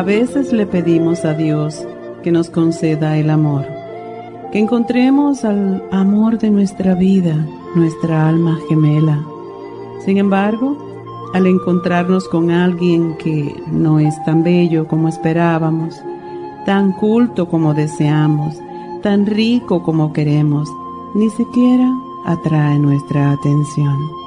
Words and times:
A 0.00 0.02
veces 0.02 0.50
le 0.54 0.64
pedimos 0.64 1.26
a 1.26 1.34
Dios 1.34 1.86
que 2.22 2.32
nos 2.32 2.48
conceda 2.48 3.18
el 3.18 3.28
amor, 3.28 3.66
que 4.50 4.58
encontremos 4.58 5.44
al 5.44 5.84
amor 5.92 6.38
de 6.38 6.48
nuestra 6.48 6.94
vida, 6.94 7.46
nuestra 7.74 8.26
alma 8.26 8.58
gemela. 8.66 9.22
Sin 10.06 10.16
embargo, 10.16 10.74
al 11.34 11.46
encontrarnos 11.46 12.26
con 12.28 12.50
alguien 12.50 13.14
que 13.18 13.54
no 13.70 14.00
es 14.00 14.14
tan 14.24 14.42
bello 14.42 14.88
como 14.88 15.06
esperábamos, 15.06 16.02
tan 16.64 16.92
culto 16.92 17.50
como 17.50 17.74
deseamos, 17.74 18.56
tan 19.02 19.26
rico 19.26 19.82
como 19.82 20.14
queremos, 20.14 20.66
ni 21.14 21.28
siquiera 21.28 21.92
atrae 22.24 22.78
nuestra 22.78 23.32
atención. 23.32 24.19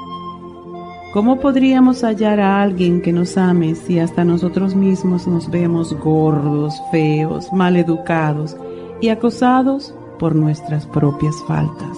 ¿Cómo 1.14 1.38
podríamos 1.38 2.02
hallar 2.02 2.40
a 2.40 2.60
alguien 2.60 3.00
que 3.00 3.12
nos 3.12 3.38
ame 3.38 3.76
si 3.76 4.00
hasta 4.00 4.24
nosotros 4.24 4.74
mismos 4.74 5.28
nos 5.28 5.48
vemos 5.48 5.92
gordos, 5.92 6.74
feos, 6.90 7.52
mal 7.52 7.76
educados 7.76 8.56
y 9.00 9.10
acosados 9.10 9.94
por 10.18 10.34
nuestras 10.34 10.86
propias 10.86 11.36
faltas? 11.46 11.96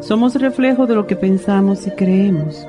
Somos 0.00 0.36
reflejo 0.36 0.86
de 0.86 0.94
lo 0.94 1.06
que 1.06 1.14
pensamos 1.14 1.86
y 1.86 1.90
creemos. 1.90 2.66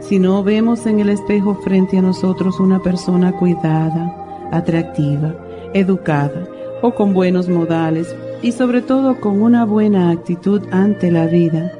Si 0.00 0.18
no 0.18 0.42
vemos 0.42 0.86
en 0.86 1.00
el 1.00 1.10
espejo 1.10 1.56
frente 1.56 1.98
a 1.98 2.02
nosotros 2.02 2.58
una 2.58 2.80
persona 2.80 3.32
cuidada, 3.32 4.48
atractiva, 4.50 5.34
educada 5.74 6.48
o 6.80 6.94
con 6.94 7.12
buenos 7.12 7.50
modales 7.50 8.16
y 8.40 8.52
sobre 8.52 8.80
todo 8.80 9.20
con 9.20 9.42
una 9.42 9.66
buena 9.66 10.08
actitud 10.08 10.62
ante 10.70 11.10
la 11.10 11.26
vida, 11.26 11.70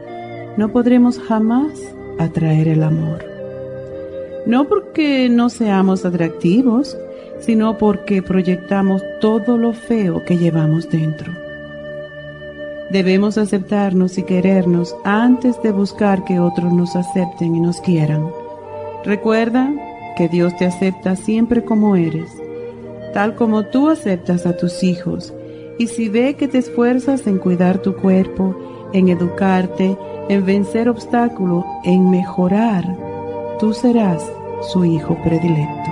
no 0.59 0.69
podremos 0.69 1.19
jamás 1.19 1.97
atraer 2.19 2.69
el 2.69 2.83
amor. 2.83 3.25
No 4.47 4.69
porque 4.69 5.28
no 5.28 5.48
seamos 5.48 6.05
atractivos, 6.05 6.97
sino 7.41 7.78
porque 7.78 8.22
proyectamos 8.22 9.03
todo 9.20 9.59
lo 9.59 9.72
feo 9.72 10.25
que 10.25 10.39
llevamos 10.39 10.89
dentro. 10.89 11.33
Debemos 12.91 13.37
aceptarnos 13.37 14.17
y 14.17 14.22
querernos 14.22 14.94
antes 15.05 15.61
de 15.62 15.72
buscar 15.72 16.25
que 16.25 16.39
otros 16.39 16.72
nos 16.72 16.94
acepten 16.94 17.56
y 17.56 17.61
nos 17.61 17.81
quieran. 17.81 18.31
Recuerda 19.05 19.72
que 20.17 20.28
Dios 20.28 20.56
te 20.56 20.67
acepta 20.67 21.17
siempre 21.17 21.64
como 21.64 21.97
eres, 21.97 22.31
tal 23.12 23.34
como 23.34 23.67
tú 23.67 23.89
aceptas 23.89 24.47
a 24.47 24.56
tus 24.56 24.84
hijos, 24.84 25.34
y 25.78 25.89
si 25.89 26.09
ve 26.09 26.34
que 26.34 26.48
te 26.48 26.59
esfuerzas 26.59 27.27
en 27.27 27.39
cuidar 27.39 27.78
tu 27.78 27.97
cuerpo, 27.97 28.55
en 28.92 29.09
educarte, 29.09 29.97
en 30.28 30.44
vencer 30.44 30.88
obstáculos, 30.88 31.64
en 31.84 32.10
mejorar, 32.10 32.84
tú 33.59 33.72
serás 33.72 34.22
su 34.72 34.84
hijo 34.84 35.16
predilecto. 35.22 35.91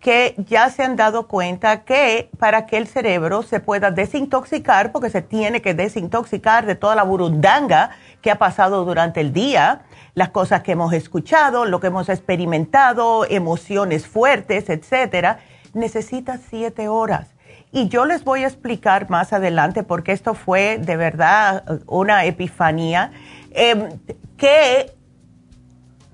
que 0.00 0.34
ya 0.38 0.70
se 0.70 0.84
han 0.84 0.96
dado 0.96 1.26
cuenta 1.26 1.84
que 1.84 2.30
para 2.38 2.66
que 2.66 2.76
el 2.76 2.86
cerebro 2.86 3.42
se 3.42 3.58
pueda 3.58 3.90
desintoxicar, 3.90 4.92
porque 4.92 5.10
se 5.10 5.22
tiene 5.22 5.60
que 5.60 5.74
desintoxicar 5.74 6.66
de 6.66 6.76
toda 6.76 6.94
la 6.94 7.02
burundanga 7.02 7.90
que 8.22 8.30
ha 8.30 8.38
pasado 8.38 8.84
durante 8.84 9.20
el 9.20 9.32
día, 9.32 9.82
las 10.14 10.28
cosas 10.28 10.62
que 10.62 10.72
hemos 10.72 10.92
escuchado, 10.92 11.64
lo 11.64 11.80
que 11.80 11.88
hemos 11.88 12.08
experimentado, 12.08 13.24
emociones 13.28 14.06
fuertes, 14.06 14.68
etcétera, 14.68 15.40
necesita 15.74 16.38
siete 16.38 16.88
horas. 16.88 17.28
Y 17.70 17.88
yo 17.88 18.06
les 18.06 18.24
voy 18.24 18.44
a 18.44 18.46
explicar 18.46 19.10
más 19.10 19.32
adelante, 19.32 19.82
porque 19.82 20.12
esto 20.12 20.34
fue 20.34 20.78
de 20.78 20.96
verdad 20.96 21.80
una 21.86 22.24
epifanía, 22.24 23.12
em, 23.50 23.88
que 24.36 24.94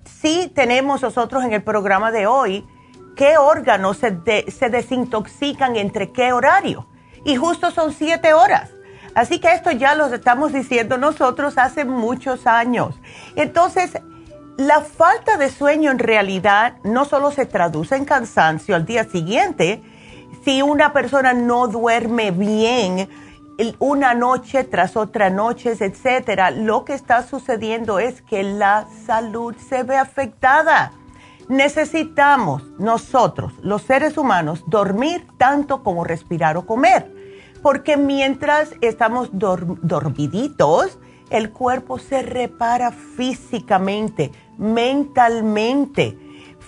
sí 0.04 0.50
tenemos 0.54 1.02
nosotros 1.02 1.44
en 1.44 1.52
el 1.52 1.62
programa 1.62 2.10
de 2.10 2.26
hoy 2.26 2.66
qué 3.14 3.38
órganos 3.38 3.98
se, 3.98 4.16
se 4.50 4.70
desintoxican 4.70 5.76
entre 5.76 6.10
qué 6.10 6.32
horario. 6.32 6.88
Y 7.24 7.36
justo 7.36 7.70
son 7.70 7.92
siete 7.92 8.34
horas. 8.34 8.70
Así 9.14 9.38
que 9.38 9.52
esto 9.52 9.70
ya 9.70 9.94
lo 9.94 10.06
estamos 10.06 10.52
diciendo 10.52 10.98
nosotros 10.98 11.56
hace 11.56 11.84
muchos 11.84 12.48
años. 12.48 12.96
Entonces, 13.36 13.92
la 14.56 14.80
falta 14.82 15.36
de 15.36 15.50
sueño 15.50 15.90
en 15.90 15.98
realidad 15.98 16.76
no 16.84 17.04
solo 17.04 17.30
se 17.30 17.46
traduce 17.46 17.96
en 17.96 18.04
cansancio 18.04 18.76
al 18.76 18.86
día 18.86 19.04
siguiente, 19.04 19.82
si 20.44 20.62
una 20.62 20.92
persona 20.92 21.32
no 21.32 21.66
duerme 21.68 22.30
bien 22.30 23.08
una 23.78 24.14
noche 24.14 24.64
tras 24.64 24.96
otra 24.96 25.30
noche, 25.30 25.76
etcétera, 25.78 26.50
lo 26.50 26.84
que 26.84 26.94
está 26.94 27.22
sucediendo 27.26 27.98
es 27.98 28.20
que 28.22 28.42
la 28.42 28.86
salud 29.06 29.54
se 29.56 29.84
ve 29.84 29.96
afectada. 29.96 30.92
Necesitamos 31.48 32.64
nosotros, 32.78 33.52
los 33.62 33.82
seres 33.82 34.18
humanos, 34.18 34.64
dormir 34.66 35.26
tanto 35.38 35.82
como 35.82 36.04
respirar 36.04 36.56
o 36.56 36.66
comer 36.66 37.12
porque 37.64 37.96
mientras 37.96 38.74
estamos 38.82 39.30
dormiditos, 39.32 40.98
el 41.34 41.50
cuerpo 41.50 41.98
se 41.98 42.22
repara 42.22 42.92
físicamente, 42.92 44.30
mentalmente, 44.56 46.16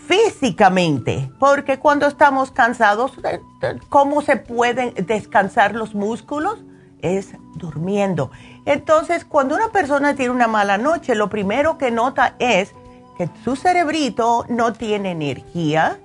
físicamente, 0.09 1.31
porque 1.39 1.79
cuando 1.79 2.07
estamos 2.09 2.51
cansados, 2.51 3.13
eh, 3.19 3.41
eh, 3.63 3.79
¿cómo 3.89 4.23
se 4.23 4.37
pueden 4.37 4.93
descansar 5.07 5.77
los 5.77 5.95
músculos? 5.95 6.65
Es 7.01 7.35
durmiendo. 7.55 8.33
Entonces, 8.65 9.25
cuando 9.25 9.55
una 9.55 9.69
persona 9.69 10.17
tiene 10.17 10.33
una 10.33 10.49
mala 10.49 10.79
noche, 10.79 11.15
lo 11.15 11.29
primero 11.29 11.79
que 11.79 11.93
nota 11.93 12.35
es 12.41 12.73
que 13.17 13.29
su 13.45 13.55
cerebrito 13.55 14.47
no 14.49 14.73
tiene 14.73 15.13
energía, 15.13 16.01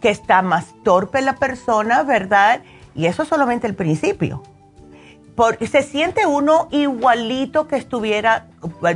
que 0.00 0.10
está 0.10 0.40
más 0.40 0.66
torpe 0.84 1.20
la 1.20 1.34
persona, 1.34 2.04
¿verdad? 2.04 2.60
Y 2.94 3.06
eso 3.06 3.24
es 3.24 3.28
solamente 3.28 3.66
el 3.66 3.74
principio. 3.74 4.44
Porque 5.36 5.66
se 5.66 5.82
siente 5.82 6.26
uno 6.26 6.68
igualito 6.70 7.66
que 7.66 7.76
estuviera 7.76 8.46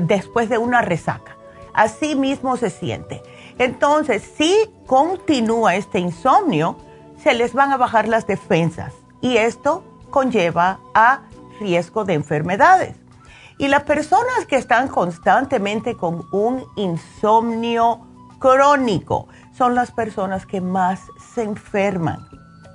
después 0.00 0.48
de 0.48 0.58
una 0.58 0.82
resaca. 0.82 1.36
Así 1.74 2.14
mismo 2.14 2.56
se 2.56 2.70
siente. 2.70 3.22
Entonces, 3.58 4.22
si 4.36 4.54
continúa 4.86 5.74
este 5.74 5.98
insomnio, 5.98 6.76
se 7.22 7.34
les 7.34 7.52
van 7.52 7.72
a 7.72 7.76
bajar 7.76 8.06
las 8.08 8.26
defensas 8.26 8.92
y 9.20 9.36
esto 9.36 9.82
conlleva 10.10 10.80
a 10.94 11.22
riesgo 11.60 12.04
de 12.04 12.14
enfermedades. 12.14 12.96
Y 13.58 13.66
las 13.66 13.82
personas 13.82 14.46
que 14.46 14.56
están 14.56 14.86
constantemente 14.86 15.96
con 15.96 16.24
un 16.30 16.64
insomnio 16.76 18.06
crónico 18.38 19.26
son 19.56 19.74
las 19.74 19.90
personas 19.90 20.46
que 20.46 20.60
más 20.60 21.00
se 21.34 21.42
enferman. 21.42 22.28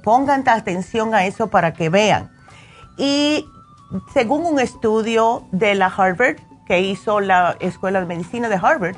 Pongan 0.03 0.47
atención 0.49 1.15
a 1.15 1.25
eso 1.25 1.47
para 1.47 1.73
que 1.73 1.87
vean. 1.87 2.32
Y 2.97 3.47
según 4.13 4.45
un 4.45 4.59
estudio 4.59 5.43
de 5.51 5.75
la 5.75 5.87
Harvard 5.87 6.37
que 6.65 6.81
hizo 6.81 7.19
la 7.19 7.57
Escuela 7.59 7.99
de 7.99 8.05
Medicina 8.05 8.49
de 8.49 8.55
Harvard, 8.55 8.95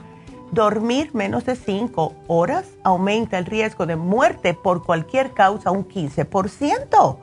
dormir 0.51 1.11
menos 1.13 1.45
de 1.45 1.55
5 1.55 2.13
horas 2.27 2.65
aumenta 2.83 3.37
el 3.37 3.45
riesgo 3.45 3.85
de 3.85 3.95
muerte 3.95 4.53
por 4.53 4.83
cualquier 4.83 5.33
causa 5.33 5.71
un 5.71 5.87
15%. 5.87 7.17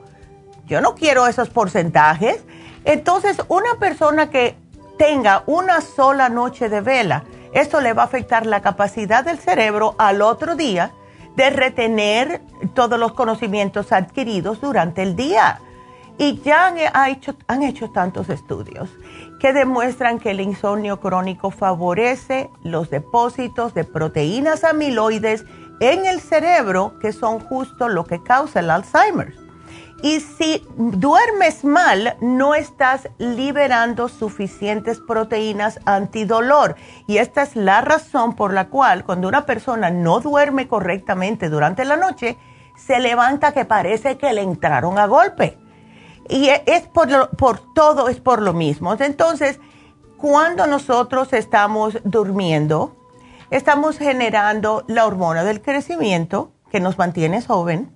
Yo 0.65 0.81
no 0.81 0.95
quiero 0.95 1.27
esos 1.27 1.49
porcentajes. 1.49 2.43
Entonces, 2.85 3.37
una 3.47 3.75
persona 3.79 4.29
que 4.29 4.55
tenga 4.97 5.43
una 5.47 5.81
sola 5.81 6.29
noche 6.29 6.69
de 6.69 6.81
vela, 6.81 7.23
esto 7.53 7.81
le 7.81 7.93
va 7.93 8.03
a 8.03 8.05
afectar 8.05 8.45
la 8.45 8.61
capacidad 8.61 9.23
del 9.23 9.37
cerebro 9.37 9.95
al 9.97 10.21
otro 10.21 10.55
día 10.55 10.91
de 11.35 11.49
retener 11.49 12.41
todos 12.73 12.99
los 12.99 13.13
conocimientos 13.13 13.91
adquiridos 13.91 14.61
durante 14.61 15.01
el 15.01 15.15
día. 15.15 15.59
Y 16.17 16.39
ya 16.41 16.67
han, 16.67 16.77
hecho, 17.09 17.35
han 17.47 17.63
hecho 17.63 17.89
tantos 17.89 18.29
estudios 18.29 18.89
que 19.39 19.51
demuestran 19.51 20.19
que 20.19 20.31
el 20.31 20.41
insomnio 20.41 20.99
crónico 20.99 21.51
favorece 21.51 22.49
los 22.63 22.89
depósitos 22.89 23.73
de 23.73 23.83
proteínas 23.83 24.63
amiloides 24.63 25.45
en 25.79 26.05
el 26.05 26.21
cerebro, 26.21 26.97
que 26.99 27.11
son 27.11 27.39
justo 27.39 27.89
lo 27.89 28.05
que 28.05 28.21
causa 28.23 28.59
el 28.61 28.69
Alzheimer. 28.69 29.33
Y 30.03 30.19
si 30.19 30.65
duermes 30.75 31.63
mal, 31.63 32.17
no 32.19 32.55
estás 32.55 33.07
liberando 33.19 34.09
suficientes 34.09 34.99
proteínas 34.99 35.79
antidolor. 35.85 36.75
Y 37.07 37.17
esta 37.17 37.43
es 37.43 37.55
la 37.55 37.79
razón 37.79 38.35
por 38.35 38.53
la 38.53 38.67
cual 38.67 39.05
cuando 39.05 39.29
una 39.29 39.45
persona 39.45 39.89
no 39.89 40.19
duerme 40.19 40.67
correctamente 40.67 41.49
durante 41.49 41.85
la 41.85 41.95
noche, 41.95 42.37
se 42.75 42.99
levanta 42.99 43.53
que 43.53 43.63
parece 43.63 44.17
que 44.17 44.33
le 44.33 44.41
entraron 44.41 44.97
a 44.97 45.05
golpe. 45.05 45.57
Y 46.29 46.49
e, 46.49 46.63
es 46.65 46.83
por, 46.83 47.29
por 47.35 47.73
todo, 47.73 48.09
es 48.09 48.19
por 48.19 48.41
lo 48.41 48.53
mismo. 48.53 48.93
Entonces, 48.93 49.59
cuando 50.17 50.67
nosotros 50.67 51.33
estamos 51.33 51.97
durmiendo, 52.03 52.95
estamos 53.51 53.97
generando 53.97 54.83
la 54.87 55.05
hormona 55.05 55.43
del 55.43 55.61
crecimiento 55.61 56.51
que 56.71 56.79
nos 56.79 56.97
mantiene 56.97 57.41
joven 57.41 57.91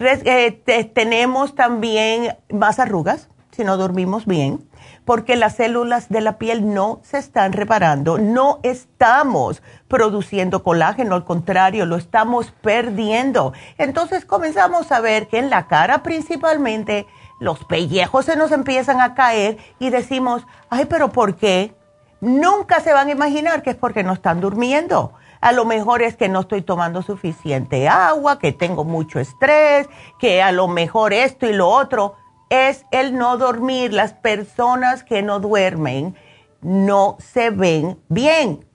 eh, 0.00 0.90
tenemos 0.94 1.54
también 1.54 2.36
más 2.50 2.78
arrugas 2.78 3.28
si 3.50 3.64
no 3.64 3.76
dormimos 3.76 4.24
bien, 4.24 4.66
porque 5.04 5.36
las 5.36 5.56
células 5.56 6.08
de 6.08 6.20
la 6.20 6.38
piel 6.38 6.72
no 6.72 7.00
se 7.02 7.18
están 7.18 7.52
reparando, 7.52 8.16
no 8.16 8.60
estamos 8.62 9.60
produciendo 9.88 10.62
colágeno, 10.62 11.16
al 11.16 11.24
contrario, 11.24 11.84
lo 11.84 11.96
estamos 11.96 12.52
perdiendo. 12.62 13.52
Entonces 13.76 14.24
comenzamos 14.24 14.90
a 14.92 15.00
ver 15.00 15.26
que 15.26 15.38
en 15.38 15.50
la 15.50 15.66
cara 15.66 16.02
principalmente 16.02 17.06
los 17.40 17.64
pellejos 17.64 18.26
se 18.26 18.36
nos 18.36 18.52
empiezan 18.52 19.00
a 19.00 19.14
caer 19.14 19.58
y 19.80 19.90
decimos, 19.90 20.46
ay, 20.68 20.84
pero 20.84 21.10
¿por 21.10 21.34
qué? 21.34 21.74
Nunca 22.20 22.80
se 22.80 22.92
van 22.92 23.08
a 23.08 23.12
imaginar 23.12 23.62
que 23.62 23.70
es 23.70 23.76
porque 23.76 24.04
no 24.04 24.12
están 24.12 24.40
durmiendo 24.40 25.14
a 25.40 25.52
lo 25.52 25.64
mejor 25.64 26.02
es 26.02 26.16
que 26.16 26.28
no 26.28 26.40
estoy 26.40 26.62
tomando 26.62 27.02
suficiente 27.02 27.88
agua, 27.88 28.38
que 28.38 28.52
tengo 28.52 28.84
mucho 28.84 29.18
estrés, 29.20 29.88
que 30.18 30.42
a 30.42 30.52
lo 30.52 30.68
mejor 30.68 31.12
esto 31.12 31.46
y 31.46 31.52
lo 31.52 31.68
otro. 31.68 32.14
Es 32.50 32.84
el 32.90 33.16
no 33.16 33.38
dormir. 33.38 33.92
Las 33.92 34.12
personas 34.12 35.02
que 35.02 35.22
no 35.22 35.40
duermen 35.40 36.16
no 36.60 37.16
se 37.20 37.50
ven 37.50 37.98
bien. 38.08 38.66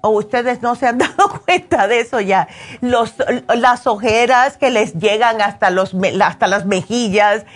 O 0.00 0.10
ustedes 0.10 0.62
no 0.62 0.76
se 0.76 0.86
han 0.86 0.98
dado 0.98 1.40
cuenta 1.44 1.88
de 1.88 2.00
eso 2.00 2.20
ya. 2.20 2.46
Los, 2.80 3.14
las 3.48 3.86
ojeras 3.88 4.58
que 4.58 4.70
les 4.70 4.94
llegan 4.94 5.40
hasta, 5.40 5.70
los, 5.70 5.96
hasta 6.22 6.46
las 6.46 6.66
mejillas, 6.66 7.46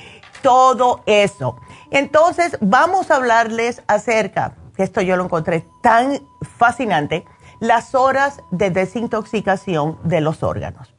todo 0.42 1.02
eso. 1.06 1.56
Entonces, 1.90 2.58
vamos 2.60 3.10
a 3.10 3.16
hablarles 3.16 3.82
acerca, 3.86 4.56
esto 4.76 5.00
yo 5.00 5.16
lo 5.16 5.24
encontré 5.24 5.66
tan 5.82 6.20
fascinante, 6.58 7.24
las 7.60 7.94
horas 7.94 8.42
de 8.50 8.70
desintoxicación 8.70 9.98
de 10.04 10.20
los 10.20 10.42
órganos. 10.42 10.94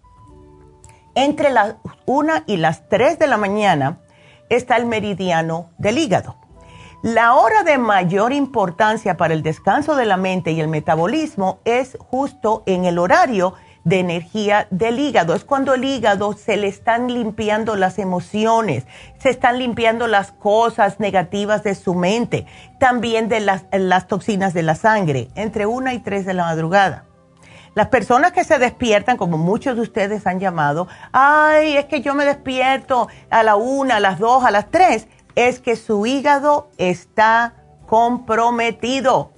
Entre 1.16 1.50
las 1.50 1.76
1 2.06 2.34
y 2.46 2.58
las 2.58 2.90
3 2.90 3.20
de 3.20 3.28
la 3.28 3.38
mañana 3.38 4.00
está 4.50 4.78
el 4.78 4.86
meridiano 4.86 5.72
del 5.78 5.98
hígado. 5.98 6.36
La 7.04 7.36
hora 7.36 7.64
de 7.64 7.78
mayor 7.78 8.34
importancia 8.34 9.18
para 9.18 9.34
el 9.34 9.44
descanso 9.44 9.96
de 9.96 10.06
la 10.06 10.18
mente 10.18 10.52
y 10.52 10.62
el 10.62 10.68
metabolismo 10.68 11.60
es 11.64 11.98
justo 12.00 12.64
en 12.66 12.86
el 12.86 12.98
horario 12.98 13.54
de 13.88 14.00
energía 14.00 14.68
del 14.70 15.00
hígado. 15.00 15.34
Es 15.34 15.46
cuando 15.46 15.74
el 15.74 15.86
hígado 15.86 16.34
se 16.34 16.58
le 16.58 16.68
están 16.68 17.08
limpiando 17.08 17.78
las 17.78 18.00
emociones, 18.00 18.86
se 19.18 19.30
están 19.30 19.60
limpiando 19.60 20.08
las 20.08 20.34
cosas 20.34 21.00
negativas 21.00 21.64
de 21.64 21.74
su 21.74 21.96
mente, 21.96 22.46
también 22.80 23.30
de 23.30 23.40
las, 23.40 24.08
toxinas 24.08 24.54
de 24.54 24.64
la 24.64 24.76
sangre, 24.76 25.30
entre 25.36 25.66
una 25.66 25.94
y 25.94 26.00
tres 26.00 26.26
de 26.26 26.34
la 26.34 26.44
madrugada. 26.44 27.06
Las 27.76 27.88
personas 27.88 28.34
que 28.34 28.44
se 28.44 28.60
despiertan, 28.60 29.16
como 29.16 29.38
muchos 29.38 29.78
de 29.78 29.84
ustedes 29.84 30.28
han 30.28 30.42
llamado, 30.42 30.90
ay, 31.14 31.78
es 31.78 31.86
que 31.86 32.02
yo 32.02 32.14
me 32.14 32.26
despierto 32.26 33.08
a 33.30 33.42
la 33.42 33.56
una, 33.56 33.98
a 33.98 34.00
las 34.02 34.20
dos, 34.20 34.44
a 34.44 34.52
las 34.52 34.70
tres, 34.70 35.08
es 35.36 35.60
que 35.60 35.78
su 35.78 36.06
hígado 36.06 36.70
está 36.78 37.54
comprometido 37.86 39.32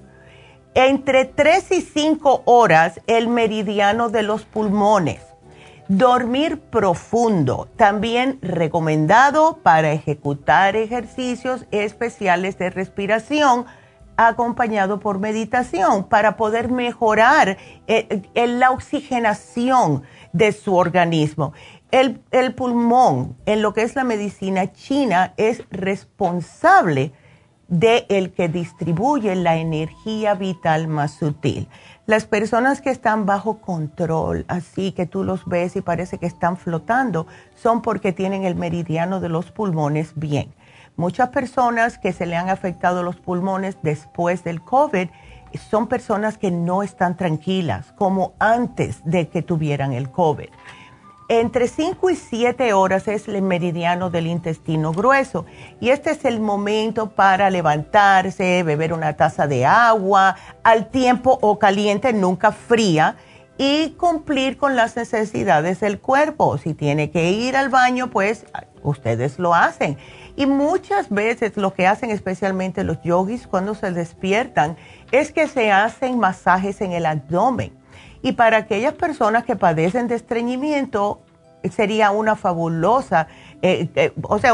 entre 0.88 1.25
3 1.25 1.71
y 1.71 1.81
5 1.81 2.43
horas 2.45 3.01
el 3.05 3.27
meridiano 3.27 4.09
de 4.09 4.24
los 4.24 4.45
pulmones. 4.45 5.21
Dormir 5.89 6.59
profundo, 6.59 7.67
también 7.75 8.39
recomendado 8.41 9.57
para 9.62 9.91
ejecutar 9.91 10.77
ejercicios 10.77 11.65
especiales 11.71 12.57
de 12.57 12.69
respiración 12.69 13.65
acompañado 14.15 15.00
por 15.00 15.19
meditación 15.19 16.07
para 16.07 16.38
poder 16.38 16.69
mejorar 16.69 17.57
eh, 17.88 18.21
eh, 18.33 18.48
la 18.48 18.71
oxigenación 18.71 20.03
de 20.31 20.51
su 20.53 20.75
organismo. 20.75 21.53
El, 21.91 22.21
el, 22.31 22.53
pulmón, 22.53 23.36
en 23.45 23.62
lo 23.62 23.74
que 23.74 23.81
es 23.81 23.95
la 23.95 24.03
medicina 24.03 24.71
china, 24.71 25.33
es 25.38 25.63
responsable 25.71 27.12
de 27.69 28.05
el 28.09 28.31
que 28.31 28.49
distribuye 28.49 29.35
la 29.35 29.57
energía 29.57 30.33
vital 30.33 30.88
más 30.88 31.11
sutil. 31.11 31.67
Las 32.05 32.25
personas 32.25 32.81
que 32.81 32.89
están 32.89 33.27
bajo 33.27 33.59
control, 33.59 34.43
así 34.47 34.91
que 34.91 35.05
tú 35.05 35.23
los 35.23 35.45
ves 35.45 35.75
y 35.75 35.81
parece 35.81 36.17
que 36.17 36.25
están 36.25 36.57
flotando, 36.57 37.27
son 37.55 37.81
porque 37.81 38.11
tienen 38.11 38.43
el 38.43 38.55
meridiano 38.55 39.19
de 39.19 39.29
los 39.29 39.51
pulmones 39.51 40.13
bien. 40.15 40.51
Muchas 40.97 41.29
personas 41.29 41.97
que 41.99 42.11
se 42.11 42.25
le 42.25 42.35
han 42.35 42.49
afectado 42.49 43.03
los 43.03 43.15
pulmones 43.15 43.77
después 43.83 44.43
del 44.43 44.61
COVID 44.61 45.07
son 45.69 45.88
personas 45.88 46.38
que 46.38 46.51
no 46.51 46.83
están 46.83 47.15
tranquilas, 47.15 47.93
como 47.93 48.33
antes 48.39 49.01
de 49.05 49.29
que 49.29 49.41
tuvieran 49.41 49.93
el 49.93 50.09
COVID. 50.09 50.49
Entre 51.31 51.67
5 51.67 52.09
y 52.09 52.15
7 52.15 52.74
horas 52.74 53.07
es 53.07 53.27
el 53.27 53.43
meridiano 53.43 54.09
del 54.09 54.25
intestino 54.25 54.91
grueso 54.93 55.45
y 55.79 55.91
este 55.91 56.09
es 56.09 56.25
el 56.25 56.39
momento 56.39 57.12
para 57.12 57.51
levantarse, 57.51 58.63
beber 58.63 58.93
una 58.93 59.15
taza 59.15 59.45
de 59.45 59.63
agua 59.63 60.36
al 60.63 60.89
tiempo 60.89 61.38
o 61.39 61.59
caliente, 61.59 62.13
nunca 62.13 62.51
fría, 62.51 63.15
y 63.59 63.91
cumplir 63.91 64.57
con 64.57 64.75
las 64.75 64.95
necesidades 64.95 65.81
del 65.81 66.00
cuerpo. 66.00 66.57
Si 66.57 66.74
tiene 66.74 67.12
que 67.12 67.29
ir 67.29 67.55
al 67.55 67.69
baño, 67.69 68.09
pues 68.09 68.48
ustedes 68.81 69.38
lo 69.38 69.53
hacen. 69.53 70.00
Y 70.36 70.48
muchas 70.48 71.12
veces 71.12 71.57
lo 71.57 71.75
que 71.75 71.86
hacen 71.86 72.09
especialmente 72.09 72.83
los 72.83 73.03
yogis 73.03 73.45
cuando 73.45 73.75
se 73.75 73.91
despiertan 73.91 74.77
es 75.12 75.31
que 75.31 75.48
se 75.48 75.71
hacen 75.71 76.17
masajes 76.17 76.81
en 76.81 76.93
el 76.93 77.05
abdomen 77.05 77.78
y 78.21 78.33
para 78.33 78.57
aquellas 78.57 78.93
personas 78.93 79.45
que 79.45 79.55
padecen 79.55 80.07
de 80.07 80.15
estreñimiento, 80.15 81.21
sería 81.71 82.11
una 82.11 82.35
fabulosa, 82.35 83.27
eh, 83.61 83.89
eh, 83.95 84.13
o 84.21 84.39
sea, 84.39 84.53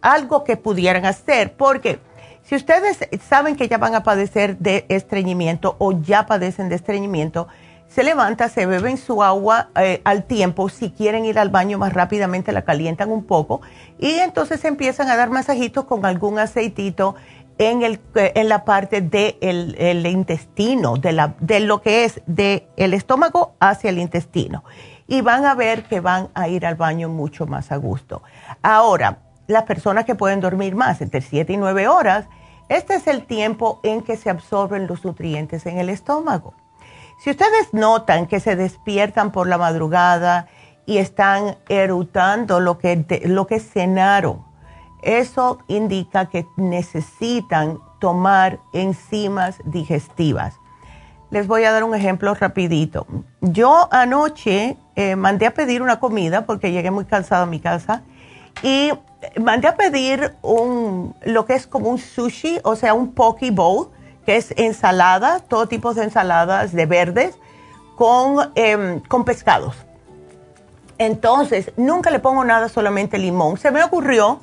algo 0.00 0.44
que 0.44 0.56
pudieran 0.56 1.04
hacer, 1.04 1.54
porque 1.54 1.98
si 2.42 2.54
ustedes 2.54 2.98
saben 3.28 3.56
que 3.56 3.68
ya 3.68 3.78
van 3.78 3.94
a 3.94 4.02
padecer 4.02 4.58
de 4.58 4.86
estreñimiento 4.88 5.76
o 5.78 5.92
ya 5.92 6.26
padecen 6.26 6.68
de 6.68 6.76
estreñimiento, 6.76 7.48
se 7.88 8.02
levanta, 8.02 8.48
se 8.48 8.66
beben 8.66 8.98
su 8.98 9.22
agua 9.22 9.70
eh, 9.76 10.00
al 10.04 10.24
tiempo, 10.24 10.68
si 10.68 10.90
quieren 10.90 11.24
ir 11.24 11.38
al 11.38 11.50
baño 11.50 11.78
más 11.78 11.92
rápidamente 11.92 12.52
la 12.52 12.62
calientan 12.62 13.10
un 13.10 13.24
poco 13.24 13.62
y 13.98 14.10
entonces 14.18 14.64
empiezan 14.64 15.08
a 15.08 15.16
dar 15.16 15.30
masajitos 15.30 15.84
con 15.84 16.04
algún 16.04 16.38
aceitito 16.38 17.14
en, 17.58 17.82
el, 17.82 18.00
en 18.14 18.48
la 18.48 18.64
parte 18.64 19.00
del 19.00 19.38
de 19.40 19.90
el 19.90 20.06
intestino, 20.06 20.96
de, 20.96 21.12
la, 21.12 21.34
de 21.40 21.60
lo 21.60 21.80
que 21.80 22.04
es 22.04 22.20
del 22.26 22.64
el 22.76 22.94
estómago 22.94 23.54
hacia 23.60 23.90
el 23.90 23.98
intestino. 23.98 24.64
Y 25.06 25.20
van 25.20 25.44
a 25.44 25.54
ver 25.54 25.84
que 25.84 26.00
van 26.00 26.28
a 26.34 26.48
ir 26.48 26.66
al 26.66 26.74
baño 26.74 27.08
mucho 27.08 27.46
más 27.46 27.70
a 27.72 27.76
gusto. 27.76 28.22
Ahora, 28.62 29.18
las 29.46 29.62
personas 29.62 30.04
que 30.04 30.14
pueden 30.14 30.40
dormir 30.40 30.74
más, 30.74 31.00
entre 31.00 31.20
7 31.20 31.52
y 31.52 31.56
9 31.56 31.88
horas, 31.88 32.26
este 32.68 32.96
es 32.96 33.06
el 33.06 33.24
tiempo 33.24 33.80
en 33.84 34.02
que 34.02 34.16
se 34.16 34.28
absorben 34.28 34.88
los 34.88 35.04
nutrientes 35.04 35.66
en 35.66 35.78
el 35.78 35.88
estómago. 35.88 36.54
Si 37.22 37.30
ustedes 37.30 37.72
notan 37.72 38.26
que 38.26 38.40
se 38.40 38.56
despiertan 38.56 39.30
por 39.30 39.46
la 39.46 39.56
madrugada 39.56 40.48
y 40.84 40.98
están 40.98 41.56
erutando 41.68 42.60
lo 42.60 42.78
que, 42.78 43.22
lo 43.24 43.46
que 43.46 43.60
cenaron, 43.60 44.45
eso 45.02 45.58
indica 45.68 46.26
que 46.26 46.46
necesitan 46.56 47.78
tomar 48.00 48.60
enzimas 48.72 49.58
digestivas. 49.64 50.54
Les 51.30 51.46
voy 51.46 51.64
a 51.64 51.72
dar 51.72 51.84
un 51.84 51.94
ejemplo 51.94 52.34
rapidito. 52.34 53.06
Yo 53.40 53.88
anoche 53.90 54.76
eh, 54.94 55.16
mandé 55.16 55.46
a 55.46 55.54
pedir 55.54 55.82
una 55.82 55.98
comida 55.98 56.46
porque 56.46 56.70
llegué 56.70 56.90
muy 56.90 57.04
cansada 57.04 57.42
a 57.42 57.46
mi 57.46 57.60
casa 57.60 58.02
y 58.62 58.92
mandé 59.40 59.68
a 59.68 59.76
pedir 59.76 60.34
un, 60.42 61.14
lo 61.24 61.44
que 61.46 61.54
es 61.54 61.66
como 61.66 61.90
un 61.90 61.98
sushi, 61.98 62.60
o 62.62 62.76
sea, 62.76 62.94
un 62.94 63.12
poke 63.12 63.50
bowl, 63.50 63.88
que 64.24 64.36
es 64.36 64.54
ensalada, 64.56 65.40
todo 65.40 65.66
tipo 65.66 65.94
de 65.94 66.04
ensaladas 66.04 66.72
de 66.72 66.86
verdes 66.86 67.38
con, 67.96 68.52
em, 68.54 69.00
con 69.00 69.24
pescados. 69.24 69.74
Entonces, 70.98 71.72
nunca 71.76 72.10
le 72.10 72.18
pongo 72.18 72.44
nada, 72.44 72.68
solamente 72.68 73.18
limón. 73.18 73.58
Se 73.58 73.70
me 73.70 73.82
ocurrió 73.82 74.40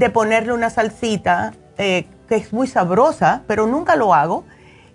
de 0.00 0.08
ponerle 0.08 0.54
una 0.54 0.70
salsita 0.70 1.52
eh, 1.76 2.06
que 2.26 2.36
es 2.36 2.54
muy 2.54 2.66
sabrosa, 2.66 3.42
pero 3.46 3.66
nunca 3.66 3.96
lo 3.96 4.14
hago. 4.14 4.44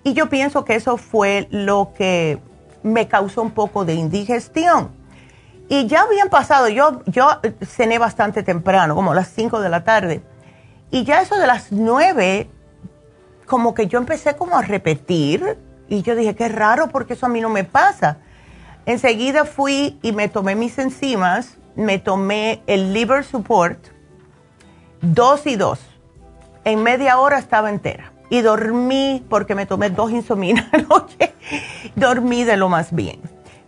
Y 0.04 0.14
yo 0.14 0.30
pienso 0.30 0.66
que 0.66 0.74
eso 0.74 0.98
fue 0.98 1.48
lo 1.52 1.94
que 1.96 2.40
me 2.82 3.08
causó 3.08 3.44
un 3.44 3.52
poco 3.52 3.86
de 3.86 3.94
indigestión. 3.94 4.90
Y 5.70 5.86
ya 5.86 6.02
habían 6.02 6.30
pasado, 6.30 6.70
yo, 6.70 7.04
yo 7.06 7.28
cené 7.64 8.00
bastante 8.00 8.42
temprano, 8.42 8.96
como 8.96 9.14
las 9.14 9.28
5 9.30 9.62
de 9.62 9.70
la 9.70 9.84
tarde. 9.84 10.24
Y 10.90 11.04
ya 11.04 11.22
eso 11.22 11.38
de 11.38 11.46
las 11.46 11.72
9, 11.72 12.50
como 13.46 13.76
que 13.76 13.86
yo 13.86 14.00
empecé 14.00 14.36
como 14.36 14.58
a 14.58 14.64
repetir. 14.64 15.60
Y 15.88 16.02
yo 16.02 16.16
dije, 16.16 16.36
qué 16.36 16.50
raro, 16.50 16.90
porque 16.90 17.14
eso 17.14 17.28
a 17.28 17.30
mí 17.30 17.42
no 17.42 17.50
me 17.50 17.64
pasa. 17.64 18.18
Enseguida 18.88 19.46
fui 19.46 20.00
y 20.02 20.14
me 20.14 20.30
tomé 20.30 20.56
mis 20.56 20.80
enzimas, 20.80 21.60
me 21.76 22.00
tomé 22.00 22.64
el 22.66 22.92
liver 22.92 23.24
support 23.24 23.94
dos 25.02 25.46
y 25.48 25.56
dos. 25.56 25.80
En 26.64 26.84
media 26.84 27.20
hora 27.20 27.38
estaba 27.38 27.70
entera. 27.70 28.12
Y 28.30 28.42
dormí, 28.42 29.24
porque 29.30 29.54
me 29.54 29.66
tomé 29.66 29.90
dos 29.90 30.12
insuminas 30.12 30.66
anoche, 30.74 31.34
dormí 31.96 32.44
de 32.44 32.58
lo 32.58 32.70
más 32.70 32.94
bien. 32.94 33.20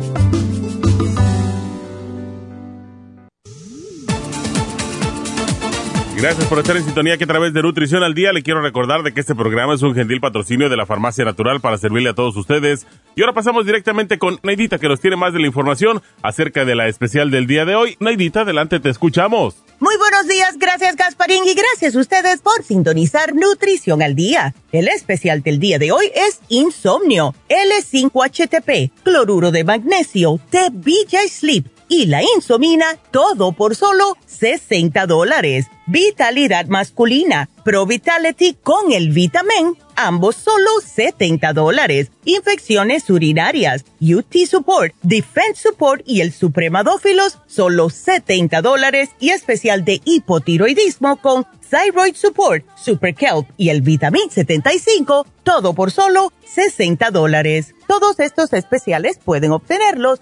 Gracias 6.21 6.45
por 6.45 6.59
estar 6.59 6.77
en 6.77 6.85
sintonía 6.85 7.17
que 7.17 7.23
a 7.23 7.27
través 7.27 7.51
de 7.51 7.63
Nutrición 7.63 8.03
al 8.03 8.13
Día 8.13 8.31
le 8.31 8.43
quiero 8.43 8.61
recordar 8.61 9.01
de 9.01 9.11
que 9.11 9.21
este 9.21 9.33
programa 9.33 9.73
es 9.73 9.81
un 9.81 9.95
gentil 9.95 10.21
patrocinio 10.21 10.69
de 10.69 10.77
la 10.77 10.85
Farmacia 10.85 11.25
Natural 11.25 11.59
para 11.61 11.79
servirle 11.79 12.09
a 12.09 12.13
todos 12.13 12.37
ustedes. 12.37 12.85
Y 13.15 13.21
ahora 13.21 13.33
pasamos 13.33 13.65
directamente 13.65 14.19
con 14.19 14.39
Neidita 14.43 14.77
que 14.77 14.87
nos 14.87 15.01
tiene 15.01 15.15
más 15.15 15.33
de 15.33 15.39
la 15.39 15.47
información 15.47 15.99
acerca 16.21 16.63
de 16.63 16.75
la 16.75 16.87
especial 16.87 17.31
del 17.31 17.47
día 17.47 17.65
de 17.65 17.73
hoy. 17.73 17.97
Neidita, 17.99 18.41
adelante, 18.41 18.79
te 18.79 18.89
escuchamos. 18.89 19.55
Muy 19.79 19.97
buenos 19.97 20.27
días, 20.27 20.59
gracias 20.59 20.95
Gasparín 20.95 21.43
y 21.43 21.55
gracias 21.55 21.95
a 21.95 21.99
ustedes 21.99 22.39
por 22.41 22.61
sintonizar 22.61 23.33
Nutrición 23.33 24.03
al 24.03 24.13
Día. 24.13 24.53
El 24.71 24.89
especial 24.89 25.41
del 25.41 25.59
día 25.59 25.79
de 25.79 25.91
hoy 25.91 26.05
es 26.13 26.39
Insomnio, 26.49 27.33
L5HTP, 27.49 28.91
cloruro 29.03 29.49
de 29.49 29.63
magnesio, 29.63 30.39
T-BJ 30.51 31.29
Sleep 31.29 31.80
y 31.91 32.05
la 32.05 32.23
insomina, 32.23 32.95
todo 33.11 33.51
por 33.51 33.75
solo 33.75 34.15
60 34.25 35.05
dólares. 35.07 35.65
Vitalidad 35.87 36.67
masculina, 36.67 37.49
Pro 37.65 37.85
Vitality 37.85 38.53
con 38.63 38.93
el 38.93 39.09
Vitamin, 39.09 39.77
ambos 39.97 40.37
solo 40.37 40.69
70 40.81 41.51
dólares. 41.51 42.09
Infecciones 42.23 43.09
urinarias, 43.09 43.83
UT 43.99 44.33
Support, 44.49 44.93
Defense 45.01 45.63
Support 45.63 46.03
y 46.05 46.21
el 46.21 46.31
Supremadófilos, 46.31 47.39
solo 47.45 47.89
70 47.89 48.61
dólares. 48.61 49.09
Y 49.19 49.31
especial 49.31 49.83
de 49.83 49.99
hipotiroidismo 50.05 51.17
con 51.17 51.45
Thyroid 51.69 52.15
Support, 52.15 52.65
Super 52.77 53.13
Kelp 53.15 53.49
y 53.57 53.67
el 53.67 53.81
Vitamin 53.81 54.29
75, 54.29 55.25
todo 55.43 55.73
por 55.73 55.91
solo 55.91 56.31
60 56.45 57.11
dólares. 57.11 57.75
Todos 57.87 58.21
estos 58.21 58.53
especiales 58.53 59.19
pueden 59.23 59.51
obtenerlos 59.51 60.21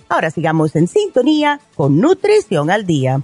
Ahora 0.11 0.29
sigamos 0.29 0.75
en 0.75 0.89
sintonía 0.89 1.61
con 1.73 2.01
Nutrición 2.01 2.69
al 2.69 2.85
Día. 2.85 3.21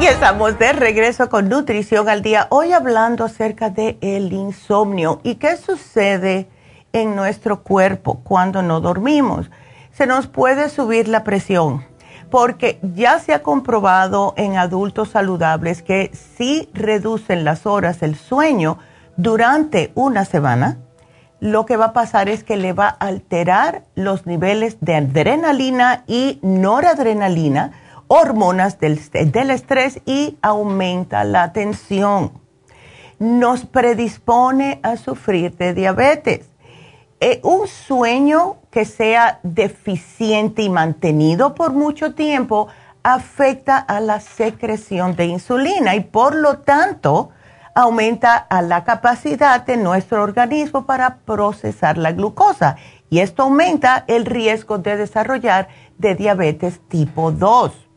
Y 0.00 0.06
de 0.58 0.72
regreso 0.72 1.28
con 1.28 1.48
Nutrición 1.48 2.08
al 2.08 2.22
Día, 2.22 2.48
hoy 2.50 2.72
hablando 2.72 3.24
acerca 3.24 3.70
del 3.70 3.96
el 4.00 4.32
insomnio 4.32 5.20
y 5.22 5.36
qué 5.36 5.56
sucede 5.56 6.48
en 6.92 7.14
nuestro 7.14 7.62
cuerpo 7.62 8.18
cuando 8.24 8.62
no 8.62 8.80
dormimos. 8.80 9.48
Se 9.92 10.08
nos 10.08 10.26
puede 10.26 10.70
subir 10.70 11.06
la 11.06 11.22
presión 11.22 11.84
porque 12.30 12.78
ya 12.82 13.18
se 13.18 13.32
ha 13.32 13.42
comprobado 13.42 14.34
en 14.36 14.56
adultos 14.56 15.10
saludables 15.10 15.82
que 15.82 16.10
si 16.12 16.68
reducen 16.74 17.44
las 17.44 17.66
horas 17.66 18.00
del 18.00 18.16
sueño 18.16 18.78
durante 19.16 19.92
una 19.94 20.24
semana, 20.24 20.78
lo 21.40 21.66
que 21.66 21.76
va 21.76 21.86
a 21.86 21.92
pasar 21.92 22.28
es 22.28 22.44
que 22.44 22.56
le 22.56 22.72
va 22.72 22.88
a 22.88 23.06
alterar 23.06 23.84
los 23.94 24.26
niveles 24.26 24.78
de 24.80 24.96
adrenalina 24.96 26.04
y 26.06 26.38
noradrenalina, 26.42 27.72
hormonas 28.08 28.78
del, 28.78 29.00
del 29.10 29.50
estrés 29.50 30.00
y 30.04 30.36
aumenta 30.42 31.24
la 31.24 31.52
tensión. 31.52 32.32
Nos 33.18 33.66
predispone 33.66 34.80
a 34.82 34.96
sufrir 34.96 35.56
de 35.56 35.74
diabetes. 35.74 36.46
Eh, 37.20 37.40
un 37.42 37.66
sueño 37.66 38.57
que 38.70 38.84
sea 38.84 39.40
deficiente 39.42 40.62
y 40.62 40.68
mantenido 40.68 41.54
por 41.54 41.72
mucho 41.72 42.14
tiempo 42.14 42.68
afecta 43.02 43.78
a 43.78 44.00
la 44.00 44.20
secreción 44.20 45.16
de 45.16 45.26
insulina 45.26 45.94
y 45.94 46.00
por 46.00 46.34
lo 46.34 46.58
tanto 46.58 47.30
aumenta 47.74 48.36
a 48.36 48.60
la 48.60 48.84
capacidad 48.84 49.64
de 49.64 49.76
nuestro 49.76 50.22
organismo 50.22 50.84
para 50.84 51.18
procesar 51.18 51.96
la 51.96 52.12
glucosa 52.12 52.76
y 53.08 53.20
esto 53.20 53.44
aumenta 53.44 54.04
el 54.08 54.26
riesgo 54.26 54.78
de 54.78 54.96
desarrollar 54.96 55.68
de 55.96 56.14
diabetes 56.14 56.80
tipo 56.88 57.30
2 57.30 57.88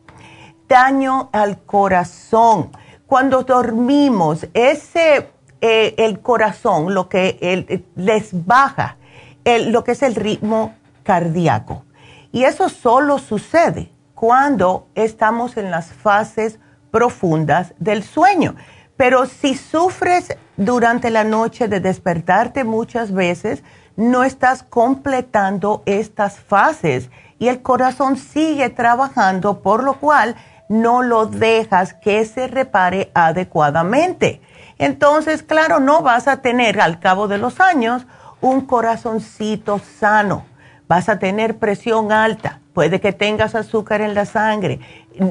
daño 0.72 1.28
al 1.32 1.58
corazón. 1.64 2.70
Cuando 3.06 3.42
dormimos, 3.42 4.46
ese, 4.54 5.30
eh, 5.60 5.94
el 5.98 6.20
corazón, 6.20 6.94
lo 6.94 7.10
que 7.10 7.84
les 7.94 8.46
baja, 8.46 8.96
lo 9.44 9.84
que 9.84 9.92
es 9.92 10.02
el 10.02 10.14
ritmo 10.14 10.74
cardíaco. 11.02 11.84
Y 12.32 12.44
eso 12.44 12.68
solo 12.68 13.18
sucede 13.18 13.90
cuando 14.14 14.86
estamos 14.94 15.56
en 15.56 15.70
las 15.70 15.92
fases 15.92 16.58
profundas 16.90 17.74
del 17.78 18.04
sueño. 18.04 18.54
Pero 18.96 19.26
si 19.26 19.56
sufres 19.56 20.36
durante 20.56 21.10
la 21.10 21.24
noche 21.24 21.66
de 21.66 21.80
despertarte 21.80 22.64
muchas 22.64 23.12
veces, 23.12 23.64
no 23.96 24.24
estás 24.24 24.62
completando 24.62 25.82
estas 25.86 26.38
fases 26.38 27.10
y 27.38 27.48
el 27.48 27.62
corazón 27.62 28.16
sigue 28.16 28.70
trabajando, 28.70 29.60
por 29.60 29.82
lo 29.82 29.94
cual 29.94 30.36
no 30.68 31.02
lo 31.02 31.26
dejas 31.26 31.92
que 31.92 32.24
se 32.24 32.46
repare 32.46 33.10
adecuadamente. 33.14 34.40
Entonces, 34.78 35.42
claro, 35.42 35.80
no 35.80 36.02
vas 36.02 36.28
a 36.28 36.40
tener 36.40 36.80
al 36.80 37.00
cabo 37.00 37.28
de 37.28 37.38
los 37.38 37.60
años 37.60 38.06
un 38.42 38.62
corazoncito 38.62 39.80
sano, 39.98 40.44
vas 40.88 41.08
a 41.08 41.18
tener 41.18 41.56
presión 41.56 42.12
alta, 42.12 42.60
puede 42.74 43.00
que 43.00 43.12
tengas 43.12 43.54
azúcar 43.54 44.02
en 44.02 44.14
la 44.14 44.26
sangre, 44.26 44.80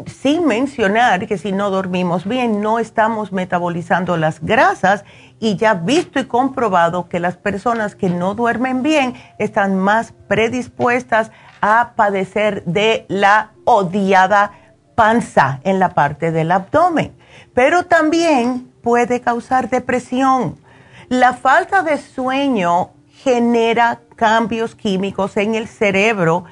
sin 0.07 0.47
mencionar 0.47 1.27
que 1.27 1.37
si 1.37 1.51
no 1.51 1.69
dormimos 1.69 2.25
bien 2.25 2.61
no 2.61 2.79
estamos 2.79 3.31
metabolizando 3.31 4.17
las 4.17 4.41
grasas 4.41 5.03
y 5.39 5.57
ya 5.57 5.73
visto 5.73 6.19
y 6.19 6.25
comprobado 6.25 7.09
que 7.09 7.19
las 7.19 7.35
personas 7.35 7.95
que 7.95 8.09
no 8.09 8.33
duermen 8.33 8.81
bien 8.81 9.13
están 9.37 9.77
más 9.77 10.13
predispuestas 10.27 11.31
a 11.61 11.93
padecer 11.95 12.63
de 12.65 13.05
la 13.09 13.51
odiada 13.65 14.53
panza 14.95 15.59
en 15.63 15.79
la 15.79 15.89
parte 15.89 16.31
del 16.31 16.51
abdomen, 16.51 17.13
pero 17.53 17.83
también 17.83 18.71
puede 18.81 19.19
causar 19.19 19.69
depresión. 19.69 20.57
La 21.09 21.33
falta 21.33 21.83
de 21.83 21.97
sueño 21.97 22.91
genera 23.23 24.01
cambios 24.15 24.75
químicos 24.75 25.37
en 25.37 25.55
el 25.55 25.67
cerebro, 25.67 26.45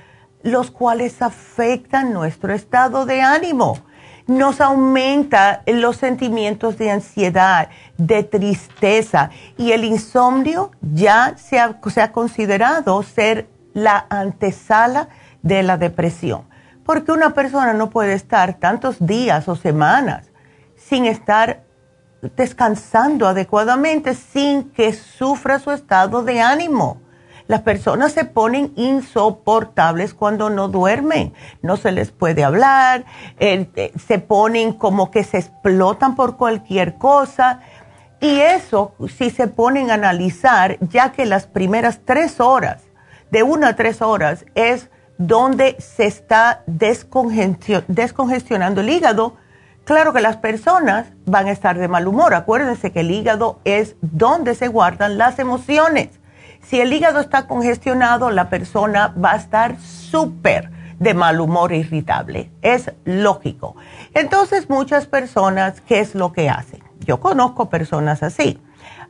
los 0.43 0.71
cuales 0.71 1.21
afectan 1.21 2.13
nuestro 2.13 2.53
estado 2.53 3.05
de 3.05 3.21
ánimo. 3.21 3.79
Nos 4.27 4.62
aumenta 4.62 5.63
los 5.65 5.97
sentimientos 5.97 6.77
de 6.77 6.91
ansiedad, 6.91 7.69
de 7.97 8.23
tristeza 8.23 9.32
y 9.58 9.71
el 9.71 9.84
insomnio 9.84 10.71
ya 10.82 11.36
se 11.38 11.60
ha, 11.60 12.12
considerado 12.12 13.01
ser 13.01 13.47
la 13.73 14.05
antesala 14.10 15.10
de 15.41 15.63
la 15.63 15.77
depresión 15.77 16.49
porque 16.86 17.12
una 17.12 17.36
persona 17.36 17.73
no 17.73 17.91
puede 17.91 18.13
estar 18.13 18.55
tantos 18.55 18.97
días 18.99 19.47
o 19.47 19.55
semanas 19.55 20.32
sin 20.75 21.05
estar 21.05 21.62
descansando 22.36 23.27
adecuadamente, 23.27 24.13
sin 24.13 24.69
que 24.71 24.93
sufra 24.93 25.60
su 25.60 25.71
estado 25.71 26.23
de 26.23 26.41
ánimo. 26.41 27.01
Las 27.47 27.62
personas 27.62 28.12
se 28.12 28.25
ponen 28.25 28.73
insoportables 28.75 30.13
cuando 30.13 30.49
no 30.51 30.67
duermen, 30.67 31.34
no 31.63 31.77
se 31.77 31.91
les 31.91 32.12
puede 32.12 32.43
hablar, 32.43 33.05
eh, 33.39 33.91
se 34.08 34.19
ponen 34.19 34.73
como 34.73 35.10
que 35.10 35.23
se 35.23 35.39
explotan 35.39 36.15
por 36.15 36.38
cualquier 36.38 36.99
cosa. 36.99 37.62
Y 38.19 38.39
eso, 38.39 38.93
si 39.17 39.32
se 39.32 39.47
ponen 39.47 39.89
a 39.89 39.95
analizar, 39.95 40.77
ya 40.82 41.12
que 41.12 41.25
las 41.25 41.47
primeras 41.47 42.01
tres 42.05 42.39
horas, 42.39 42.84
de 43.32 43.41
una 43.41 43.69
a 43.69 43.75
tres 43.75 44.03
horas, 44.03 44.45
es 44.53 44.91
donde 45.17 45.75
se 45.79 46.05
está 46.05 46.62
descongestionando 46.67 48.82
el 48.82 48.89
hígado, 48.89 49.38
claro 49.89 50.13
que 50.13 50.21
las 50.21 50.38
personas 50.38 51.08
van 51.25 51.47
a 51.47 51.52
estar 51.52 51.75
de 51.80 51.88
mal 51.88 52.08
humor. 52.08 52.36
Acuérdense 52.36 52.91
que 52.91 52.99
el 52.99 53.10
hígado 53.10 53.60
es 53.63 53.95
donde 54.02 54.54
se 54.54 54.67
guardan 54.67 55.17
las 55.17 55.39
emociones. 55.39 56.10
Si 56.62 56.80
el 56.80 56.93
hígado 56.93 57.19
está 57.19 57.47
congestionado, 57.47 58.30
la 58.30 58.52
persona 58.52 59.08
va 59.08 59.32
a 59.32 59.38
estar 59.38 59.80
súper 59.80 60.69
de 60.99 61.15
mal 61.15 61.41
humor 61.41 61.73
e 61.73 61.78
irritable. 61.78 62.52
Es 62.62 62.91
lógico. 63.04 63.78
Entonces, 64.13 64.69
muchas 64.69 65.08
personas, 65.08 65.82
¿qué 65.82 66.02
es 66.02 66.13
lo 66.13 66.34
que 66.34 66.52
hacen? 66.52 66.84
Yo 66.99 67.19
conozco 67.19 67.71
personas 67.71 68.21
así. 68.21 68.62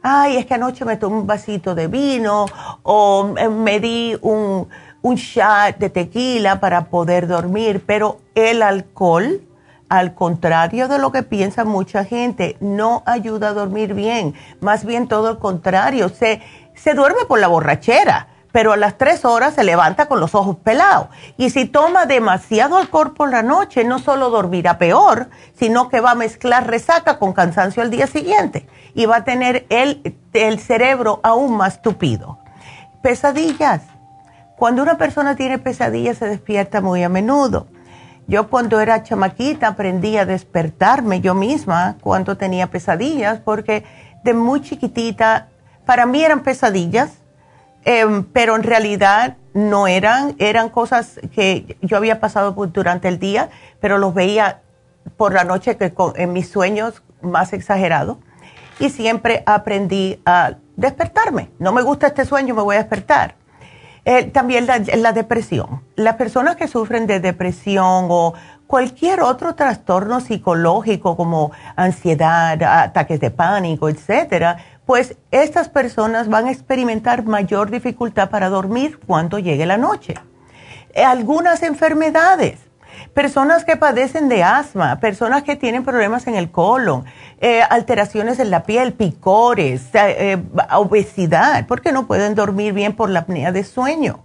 Ay, 0.02 0.38
es 0.38 0.46
que 0.46 0.54
anoche 0.54 0.86
me 0.86 0.96
tomé 0.96 1.18
un 1.18 1.28
vasito 1.28 1.76
de 1.76 1.88
vino 1.88 2.46
o 2.84 3.36
me 3.52 3.82
di 3.82 4.18
un, 4.22 4.70
un 5.02 5.16
shot 5.16 5.78
de 5.78 5.90
tequila 5.90 6.62
para 6.62 6.86
poder 6.86 7.28
dormir, 7.28 7.84
pero 7.86 8.22
el 8.34 8.62
alcohol, 8.62 9.42
al 9.90 10.14
contrario 10.14 10.88
de 10.88 11.00
lo 11.00 11.12
que 11.12 11.24
piensa 11.24 11.66
mucha 11.66 12.06
gente, 12.06 12.58
no 12.60 13.04
ayuda 13.06 13.50
a 13.50 13.54
dormir 13.54 13.94
bien. 13.94 14.36
Más 14.62 14.86
bien 14.86 15.08
todo 15.08 15.32
el 15.32 15.40
contrario, 15.40 16.10
se, 16.10 16.42
se 16.76 16.94
duerme 16.94 17.26
por 17.28 17.40
la 17.40 17.48
borrachera 17.48 18.28
pero 18.52 18.74
a 18.74 18.78
las 18.78 18.98
tres 18.98 19.26
horas 19.26 19.54
se 19.54 19.64
levanta 19.64 20.08
con 20.08 20.20
los 20.20 20.34
ojos 20.36 20.58
pelados. 20.58 21.08
Y 21.38 21.50
si 21.50 21.66
toma 21.66 22.06
demasiado 22.06 22.78
alcohol 22.78 23.14
por 23.14 23.30
la 23.30 23.44
noche, 23.44 23.84
no 23.84 24.00
solo 24.00 24.30
dormirá 24.30 24.78
peor, 24.78 25.30
sino 25.58 25.90
que 25.90 26.02
va 26.02 26.12
a 26.12 26.16
mezclar 26.16 26.68
resaca 26.68 27.20
con 27.20 27.34
cansancio 27.34 27.84
al 27.84 27.92
día 27.92 28.08
siguiente 28.08 28.68
y 28.94 29.06
va 29.06 29.18
a 29.18 29.24
tener 29.24 29.66
el, 29.70 30.18
el 30.34 30.60
cerebro 30.60 31.20
aún 31.24 31.58
más 31.58 31.82
tupido. 31.82 32.40
Pesadillas. 33.02 33.82
Cuando 34.58 34.82
una 34.82 34.98
persona 34.98 35.36
tiene 35.36 35.58
pesadillas 35.58 36.18
se 36.18 36.28
despierta 36.28 36.82
muy 36.82 37.04
a 37.04 37.10
menudo. 37.10 37.68
Yo 38.30 38.50
cuando 38.50 38.80
era 38.80 39.04
chamaquita 39.04 39.68
aprendí 39.68 40.16
a 40.16 40.26
despertarme 40.26 41.20
yo 41.20 41.36
misma 41.36 41.98
cuando 42.00 42.38
tenía 42.38 42.68
pesadillas 42.68 43.40
porque 43.40 43.84
de 44.24 44.34
muy 44.34 44.62
chiquitita, 44.62 45.50
para 45.86 46.06
mí 46.06 46.24
eran 46.24 46.44
pesadillas 46.44 47.20
Em, 47.86 48.24
pero 48.24 48.56
en 48.56 48.64
realidad 48.64 49.38
no 49.54 49.88
eran, 49.88 50.36
eran 50.38 50.70
cosas 50.70 51.20
que 51.34 51.78
yo 51.82 51.98
había 51.98 52.20
pasado 52.20 52.52
durante 52.52 53.08
el 53.08 53.20
día, 53.20 53.50
pero 53.80 53.98
los 53.98 54.14
veía 54.14 54.62
por 55.18 55.34
la 55.34 55.44
noche 55.44 55.78
que 55.78 55.94
en 56.16 56.34
mis 56.34 56.50
sueños 56.50 57.02
más 57.22 57.54
exagerados. 57.54 58.18
Y 58.80 58.90
siempre 58.90 59.44
aprendí 59.46 60.22
a 60.26 60.56
despertarme. 60.76 61.52
No 61.60 61.72
me 61.74 61.82
gusta 61.82 62.08
este 62.08 62.26
sueño, 62.26 62.54
me 62.54 62.62
voy 62.62 62.76
a 62.76 62.80
despertar. 62.80 63.36
Eh, 64.12 64.24
también 64.24 64.66
la, 64.66 64.80
la, 64.80 65.14
depresión. 65.14 65.84
Las 65.96 66.16
personas 66.16 66.56
que 66.56 66.68
sufren 66.68 67.06
de 67.06 67.20
depresión 67.20 68.08
o 68.10 68.34
cualquier 68.66 69.22
otro 69.22 69.54
trastorno 69.54 70.20
psicológico 70.20 71.16
como 71.16 71.52
ansiedad, 71.76 72.60
ataques 72.64 73.20
de 73.20 73.30
pánico, 73.30 73.88
etcétera, 73.88 74.58
pues 74.88 75.16
estas 75.30 75.70
personas 75.70 76.28
van 76.28 76.48
a 76.48 76.52
experimentar 76.52 77.24
mayor 77.24 77.70
dificultad 77.70 78.32
para 78.32 78.50
dormir 78.50 79.00
cuando 79.06 79.38
llegue 79.38 79.68
la 79.68 79.78
noche. 79.78 80.16
Algunas 80.96 81.62
enfermedades, 81.62 82.58
personas 83.14 83.66
que 83.66 83.78
padecen 83.78 84.30
de 84.30 84.44
asma, 84.44 85.00
personas 85.00 85.44
que 85.44 85.56
tienen 85.56 85.84
problemas 85.84 86.28
en 86.28 86.36
el 86.36 86.52
colon, 86.52 87.06
eh, 87.40 87.62
alteraciones 87.70 88.40
en 88.40 88.52
la 88.52 88.64
piel, 88.64 88.94
picores, 88.94 89.90
eh, 89.94 90.38
obesidad, 90.72 91.66
porque 91.68 91.92
no 91.92 92.08
pueden 92.08 92.36
dormir 92.36 92.74
bien 92.74 92.96
por 92.96 93.10
la 93.10 93.20
apnea 93.20 93.52
de 93.52 93.64
sueño. 93.64 94.24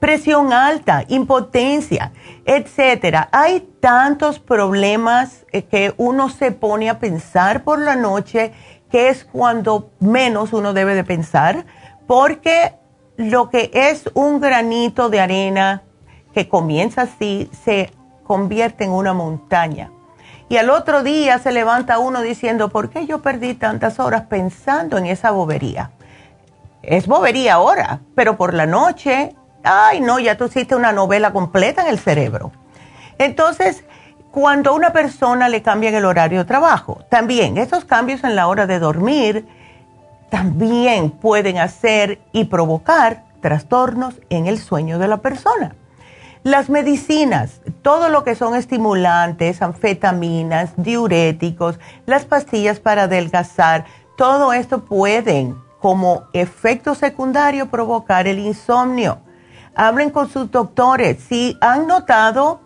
Presión 0.00 0.52
alta, 0.52 1.04
impotencia, 1.08 2.12
etcétera. 2.44 3.28
Hay 3.32 3.68
tantos 3.80 4.38
problemas 4.38 5.44
que 5.50 5.92
uno 5.96 6.28
se 6.28 6.52
pone 6.52 6.88
a 6.88 7.00
pensar 7.00 7.64
por 7.64 7.80
la 7.80 7.96
noche 7.96 8.52
que 8.90 9.08
es 9.08 9.24
cuando 9.24 9.90
menos 10.00 10.52
uno 10.52 10.72
debe 10.72 10.94
de 10.94 11.04
pensar, 11.04 11.66
porque 12.06 12.74
lo 13.16 13.50
que 13.50 13.70
es 13.74 14.08
un 14.14 14.40
granito 14.40 15.10
de 15.10 15.20
arena 15.20 15.82
que 16.32 16.48
comienza 16.48 17.02
así 17.02 17.50
se 17.64 17.90
convierte 18.28 18.84
en 18.84 18.92
una 18.92 19.14
montaña. 19.14 19.90
Y 20.50 20.58
al 20.58 20.70
otro 20.70 21.02
día 21.02 21.38
se 21.38 21.50
levanta 21.50 21.98
uno 21.98 22.20
diciendo, 22.20 22.68
¿por 22.68 22.90
qué 22.90 23.06
yo 23.06 23.20
perdí 23.22 23.54
tantas 23.54 23.98
horas 23.98 24.22
pensando 24.28 24.98
en 24.98 25.06
esa 25.06 25.30
bobería? 25.30 25.90
Es 26.82 27.06
bobería 27.06 27.54
ahora, 27.54 28.00
pero 28.14 28.36
por 28.36 28.54
la 28.54 28.66
noche, 28.66 29.34
ay 29.64 30.00
no, 30.00 30.18
ya 30.18 30.36
tú 30.36 30.44
hiciste 30.44 30.76
una 30.76 30.92
novela 30.92 31.32
completa 31.32 31.82
en 31.82 31.88
el 31.88 31.98
cerebro. 31.98 32.52
Entonces, 33.18 33.84
cuando 34.30 34.70
a 34.70 34.74
una 34.74 34.92
persona 34.92 35.48
le 35.48 35.62
cambian 35.62 35.94
el 35.94 36.04
horario 36.04 36.40
de 36.40 36.44
trabajo. 36.44 37.00
También 37.08 37.56
esos 37.56 37.84
cambios 37.84 38.22
en 38.24 38.36
la 38.36 38.46
hora 38.46 38.66
de 38.66 38.78
dormir 38.78 39.48
también 40.30 41.10
pueden 41.10 41.58
hacer 41.58 42.20
y 42.32 42.44
provocar 42.44 43.24
trastornos 43.40 44.14
en 44.28 44.46
el 44.46 44.58
sueño 44.58 44.98
de 44.98 45.08
la 45.08 45.16
persona. 45.18 45.74
Las 46.42 46.70
medicinas, 46.70 47.60
todo 47.82 48.08
lo 48.08 48.24
que 48.24 48.34
son 48.34 48.54
estimulantes, 48.54 49.60
anfetaminas, 49.60 50.72
diuréticos, 50.76 51.78
las 52.06 52.24
pastillas 52.24 52.80
para 52.80 53.04
adelgazar, 53.04 53.84
todo 54.16 54.52
esto 54.52 54.84
pueden 54.84 55.56
como 55.80 56.24
efecto 56.32 56.94
secundario 56.94 57.68
provocar 57.70 58.26
el 58.26 58.38
insomnio. 58.38 59.18
Hablen 59.74 60.10
con 60.10 60.28
sus 60.28 60.50
doctores. 60.50 61.18
Si 61.28 61.56
han 61.60 61.86
notado 61.86 62.60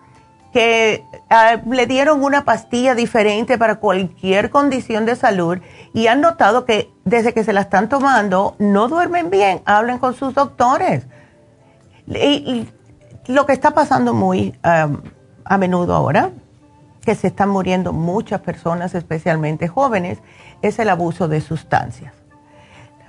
que 0.52 1.04
ah, 1.30 1.56
le 1.66 1.86
dieron 1.86 2.22
una 2.22 2.44
pastilla 2.44 2.94
diferente 2.94 3.56
para 3.56 3.76
cualquier 3.76 4.50
condición 4.50 5.06
de 5.06 5.16
salud 5.16 5.58
y 5.94 6.06
han 6.06 6.20
notado 6.20 6.64
que 6.64 6.90
desde 7.04 7.32
que 7.32 7.42
se 7.42 7.52
la 7.52 7.62
están 7.62 7.88
tomando 7.88 8.54
no 8.58 8.88
duermen 8.88 9.30
bien, 9.30 9.62
hablen 9.64 9.98
con 9.98 10.14
sus 10.14 10.34
doctores. 10.34 11.06
Lo 13.26 13.46
que 13.46 13.52
está 13.52 13.72
pasando 13.72 14.14
muy 14.14 14.54
a 14.62 15.58
menudo 15.58 15.94
ahora, 15.94 16.30
que 17.04 17.14
se 17.14 17.28
están 17.28 17.48
muriendo 17.48 17.92
muchas 17.92 18.40
personas, 18.40 18.94
especialmente 18.94 19.68
jóvenes, 19.68 20.18
es 20.62 20.78
el 20.78 20.88
abuso 20.88 21.28
de 21.28 21.40
sustancias. 21.40 22.14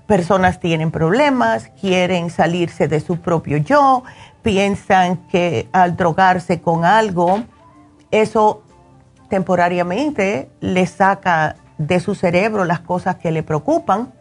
Personas 0.08 0.60
tienen 0.60 0.92
problemas, 0.92 1.70
quieren 1.80 2.30
salirse 2.30 2.88
de 2.88 3.00
su 3.00 3.22
propio 3.22 3.58
yo, 3.58 4.04
piensan 4.42 5.18
que 5.28 5.70
al 5.72 5.96
drogarse 5.96 6.60
con 6.60 6.86
algo, 6.86 7.44
eso 8.12 8.64
temporariamente 9.30 10.52
le 10.60 10.86
saca 10.86 11.56
de 11.78 12.00
su 12.00 12.16
cerebro 12.16 12.66
las 12.66 12.82
cosas 12.82 13.16
que 13.16 13.32
le 13.32 13.44
preocupan 13.44 14.14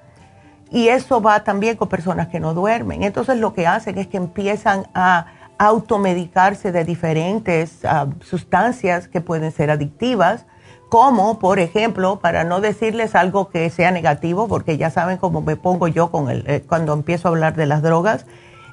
y 0.70 0.88
eso 0.88 1.20
va 1.20 1.44
también 1.44 1.76
con 1.76 1.88
personas 1.88 2.28
que 2.28 2.40
no 2.40 2.55
duermen. 2.55 3.02
Entonces 3.02 3.37
lo 3.38 3.52
que 3.52 3.66
hacen 3.66 3.98
es 3.98 4.07
que 4.07 4.16
empiezan 4.16 4.87
a 4.94 5.26
automedicarse 5.58 6.72
de 6.72 6.84
diferentes 6.84 7.84
ah, 7.84 8.08
sustancias 8.20 9.08
que 9.08 9.20
pueden 9.20 9.52
ser 9.52 9.70
adictivas, 9.70 10.46
como 10.88 11.38
por 11.38 11.58
ejemplo, 11.58 12.20
para 12.20 12.44
no 12.44 12.60
decirles 12.60 13.14
algo 13.14 13.48
que 13.48 13.70
sea 13.70 13.90
negativo, 13.90 14.48
porque 14.48 14.76
ya 14.76 14.90
saben 14.90 15.16
cómo 15.18 15.40
me 15.40 15.56
pongo 15.56 15.88
yo 15.88 16.10
con 16.10 16.28
el, 16.28 16.44
eh, 16.46 16.62
cuando 16.68 16.92
empiezo 16.92 17.28
a 17.28 17.30
hablar 17.30 17.54
de 17.54 17.66
las 17.66 17.82
drogas, 17.82 18.26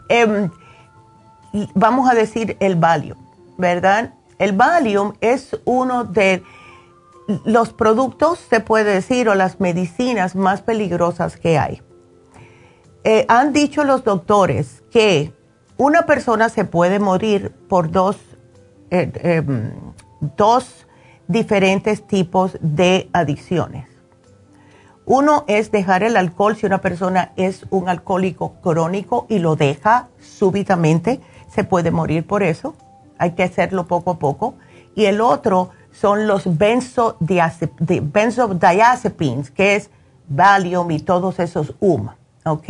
em, 0.09 0.49
vamos 1.75 2.09
a 2.09 2.15
decir 2.15 2.57
el 2.59 2.75
Valium, 2.75 3.17
¿verdad? 3.57 4.13
El 4.37 4.53
Valium 4.53 5.13
es 5.21 5.57
uno 5.65 6.03
de 6.03 6.43
los 7.45 7.71
productos, 7.71 8.39
se 8.39 8.59
puede 8.59 8.95
decir, 8.95 9.29
o 9.29 9.35
las 9.35 9.59
medicinas 9.59 10.35
más 10.35 10.61
peligrosas 10.61 11.37
que 11.37 11.57
hay. 11.57 11.81
Eh, 13.03 13.25
han 13.29 13.53
dicho 13.53 13.83
los 13.83 14.03
doctores 14.03 14.83
que 14.91 15.33
una 15.79 16.05
persona 16.05 16.49
se 16.49 16.65
puede 16.65 16.99
morir 16.99 17.51
por 17.69 17.89
dos, 17.89 18.17
eh, 18.91 19.09
em, 19.23 19.71
dos 20.35 20.85
diferentes 21.29 22.05
tipos 22.05 22.57
de 22.59 23.09
adicciones. 23.13 23.87
Uno 25.05 25.45
es 25.47 25.71
dejar 25.71 26.03
el 26.03 26.17
alcohol 26.17 26.57
si 26.57 26.65
una 26.65 26.81
persona 26.81 27.31
es 27.37 27.65
un 27.69 27.87
alcohólico 27.87 28.55
crónico 28.61 29.25
y 29.29 29.39
lo 29.39 29.55
deja 29.55 30.09
súbitamente 30.19 31.21
se 31.47 31.63
puede 31.63 31.91
morir 31.91 32.27
por 32.27 32.43
eso. 32.43 32.75
Hay 33.17 33.31
que 33.31 33.43
hacerlo 33.43 33.87
poco 33.87 34.11
a 34.11 34.19
poco. 34.19 34.55
Y 34.95 35.05
el 35.05 35.21
otro 35.21 35.69
son 35.91 36.27
los 36.27 36.57
benzodiazepines, 36.57 39.51
que 39.51 39.77
es 39.77 39.89
Valium 40.27 40.91
y 40.91 40.99
todos 40.99 41.39
esos 41.39 41.73
HUM, 41.79 42.09
¿ok? 42.43 42.69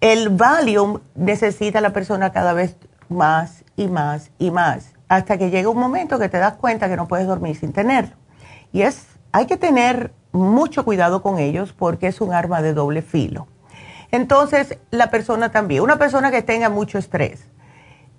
El 0.00 0.28
Valium 0.28 1.00
necesita 1.16 1.80
la 1.80 1.92
persona 1.92 2.30
cada 2.30 2.52
vez 2.52 2.76
más 3.08 3.64
y 3.76 3.88
más 3.88 4.30
y 4.38 4.52
más, 4.52 4.92
hasta 5.08 5.38
que 5.38 5.50
llega 5.50 5.70
un 5.70 5.78
momento 5.78 6.20
que 6.20 6.28
te 6.28 6.38
das 6.38 6.54
cuenta 6.54 6.88
que 6.88 6.96
no 6.96 7.08
puedes 7.08 7.26
dormir 7.26 7.56
sin 7.56 7.72
tenerlo. 7.72 8.14
Y 8.72 8.82
es, 8.82 9.06
hay 9.32 9.46
que 9.46 9.56
tener 9.56 10.12
mucho 10.30 10.84
cuidado 10.84 11.20
con 11.20 11.40
ellos 11.40 11.72
porque 11.72 12.06
es 12.06 12.20
un 12.20 12.32
arma 12.32 12.62
de 12.62 12.74
doble 12.74 13.02
filo. 13.02 13.48
Entonces, 14.12 14.78
la 14.92 15.10
persona 15.10 15.50
también, 15.50 15.82
una 15.82 15.98
persona 15.98 16.30
que 16.30 16.42
tenga 16.42 16.70
mucho 16.70 16.98
estrés. 16.98 17.48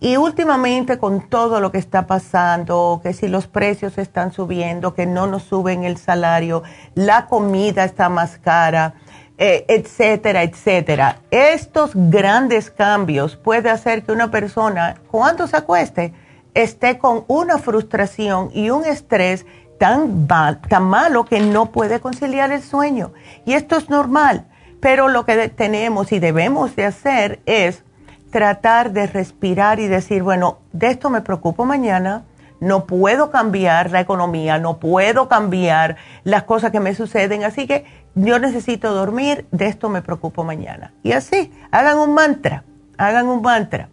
Y 0.01 0.17
últimamente 0.17 0.97
con 0.97 1.29
todo 1.29 1.61
lo 1.61 1.71
que 1.71 1.77
está 1.77 2.07
pasando, 2.07 2.99
que 3.03 3.13
si 3.13 3.27
los 3.27 3.47
precios 3.47 3.97
están 3.97 4.33
subiendo, 4.33 4.93
que 4.93 5.05
no 5.05 5.27
nos 5.27 5.43
suben 5.43 5.83
el 5.83 5.97
salario, 5.97 6.63
la 6.93 7.25
comida 7.27 7.83
está 7.83 8.09
más 8.09 8.37
cara, 8.37 8.95
eh, 9.41 9.63
etcétera, 9.69 10.43
etcétera. 10.43 11.21
Estos 11.31 11.91
grandes 11.93 12.69
cambios 12.69 13.37
puede 13.37 13.69
hacer 13.69 14.03
que 14.03 14.11
una 14.11 14.29
persona, 14.29 14.97
cuando 15.09 15.47
se 15.47 15.55
acueste, 15.55 16.13
esté 16.53 16.97
con 16.97 17.23
una 17.27 17.57
frustración 17.57 18.49
y 18.53 18.69
un 18.69 18.83
estrés 18.83 19.45
tan, 19.77 20.27
tan 20.27 20.83
malo 20.83 21.23
que 21.23 21.39
no 21.39 21.71
puede 21.71 22.01
conciliar 22.01 22.51
el 22.51 22.61
sueño. 22.61 23.13
Y 23.45 23.53
esto 23.53 23.77
es 23.77 23.89
normal, 23.89 24.45
pero 24.81 25.07
lo 25.07 25.25
que 25.25 25.47
tenemos 25.47 26.11
y 26.11 26.19
debemos 26.19 26.75
de 26.75 26.85
hacer 26.85 27.39
es 27.45 27.83
tratar 28.31 28.91
de 28.91 29.07
respirar 29.07 29.79
y 29.79 29.87
decir, 29.87 30.21
bueno, 30.21 30.59
de 30.73 30.87
esto 30.87 31.09
me 31.09 31.21
preocupo 31.21 31.63
mañana, 31.63 32.25
no 32.59 32.85
puedo 32.85 33.31
cambiar 33.31 33.91
la 33.91 34.01
economía, 34.01 34.57
no 34.57 34.79
puedo 34.79 35.29
cambiar 35.29 35.97
las 36.23 36.43
cosas 36.43 36.71
que 36.71 36.79
me 36.79 36.93
suceden, 36.93 37.43
así 37.43 37.67
que 37.67 37.85
yo 38.15 38.39
necesito 38.39 38.93
dormir, 38.93 39.47
de 39.51 39.67
esto 39.67 39.89
me 39.89 40.01
preocupo 40.01 40.43
mañana. 40.43 40.93
Y 41.03 41.13
así, 41.13 41.51
hagan 41.71 41.97
un 41.97 42.13
mantra, 42.13 42.63
hagan 42.97 43.27
un 43.27 43.41
mantra. 43.41 43.89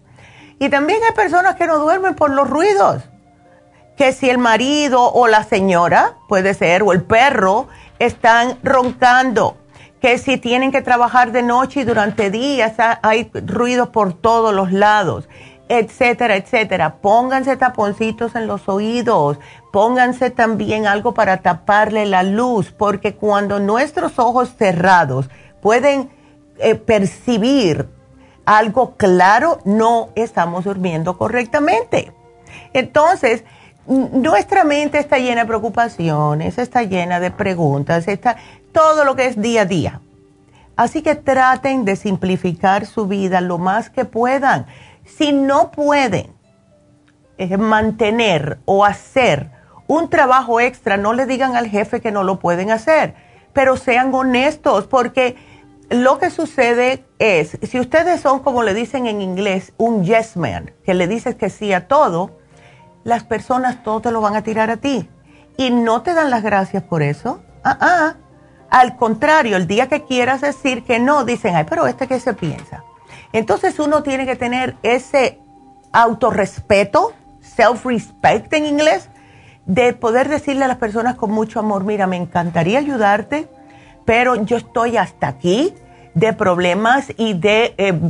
Y 0.59 0.69
también 0.69 1.01
hay 1.07 1.15
personas 1.15 1.57
que 1.57 1.67
no 1.67 1.79
duermen 1.79 2.15
por 2.15 2.31
los 2.31 2.49
ruidos, 2.49 3.03
que 3.97 4.13
si 4.13 4.29
el 4.29 4.39
marido 4.39 5.13
o 5.13 5.27
la 5.27 5.45
señora, 5.45 6.15
puede 6.29 6.55
ser, 6.55 6.83
o 6.83 6.93
el 6.93 7.03
perro, 7.03 7.69
están 7.99 8.59
roncando, 8.63 9.57
que 10.01 10.19
si 10.19 10.37
tienen 10.37 10.73
que 10.73 10.83
trabajar 10.83 11.33
de 11.33 11.43
noche 11.43 11.81
y 11.81 11.85
durante 11.85 12.31
días 12.31 12.75
hay 13.03 13.31
ruidos 13.33 13.89
por 13.89 14.13
todos 14.13 14.55
los 14.55 14.73
lados, 14.73 15.29
etcétera, 15.69 16.37
etcétera. 16.37 16.97
Pónganse 16.97 17.57
taponcitos 17.57 18.35
en 18.35 18.47
los 18.47 18.69
oídos, 18.69 19.39
pónganse 19.73 20.31
también 20.31 20.87
algo 20.87 21.15
para 21.15 21.39
taparle 21.39 22.07
la 22.07 22.23
luz, 22.23 22.73
porque 22.73 23.15
cuando 23.15 23.59
nuestros 23.59 24.19
ojos 24.19 24.55
cerrados 24.57 25.29
pueden 25.61 26.11
eh, 26.59 26.75
percibir 26.75 27.89
algo 28.45 28.95
claro, 28.97 29.59
no 29.65 30.11
estamos 30.15 30.65
durmiendo 30.65 31.19
correctamente. 31.19 32.13
Entonces, 32.73 33.45
nuestra 33.87 34.65
mente 34.65 34.99
está 34.99 35.19
llena 35.19 35.43
de 35.43 35.47
preocupaciones, 35.49 36.59
está 36.59 36.83
llena 36.83 37.21
de 37.21 37.31
preguntas, 37.31 38.07
está 38.09 38.37
todo 38.73 39.05
lo 39.05 39.17
que 39.17 39.27
es 39.27 39.41
día 39.41 39.63
a 39.63 39.65
día. 39.65 40.01
Así 40.77 41.03
que 41.03 41.15
traten 41.15 41.85
de 41.85 41.97
simplificar 41.97 42.85
su 42.85 43.07
vida 43.07 43.41
lo 43.41 43.59
más 43.59 43.89
que 43.89 44.05
puedan 44.05 44.67
si 45.07 45.33
no 45.33 45.71
pueden 45.71 46.35
eh, 47.39 47.57
mantener 47.57 48.59
o 48.65 48.85
hacer 48.85 49.51
un 49.87 50.11
trabajo 50.11 50.61
extra, 50.61 50.97
no 50.97 51.13
le 51.13 51.27
digan 51.27 51.57
al 51.57 51.69
jefe 51.69 52.01
que 52.01 52.11
no 52.11 52.25
lo 52.25 52.39
pueden 52.39 52.71
hacer, 52.71 53.15
pero 53.53 53.77
sean 53.77 54.13
honestos 54.13 54.87
porque 54.87 55.37
lo 55.89 56.19
que 56.19 56.31
sucede 56.31 57.05
es, 57.19 57.59
si 57.63 57.79
ustedes 57.79 58.21
son 58.21 58.41
como 58.41 58.63
le 58.63 58.75
dicen 58.75 59.07
en 59.07 59.23
inglés, 59.23 59.73
un 59.77 60.05
yes 60.05 60.37
man, 60.37 60.73
que 60.85 60.95
le 60.95 61.07
dices 61.07 61.37
que 61.37 61.49
sí 61.51 61.73
a 61.73 61.87
todo, 61.87 62.39
las 63.05 63.23
personas 63.23 63.85
todo 63.85 64.01
te 64.01 64.11
lo 64.11 64.21
van 64.21 64.35
a 64.35 64.43
tirar 64.43 64.71
a 64.71 64.79
ti 64.79 65.09
y 65.57 65.71
no 65.71 66.03
te 66.03 66.13
dan 66.15 66.31
las 66.31 66.43
gracias 66.43 66.83
por 66.83 67.03
eso. 67.03 67.41
Ah, 67.63 67.79
ah. 67.81 68.15
Al 68.69 68.97
contrario, 68.97 69.57
el 69.57 69.69
día 69.69 69.89
que 69.89 70.05
quieras 70.05 70.41
decir 70.41 70.83
que 70.83 70.99
no, 70.99 71.25
dicen, 71.25 71.55
ay, 71.55 71.67
pero 71.69 71.87
este 71.87 72.09
qué 72.09 72.19
se 72.19 72.35
piensa. 72.35 72.83
Entonces 73.37 73.79
uno 73.79 74.03
tiene 74.03 74.25
que 74.25 74.35
tener 74.35 74.77
ese 74.83 75.41
autorrespeto, 75.93 77.13
self-respect 77.43 78.51
en 78.55 78.65
inglés, 78.65 79.11
de 79.67 79.93
poder 79.93 80.31
decirle 80.31 80.65
a 80.65 80.69
las 80.69 80.79
personas 80.79 81.17
con 81.17 81.33
mucho 81.33 81.61
amor, 81.61 81.85
mira, 81.85 82.07
me 82.07 82.17
encantaría 82.17 82.79
ayudarte, 82.79 83.47
pero 84.07 84.37
yo 84.37 84.57
estoy 84.57 84.97
hasta 84.97 85.29
aquí 85.29 85.75
de 86.15 86.33
problemas 86.33 87.13
y 87.19 87.35
de 87.35 87.75
eh, 87.77 88.01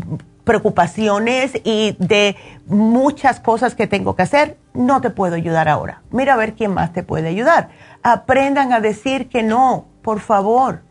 preocupaciones 0.44 1.60
y 1.64 1.96
de 1.98 2.36
muchas 2.66 3.40
cosas 3.40 3.74
que 3.74 3.88
tengo 3.88 4.14
que 4.14 4.22
hacer, 4.22 4.58
no 4.74 5.00
te 5.00 5.10
puedo 5.10 5.34
ayudar 5.34 5.68
ahora. 5.68 6.02
Mira 6.12 6.34
a 6.34 6.36
ver 6.36 6.54
quién 6.54 6.72
más 6.72 6.92
te 6.92 7.02
puede 7.02 7.26
ayudar. 7.26 7.70
Aprendan 8.04 8.72
a 8.72 8.78
decir 8.78 9.28
que 9.28 9.42
no, 9.42 9.86
por 10.02 10.20
favor. 10.20 10.85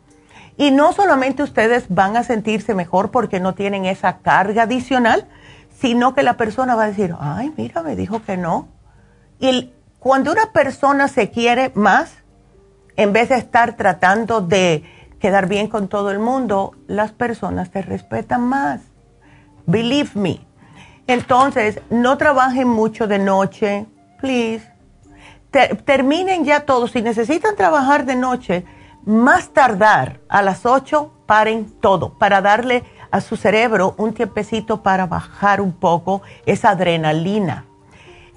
Y 0.57 0.71
no 0.71 0.93
solamente 0.93 1.43
ustedes 1.43 1.85
van 1.89 2.15
a 2.15 2.23
sentirse 2.23 2.73
mejor 2.73 3.11
porque 3.11 3.39
no 3.39 3.53
tienen 3.53 3.85
esa 3.85 4.19
carga 4.19 4.63
adicional, 4.63 5.27
sino 5.77 6.13
que 6.15 6.23
la 6.23 6.37
persona 6.37 6.75
va 6.75 6.83
a 6.83 6.87
decir, 6.87 7.13
ay, 7.19 7.53
mira, 7.57 7.83
me 7.83 7.95
dijo 7.95 8.23
que 8.23 8.37
no. 8.37 8.69
Y 9.39 9.71
cuando 9.99 10.31
una 10.31 10.51
persona 10.51 11.07
se 11.07 11.29
quiere 11.29 11.71
más, 11.75 12.13
en 12.95 13.11
vez 13.11 13.29
de 13.29 13.35
estar 13.35 13.75
tratando 13.75 14.39
de 14.39 14.83
quedar 15.19 15.47
bien 15.47 15.67
con 15.67 15.87
todo 15.87 16.11
el 16.11 16.19
mundo, 16.19 16.73
las 16.87 17.11
personas 17.11 17.71
te 17.71 17.81
respetan 17.81 18.41
más. 18.41 18.81
Believe 19.65 20.11
me. 20.13 20.39
Entonces, 21.07 21.81
no 21.89 22.17
trabajen 22.17 22.67
mucho 22.67 23.07
de 23.07 23.19
noche, 23.19 23.85
please. 24.19 24.71
terminen 25.85 26.45
ya 26.45 26.61
todo. 26.61 26.87
Si 26.87 27.01
necesitan 27.01 27.55
trabajar 27.55 28.05
de 28.05 28.15
noche, 28.15 28.65
más 29.05 29.49
tardar 29.49 30.19
a 30.29 30.41
las 30.41 30.65
8, 30.65 31.11
paren 31.25 31.71
todo 31.79 32.13
para 32.17 32.41
darle 32.41 32.83
a 33.11 33.21
su 33.21 33.37
cerebro 33.37 33.93
un 33.97 34.13
tiempecito 34.13 34.83
para 34.83 35.05
bajar 35.05 35.61
un 35.61 35.71
poco 35.71 36.21
esa 36.45 36.71
adrenalina. 36.71 37.65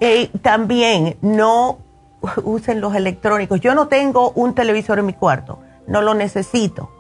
Y 0.00 0.26
también 0.38 1.16
no 1.20 1.78
usen 2.44 2.80
los 2.80 2.94
electrónicos. 2.94 3.60
Yo 3.60 3.74
no 3.74 3.88
tengo 3.88 4.30
un 4.30 4.54
televisor 4.54 4.98
en 4.98 5.06
mi 5.06 5.14
cuarto, 5.14 5.58
no 5.86 6.02
lo 6.02 6.14
necesito. 6.14 6.90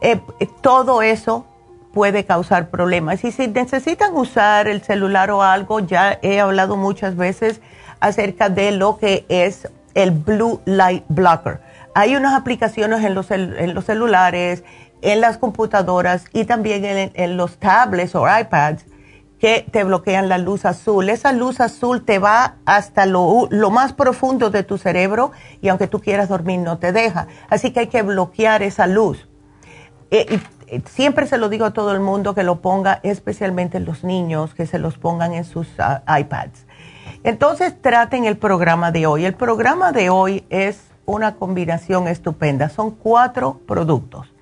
Eh, 0.00 0.20
todo 0.60 1.02
eso 1.02 1.46
puede 1.92 2.24
causar 2.24 2.70
problemas. 2.70 3.24
Y 3.24 3.32
si 3.32 3.48
necesitan 3.48 4.16
usar 4.16 4.68
el 4.68 4.82
celular 4.82 5.30
o 5.30 5.42
algo, 5.42 5.80
ya 5.80 6.18
he 6.22 6.40
hablado 6.40 6.76
muchas 6.76 7.16
veces 7.16 7.60
acerca 8.00 8.48
de 8.48 8.72
lo 8.72 8.98
que 8.98 9.24
es 9.28 9.68
el 9.94 10.10
Blue 10.10 10.60
Light 10.64 11.04
Blocker 11.08 11.60
hay 11.94 12.16
unas 12.16 12.34
aplicaciones 12.34 13.04
en 13.04 13.14
los, 13.14 13.30
en 13.30 13.74
los 13.74 13.84
celulares, 13.84 14.64
en 15.02 15.20
las 15.20 15.36
computadoras 15.36 16.24
y 16.32 16.44
también 16.44 17.10
en, 17.14 17.36
los 17.36 17.58
tablets 17.58 18.14
o 18.14 18.24
iPads 18.26 18.86
que 19.38 19.66
te 19.70 19.82
bloquean 19.82 20.28
la 20.28 20.38
luz 20.38 20.64
azul. 20.64 21.08
Esa 21.08 21.32
luz 21.32 21.60
azul 21.60 22.04
te 22.04 22.20
va 22.20 22.56
hasta 22.64 23.06
lo, 23.06 23.48
más 23.70 23.92
profundo 23.92 24.50
de 24.50 24.62
tu 24.62 24.78
cerebro 24.78 25.32
y 25.60 25.68
aunque 25.68 25.88
tú 25.88 26.00
quieras 26.00 26.28
dormir 26.28 26.60
no 26.60 26.78
te 26.78 26.92
deja. 26.92 27.26
Así 27.50 27.72
que 27.72 27.80
hay 27.80 27.86
que 27.88 28.02
bloquear 28.02 28.62
esa 28.62 28.86
luz. 28.86 29.28
Eh, 30.12 30.38
eh, 30.68 30.82
siempre 30.86 31.26
se 31.26 31.38
lo 31.38 31.48
digo 31.48 31.64
a 31.64 31.72
todo 31.72 31.92
el 31.92 32.00
mundo 32.00 32.34
que 32.34 32.44
lo 32.44 32.60
ponga, 32.60 33.00
especialmente 33.02 33.80
los 33.80 34.04
niños, 34.04 34.54
que 34.54 34.66
se 34.66 34.78
los 34.78 34.96
pongan 34.98 35.34
en 35.34 35.44
sus 35.44 35.68
ah, 35.80 36.02
iPads. 36.06 36.66
Entonces 37.24 37.80
traten 37.80 38.26
el 38.26 38.36
programa 38.36 38.92
de 38.92 39.06
hoy. 39.06 39.24
El 39.24 39.34
programa 39.34 39.90
de 39.90 40.10
hoy 40.10 40.44
es 40.50 40.91
una 41.06 41.36
combinación 41.36 42.08
estupenda. 42.08 42.68
Son 42.68 42.90
cuatro 42.90 43.60
productos. 43.66 44.32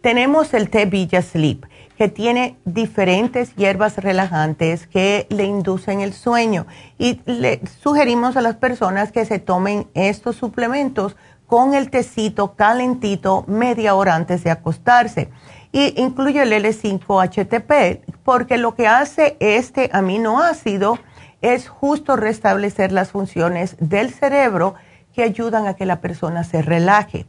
Tenemos 0.00 0.54
el 0.54 0.70
té 0.70 0.86
Villa 0.86 1.20
Sleep, 1.20 1.64
que 1.96 2.08
tiene 2.08 2.56
diferentes 2.64 3.54
hierbas 3.56 3.96
relajantes 3.96 4.86
que 4.86 5.26
le 5.30 5.44
inducen 5.44 6.00
el 6.00 6.12
sueño. 6.12 6.66
Y 6.98 7.20
le 7.24 7.60
sugerimos 7.82 8.36
a 8.36 8.42
las 8.42 8.56
personas 8.56 9.10
que 9.10 9.24
se 9.24 9.38
tomen 9.38 9.88
estos 9.94 10.36
suplementos 10.36 11.16
con 11.46 11.74
el 11.74 11.90
tecito 11.90 12.54
calentito 12.54 13.44
media 13.46 13.94
hora 13.94 14.14
antes 14.14 14.44
de 14.44 14.50
acostarse. 14.50 15.30
Y 15.72 16.00
incluye 16.00 16.42
el 16.42 16.52
L5-HTP, 16.52 18.00
porque 18.24 18.58
lo 18.58 18.74
que 18.74 18.86
hace 18.86 19.36
este 19.40 19.90
aminoácido 19.92 20.98
es 21.40 21.68
justo 21.68 22.16
restablecer 22.16 22.92
las 22.92 23.10
funciones 23.10 23.76
del 23.80 24.10
cerebro 24.10 24.74
que 25.16 25.22
ayudan 25.22 25.66
a 25.66 25.74
que 25.74 25.86
la 25.86 26.02
persona 26.02 26.44
se 26.44 26.60
relaje. 26.60 27.24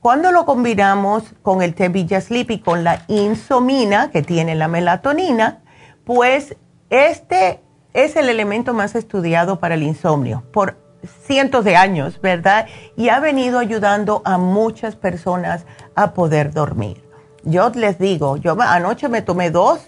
Cuando 0.00 0.32
lo 0.32 0.46
combinamos 0.46 1.34
con 1.42 1.60
el 1.60 1.74
té 1.74 1.90
Villa 1.90 2.22
Sleep 2.22 2.50
y 2.52 2.60
con 2.60 2.84
la 2.84 3.02
insomina 3.06 4.10
que 4.10 4.22
tiene 4.22 4.54
la 4.54 4.66
melatonina, 4.66 5.60
pues 6.04 6.56
este 6.88 7.60
es 7.92 8.16
el 8.16 8.30
elemento 8.30 8.72
más 8.72 8.94
estudiado 8.94 9.60
para 9.60 9.74
el 9.74 9.82
insomnio 9.82 10.42
por 10.52 10.78
cientos 11.26 11.66
de 11.66 11.76
años, 11.76 12.18
¿verdad? 12.22 12.66
Y 12.96 13.10
ha 13.10 13.20
venido 13.20 13.58
ayudando 13.58 14.22
a 14.24 14.38
muchas 14.38 14.96
personas 14.96 15.66
a 15.94 16.14
poder 16.14 16.54
dormir. 16.54 17.04
Yo 17.44 17.68
les 17.74 17.98
digo, 17.98 18.38
yo 18.38 18.56
anoche 18.58 19.10
me 19.10 19.20
tomé 19.20 19.50
dos 19.50 19.80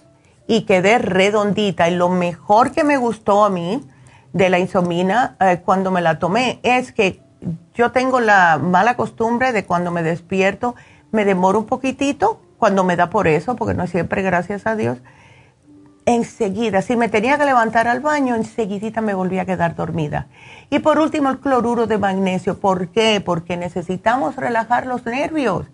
y 0.47 0.63
quedé 0.67 0.99
redondita 0.99 1.89
y 1.89 1.95
lo 1.95 2.11
mejor 2.11 2.73
que 2.73 2.85
me 2.85 2.99
gustó 2.99 3.47
a 3.47 3.49
mí 3.49 3.83
de 4.35 4.51
la 4.51 4.59
insomina 4.59 5.37
eh, 5.41 5.63
cuando 5.65 5.91
me 5.91 6.03
la 6.03 6.19
tomé 6.19 6.61
es 6.63 6.93
que 6.93 7.30
yo 7.81 7.93
tengo 7.93 8.21
la 8.21 8.59
mala 8.59 8.95
costumbre 8.95 9.53
de 9.55 9.65
cuando 9.65 9.91
me 9.91 10.03
despierto, 10.03 10.75
me 11.13 11.25
demoro 11.25 11.61
un 11.61 11.65
poquitito, 11.65 12.39
cuando 12.59 12.85
me 12.85 12.95
da 12.95 13.09
por 13.09 13.27
eso, 13.27 13.57
porque 13.57 13.73
no 13.73 13.87
siempre, 13.87 14.21
gracias 14.21 14.67
a 14.67 14.77
Dios, 14.77 14.99
enseguida, 16.05 16.83
si 16.83 16.95
me 16.95 17.09
tenía 17.09 17.39
que 17.39 17.47
levantar 17.47 17.89
al 17.89 18.01
baño, 18.01 18.35
enseguidita 18.35 19.01
me 19.01 19.15
volví 19.15 19.39
a 19.39 19.47
quedar 19.47 19.77
dormida. 19.77 20.27
Y 20.69 20.81
por 20.81 20.99
último, 20.99 21.31
el 21.31 21.39
cloruro 21.41 21.87
de 21.87 21.97
magnesio. 21.97 22.61
¿Por 22.61 22.89
qué? 22.89 23.23
Porque 23.25 23.57
necesitamos 23.57 24.37
relajar 24.37 24.85
los 24.85 25.07
nervios. 25.07 25.65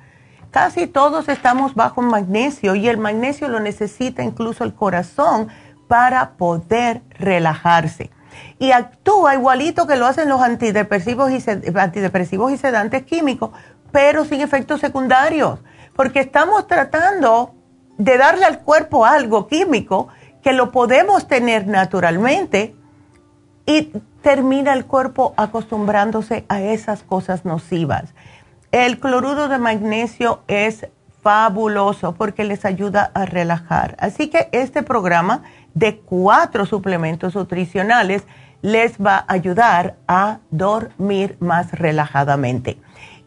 casi 0.53 0.87
todos 0.87 1.29
estamos 1.29 1.75
bajo 1.75 2.03
magnesio 2.03 2.77
y 2.77 2.89
el 2.89 2.99
magnesio 2.99 3.49
lo 3.49 3.59
necesita 3.59 4.23
incluso 4.23 4.63
el 4.63 4.75
corazón 4.75 5.49
para 5.89 6.37
poder 6.37 7.03
relajarse. 7.19 8.11
Y 8.59 8.73
actúa 8.73 9.35
igualito 9.35 9.87
que 9.87 9.97
lo 9.97 10.07
hacen 10.07 10.29
los 10.29 10.41
antidepresivos 10.41 11.31
y, 11.31 11.43
antidepresivos 11.79 12.53
y 12.53 12.57
sedantes 12.57 13.05
químicos, 13.05 13.51
pero 13.93 14.25
sin 14.25 14.41
efectos 14.41 14.81
secundarios, 14.81 15.61
porque 15.95 16.21
estamos 16.21 16.67
tratando 16.67 17.55
de 17.99 18.19
darle 18.19 18.45
al 18.45 18.61
cuerpo 18.61 19.05
algo 19.05 19.47
químico 19.47 20.09
que 20.43 20.53
lo 20.53 20.71
podemos 20.71 21.27
tener 21.27 21.67
naturalmente 21.67 22.75
y 23.67 23.93
termina 24.23 24.73
el 24.73 24.87
cuerpo 24.87 25.35
acostumbrándose 25.37 26.45
a 26.49 26.61
esas 26.61 27.03
cosas 27.03 27.45
nocivas. 27.45 28.15
El 28.73 29.01
cloruro 29.01 29.49
de 29.49 29.59
magnesio 29.59 30.43
es 30.49 30.87
fabuloso 31.27 32.15
porque 32.15 32.45
les 32.45 32.65
ayuda 32.65 33.11
a 33.13 33.27
relajar. 33.27 33.97
Así 33.99 34.29
que 34.29 34.49
este 34.53 34.85
programa 34.85 35.43
de 35.75 35.97
cuatro 35.99 36.67
suplementos 36.67 37.35
nutricionales 37.35 38.23
les 38.63 38.97
va 38.99 39.17
a 39.17 39.33
ayudar 39.33 39.97
a 40.07 40.39
dormir 40.53 41.37
más 41.41 41.73
relajadamente. 41.73 42.79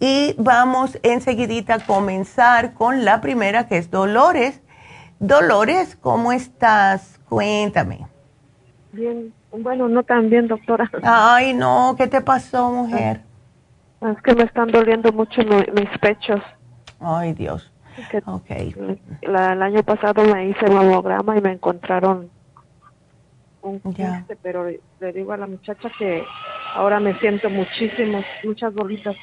y 0.00 0.34
vamos 0.38 0.98
enseguidita 1.02 1.74
a 1.74 1.78
comenzar 1.80 2.74
con 2.74 3.04
la 3.04 3.20
primera 3.20 3.68
que 3.68 3.78
es 3.78 3.90
Dolores. 3.90 4.62
Dolores, 5.18 5.96
¿cómo 5.96 6.32
estás? 6.32 7.18
Cuéntame. 7.28 8.06
Bien, 8.92 9.32
bueno, 9.52 9.88
no 9.88 10.02
tan 10.02 10.28
bien, 10.28 10.48
doctora. 10.48 10.90
Ay, 11.02 11.54
no, 11.54 11.94
¿qué 11.96 12.06
te 12.06 12.20
pasó, 12.20 12.70
mujer? 12.70 13.22
Ah, 14.00 14.12
es 14.12 14.22
que 14.22 14.34
me 14.34 14.44
están 14.44 14.70
doliendo 14.70 15.12
mucho 15.12 15.42
mis 15.42 15.98
pechos. 16.00 16.40
Ay, 17.00 17.32
Dios. 17.32 17.72
ok. 18.26 18.50
el 19.22 19.36
año 19.62 19.82
pasado 19.82 20.22
me 20.24 20.48
hice 20.48 20.66
mamograma 20.70 21.36
y 21.36 21.40
me 21.40 21.52
encontraron 21.52 22.30
un 23.62 23.80
quiste, 23.80 24.36
pero 24.42 24.66
le 24.66 25.12
digo 25.12 25.32
a 25.32 25.36
la 25.36 25.46
muchacha 25.46 25.90
que 25.98 26.22
ahora 26.74 27.00
me 27.00 27.18
siento 27.18 27.50
muchísimos, 27.50 28.24
muchas 28.44 28.74
bolitas. 28.74 29.16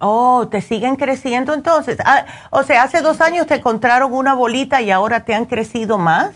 Oh, 0.00 0.46
¿te 0.48 0.60
siguen 0.60 0.96
creciendo 0.96 1.52
entonces? 1.54 1.98
Ah, 2.04 2.24
o 2.50 2.62
sea, 2.62 2.84
hace 2.84 3.02
dos 3.02 3.20
años 3.20 3.46
te 3.46 3.56
encontraron 3.56 4.12
una 4.12 4.34
bolita 4.34 4.80
y 4.80 4.90
ahora 4.90 5.24
te 5.24 5.34
han 5.34 5.44
crecido 5.44 5.98
más. 5.98 6.32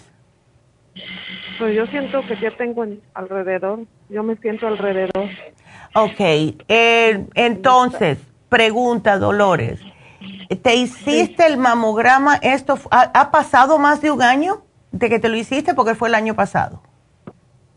Pues 1.58 1.76
yo 1.76 1.86
siento 1.86 2.20
que 2.26 2.36
ya 2.40 2.50
tengo 2.56 2.84
alrededor, 3.14 3.80
yo 4.08 4.22
me 4.24 4.36
siento 4.36 4.66
alrededor. 4.66 5.28
Ok, 5.94 6.20
eh, 6.20 7.26
entonces, 7.34 8.18
pregunta 8.48 9.18
Dolores, 9.18 9.80
¿te 10.62 10.74
hiciste 10.74 11.46
el 11.46 11.56
mamograma? 11.56 12.36
¿Esto 12.36 12.78
ha, 12.90 13.30
pasado 13.30 13.78
más 13.78 14.02
de 14.02 14.10
un 14.10 14.22
año 14.22 14.62
de 14.90 15.08
que 15.08 15.20
te 15.20 15.28
lo 15.28 15.36
hiciste 15.36 15.74
porque 15.74 15.94
fue 15.94 16.08
el 16.08 16.16
año 16.16 16.34
pasado? 16.34 16.82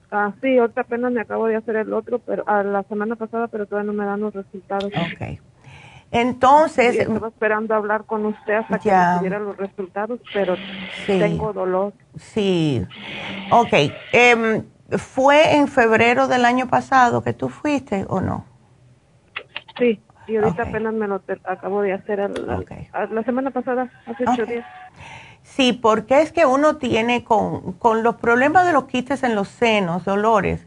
Ah, 0.10 0.34
sí, 0.42 0.58
ahorita 0.58 0.82
apenas 0.82 1.12
me 1.12 1.22
acabo 1.22 1.46
de 1.46 1.58
hacer 1.58 1.76
el 1.76 1.94
otro, 1.94 2.20
pero 2.20 2.48
a 2.48 2.64
la 2.64 2.84
semana 2.84 3.16
pasada, 3.16 3.48
pero 3.50 3.68
todavía 3.68 3.92
no 3.92 3.98
me 3.98 4.06
dan 4.06 4.22
los 4.22 4.34
resultados. 4.34 4.86
Ok. 4.86 5.40
Entonces... 6.16 6.96
estaba 6.96 7.28
esperando 7.28 7.76
hablar 7.76 8.06
con 8.06 8.26
usted 8.26 8.54
hasta 8.54 8.80
que 8.80 8.90
me 8.90 9.20
diera 9.20 9.40
los 9.40 9.58
resultados, 9.58 10.22
pero 10.34 10.56
tengo 11.06 11.52
dolor. 11.52 11.92
Sí. 12.16 12.86
Ok. 13.52 13.74
Em, 14.14 14.64
¿Fue 14.92 15.58
en 15.58 15.68
febrero 15.68 16.30
del 16.30 16.46
año 16.46 16.68
pasado 16.68 17.22
que 17.22 17.34
tú 17.34 17.50
fuiste 17.50 18.06
o 18.08 18.22
no? 18.22 18.46
Sí, 19.78 20.00
y 20.28 20.38
ahorita 20.38 20.64
apenas 20.64 20.94
me 20.94 21.08
lo 21.08 21.22
acabo 21.44 21.82
de 21.82 21.92
hacer 21.92 22.20
la 22.30 23.24
semana 23.24 23.52
pasada, 23.52 23.90
hace 24.06 24.24
ocho 24.26 24.46
días. 24.46 24.66
Sí, 25.42 25.74
porque 25.74 26.22
es 26.22 26.32
que 26.32 26.46
uno 26.46 26.78
tiene 26.78 27.26
con, 27.26 27.74
con 27.74 28.04
los 28.04 28.16
problemas 28.16 28.66
de 28.66 28.74
los 28.74 28.86
quistes 28.86 29.24
en 29.24 29.36
los 29.36 29.50
senos, 29.50 30.06
dolores, 30.06 30.66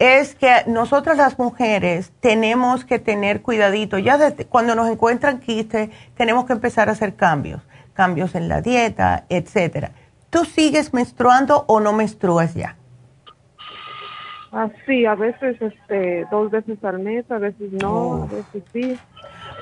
es 0.00 0.34
que 0.34 0.64
nosotras 0.66 1.18
las 1.18 1.38
mujeres 1.38 2.10
tenemos 2.20 2.86
que 2.86 2.98
tener 2.98 3.42
cuidadito. 3.42 3.98
Ya 3.98 4.18
cuando 4.48 4.74
nos 4.74 4.88
encuentran 4.88 5.40
quistes, 5.40 5.90
tenemos 6.16 6.46
que 6.46 6.54
empezar 6.54 6.88
a 6.88 6.92
hacer 6.92 7.16
cambios, 7.16 7.60
cambios 7.92 8.34
en 8.34 8.48
la 8.48 8.62
dieta, 8.62 9.26
etcétera. 9.28 9.92
¿Tú 10.30 10.46
sigues 10.46 10.94
menstruando 10.94 11.66
o 11.68 11.80
no 11.80 11.92
menstruas 11.92 12.54
ya? 12.54 12.76
Ah, 14.52 14.70
sí, 14.86 15.04
a 15.04 15.14
veces 15.14 15.60
este, 15.60 16.26
dos 16.30 16.50
veces 16.50 16.82
al 16.82 17.00
mes, 17.00 17.30
a 17.30 17.36
veces 17.36 17.70
no, 17.70 18.22
a 18.22 18.34
veces 18.34 18.62
sí. 18.72 18.98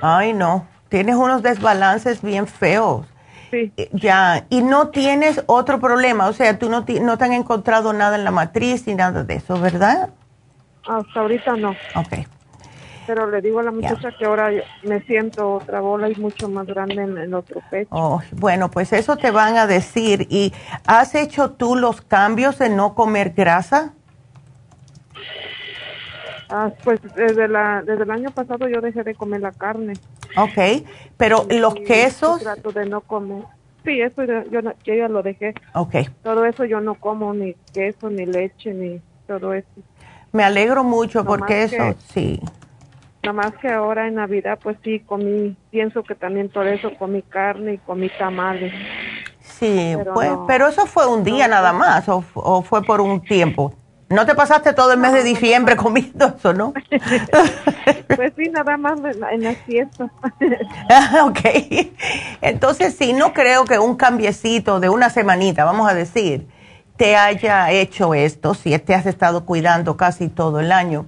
Ay, 0.01 0.33
no, 0.35 0.69
tienes 0.89 1.17
unos 1.17 1.43
desbalances 1.43 2.23
bien 2.23 2.47
feos. 2.47 3.07
Sí. 3.51 3.73
Eh, 3.77 3.91
ya, 3.93 4.47
y 4.51 4.63
no 4.63 4.91
tienes 4.91 5.43
otro 5.47 5.81
problema, 5.81 6.29
o 6.29 6.33
sea, 6.33 6.59
tú 6.61 6.71
no, 6.71 6.85
no 7.03 7.19
te 7.19 7.25
han 7.25 7.33
encontrado 7.33 7.93
nada 7.93 8.15
en 8.15 8.23
la 8.23 8.31
matriz 8.31 8.87
ni 8.87 8.95
nada 8.95 9.25
de 9.25 9.35
eso, 9.35 9.61
¿verdad? 9.61 10.11
Hasta 10.87 11.21
ahorita 11.21 11.57
no. 11.57 11.71
Ok. 11.95 12.27
Pero 13.07 13.31
le 13.31 13.41
digo 13.41 13.61
a 13.61 13.63
la 13.63 13.71
muchacha 13.71 14.13
que 14.19 14.27
ahora 14.27 14.51
me 14.83 15.01
siento 15.01 15.55
otra 15.55 15.81
bola 15.81 16.11
y 16.11 16.15
mucho 16.17 16.49
más 16.51 16.67
grande 16.67 17.03
en 17.03 17.17
el 17.17 17.33
otro 17.33 17.63
pecho. 17.71 17.89
Oh, 17.91 18.21
bueno, 18.33 18.71
pues 18.71 18.93
eso 18.93 19.17
te 19.17 19.31
van 19.31 19.57
a 19.57 19.67
decir. 19.67 20.27
¿Y 20.29 20.53
has 20.87 21.15
hecho 21.15 21.53
tú 21.53 21.75
los 21.75 22.03
cambios 22.03 22.59
de 22.59 22.69
no 22.69 22.95
comer 22.95 23.33
grasa? 23.35 23.95
Ah, 26.51 26.71
pues 26.85 27.01
desde, 27.15 27.49
la, 27.49 27.83
desde 27.83 28.03
el 28.03 28.11
año 28.11 28.31
pasado 28.31 28.69
yo 28.69 28.83
dejé 28.83 29.03
de 29.03 29.15
comer 29.15 29.41
la 29.41 29.53
carne. 29.53 29.95
Ok, 30.37 30.85
pero 31.17 31.47
los 31.49 31.75
quesos... 31.77 32.41
Trato 32.41 32.73
de 32.73 32.87
no 32.87 33.01
comer. 33.01 33.45
Sí, 33.85 34.03
eso 34.03 34.25
yo, 34.25 34.45
yo, 34.51 34.61
yo 34.85 34.95
ya 34.95 35.09
lo 35.09 35.23
dejé. 35.23 35.55
Ok. 35.75 35.95
Todo 36.23 36.45
eso 36.45 36.67
yo 36.67 36.81
no 36.81 36.95
como, 36.95 37.33
ni 37.33 37.55
queso, 37.73 38.11
ni 38.11 38.27
leche, 38.27 38.75
ni 38.75 39.01
todo 39.27 39.55
eso. 39.55 39.69
Me 40.33 40.45
alegro 40.45 40.85
mucho 40.85 41.25
porque 41.25 41.65
eso, 41.65 41.95
sí. 42.13 42.41
Nada 43.23 43.33
más 43.33 43.53
que 43.61 43.69
ahora 43.69 44.07
en 44.07 44.15
Navidad, 44.15 44.59
pues 44.63 44.77
sí, 44.85 45.01
comí, 45.01 45.57
pienso 45.71 46.03
que 46.03 46.15
también 46.15 46.49
por 46.49 46.67
eso 46.67 46.91
comí 46.99 47.23
carne 47.23 47.75
y 47.75 47.79
comí 47.79 48.11
tamales. 48.19 48.73
Sí, 49.41 49.95
pero, 49.97 50.15
pues, 50.15 50.31
pero 50.47 50.69
eso 50.69 50.87
fue 50.87 51.07
un 51.07 51.25
día 51.25 51.49
nada 51.49 51.73
más 51.73 52.09
o, 52.09 52.25
o, 52.35 52.63
fue 52.63 52.83
por 52.83 53.01
un 53.01 53.21
tiempo. 53.21 53.75
No 54.09 54.25
te 54.25 54.35
pasaste 54.35 54.73
todo 54.73 54.93
el 54.93 54.99
mes 54.99 55.13
de 55.13 55.23
diciembre 55.23 55.77
comiendo 55.77 56.35
eso, 56.39 56.55
¿no? 56.55 56.73
pues 58.17 58.33
sí, 58.37 58.49
nada 58.51 58.77
más 58.77 58.99
en 59.33 59.43
la, 59.43 59.53
fiesta. 59.55 60.05
ok. 61.25 61.41
Entonces 62.41 62.95
sí, 62.95 63.13
no 63.13 63.35
creo 63.35 63.65
que 63.65 63.79
un 63.79 63.97
cambiecito 63.97 64.81
de 64.81 64.89
una 64.89 65.11
semanita, 65.11 65.65
vamos 65.65 65.91
a 65.91 65.95
decir, 65.95 66.47
te 66.99 67.17
haya 67.17 67.71
hecho 67.71 68.13
esto, 68.13 68.55
si 68.55 68.77
te 68.81 68.95
has 68.95 69.07
estado 69.07 69.47
cuidando 69.47 69.97
casi 69.97 70.29
todo 70.29 70.59
el 70.59 70.73
año. 70.73 71.07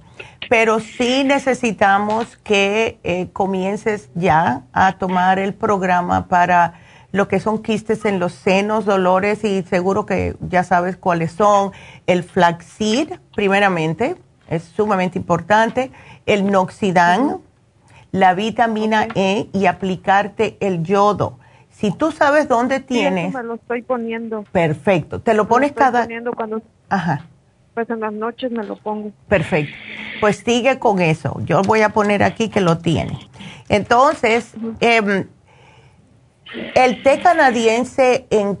Pero 0.49 0.79
sí 0.79 1.23
necesitamos 1.25 2.37
que 2.37 2.97
eh, 3.03 3.27
comiences 3.33 4.09
ya 4.15 4.63
a 4.71 4.93
tomar 4.93 5.37
el 5.37 5.53
programa 5.53 6.27
para 6.27 6.75
lo 7.11 7.27
que 7.27 7.41
son 7.41 7.61
quistes 7.61 8.05
en 8.05 8.19
los 8.19 8.31
senos, 8.31 8.85
dolores 8.85 9.43
y 9.43 9.63
seguro 9.63 10.05
que 10.05 10.35
ya 10.39 10.63
sabes 10.63 10.95
cuáles 10.95 11.33
son. 11.33 11.73
El 12.07 12.23
flaxseed, 12.23 13.19
primeramente, 13.35 14.15
es 14.49 14.63
sumamente 14.63 15.19
importante. 15.19 15.91
El 16.25 16.49
noxidán, 16.49 17.39
la 18.13 18.33
vitamina 18.33 19.09
E 19.13 19.49
y 19.51 19.65
aplicarte 19.65 20.55
el 20.61 20.83
yodo. 20.83 21.37
Si 21.81 21.89
tú 21.89 22.11
sabes 22.11 22.47
dónde 22.47 22.79
tienes... 22.79 23.31
Sí, 23.31 23.37
me 23.37 23.43
lo 23.43 23.55
estoy 23.55 23.81
poniendo. 23.81 24.43
Perfecto. 24.51 25.19
¿Te 25.19 25.33
lo 25.33 25.47
pones 25.47 25.71
cada...? 25.71 26.03
poniendo 26.03 26.31
cuando... 26.31 26.61
Ajá. 26.89 27.25
Pues 27.73 27.89
en 27.89 28.01
las 28.01 28.13
noches 28.13 28.51
me 28.51 28.63
lo 28.63 28.75
pongo. 28.75 29.11
Perfecto. 29.27 29.73
Pues 30.19 30.43
sigue 30.45 30.77
con 30.77 31.01
eso. 31.01 31.41
Yo 31.43 31.63
voy 31.63 31.81
a 31.81 31.89
poner 31.89 32.21
aquí 32.21 32.49
que 32.49 32.61
lo 32.61 32.77
tiene. 32.77 33.17
Entonces, 33.67 34.53
em, 34.79 35.25
el 36.75 37.01
té 37.01 37.19
canadiense 37.19 38.27
en, 38.29 38.59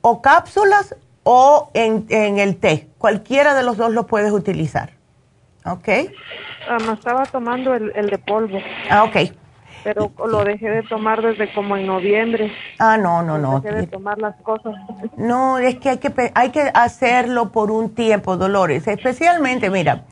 o 0.00 0.22
cápsulas 0.22 0.96
o 1.24 1.70
en, 1.74 2.06
en, 2.08 2.38
el 2.38 2.56
té, 2.56 2.88
cualquiera 2.96 3.54
de 3.54 3.62
los 3.62 3.76
dos 3.76 3.92
lo 3.92 4.06
puedes 4.06 4.32
utilizar. 4.32 4.92
¿Ok? 5.66 5.88
Ah, 6.66 6.78
me 6.86 6.94
estaba 6.94 7.26
tomando 7.26 7.74
el, 7.74 7.92
el 7.94 8.08
de 8.08 8.16
polvo. 8.16 8.58
Ah, 8.88 9.04
ok 9.04 9.41
pero 9.84 10.12
lo 10.26 10.44
dejé 10.44 10.70
de 10.70 10.82
tomar 10.82 11.22
desde 11.22 11.52
como 11.52 11.76
en 11.76 11.86
noviembre. 11.86 12.52
Ah, 12.78 12.96
no, 12.96 13.22
no, 13.22 13.38
no. 13.38 13.60
Dejé 13.60 13.76
de 13.76 13.86
tomar 13.86 14.18
las 14.18 14.36
cosas. 14.42 14.74
No, 15.16 15.58
es 15.58 15.76
que 15.76 15.90
hay 15.90 15.98
que, 15.98 16.32
hay 16.34 16.50
que 16.50 16.70
hacerlo 16.74 17.52
por 17.52 17.70
un 17.70 17.94
tiempo, 17.94 18.36
Dolores. 18.36 18.86
Especialmente, 18.86 19.70
mira, 19.70 20.04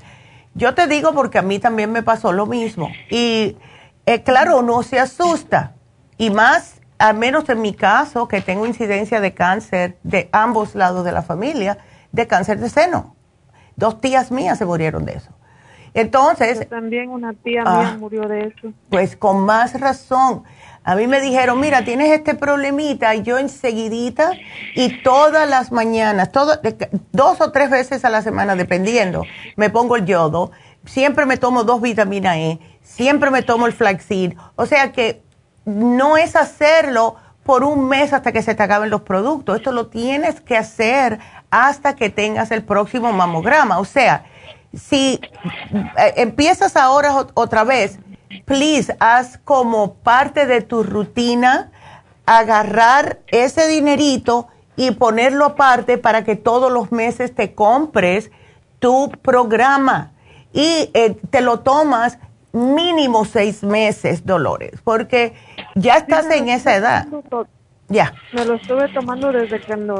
yo 0.54 0.74
te 0.74 0.86
digo 0.86 1.12
porque 1.12 1.38
a 1.38 1.42
mí 1.42 1.58
también 1.58 1.92
me 1.92 2.02
pasó 2.02 2.32
lo 2.32 2.46
mismo. 2.46 2.90
Y 3.10 3.56
eh, 4.06 4.22
claro, 4.22 4.58
uno 4.58 4.82
se 4.82 4.98
asusta. 4.98 5.74
Y 6.18 6.30
más, 6.30 6.80
al 6.98 7.16
menos 7.16 7.48
en 7.48 7.62
mi 7.62 7.72
caso, 7.72 8.28
que 8.28 8.40
tengo 8.40 8.66
incidencia 8.66 9.20
de 9.20 9.34
cáncer 9.34 9.98
de 10.02 10.28
ambos 10.32 10.74
lados 10.74 11.04
de 11.04 11.12
la 11.12 11.22
familia, 11.22 11.78
de 12.12 12.26
cáncer 12.26 12.58
de 12.58 12.68
seno. 12.68 13.16
Dos 13.76 14.00
tías 14.00 14.30
mías 14.30 14.58
se 14.58 14.66
murieron 14.66 15.04
de 15.04 15.14
eso. 15.14 15.30
Entonces... 15.94 16.68
también 16.68 17.10
una 17.10 17.32
tía 17.32 17.62
mía 17.62 17.92
ah, 17.94 17.96
murió 17.98 18.22
de 18.28 18.46
eso. 18.46 18.72
Pues 18.88 19.16
con 19.16 19.44
más 19.44 19.78
razón. 19.78 20.44
A 20.82 20.94
mí 20.96 21.06
me 21.06 21.20
dijeron, 21.20 21.60
mira, 21.60 21.84
tienes 21.84 22.10
este 22.10 22.34
problemita, 22.34 23.14
y 23.14 23.22
yo 23.22 23.38
enseguidita, 23.38 24.32
y 24.74 25.02
todas 25.02 25.48
las 25.48 25.72
mañanas, 25.72 26.30
dos 27.12 27.40
o 27.40 27.52
tres 27.52 27.70
veces 27.70 28.04
a 28.04 28.10
la 28.10 28.22
semana, 28.22 28.56
dependiendo, 28.56 29.24
me 29.56 29.68
pongo 29.68 29.96
el 29.96 30.06
yodo, 30.06 30.52
siempre 30.86 31.26
me 31.26 31.36
tomo 31.36 31.64
dos 31.64 31.82
vitaminas 31.82 32.36
E, 32.36 32.58
siempre 32.82 33.30
me 33.30 33.42
tomo 33.42 33.66
el 33.66 33.74
flaxseed, 33.74 34.34
o 34.56 34.64
sea 34.64 34.92
que 34.92 35.22
no 35.66 36.16
es 36.16 36.34
hacerlo 36.34 37.16
por 37.44 37.62
un 37.62 37.88
mes 37.88 38.14
hasta 38.14 38.32
que 38.32 38.42
se 38.42 38.54
te 38.54 38.62
acaben 38.62 38.88
los 38.88 39.02
productos, 39.02 39.56
esto 39.56 39.72
lo 39.72 39.88
tienes 39.88 40.40
que 40.40 40.56
hacer 40.56 41.18
hasta 41.50 41.94
que 41.94 42.08
tengas 42.08 42.50
el 42.52 42.64
próximo 42.64 43.12
mamograma, 43.12 43.78
o 43.78 43.84
sea, 43.84 44.24
si 44.74 45.20
eh, 45.98 46.14
empiezas 46.16 46.76
ahora 46.76 47.26
otra 47.34 47.64
vez, 47.64 47.98
please, 48.44 48.94
haz 49.00 49.38
como 49.38 49.94
parte 49.94 50.46
de 50.46 50.60
tu 50.60 50.82
rutina 50.82 51.72
agarrar 52.26 53.18
ese 53.26 53.66
dinerito 53.66 54.48
y 54.76 54.92
ponerlo 54.92 55.44
aparte 55.44 55.98
para 55.98 56.24
que 56.24 56.36
todos 56.36 56.72
los 56.72 56.92
meses 56.92 57.34
te 57.34 57.54
compres 57.54 58.30
tu 58.78 59.10
programa 59.22 60.12
y 60.52 60.90
eh, 60.94 61.16
te 61.30 61.40
lo 61.40 61.60
tomas 61.60 62.18
mínimo 62.52 63.24
seis 63.24 63.62
meses, 63.62 64.24
Dolores, 64.24 64.80
porque 64.82 65.34
ya 65.74 65.96
estás 65.96 66.30
en 66.30 66.48
esa 66.48 66.74
edad. 66.76 67.06
Ya. 67.88 68.14
Me 68.32 68.44
lo 68.44 68.54
estuve 68.54 68.88
tomando 68.92 69.32
desde 69.32 69.60
que 69.60 69.76
no 69.76 69.96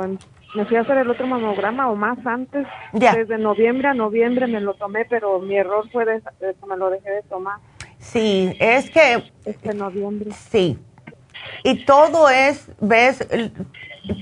me 0.54 0.64
fui 0.64 0.76
a 0.76 0.80
hacer 0.80 0.98
el 0.98 1.10
otro 1.10 1.26
mamograma 1.26 1.90
o 1.90 1.96
más 1.96 2.18
antes. 2.26 2.66
Desde 2.92 3.38
noviembre 3.38 3.88
a 3.88 3.94
noviembre 3.94 4.46
me 4.46 4.60
lo 4.60 4.74
tomé, 4.74 5.04
pero 5.04 5.38
mi 5.40 5.56
error 5.56 5.88
fue 5.90 6.04
de, 6.04 6.20
que 6.40 6.66
me 6.66 6.76
lo 6.76 6.90
dejé 6.90 7.10
de 7.10 7.22
tomar. 7.22 7.58
Sí, 7.98 8.56
es 8.58 8.90
que... 8.90 9.30
Este 9.44 9.74
noviembre. 9.74 10.30
Sí. 10.32 10.78
Y 11.62 11.84
todo 11.84 12.28
es, 12.28 12.70
ves, 12.80 13.26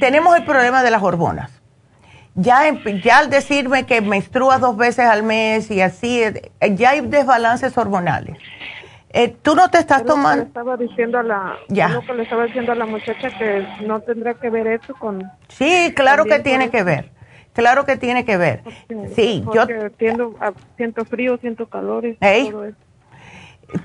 tenemos 0.01 0.37
el 0.37 0.45
problema 0.45 0.83
de 0.83 0.91
las 0.91 1.03
hormonas. 1.03 1.53
Ya, 2.35 2.63
ya 3.03 3.19
al 3.19 3.31
decirme 3.31 3.85
que 3.85 4.01
menstrua 4.01 4.59
dos 4.59 4.77
veces 4.77 5.07
al 5.07 5.25
mes 5.25 5.71
y 5.71 5.81
así, 5.81 6.23
ya 6.73 6.91
hay 6.91 7.01
desbalances 7.01 7.77
hormonales. 7.77 8.37
Eh, 9.11 9.37
tú 9.43 9.55
no 9.55 9.71
te 9.71 9.79
estás 9.79 10.05
tomando. 10.05 10.43
Le 10.43 10.49
estaba 10.49 10.77
diciendo 10.77 11.19
a 11.19 11.23
la, 11.23 11.57
ya. 11.69 12.01
Que 12.07 12.15
le 12.15 12.23
estaba 12.25 12.45
diciendo 12.45 12.73
a 12.73 12.75
la 12.75 12.87
muchacha 12.87 13.31
que 13.39 13.67
no 13.87 14.01
tendrá 14.01 14.35
que 14.35 14.51
ver 14.51 14.67
eso 14.67 14.95
con. 14.95 15.23
Sí, 15.49 15.93
claro 15.97 16.25
que 16.25 16.39
tiene 16.41 16.71
que 16.71 16.83
ver. 16.83 17.11
Claro 17.55 17.85
que 17.85 17.97
tiene 17.97 18.25
que 18.25 18.37
ver. 18.37 18.63
sí, 19.17 19.45
yo. 19.53 19.67
Siento, 19.99 20.35
ah, 20.41 20.53
siento 20.77 21.05
frío, 21.05 21.39
siento. 21.39 21.67
Todo 21.67 22.01
eso. 22.03 22.77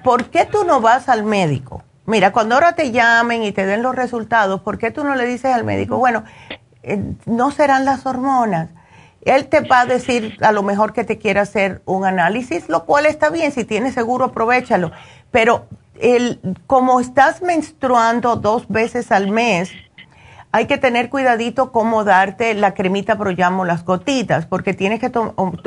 ¿Por 0.03 0.25
qué 0.25 0.45
tú 0.45 0.63
no 0.63 0.81
vas 0.81 1.09
al 1.09 1.23
médico? 1.23 1.83
Mira, 2.05 2.31
cuando 2.31 2.55
ahora 2.55 2.73
te 2.73 2.91
llamen 2.91 3.43
y 3.43 3.51
te 3.51 3.65
den 3.65 3.81
los 3.81 3.95
resultados, 3.95 4.61
¿por 4.61 4.77
qué 4.77 4.91
tú 4.91 5.03
no 5.03 5.15
le 5.15 5.25
dices 5.25 5.53
al 5.53 5.63
médico, 5.63 5.97
bueno, 5.97 6.23
eh, 6.83 7.01
no 7.25 7.51
serán 7.51 7.85
las 7.85 8.05
hormonas? 8.05 8.69
Él 9.25 9.47
te 9.47 9.61
va 9.61 9.81
a 9.81 9.85
decir 9.85 10.37
a 10.41 10.51
lo 10.51 10.63
mejor 10.63 10.93
que 10.93 11.03
te 11.03 11.17
quiere 11.17 11.39
hacer 11.39 11.81
un 11.85 12.05
análisis, 12.05 12.69
lo 12.69 12.85
cual 12.85 13.05
está 13.05 13.29
bien, 13.29 13.51
si 13.51 13.63
tienes 13.63 13.93
seguro, 13.93 14.25
aprovechalo. 14.25 14.91
Pero 15.31 15.67
el, 15.99 16.39
como 16.67 16.99
estás 16.99 17.41
menstruando 17.41 18.35
dos 18.35 18.67
veces 18.67 19.11
al 19.11 19.29
mes, 19.29 19.71
hay 20.53 20.67
que 20.67 20.77
tener 20.77 21.09
cuidadito 21.09 21.71
cómo 21.71 22.03
darte 22.03 22.53
la 22.53 22.75
cremita 22.75 23.17
pero 23.17 23.31
llamo 23.31 23.65
las 23.65 23.83
gotitas, 23.83 24.45
porque 24.45 24.75
tienes 24.75 24.99
que 24.99 25.11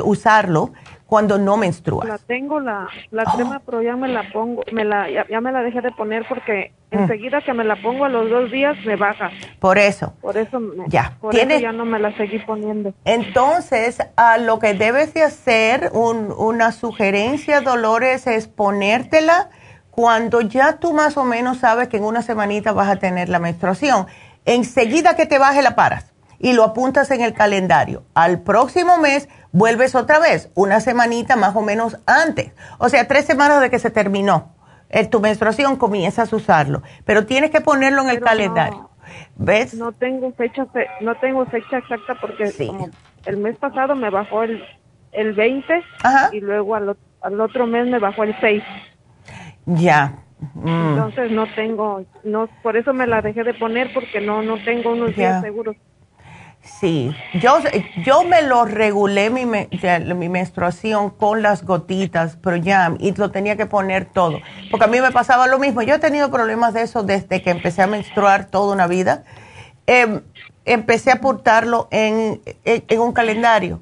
usarlo 0.01 0.71
cuando 1.05 1.37
no 1.37 1.57
menstruas. 1.57 2.07
La 2.07 2.17
tengo, 2.17 2.61
la, 2.61 2.87
la 3.11 3.23
oh. 3.23 3.35
crema 3.35 3.61
pero 3.65 3.81
ya 3.81 3.97
me 3.97 4.07
la 4.07 4.23
pongo, 4.31 4.63
me 4.71 4.85
la, 4.85 5.07
ya, 5.09 5.41
me 5.41 5.51
la 5.51 5.61
dejé 5.61 5.81
de 5.81 5.91
poner 5.91 6.25
porque 6.29 6.71
mm. 6.91 6.99
enseguida 6.99 7.41
que 7.41 7.53
me 7.53 7.65
la 7.65 7.75
pongo 7.81 8.05
a 8.05 8.09
los 8.09 8.29
dos 8.29 8.49
días 8.49 8.77
me 8.85 8.95
baja. 8.95 9.29
Por 9.59 9.77
eso. 9.77 10.13
Por 10.21 10.37
eso, 10.37 10.61
ya. 10.87 11.17
Por 11.19 11.35
eso 11.35 11.59
ya 11.59 11.73
no 11.73 11.83
me 11.83 11.99
la 11.99 12.15
seguí 12.15 12.39
poniendo. 12.39 12.93
Entonces, 13.03 13.97
a 14.15 14.37
lo 14.37 14.59
que 14.59 14.73
debes 14.73 15.13
de 15.13 15.23
hacer, 15.23 15.89
un, 15.91 16.33
una 16.37 16.71
sugerencia, 16.71 17.59
Dolores, 17.59 18.25
es 18.25 18.47
ponértela 18.47 19.49
cuando 19.97 20.41
ya 20.41 20.77
tú 20.77 20.93
más 20.93 21.17
o 21.17 21.23
menos 21.23 21.57
sabes 21.57 21.87
que 21.87 21.97
en 21.97 22.03
una 22.03 22.21
semanita 22.21 22.71
vas 22.71 22.87
a 22.87 22.97
tener 22.97 23.29
la 23.29 23.39
menstruación 23.39 24.05
enseguida 24.47 25.15
que 25.15 25.27
te 25.27 25.37
baje 25.37 25.61
la 25.61 25.75
paras 25.75 26.13
y 26.39 26.53
lo 26.53 26.63
apuntas 26.63 27.11
en 27.11 27.21
el 27.21 27.33
calendario. 27.33 28.03
Al 28.15 28.41
próximo 28.41 28.97
mes 28.97 29.29
vuelves 29.51 29.93
otra 29.93 30.19
vez, 30.19 30.51
una 30.55 30.79
semanita 30.79 31.35
más 31.35 31.55
o 31.55 31.61
menos 31.61 31.99
antes. 32.07 32.51
O 32.79 32.89
sea, 32.89 33.07
tres 33.07 33.25
semanas 33.25 33.61
de 33.61 33.69
que 33.69 33.77
se 33.77 33.91
terminó 33.91 34.57
tu 35.09 35.19
menstruación 35.19 35.75
comienzas 35.75 36.31
a 36.31 36.35
usarlo. 36.35 36.81
Pero 37.05 37.25
tienes 37.25 37.51
que 37.51 37.61
ponerlo 37.61 38.01
en 38.03 38.09
el 38.09 38.19
calendario. 38.19 38.89
¿Ves? 39.35 39.73
No 39.73 39.91
tengo 39.91 40.31
fecha, 40.33 40.65
no 41.01 41.15
tengo 41.15 41.45
fecha 41.45 41.77
exacta 41.77 42.15
porque 42.19 42.51
el 43.25 43.37
mes 43.37 43.57
pasado 43.57 43.95
me 43.95 44.09
bajó 44.09 44.43
el, 44.43 44.63
el 45.11 45.33
20 45.33 45.83
y 46.33 46.39
luego 46.39 46.75
al, 46.75 46.97
al 47.21 47.41
otro 47.41 47.67
mes 47.67 47.87
me 47.87 47.99
bajó 47.99 48.23
el 48.23 48.35
6. 48.39 48.63
Ya. 49.65 50.13
Mm. 50.39 50.67
Entonces 50.67 51.31
no 51.31 51.47
tengo, 51.55 52.03
no, 52.23 52.47
por 52.61 52.77
eso 52.77 52.93
me 52.93 53.07
la 53.07 53.21
dejé 53.21 53.43
de 53.43 53.53
poner 53.53 53.91
porque 53.93 54.21
no, 54.21 54.41
no 54.43 54.63
tengo 54.63 54.91
unos 54.91 55.15
días 55.15 55.41
seguros. 55.41 55.75
Sí, 56.61 57.15
yo, 57.35 57.59
yo 58.03 58.23
me 58.23 58.41
lo 58.41 58.65
regulé 58.65 59.29
mi, 59.29 59.45
mi 59.45 60.29
menstruación 60.29 61.11
con 61.11 61.41
las 61.41 61.63
gotitas, 61.63 62.37
pero 62.43 62.57
ya, 62.57 62.93
y 62.99 63.15
lo 63.15 63.31
tenía 63.31 63.55
que 63.55 63.65
poner 63.65 64.05
todo, 64.05 64.39
porque 64.69 64.83
a 64.83 64.87
mí 64.87 64.99
me 64.99 65.11
pasaba 65.11 65.47
lo 65.47 65.59
mismo. 65.59 65.81
Yo 65.81 65.95
he 65.95 65.99
tenido 65.99 66.29
problemas 66.29 66.73
de 66.73 66.81
eso 66.81 67.03
desde 67.03 67.41
que 67.41 67.51
empecé 67.51 67.83
a 67.83 67.87
menstruar 67.87 68.45
toda 68.45 68.73
una 68.73 68.85
vida. 68.85 69.23
Em, 69.85 70.21
empecé 70.65 71.11
a 71.11 71.15
apuntarlo 71.15 71.87
en, 71.89 72.41
en, 72.65 72.99
un 72.99 73.13
calendario. 73.13 73.79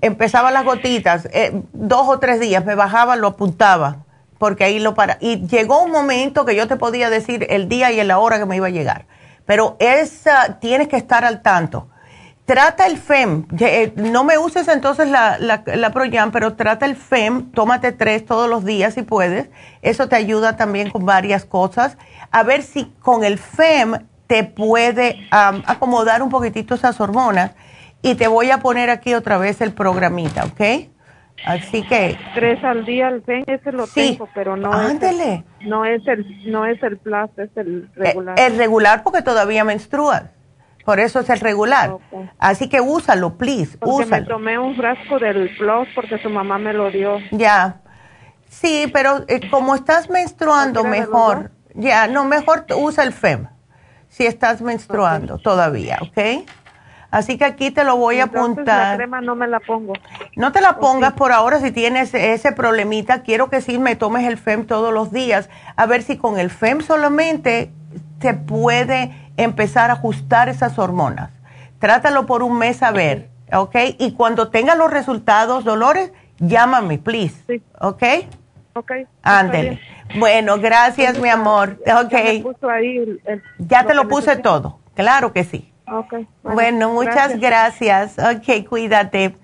Empezaba 0.00 0.52
las 0.52 0.64
gotitas, 0.64 1.28
eh, 1.32 1.62
dos 1.72 2.08
o 2.08 2.20
tres 2.20 2.38
días, 2.38 2.64
me 2.64 2.76
bajaba, 2.76 3.16
lo 3.16 3.28
apuntaba 3.28 4.03
porque 4.44 4.64
ahí 4.64 4.78
lo 4.78 4.92
para. 4.92 5.16
Y 5.22 5.46
llegó 5.46 5.80
un 5.82 5.90
momento 5.90 6.44
que 6.44 6.54
yo 6.54 6.68
te 6.68 6.76
podía 6.76 7.08
decir 7.08 7.46
el 7.48 7.66
día 7.66 7.90
y 7.92 8.04
la 8.04 8.18
hora 8.18 8.38
que 8.38 8.44
me 8.44 8.56
iba 8.56 8.66
a 8.66 8.70
llegar. 8.70 9.06
Pero 9.46 9.74
esa, 9.78 10.58
tienes 10.60 10.86
que 10.88 10.98
estar 10.98 11.24
al 11.24 11.40
tanto. 11.40 11.88
Trata 12.44 12.84
el 12.84 12.98
FEM. 12.98 13.46
Eh, 13.58 13.94
no 13.96 14.22
me 14.22 14.36
uses 14.36 14.68
entonces 14.68 15.08
la, 15.08 15.38
la, 15.38 15.64
pero 16.30 16.56
trata 16.56 16.84
el 16.84 16.94
FEM. 16.94 17.52
Tómate 17.52 17.92
tres 17.92 18.26
todos 18.26 18.50
los 18.50 18.66
días 18.66 18.92
si 18.92 19.02
puedes. 19.02 19.48
Eso 19.80 20.10
te 20.10 20.16
ayuda 20.16 20.58
también 20.58 20.90
con 20.90 21.06
varias 21.06 21.46
cosas. 21.46 21.96
A 22.30 22.42
ver 22.42 22.64
si 22.64 22.92
con 23.00 23.24
el 23.24 23.38
FEM 23.38 23.94
te 24.26 24.44
puede 24.44 25.26
acomodar 25.30 26.22
un 26.22 26.28
poquitito 26.28 26.74
esas 26.74 27.00
hormonas. 27.00 27.52
Y 28.02 28.16
te 28.16 28.28
voy 28.28 28.50
a 28.50 28.58
poner 28.58 28.90
aquí 28.90 29.14
otra 29.14 29.38
vez 29.38 29.62
el 29.62 29.72
programita, 29.72 30.44
¿ok? 30.44 30.90
Así 31.44 31.82
que 31.82 32.18
tres 32.34 32.62
al 32.64 32.84
día 32.84 33.08
al 33.08 33.22
FEN, 33.22 33.44
ese 33.46 33.72
lo 33.72 33.86
tengo, 33.86 34.28
pero 34.34 34.56
no 34.56 34.88
es 34.88 35.02
el, 35.02 35.44
no 35.60 35.84
es 35.84 36.06
el 36.06 36.50
no 36.50 36.64
es 36.64 36.82
el 36.82 36.96
plus, 36.96 37.30
es 37.36 37.50
el 37.56 37.90
eh, 37.96 38.02
regular. 38.02 38.40
El, 38.40 38.56
regular 38.56 39.02
porque 39.02 39.22
todavía 39.22 39.64
menstruas. 39.64 40.24
Por 40.84 41.00
eso 41.00 41.20
es 41.20 41.30
el 41.30 41.40
regular. 41.40 41.96
Así 42.38 42.68
que 42.68 42.80
úsalo, 42.80 43.36
please, 43.36 43.78
porque 43.78 44.06
me 44.06 44.22
tomé 44.22 44.58
un 44.58 44.76
frasco 44.76 45.18
del 45.18 45.54
plus 45.56 45.88
porque 45.94 46.18
su 46.18 46.28
mamá 46.28 46.58
me 46.58 46.72
lo 46.72 46.90
dio. 46.90 47.18
Ya. 47.30 47.80
Sí, 48.48 48.90
pero 48.92 49.24
eh, 49.28 49.48
como 49.50 49.74
estás 49.74 50.10
menstruando, 50.10 50.84
mejor. 50.84 51.50
Ya, 51.74 52.06
no, 52.06 52.24
mejor 52.24 52.66
usa 52.76 53.02
el 53.02 53.12
FEM 53.12 53.48
si 54.08 54.26
estás 54.26 54.62
menstruando 54.62 55.38
todavía, 55.38 55.98
¿ok? 56.00 56.46
Así 57.14 57.38
que 57.38 57.44
aquí 57.44 57.70
te 57.70 57.84
lo 57.84 57.96
voy 57.96 58.18
a 58.18 58.24
apuntar. 58.24 58.90
La 58.90 58.96
crema 58.96 59.20
no 59.20 59.36
me 59.36 59.46
la 59.46 59.60
pongo. 59.60 59.92
No 60.34 60.50
te 60.50 60.60
la 60.60 60.78
pongas 60.80 61.12
por 61.12 61.30
ahora 61.30 61.60
si 61.60 61.70
tienes 61.70 62.12
ese 62.12 62.50
problemita. 62.50 63.22
Quiero 63.22 63.48
que 63.48 63.60
sí 63.60 63.78
me 63.78 63.94
tomes 63.94 64.26
el 64.26 64.36
FEM 64.36 64.66
todos 64.66 64.92
los 64.92 65.12
días. 65.12 65.48
A 65.76 65.86
ver 65.86 66.02
si 66.02 66.16
con 66.16 66.40
el 66.40 66.50
FEM 66.50 66.80
solamente 66.80 67.70
te 68.18 68.34
puede 68.34 69.14
empezar 69.36 69.90
a 69.90 69.92
ajustar 69.92 70.48
esas 70.48 70.76
hormonas. 70.76 71.30
Trátalo 71.78 72.26
por 72.26 72.42
un 72.42 72.58
mes 72.58 72.82
a 72.82 72.90
ver, 72.90 73.28
¿ok? 73.52 73.76
Y 73.96 74.14
cuando 74.14 74.48
tenga 74.48 74.74
los 74.74 74.90
resultados, 74.90 75.62
Dolores, 75.62 76.10
llámame, 76.40 76.98
please. 76.98 77.36
Sí. 77.46 77.62
¿Ok? 77.80 78.02
Ok. 78.72 78.90
Ándele. 79.22 79.80
Bueno, 80.18 80.58
gracias, 80.58 81.16
mi 81.20 81.28
amor. 81.28 81.78
Ok. 81.96 82.12
Ya, 83.58 83.84
te 83.84 83.94
lo 83.94 84.08
puse 84.08 84.34
todo. 84.34 84.80
Claro 84.96 85.32
que 85.32 85.44
sí. 85.44 85.70
Ok. 85.86 86.14
Bueno, 86.42 86.92
muchas 86.92 87.38
gracias. 87.38 88.16
Ok, 88.18 88.66
cuídate. 88.68 89.36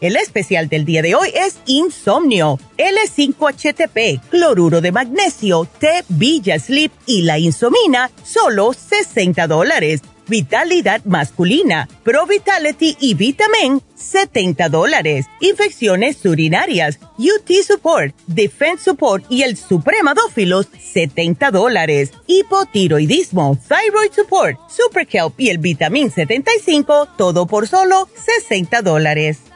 El 0.00 0.16
especial 0.16 0.68
del 0.68 0.84
día 0.84 1.02
de 1.02 1.14
hoy 1.14 1.30
es 1.34 1.58
Insomnio, 1.66 2.58
L5HTP, 2.76 4.20
cloruro 4.28 4.80
de 4.80 4.92
magnesio, 4.92 5.68
T 5.78 6.04
Villa 6.08 6.58
Sleep 6.58 6.92
y 7.06 7.22
la 7.22 7.38
insomina, 7.38 8.10
solo 8.22 8.72
60 8.72 9.46
dólares. 9.46 10.02
Vitalidad 10.26 11.04
masculina, 11.04 11.86
Pro 12.02 12.26
Vitality 12.26 12.96
y 12.98 13.14
Vitamin, 13.14 13.82
70 13.94 14.70
dólares. 14.70 15.26
Infecciones 15.40 16.24
urinarias, 16.24 16.98
UT 17.18 17.50
Support, 17.66 18.14
Defense 18.26 18.84
Support 18.84 19.26
y 19.28 19.42
el 19.42 19.56
Supremadófilos, 19.56 20.68
70 20.80 21.50
dólares. 21.50 22.12
Hipotiroidismo, 22.26 23.58
Thyroid 23.68 24.12
Support, 24.12 24.58
Super 24.70 25.06
Kelp 25.06 25.38
y 25.38 25.50
el 25.50 25.58
Vitamin 25.58 26.10
75, 26.10 27.08
todo 27.18 27.46
por 27.46 27.68
solo 27.68 28.08
60 28.14 28.80
dólares. 28.80 29.40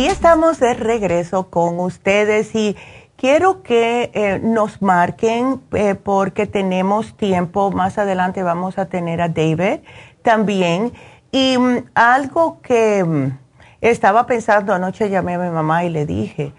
Y 0.00 0.06
estamos 0.06 0.58
de 0.58 0.72
regreso 0.72 1.50
con 1.50 1.78
ustedes 1.78 2.54
y 2.54 2.74
quiero 3.16 3.62
que 3.62 4.10
eh, 4.14 4.40
nos 4.42 4.80
marquen 4.80 5.60
eh, 5.72 5.94
porque 5.94 6.46
tenemos 6.46 7.14
tiempo. 7.18 7.70
Más 7.70 7.98
adelante 7.98 8.42
vamos 8.42 8.78
a 8.78 8.86
tener 8.86 9.20
a 9.20 9.28
David 9.28 9.80
también. 10.22 10.94
Y 11.32 11.58
mm, 11.58 11.90
algo 11.94 12.62
que 12.62 13.04
mm, 13.04 13.38
estaba 13.82 14.24
pensando 14.24 14.72
anoche, 14.72 15.10
llamé 15.10 15.34
a 15.34 15.38
mi 15.38 15.50
mamá 15.50 15.84
y 15.84 15.90
le 15.90 16.06
dije, 16.06 16.54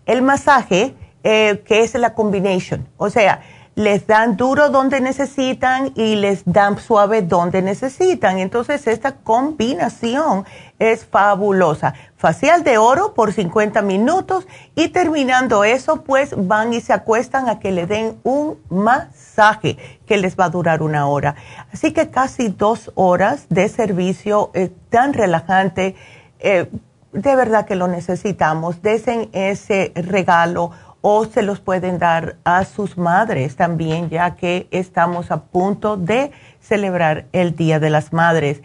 el 0.06 0.22
masaje 0.22 0.94
eh, 1.22 1.62
que 1.66 1.80
es 1.80 1.94
la 1.94 2.14
combination. 2.14 2.86
O 2.96 3.10
sea, 3.10 3.40
les 3.78 4.08
dan 4.08 4.36
duro 4.36 4.70
donde 4.70 5.00
necesitan 5.00 5.92
y 5.94 6.16
les 6.16 6.42
dan 6.44 6.80
suave 6.80 7.22
donde 7.22 7.62
necesitan. 7.62 8.40
Entonces, 8.40 8.88
esta 8.88 9.12
combinación 9.12 10.44
es 10.80 11.04
fabulosa. 11.04 11.94
Facial 12.16 12.64
de 12.64 12.76
oro 12.76 13.14
por 13.14 13.32
50 13.32 13.80
minutos 13.82 14.48
y 14.74 14.88
terminando 14.88 15.62
eso, 15.62 16.02
pues 16.02 16.34
van 16.36 16.72
y 16.72 16.80
se 16.80 16.92
acuestan 16.92 17.48
a 17.48 17.60
que 17.60 17.70
le 17.70 17.86
den 17.86 18.18
un 18.24 18.58
masaje 18.68 19.78
que 20.06 20.16
les 20.16 20.36
va 20.36 20.46
a 20.46 20.50
durar 20.50 20.82
una 20.82 21.06
hora. 21.06 21.36
Así 21.72 21.92
que 21.92 22.10
casi 22.10 22.48
dos 22.48 22.90
horas 22.96 23.46
de 23.48 23.68
servicio 23.68 24.50
eh, 24.54 24.72
tan 24.90 25.12
relajante. 25.12 25.94
Eh, 26.40 26.68
de 27.12 27.36
verdad 27.36 27.64
que 27.64 27.76
lo 27.76 27.86
necesitamos. 27.86 28.82
Desen 28.82 29.30
ese 29.32 29.92
regalo 29.94 30.72
o 31.10 31.24
se 31.24 31.40
los 31.40 31.58
pueden 31.58 31.98
dar 31.98 32.36
a 32.44 32.66
sus 32.66 32.98
madres 32.98 33.56
también, 33.56 34.10
ya 34.10 34.36
que 34.36 34.68
estamos 34.70 35.30
a 35.30 35.44
punto 35.44 35.96
de 35.96 36.32
celebrar 36.60 37.24
el 37.32 37.56
Día 37.56 37.80
de 37.80 37.88
las 37.88 38.12
Madres. 38.12 38.60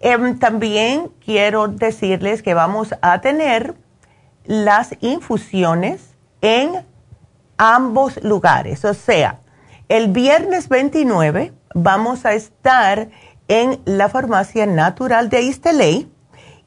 Em, 0.00 0.36
también 0.40 1.12
quiero 1.24 1.68
decirles 1.68 2.42
que 2.42 2.52
vamos 2.52 2.96
a 3.00 3.20
tener 3.20 3.76
las 4.44 4.96
infusiones 5.02 6.16
en 6.40 6.84
ambos 7.58 8.20
lugares. 8.24 8.84
O 8.84 8.92
sea, 8.92 9.38
el 9.88 10.08
viernes 10.08 10.68
29 10.68 11.52
vamos 11.76 12.26
a 12.26 12.32
estar 12.32 13.08
en 13.46 13.80
la 13.84 14.08
farmacia 14.08 14.66
natural 14.66 15.28
de 15.28 15.42
Isteley 15.42 16.12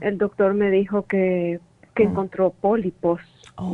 el 0.00 0.18
doctor 0.18 0.54
me 0.54 0.70
dijo 0.70 1.02
que, 1.02 1.60
que 1.94 2.06
mm. 2.06 2.10
encontró 2.10 2.50
pólipos, 2.50 3.20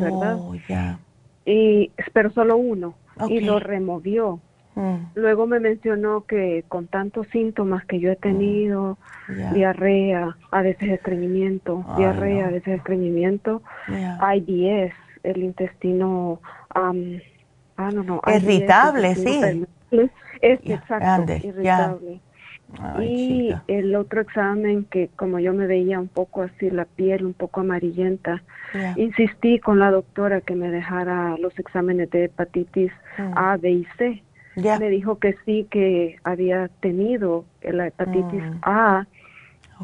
¿verdad? 0.00 0.36
Oh, 0.40 0.54
ya. 0.68 0.98
Y, 1.46 1.92
pero 2.12 2.30
solo 2.30 2.56
uno, 2.56 2.94
y 3.28 3.40
lo 3.40 3.60
removió. 3.60 4.40
Mm. 4.74 4.96
Luego 5.14 5.46
me 5.46 5.60
mencionó 5.60 6.24
que 6.26 6.64
con 6.68 6.86
tantos 6.86 7.28
síntomas 7.28 7.84
que 7.84 8.00
yo 8.00 8.10
he 8.10 8.16
tenido, 8.16 8.98
mm. 9.28 9.54
diarrea, 9.54 10.36
a 10.50 10.62
veces 10.62 10.90
estreñimiento, 10.90 11.84
diarrea, 11.96 12.48
a 12.48 12.50
veces 12.50 12.78
estreñimiento, 12.78 13.62
IBS, 13.88 14.94
el 15.22 15.42
intestino, 15.44 16.40
ah, 16.74 16.92
no, 17.92 18.02
no, 18.02 18.20
irritable, 18.26 19.14
sí. 19.14 19.66
Es, 20.40 20.60
exacto, 20.64 21.32
irritable. 21.42 22.20
y 23.00 23.54
el 23.68 23.94
otro 23.94 24.20
examen 24.20 24.84
que 24.84 25.08
como 25.14 25.38
yo 25.38 25.54
me 25.54 25.66
veía 25.66 26.00
un 26.00 26.08
poco 26.08 26.42
así 26.42 26.68
la 26.70 26.84
piel 26.84 27.24
un 27.24 27.32
poco 27.32 27.60
amarillenta, 27.60 28.42
insistí 28.96 29.60
con 29.60 29.78
la 29.78 29.92
doctora 29.92 30.40
que 30.40 30.56
me 30.56 30.68
dejara 30.68 31.36
los 31.38 31.56
exámenes 31.60 32.10
de 32.10 32.24
hepatitis 32.24 32.90
mm. 33.18 33.32
A, 33.36 33.56
B 33.56 33.70
y 33.70 33.86
C 33.96 34.23
me 34.56 34.88
dijo 34.88 35.18
que 35.18 35.36
sí, 35.44 35.66
que 35.70 36.16
había 36.24 36.68
tenido 36.80 37.44
la 37.62 37.88
hepatitis 37.88 38.42
mm. 38.42 38.60
A 38.62 39.06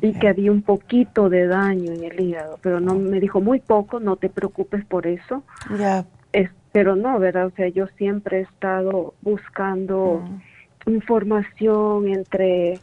y 0.01 0.13
que 0.13 0.29
había 0.29 0.53
un 0.53 0.63
poquito 0.63 1.29
de 1.29 1.47
daño 1.47 1.93
en 1.93 2.05
el 2.05 2.21
hígado, 2.21 2.59
pero 2.63 2.81
no 2.81 2.95
me 2.95 3.19
dijo 3.19 3.41
muy 3.41 3.61
poco, 3.61 3.99
no 3.99 4.17
te 4.17 4.29
preocupes 4.29 4.85
por 4.85 5.07
eso. 5.07 5.43
Ya. 5.79 6.05
pero 6.73 6.95
no, 6.95 7.19
¿verdad? 7.19 7.47
O 7.47 7.51
sea, 7.51 7.69
yo 7.69 7.89
siempre 7.99 8.39
he 8.39 8.43
estado 8.43 9.15
buscando 9.23 10.23
mm. 10.87 10.91
información 10.91 12.09
entre 12.09 12.79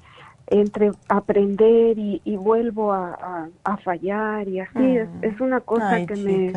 entre 0.49 0.91
aprender 1.09 1.97
y, 1.97 2.21
vuelvo 2.37 2.93
a, 2.93 3.49
fallar 3.83 4.47
y 4.47 4.61
así 4.61 4.97
es, 4.97 5.09
mm. 5.09 5.23
es 5.23 5.41
una 5.41 5.59
cosa 5.59 6.05
que 6.05 6.15
me 6.15 6.53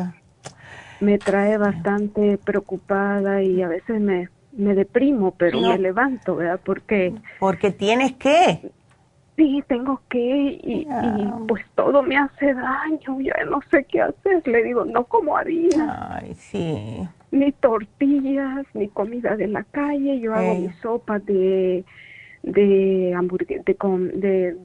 me 1.01 1.17
trae 1.17 1.57
bastante 1.57 2.37
preocupada 2.37 3.41
y 3.41 3.61
a 3.61 3.67
veces 3.67 3.99
me 3.99 4.29
me 4.53 4.75
deprimo, 4.75 5.31
pero 5.31 5.61
me 5.61 5.77
levanto, 5.77 6.35
¿verdad? 6.35 6.59
Porque... 6.63 7.13
Porque 7.39 7.71
tienes 7.71 8.13
que. 8.13 8.71
Sí, 9.37 9.63
tengo 9.67 10.01
que 10.09 10.59
y, 10.61 10.87
pues 11.47 11.65
todo 11.73 12.03
me 12.03 12.17
hace 12.17 12.53
daño, 12.53 13.21
ya 13.21 13.33
no 13.49 13.59
sé 13.71 13.85
qué 13.85 14.01
hacer. 14.01 14.45
Le 14.47 14.63
digo, 14.63 14.85
no 14.85 15.05
como 15.05 15.35
harina. 15.35 16.17
Ay, 16.17 16.33
sí. 16.35 17.07
Ni 17.31 17.51
tortillas, 17.53 18.65
ni 18.73 18.87
comida 18.89 19.35
de 19.35 19.47
la 19.47 19.63
calle. 19.63 20.19
Yo 20.19 20.35
hago 20.35 20.55
mi 20.55 20.69
sopa 20.81 21.17
de 21.19 21.85
de 22.43 23.13
hamburguesa, 23.15 23.63
de, 23.65 23.73
de, 24.15 24.57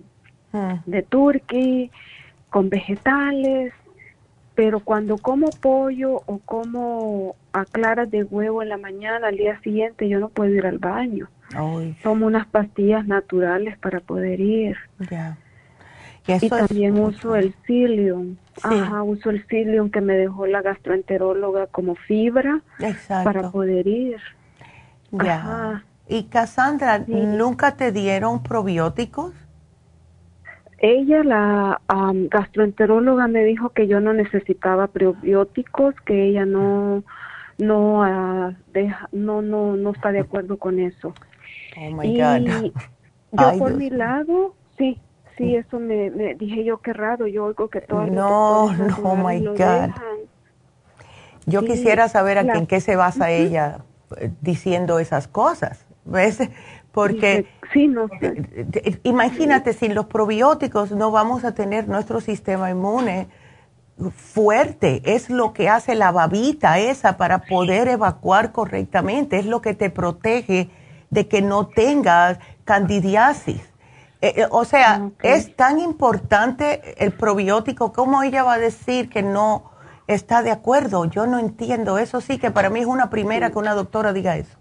mm. 0.52 0.90
de 0.90 1.02
turkey, 1.02 1.90
con 2.50 2.70
vegetales, 2.70 3.72
pero 4.54 4.80
cuando 4.80 5.18
como 5.18 5.50
pollo 5.50 6.22
o 6.26 6.38
como 6.38 7.36
a 7.56 7.64
claras 7.64 8.10
de 8.10 8.22
huevo 8.22 8.62
en 8.62 8.68
la 8.68 8.76
mañana, 8.76 9.28
al 9.28 9.36
día 9.38 9.58
siguiente 9.60 10.08
yo 10.10 10.20
no 10.20 10.28
puedo 10.28 10.50
ir 10.50 10.66
al 10.66 10.78
baño. 10.78 11.28
Tomo 12.02 12.26
unas 12.26 12.46
pastillas 12.46 13.06
naturales 13.06 13.78
para 13.78 14.00
poder 14.00 14.40
ir. 14.40 14.76
Y, 16.26 16.48
también 16.50 16.98
uso 16.98 17.34
el 17.34 17.54
psyllium. 17.64 18.36
Ajá, 18.62 19.02
uso 19.02 19.30
el 19.30 19.42
psyllium 19.46 19.90
que 19.90 20.02
me 20.02 20.14
dejó 20.14 20.46
la 20.46 20.60
gastroenteróloga 20.60 21.66
como 21.68 21.94
fibra 21.94 22.60
para 23.24 23.50
poder 23.50 23.86
ir. 23.86 24.18
Ya. 25.12 25.82
Y 26.08 26.24
Cassandra, 26.24 27.04
¿nunca 27.06 27.76
te 27.76 27.90
dieron 27.90 28.42
probióticos? 28.42 29.32
Ella, 30.78 31.24
la 31.24 31.80
gastroenteróloga, 32.28 33.28
me 33.28 33.44
dijo 33.44 33.70
que 33.70 33.86
yo 33.86 34.00
no 34.00 34.12
necesitaba 34.12 34.88
probióticos, 34.88 35.94
que 36.04 36.28
ella 36.28 36.44
no 36.44 37.02
no 37.58 38.00
uh, 38.00 38.54
deja, 38.72 39.08
no 39.12 39.42
no 39.42 39.76
no 39.76 39.90
está 39.90 40.12
de 40.12 40.20
acuerdo 40.20 40.58
con 40.58 40.78
eso. 40.78 41.14
Oh 41.78 41.90
my 41.90 42.16
God. 42.16 42.72
Yo 43.32 43.58
por 43.58 43.74
mi 43.74 43.90
lado, 43.90 44.54
sí, 44.78 44.98
sí, 45.36 45.44
mm. 45.44 45.56
eso 45.56 45.78
me, 45.78 46.34
dije 46.36 46.64
yo 46.64 46.78
qué 46.78 46.92
raro, 46.92 47.26
yo 47.26 47.44
oigo 47.44 47.68
que 47.68 47.80
todo 47.80 48.06
No, 48.06 48.72
no, 48.72 48.96
oh 49.02 49.16
my 49.16 49.40
God. 49.44 49.90
Yo 51.44 51.62
quisiera 51.62 52.08
saber 52.08 52.38
en 52.38 52.66
qué 52.66 52.80
se 52.80 52.96
basa 52.96 53.30
ella 53.30 53.84
eh, 54.16 54.30
diciendo 54.40 54.98
esas 54.98 55.28
cosas, 55.28 55.86
¿ves? 56.04 56.38
Porque 56.92 57.46
sí, 57.74 57.88
no 57.88 58.08
imagínate, 59.02 59.74
sin 59.74 59.94
los 59.94 60.06
probióticos 60.06 60.92
no 60.92 61.10
vamos 61.10 61.44
a 61.44 61.52
tener 61.52 61.88
nuestro 61.88 62.22
sistema 62.22 62.70
inmune 62.70 63.28
fuerte, 64.14 65.02
es 65.04 65.30
lo 65.30 65.52
que 65.52 65.68
hace 65.68 65.94
la 65.94 66.12
babita 66.12 66.78
esa 66.78 67.16
para 67.16 67.38
poder 67.38 67.88
evacuar 67.88 68.52
correctamente, 68.52 69.38
es 69.38 69.46
lo 69.46 69.60
que 69.62 69.74
te 69.74 69.90
protege 69.90 70.70
de 71.10 71.28
que 71.28 71.40
no 71.40 71.68
tengas 71.68 72.38
candidiasis. 72.64 73.62
Eh, 74.20 74.34
eh, 74.36 74.46
o 74.50 74.64
sea, 74.64 75.10
es 75.22 75.54
tan 75.56 75.78
importante 75.78 76.94
el 77.02 77.12
probiótico, 77.12 77.92
¿cómo 77.92 78.22
ella 78.22 78.42
va 78.42 78.54
a 78.54 78.58
decir 78.58 79.08
que 79.08 79.22
no 79.22 79.70
está 80.06 80.42
de 80.42 80.50
acuerdo? 80.50 81.04
Yo 81.06 81.26
no 81.26 81.38
entiendo, 81.38 81.98
eso 81.98 82.20
sí 82.20 82.38
que 82.38 82.50
para 82.50 82.70
mí 82.70 82.80
es 82.80 82.86
una 82.86 83.08
primera 83.08 83.50
que 83.50 83.58
una 83.58 83.74
doctora 83.74 84.12
diga 84.12 84.36
eso. 84.36 84.58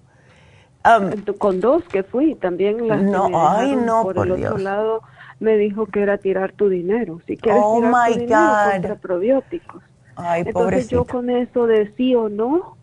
Con 1.40 1.60
dos 1.62 1.84
que 1.86 2.04
fui, 2.04 2.36
también 2.36 2.88
las 2.88 3.02
no, 3.02 3.30
ay, 3.34 3.76
no, 3.76 4.04
por, 4.04 4.28
el 4.28 4.34
otro 4.34 4.58
lado 4.60 5.02
me 5.40 5.58
dijo 5.58 5.86
que 5.86 6.02
era 6.02 6.18
tirar 6.18 6.54
tu 6.54 6.70
dinero. 6.70 7.22
Si 7.28 7.38
quieres 7.38 7.62
oh 7.64 7.78
tirar 7.80 8.14
tu 8.14 8.20
dinero, 8.20 8.98
probióticos. 9.02 9.84
Ay, 10.16 10.44
Entonces 10.46 10.90
yo 10.90 11.06
con 11.06 11.30
eso 11.30 11.68
de 11.68 11.94
sí 11.96 12.16
o 12.16 12.30
no, 12.30 12.78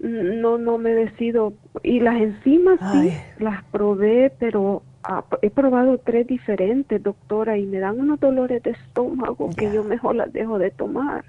no, 0.00 0.58
no 0.58 0.78
me 0.78 0.90
decido. 0.90 1.54
Y 1.82 2.00
las 2.00 2.16
enzimas 2.20 2.78
sí, 2.92 3.12
las 3.38 3.64
probé, 3.64 4.32
pero 4.38 4.82
ah, 5.02 5.24
he 5.42 5.50
probado 5.50 5.98
tres 5.98 6.26
diferentes, 6.26 7.02
doctora, 7.02 7.56
y 7.56 7.66
me 7.66 7.78
dan 7.78 7.98
unos 7.98 8.20
dolores 8.20 8.62
de 8.62 8.70
estómago 8.72 9.50
que 9.56 9.72
yo 9.72 9.82
mejor 9.84 10.16
las 10.16 10.32
dejo 10.32 10.58
de 10.58 10.70
tomar. 10.70 11.24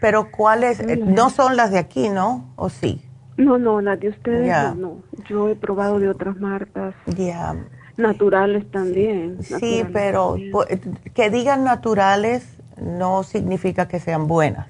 Pero 0.00 0.30
¿cuáles? 0.30 0.80
Eh, 0.80 0.96
no 0.96 1.30
son 1.30 1.56
las 1.56 1.70
de 1.70 1.78
aquí, 1.78 2.08
¿no? 2.08 2.52
¿O 2.56 2.68
sí? 2.68 3.00
No, 3.36 3.58
no, 3.58 3.80
las 3.80 3.98
de 3.98 4.10
ustedes 4.10 4.76
no, 4.76 4.98
Yo 5.28 5.48
he 5.48 5.56
probado 5.56 5.98
de 5.98 6.08
otras 6.08 6.36
marcas. 6.36 6.94
Ya. 7.06 7.56
Naturales 7.96 8.70
también. 8.70 9.38
Sí, 9.42 9.84
pero 9.92 10.36
que 11.14 11.30
digan 11.30 11.64
naturales 11.64 12.46
no 12.80 13.22
significa 13.22 13.86
que 13.86 14.00
sean 14.00 14.26
buenas. 14.26 14.66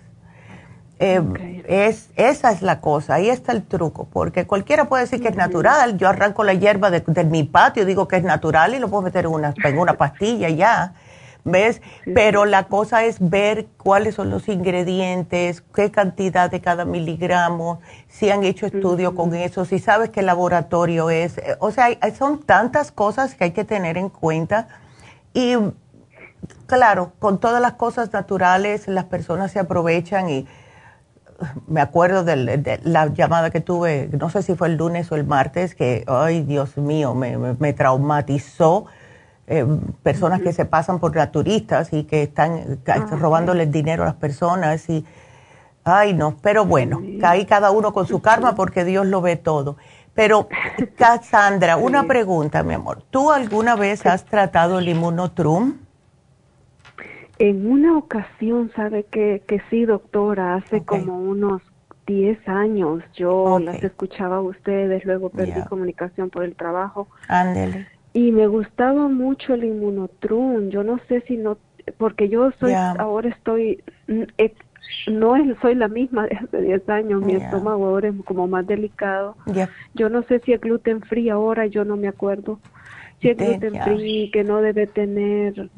Eh, 1.01 1.65
es, 1.67 2.11
esa 2.17 2.53
es 2.53 2.63
la 2.63 2.81
cosa, 2.81 3.15
ahí 3.15 3.29
está 3.29 3.53
el 3.53 3.65
truco, 3.65 4.07
porque 4.13 4.47
cualquiera 4.47 4.89
puede 4.89 5.05
decir 5.05 5.21
que 5.21 5.29
es 5.29 5.37
natural. 5.37 5.99
Yo 5.99 6.09
arranco 6.09 6.45
la 6.45 6.55
hierba 6.55 6.91
de, 6.91 7.25
mi 7.25 7.43
patio, 7.43 7.85
digo 7.85 8.07
que 8.07 8.17
es 8.17 8.23
natural 8.23 8.75
y 8.75 8.79
lo 8.79 8.89
puedo 8.89 9.03
meter 9.03 9.25
en 9.25 9.33
una, 9.33 9.55
en 9.65 9.79
una 9.79 9.95
pastilla 9.95 10.49
ya. 10.51 10.95
¿Ves? 11.45 11.83
Pero 12.15 12.47
la 12.47 12.65
cosa 12.69 13.05
es 13.05 13.19
ver 13.21 13.67
cuáles 13.77 14.15
son 14.15 14.31
los 14.31 14.49
ingredientes, 14.49 15.63
qué 15.75 15.91
cantidad 15.91 16.51
de 16.51 16.63
cada 16.63 16.87
miligramo, 16.87 17.81
si 18.09 18.31
han 18.31 18.45
hecho 18.45 18.65
estudio 18.65 19.15
con 19.15 19.35
eso, 19.35 19.67
si 19.67 19.79
sabes 19.79 20.09
qué 20.09 20.23
laboratorio 20.23 21.11
es. 21.11 21.41
O 21.59 21.71
sea, 21.71 21.89
son 22.17 22.43
tantas 22.43 22.93
cosas 22.93 23.35
que 23.35 23.45
hay 23.45 23.51
que 23.51 23.65
tener 23.65 23.99
en 23.99 24.09
cuenta. 24.09 24.69
Y 25.35 25.55
claro, 26.67 27.13
con 27.19 27.39
todas 27.39 27.61
las 27.61 27.75
cosas 27.75 28.13
naturales, 28.13 28.89
las 28.89 29.05
personas 29.05 29.53
se 29.53 29.59
aprovechan 29.59 30.31
y 30.31 30.47
me 31.67 31.81
acuerdo 31.81 32.25
de, 32.25 32.81
la 32.85 33.07
llamada 33.07 33.51
que 33.51 33.61
tuve, 33.61 34.09
no 34.19 34.31
sé 34.31 34.43
si 34.43 34.55
fue 34.55 34.69
el 34.69 34.77
lunes 34.77 35.11
o 35.13 35.17
el 35.17 35.25
martes, 35.25 35.75
que, 35.75 36.05
ay 36.07 36.43
Dios 36.43 36.77
mío, 36.77 37.15
me, 37.15 37.73
traumatizó. 37.73 38.87
Eh, 39.47 39.67
personas 40.03 40.41
que 40.41 40.55
se 40.55 40.65
pasan 40.65 40.99
por 41.01 41.15
naturistas 41.15 41.93
y 41.93 42.05
que 42.05 42.23
están 42.23 42.81
ah, 42.87 43.07
robándoles 43.11 43.71
dinero 43.71 44.03
a 44.03 44.07
las 44.07 44.15
personas 44.15 44.89
y, 44.89 45.05
ay 45.85 46.15
no, 46.15 46.37
pero 46.41 46.65
bueno, 46.65 47.03
ahí 47.23 47.45
cada 47.45 47.71
uno 47.71 47.93
con 47.93 48.07
su 48.07 48.23
karma 48.23 48.55
porque 48.57 48.85
Dios 48.85 49.07
lo 49.07 49.21
ve 49.21 49.37
todo. 49.37 49.77
Pero, 50.15 50.49
Cassandra, 50.97 51.77
una 51.77 52.05
pregunta, 52.05 52.63
mi 52.63 52.73
amor. 52.73 53.03
¿Tú 53.11 53.31
alguna 53.31 53.77
vez 53.77 54.07
has 54.07 54.25
tratado 54.25 54.79
el 54.79 54.89
inmunotrum? 54.89 55.75
En 57.39 57.71
una 57.71 57.99
ocasión, 57.99 58.71
sabe 58.75 59.05
que, 59.05 59.43
que 59.47 59.61
sí, 59.69 59.85
doctora, 59.85 60.55
hace 60.55 60.85
como 60.85 61.19
unos 61.19 61.61
10 62.07 62.49
años 62.49 63.03
yo 63.15 63.59
las 63.59 63.83
escuchaba 63.83 64.37
a 64.37 64.41
ustedes, 64.41 65.05
luego 65.05 65.31
perdí 65.31 65.61
comunicación 65.69 66.31
por 66.31 66.45
el 66.45 66.55
trabajo. 66.55 67.09
Ándele. 67.29 67.89
Y 68.15 68.33
me 68.33 68.47
gustaba 68.47 69.09
mucho 69.09 69.55
el 69.55 69.65
inmunotrun. 69.65 70.71
Yo 70.71 70.83
no 70.85 70.99
sé 71.09 71.21
si 71.23 71.37
no, 71.37 71.59
porque 71.99 72.29
yo 72.29 72.51
soy, 72.61 72.73
ahora 72.73 73.29
estoy, 73.29 73.83
mm, 74.07 74.23
no 75.11 75.35
soy 75.61 75.75
la 75.75 75.89
misma 75.89 76.27
de 76.29 76.37
hace 76.37 76.61
10 76.63 76.89
años, 76.89 77.23
mi 77.23 77.35
estómago 77.35 77.87
ahora 77.87 78.09
es 78.09 78.15
como 78.25 78.47
más 78.47 78.67
delicado. 78.67 79.37
Yo 79.95 80.09
no 80.09 80.23
sé 80.23 80.39
si 80.41 80.53
es 80.53 80.61
gluten 80.61 81.03
free 81.03 81.29
ahora, 81.29 81.67
yo 81.67 81.85
no 81.85 81.97
me 81.97 82.07
acuerdo. 82.09 82.61
Si 83.21 83.29
es 83.31 83.37
gluten 83.37 83.75
free, 83.83 84.31
que 84.33 84.45
no 84.45 84.61
debe 84.63 84.87
tener 84.87 85.69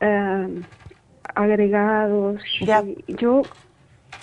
uh, 0.00 0.60
agregados. 1.34 2.40
Yo 3.06 3.42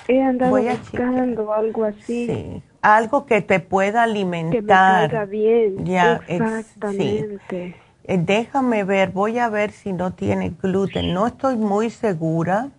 he 0.07 0.21
andado 0.23 0.51
buscando 0.81 1.53
algo 1.53 1.83
así. 1.85 2.63
Algo 2.95 3.25
que 3.25 3.41
te 3.41 3.59
pueda 3.59 4.03
alimentar. 4.03 5.09
Que 5.09 5.17
me 5.17 5.25
bien. 5.25 5.85
Ya, 5.85 6.21
Exactamente. 6.27 7.75
Eh, 8.03 8.17
déjame 8.17 8.83
ver, 8.85 9.11
voy 9.11 9.39
a 9.39 9.49
ver 9.49 9.71
si 9.71 9.91
no 9.91 10.13
tiene 10.13 10.53
gluten. 10.61 11.13
No 11.13 11.27
estoy 11.27 11.57
muy 11.57 11.89
segura, 11.89 12.69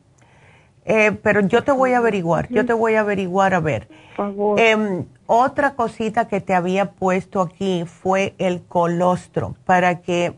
eh, 0.86 1.12
pero 1.12 1.40
yo 1.40 1.62
te 1.62 1.72
voy 1.72 1.92
a 1.92 1.98
averiguar. 1.98 2.48
Yo 2.48 2.64
te 2.64 2.72
voy 2.72 2.94
a 2.94 3.00
averiguar 3.00 3.52
a 3.52 3.60
ver. 3.60 3.88
Por 4.16 4.28
favor. 4.28 4.58
Em, 4.60 5.04
otra 5.26 5.74
cosita 5.74 6.28
que 6.28 6.40
te 6.40 6.54
había 6.54 6.92
puesto 6.92 7.42
aquí 7.42 7.84
fue 7.84 8.34
el 8.38 8.62
colostro 8.62 9.54
para 9.66 10.00
que 10.00 10.34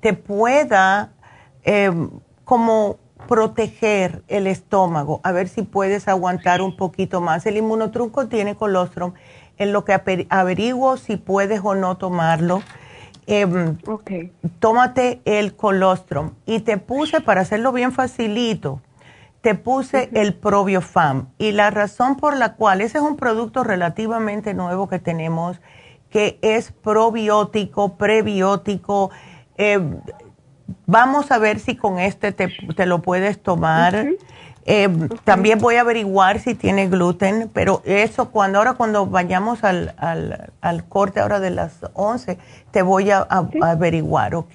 te 0.00 0.14
pueda 0.14 1.10
Em, 1.64 2.10
como 2.44 2.98
proteger 3.26 4.22
el 4.28 4.46
estómago, 4.46 5.20
a 5.22 5.32
ver 5.32 5.48
si 5.48 5.62
puedes 5.62 6.08
aguantar 6.08 6.62
un 6.62 6.76
poquito 6.76 7.20
más. 7.20 7.46
El 7.46 7.56
inmunotruco 7.56 8.28
tiene 8.28 8.54
colostrum, 8.54 9.12
en 9.56 9.72
lo 9.72 9.84
que 9.84 10.26
averiguo 10.30 10.96
si 10.96 11.16
puedes 11.16 11.60
o 11.62 11.74
no 11.74 11.96
tomarlo. 11.96 12.62
Eh, 13.26 13.46
Tómate 14.58 15.22
el 15.24 15.56
colostrum 15.56 16.32
y 16.44 16.60
te 16.60 16.76
puse, 16.76 17.20
para 17.20 17.40
hacerlo 17.40 17.72
bien 17.72 17.92
facilito, 17.92 18.80
te 19.40 19.54
puse 19.54 20.10
el 20.14 20.34
probiofam. 20.34 21.28
Y 21.38 21.52
la 21.52 21.70
razón 21.70 22.16
por 22.16 22.36
la 22.36 22.54
cual, 22.54 22.80
ese 22.80 22.98
es 22.98 23.04
un 23.04 23.16
producto 23.16 23.64
relativamente 23.64 24.54
nuevo 24.54 24.88
que 24.88 24.98
tenemos, 24.98 25.60
que 26.10 26.38
es 26.42 26.72
probiótico, 26.72 27.96
prebiótico, 27.96 29.10
eh, 29.56 29.80
Vamos 30.86 31.30
a 31.30 31.38
ver 31.38 31.60
si 31.60 31.76
con 31.76 31.98
este 31.98 32.32
te, 32.32 32.86
lo 32.86 33.00
puedes 33.02 33.42
tomar. 33.42 34.06
Eh, 34.66 34.88
también 35.24 35.58
voy 35.58 35.76
a 35.76 35.82
averiguar 35.82 36.40
si 36.40 36.54
tiene 36.54 36.88
gluten, 36.88 37.50
pero 37.52 37.82
eso 37.84 38.30
cuando 38.30 38.58
ahora 38.58 38.74
cuando 38.74 39.06
vayamos 39.06 39.62
al, 39.62 39.94
al, 40.60 40.84
corte 40.88 41.20
ahora 41.20 41.38
de 41.38 41.50
las 41.50 41.80
11, 41.92 42.38
te 42.70 42.82
voy 42.82 43.10
a, 43.10 43.26
averiguar, 43.60 44.34
¿ok? 44.34 44.54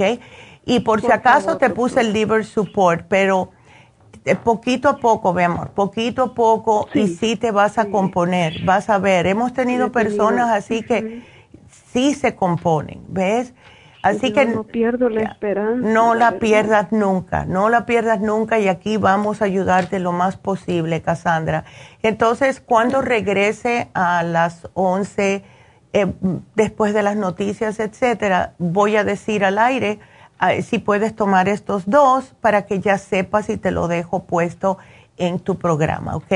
Y 0.65 0.79
por, 0.79 1.01
si 1.01 1.11
acaso 1.11 1.57
te 1.57 1.69
puse 1.69 2.01
el 2.01 2.13
liver 2.13 2.43
support, 2.43 3.05
pero 3.07 3.51
eh, 4.25 4.35
poquito 4.35 4.89
a 4.89 4.97
poco, 4.97 5.33
mi 5.33 5.43
amor, 5.43 5.69
poquito 5.71 6.23
a 6.23 6.33
poco 6.33 6.87
y 6.93 7.07
sí 7.07 7.35
te 7.35 7.51
vas 7.51 7.77
a 7.77 7.85
componer, 7.85 8.63
vas 8.65 8.89
a 8.89 8.97
ver. 8.97 9.27
Hemos 9.27 9.53
tenido 9.53 9.91
personas 9.91 10.49
así 10.49 10.83
que 10.83 11.23
sí 11.93 12.13
se 12.13 12.35
componen, 12.35 13.01
¿ves? 13.07 13.53
Así 14.01 14.31
que 14.31 14.45
no 14.45 14.63
pierdo 14.63 15.09
la 15.09 15.23
esperanza. 15.23 15.87
No 15.87 16.15
la 16.15 16.39
pierdas 16.39 16.91
nunca, 16.91 17.45
no 17.45 17.69
la 17.69 17.85
pierdas 17.85 18.21
nunca 18.21 18.59
y 18.59 18.67
aquí 18.67 18.97
vamos 18.97 19.41
a 19.41 19.45
ayudarte 19.45 19.99
lo 19.99 20.11
más 20.11 20.37
posible, 20.37 21.01
Cassandra. 21.01 21.65
Entonces, 22.01 22.61
cuando 22.61 23.01
regrese 23.01 23.89
a 23.93 24.23
las 24.23 24.69
11, 24.73 25.43
eh, 25.91 26.13
después 26.55 26.93
de 26.93 27.03
las 27.03 27.17
noticias, 27.17 27.79
etcétera, 27.79 28.53
voy 28.57 28.95
a 28.95 29.03
decir 29.03 29.43
al 29.43 29.57
aire 29.57 29.99
si 30.61 30.79
puedes 30.79 31.15
tomar 31.15 31.49
estos 31.49 31.89
dos 31.89 32.33
para 32.39 32.65
que 32.65 32.79
ya 32.79 32.97
sepas 32.97 33.47
si 33.47 33.57
te 33.57 33.71
lo 33.71 33.89
dejo 33.89 34.23
puesto 34.23 34.77
en 35.17 35.39
tu 35.39 35.57
programa, 35.57 36.15
¿ok? 36.15 36.31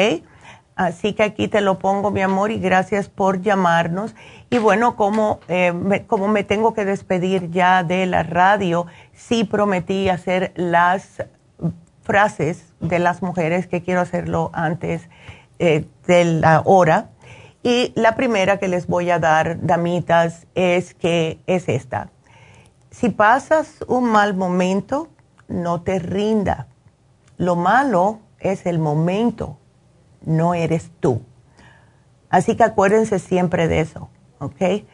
Así 0.75 1.13
que 1.13 1.23
aquí 1.23 1.47
te 1.47 1.61
lo 1.61 1.77
pongo, 1.77 2.09
mi 2.09 2.21
amor, 2.21 2.51
y 2.51 2.59
gracias 2.59 3.07
por 3.07 3.41
llamarnos. 3.41 4.15
Y 4.49 4.57
bueno, 4.57 4.95
como, 4.95 5.39
eh, 5.47 5.71
me, 5.71 6.05
como 6.07 6.27
me 6.27 6.43
tengo 6.43 6.73
que 6.73 6.83
despedir 6.83 7.51
ya 7.51 7.83
de 7.83 8.05
la 8.07 8.23
radio, 8.23 8.87
sí 9.13 9.43
prometí 9.43 10.09
hacer 10.09 10.51
las 10.55 11.23
frases 12.01 12.65
de 12.79 12.99
las 12.99 13.21
mujeres, 13.21 13.67
que 13.67 13.83
quiero 13.83 14.01
hacerlo 14.01 14.49
antes 14.53 15.09
eh, 15.59 15.85
de 16.07 16.25
la 16.25 16.61
hora. 16.65 17.09
Y 17.61 17.93
la 17.95 18.15
primera 18.15 18.57
que 18.57 18.67
les 18.67 18.87
voy 18.87 19.11
a 19.11 19.19
dar, 19.19 19.65
damitas, 19.65 20.47
es 20.55 20.95
que 20.95 21.39
es 21.45 21.69
esta. 21.69 22.09
Si 22.89 23.09
pasas 23.09 23.83
un 23.87 24.05
mal 24.05 24.33
momento, 24.33 25.07
no 25.47 25.81
te 25.81 25.99
rinda. 25.99 26.67
Lo 27.37 27.55
malo 27.55 28.19
es 28.39 28.65
el 28.65 28.79
momento 28.79 29.57
no 30.25 30.53
eres 30.53 30.91
tú. 30.99 31.21
Así 32.29 32.55
que 32.55 32.63
acuérdense 32.63 33.19
siempre 33.19 33.67
de 33.67 33.81
eso, 33.81 34.09
¿ok? 34.39 34.85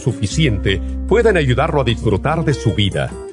suficiente 0.01 0.81
pueden 1.07 1.37
ayudarlo 1.37 1.81
a 1.81 1.85
disfrutar 1.85 2.43
de 2.43 2.53
su 2.53 2.73
vida. 2.73 3.09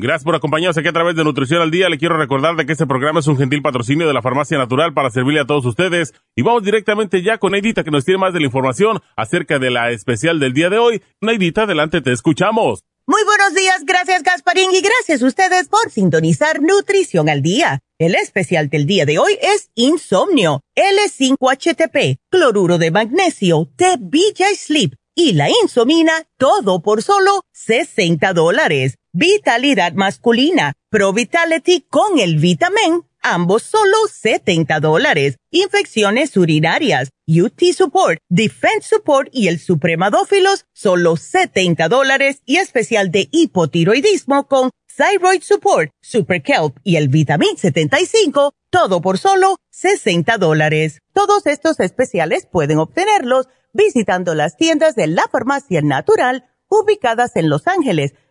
Gracias 0.00 0.24
por 0.24 0.34
acompañarnos 0.34 0.78
aquí 0.78 0.88
a 0.88 0.94
través 0.94 1.14
de 1.14 1.24
Nutrición 1.24 1.60
al 1.60 1.70
Día. 1.70 1.90
Le 1.90 1.98
quiero 1.98 2.16
recordar 2.16 2.56
de 2.56 2.64
que 2.64 2.72
este 2.72 2.86
programa 2.86 3.20
es 3.20 3.26
un 3.26 3.36
gentil 3.36 3.60
patrocinio 3.60 4.08
de 4.08 4.14
la 4.14 4.22
Farmacia 4.22 4.56
Natural 4.56 4.94
para 4.94 5.10
servirle 5.10 5.40
a 5.40 5.44
todos 5.44 5.66
ustedes. 5.66 6.14
Y 6.34 6.40
vamos 6.40 6.62
directamente 6.62 7.22
ya 7.22 7.36
con 7.36 7.52
Neidita 7.52 7.84
que 7.84 7.90
nos 7.90 8.06
tiene 8.06 8.16
más 8.16 8.32
de 8.32 8.40
la 8.40 8.46
información 8.46 9.00
acerca 9.14 9.58
de 9.58 9.70
la 9.70 9.90
especial 9.90 10.40
del 10.40 10.54
día 10.54 10.70
de 10.70 10.78
hoy. 10.78 11.02
Neidita, 11.20 11.64
adelante, 11.64 12.00
te 12.00 12.12
escuchamos. 12.12 12.82
Muy 13.06 13.22
buenos 13.24 13.54
días, 13.54 13.84
gracias 13.84 14.22
Gasparín 14.22 14.70
y 14.72 14.80
gracias 14.80 15.20
a 15.22 15.26
ustedes 15.26 15.68
por 15.68 15.90
sintonizar 15.90 16.62
Nutrición 16.62 17.28
al 17.28 17.42
Día. 17.42 17.80
El 17.98 18.14
especial 18.14 18.70
del 18.70 18.86
día 18.86 19.04
de 19.04 19.18
hoy 19.18 19.36
es 19.42 19.68
Insomnio, 19.74 20.62
L5HTP, 20.76 22.16
cloruro 22.30 22.78
de 22.78 22.90
magnesio, 22.90 23.68
T-BJ 23.76 24.54
Sleep 24.56 24.94
y 25.14 25.34
la 25.34 25.50
insomina, 25.62 26.12
todo 26.38 26.80
por 26.80 27.02
solo 27.02 27.42
60 27.52 28.32
dólares. 28.32 28.96
Vitalidad 29.12 29.94
masculina, 29.94 30.74
Pro 30.88 31.12
Vitality 31.12 31.84
con 31.90 32.20
el 32.20 32.36
Vitamin, 32.36 33.02
ambos 33.20 33.64
solo 33.64 33.96
70 34.08 34.78
dólares. 34.78 35.36
Infecciones 35.50 36.36
urinarias, 36.36 37.10
UT 37.26 37.60
Support, 37.74 38.20
Defense 38.28 38.88
Support 38.88 39.30
y 39.32 39.48
el 39.48 39.58
Supremadófilos, 39.58 40.64
solo 40.72 41.16
70 41.16 41.88
dólares 41.88 42.42
y 42.46 42.58
especial 42.58 43.10
de 43.10 43.28
hipotiroidismo 43.32 44.46
con 44.46 44.70
Thyroid 44.96 45.42
Support, 45.42 45.90
Super 46.00 46.40
Kelp 46.40 46.76
y 46.84 46.94
el 46.94 47.08
Vitamin 47.08 47.56
75, 47.56 48.52
todo 48.70 49.00
por 49.00 49.18
solo 49.18 49.56
60 49.70 50.38
dólares. 50.38 51.00
Todos 51.12 51.46
estos 51.46 51.80
especiales 51.80 52.46
pueden 52.46 52.78
obtenerlos 52.78 53.48
visitando 53.72 54.36
las 54.36 54.56
tiendas 54.56 54.94
de 54.94 55.08
la 55.08 55.24
farmacia 55.32 55.82
natural 55.82 56.44
ubicadas 56.68 57.34
en 57.34 57.48
Los 57.48 57.66
Ángeles, 57.66 58.14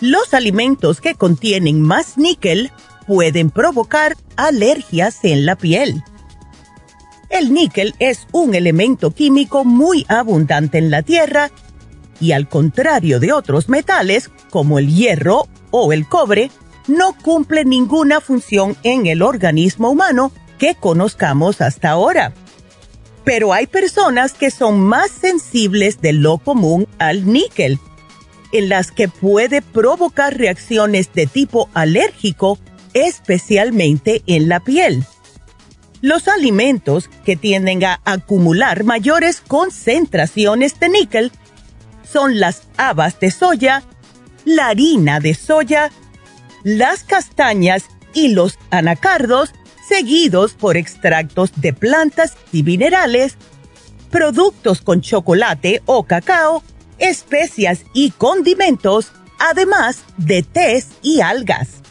Los 0.00 0.34
alimentos 0.34 1.00
que 1.00 1.14
contienen 1.14 1.80
más 1.80 2.18
níquel 2.18 2.70
pueden 3.06 3.50
provocar 3.50 4.16
alergias 4.36 5.24
en 5.24 5.46
la 5.46 5.56
piel. 5.56 6.02
El 7.30 7.52
níquel 7.52 7.94
es 7.98 8.26
un 8.32 8.54
elemento 8.54 9.10
químico 9.10 9.64
muy 9.64 10.04
abundante 10.08 10.78
en 10.78 10.90
la 10.90 11.02
Tierra 11.02 11.50
y 12.20 12.32
al 12.32 12.48
contrario 12.48 13.20
de 13.20 13.32
otros 13.32 13.68
metales 13.68 14.30
como 14.50 14.78
el 14.78 14.94
hierro 14.94 15.48
o 15.70 15.92
el 15.92 16.08
cobre, 16.08 16.50
no 16.88 17.14
cumple 17.14 17.64
ninguna 17.64 18.20
función 18.20 18.76
en 18.82 19.06
el 19.06 19.22
organismo 19.22 19.90
humano 19.90 20.32
que 20.58 20.74
conozcamos 20.74 21.60
hasta 21.60 21.90
ahora. 21.90 22.32
Pero 23.24 23.52
hay 23.52 23.66
personas 23.66 24.34
que 24.34 24.50
son 24.50 24.80
más 24.80 25.10
sensibles 25.10 26.00
de 26.00 26.12
lo 26.12 26.38
común 26.38 26.86
al 26.98 27.26
níquel, 27.26 27.80
en 28.58 28.68
las 28.68 28.90
que 28.90 29.08
puede 29.08 29.62
provocar 29.62 30.36
reacciones 30.36 31.12
de 31.12 31.26
tipo 31.26 31.68
alérgico, 31.74 32.58
especialmente 32.94 34.22
en 34.26 34.48
la 34.48 34.60
piel. 34.60 35.04
Los 36.00 36.28
alimentos 36.28 37.08
que 37.24 37.36
tienden 37.36 37.84
a 37.84 38.00
acumular 38.04 38.84
mayores 38.84 39.40
concentraciones 39.40 40.78
de 40.78 40.88
níquel 40.88 41.32
son 42.10 42.38
las 42.38 42.62
habas 42.76 43.18
de 43.18 43.30
soya, 43.30 43.82
la 44.44 44.68
harina 44.68 45.20
de 45.20 45.34
soya, 45.34 45.90
las 46.62 47.02
castañas 47.02 47.84
y 48.14 48.28
los 48.28 48.58
anacardos, 48.70 49.52
seguidos 49.88 50.54
por 50.54 50.76
extractos 50.76 51.50
de 51.56 51.72
plantas 51.72 52.36
y 52.52 52.62
minerales, 52.62 53.36
productos 54.10 54.80
con 54.80 55.00
chocolate 55.00 55.82
o 55.86 56.04
cacao, 56.04 56.62
especias 56.98 57.84
y 57.92 58.10
condimentos, 58.12 59.12
además 59.38 60.04
de 60.16 60.42
tés 60.42 60.88
y 61.02 61.20
algas. 61.20 61.82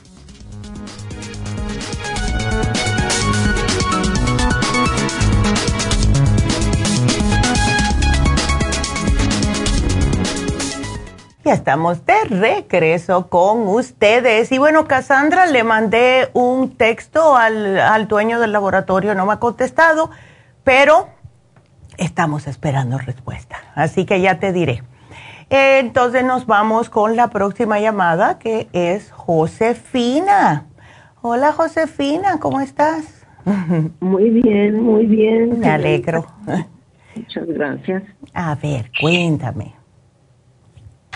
Ya 11.46 11.54
estamos 11.54 12.04
de 12.08 12.24
regreso 12.24 13.30
con 13.30 13.68
ustedes. 13.68 14.52
Y 14.52 14.58
bueno, 14.58 14.88
Cassandra, 14.88 15.46
le 15.46 15.64
mandé 15.64 16.32
un 16.34 16.76
texto 16.76 17.38
al, 17.38 18.08
dueño 18.08 18.40
del 18.40 18.52
laboratorio, 18.52 19.14
no 19.14 19.28
me 19.28 19.34
ha 19.34 19.38
contestado, 19.38 20.10
pero 20.64 21.08
estamos 21.98 22.48
esperando 22.48 22.98
respuesta. 22.98 23.58
Así 23.76 24.06
que 24.06 24.22
ya 24.22 24.40
te 24.40 24.54
diré. 24.54 24.82
Entonces 25.50 26.24
nos 26.24 26.46
vamos 26.46 26.90
con 26.90 27.16
la 27.16 27.30
próxima 27.30 27.80
llamada, 27.80 28.40
que 28.40 28.68
es 28.74 29.12
Josefina. 29.12 30.66
Hola, 31.22 31.52
Josefina, 31.52 32.40
¿cómo 32.40 32.62
estás? 32.62 33.26
Muy 34.00 34.30
bien, 34.30 34.82
muy 34.82 35.06
bien. 35.06 35.60
Me 35.60 35.70
alegro. 35.70 36.26
Muchas 37.16 37.48
gracias. 37.48 38.04
A 38.34 38.56
ver, 38.56 38.92
cuéntame. 39.00 39.74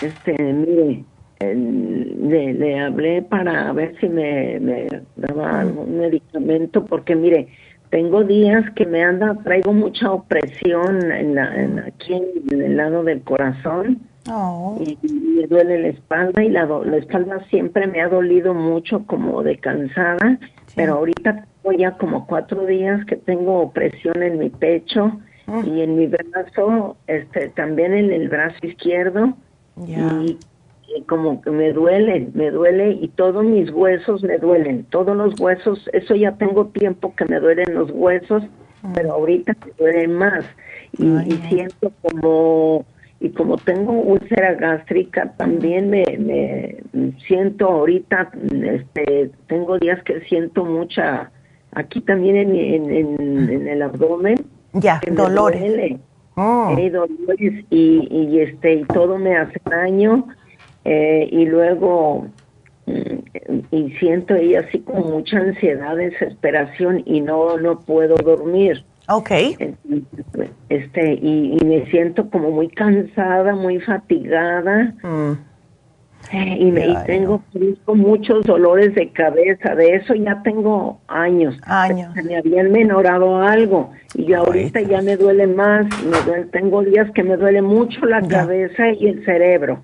Este, 0.00 0.32
mire, 0.40 1.04
le, 1.40 2.54
le, 2.54 2.80
hablé 2.80 3.22
para 3.22 3.72
ver 3.72 3.94
si 4.00 4.08
me, 4.08 4.60
me 4.60 4.86
daba 5.16 5.60
algún 5.60 5.98
medicamento, 5.98 6.84
porque 6.84 7.14
mire, 7.14 7.48
tengo 7.90 8.22
días 8.24 8.64
que 8.76 8.86
me 8.86 9.02
anda, 9.02 9.36
traigo 9.42 9.72
mucha 9.72 10.12
opresión 10.12 11.10
en 11.10 11.34
la, 11.34 11.54
en, 11.54 11.78
aquí 11.80 12.14
en, 12.14 12.60
el 12.60 12.76
lado 12.76 13.02
del 13.02 13.22
corazón. 13.22 14.00
Oh. 14.28 14.78
Y, 14.80 14.98
me 15.08 15.46
duele 15.46 15.78
la 15.78 15.88
espalda 15.88 16.44
y 16.44 16.50
la, 16.50 16.66
la 16.66 16.96
espalda 16.96 17.44
siempre 17.48 17.86
me 17.86 18.00
ha 18.00 18.08
dolido 18.08 18.52
mucho 18.54 19.06
como 19.06 19.42
de 19.42 19.56
cansada, 19.58 20.38
pero 20.76 20.94
ahorita 20.94 21.46
tengo 21.62 21.78
ya 21.78 21.92
como 21.96 22.26
cuatro 22.26 22.66
días 22.66 23.04
que 23.06 23.16
tengo 23.16 23.60
opresión 23.60 24.22
en 24.22 24.38
mi 24.38 24.50
pecho 24.50 25.18
mm. 25.46 25.66
y 25.66 25.82
en 25.82 25.96
mi 25.96 26.06
brazo, 26.06 26.96
este, 27.06 27.48
también 27.50 27.94
en 27.94 28.12
el 28.12 28.28
brazo 28.28 28.58
izquierdo 28.62 29.34
y, 29.86 30.38
como 31.06 31.40
que 31.40 31.50
me 31.50 31.72
duele, 31.72 32.28
me 32.34 32.50
duele 32.50 32.90
y 33.00 33.08
todos 33.08 33.44
mis 33.44 33.70
huesos 33.70 34.24
me 34.24 34.38
duelen, 34.38 34.84
todos 34.90 35.16
los 35.16 35.38
huesos, 35.38 35.88
eso 35.92 36.16
ya 36.16 36.32
tengo 36.32 36.66
tiempo 36.66 37.14
que 37.14 37.24
me 37.26 37.38
duelen 37.38 37.74
los 37.74 37.90
huesos, 37.92 38.42
mm. 38.82 38.92
pero 38.92 39.12
ahorita 39.12 39.56
me 39.64 39.72
duelen 39.78 40.14
más 40.14 40.44
y, 40.98 41.32
siento 41.48 41.92
como 42.02 42.84
y 43.20 43.30
como 43.30 43.56
tengo 43.58 43.92
úlcera 43.92 44.54
gástrica 44.54 45.34
también 45.36 45.90
me, 45.90 46.04
me 46.18 47.12
siento 47.26 47.68
ahorita 47.68 48.30
este 48.62 49.30
tengo 49.46 49.78
días 49.78 50.02
que 50.04 50.20
siento 50.22 50.64
mucha 50.64 51.30
aquí 51.72 52.00
también 52.00 52.36
en, 52.36 52.56
en, 52.56 53.50
en, 53.50 53.68
el 53.68 53.82
abdomen 53.82 54.36
ya 54.72 55.00
dolores 55.12 56.00
Oh. 56.42 56.74
dolores 56.90 57.64
y, 57.70 58.08
y, 58.10 58.40
este 58.40 58.74
y 58.74 58.84
todo 58.84 59.18
me 59.18 59.36
hace 59.36 59.60
daño 59.68 60.26
eh, 60.84 61.28
y 61.30 61.44
luego 61.44 62.28
mm, 62.86 63.58
y 63.70 63.90
siento 63.98 64.34
ahí 64.34 64.54
así 64.54 64.78
con 64.78 65.10
mucha 65.10 65.38
ansiedad, 65.38 65.96
desesperación 65.96 67.02
y 67.04 67.20
no 67.20 67.58
no 67.58 67.80
puedo 67.80 68.14
dormir. 68.14 68.84
Okay. 69.10 69.76
Este 70.68 71.14
y, 71.14 71.58
y 71.60 71.64
me 71.64 71.84
siento 71.90 72.30
como 72.30 72.50
muy 72.52 72.68
cansada, 72.68 73.54
muy 73.54 73.80
fatigada. 73.80 74.94
Mm. 75.02 75.50
Y, 76.32 76.70
me, 76.70 76.94
tengo 77.06 77.42
muchos 77.88 78.44
dolores 78.44 78.94
de 78.94 79.10
cabeza, 79.10 79.74
de 79.74 79.96
eso 79.96 80.14
ya 80.14 80.40
tengo 80.44 81.00
años. 81.08 81.56
Años. 81.64 82.14
me 82.14 82.36
habían 82.36 82.70
menorado 82.70 83.38
algo 83.38 83.90
y 84.14 84.26
yo 84.26 84.38
ahorita 84.38 84.80
ya 84.82 85.02
me 85.02 85.16
duele 85.16 85.48
más, 85.48 85.86
me 86.04 86.44
tengo 86.52 86.84
días 86.84 87.10
que 87.14 87.24
me 87.24 87.36
duele 87.36 87.62
mucho 87.62 88.04
la 88.06 88.22
cabeza 88.22 88.90
y 88.90 89.08
el 89.08 89.24
cerebro. 89.24 89.80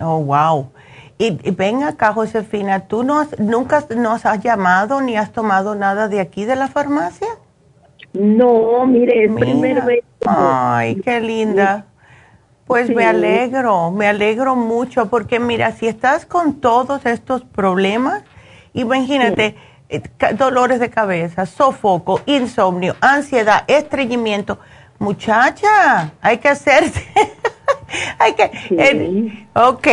Oh, 0.00 0.18
wow. 0.24 0.70
Y, 1.18 1.38
ven 1.52 1.84
acá, 1.84 2.12
Josefina, 2.12 2.88
¿tú 2.88 3.04
no 3.04 3.24
nunca 3.38 3.84
nos 3.96 4.26
has 4.26 4.42
llamado 4.42 5.00
ni 5.02 5.16
has 5.16 5.30
tomado 5.30 5.76
nada 5.76 6.08
de 6.08 6.18
aquí 6.18 6.44
de 6.44 6.56
la 6.56 6.66
farmacia? 6.66 7.28
No, 8.18 8.86
mire, 8.86 9.24
es 9.24 9.32
primera 9.32 9.84
vez. 9.84 10.04
Ay, 10.26 10.96
qué 10.96 11.20
linda. 11.20 11.86
Pues 12.66 12.90
me 12.90 13.04
alegro, 13.04 13.92
me 13.92 14.08
alegro 14.08 14.56
mucho 14.56 15.06
porque 15.06 15.38
mira, 15.38 15.70
si 15.70 15.86
estás 15.86 16.26
con 16.26 16.54
todos 16.54 17.06
estos 17.06 17.44
problemas, 17.44 18.24
imagínate, 18.72 19.54
eh, 19.88 20.02
dolores 20.36 20.80
de 20.80 20.90
cabeza, 20.90 21.46
sofoco, 21.46 22.20
insomnio, 22.26 22.96
ansiedad, 23.00 23.62
estreñimiento, 23.68 24.58
muchacha, 24.98 26.12
hay 26.20 26.38
que 26.38 26.48
hacerse, 26.48 27.06
hay 28.18 28.34
que, 28.34 29.46
ok, 29.54 29.86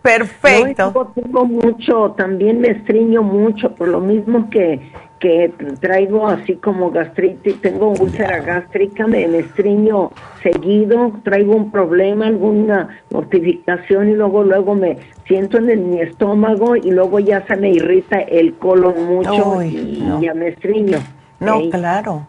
perfecto. 0.00 1.12
tengo 1.14 1.44
mucho, 1.44 2.12
también 2.16 2.60
me 2.62 2.68
estreño 2.68 3.22
mucho, 3.22 3.74
por 3.74 3.88
lo 3.88 4.00
mismo 4.00 4.48
que 4.48 4.90
que 5.20 5.52
traigo 5.80 6.26
así 6.26 6.56
como 6.56 6.90
gastritis, 6.90 7.60
tengo 7.60 7.90
úlcera 7.90 8.40
gástrica, 8.40 9.06
me, 9.06 9.22
estriño 9.38 10.10
seguido, 10.42 11.12
traigo 11.22 11.54
un 11.54 11.70
problema, 11.70 12.26
alguna 12.26 13.02
mortificación 13.10 14.08
y 14.08 14.14
luego 14.14 14.42
luego 14.42 14.74
me 14.74 14.96
siento 15.26 15.58
en, 15.58 15.90
mi 15.90 16.00
estómago 16.00 16.74
y 16.74 16.90
luego 16.90 17.20
ya 17.20 17.46
se 17.46 17.54
me 17.56 17.70
irrita 17.70 18.18
el 18.18 18.54
colon 18.54 19.06
mucho 19.06 19.62
y 19.62 20.02
ya 20.22 20.32
me 20.32 20.48
estriño. 20.48 20.98
No, 21.38 21.60
claro. 21.70 22.26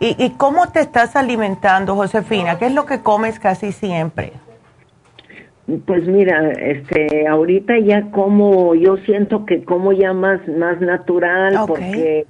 ¿Y, 0.00 0.16
¿Y 0.22 0.30
cómo 0.30 0.68
te 0.68 0.80
estás 0.80 1.14
alimentando, 1.14 1.94
Josefina? 1.94 2.58
¿Qué 2.58 2.66
es 2.66 2.72
lo 2.72 2.86
que 2.86 3.02
comes 3.02 3.38
casi 3.38 3.72
siempre? 3.72 4.32
Pues 5.86 6.06
mira, 6.06 6.50
este, 6.52 7.26
ahorita 7.26 7.78
ya 7.78 8.10
como, 8.10 8.74
yo 8.74 8.96
siento 8.98 9.46
que 9.46 9.64
como 9.64 9.92
ya 9.92 10.12
más, 10.12 10.46
más 10.48 10.80
natural, 10.80 11.54
porque 11.66 12.26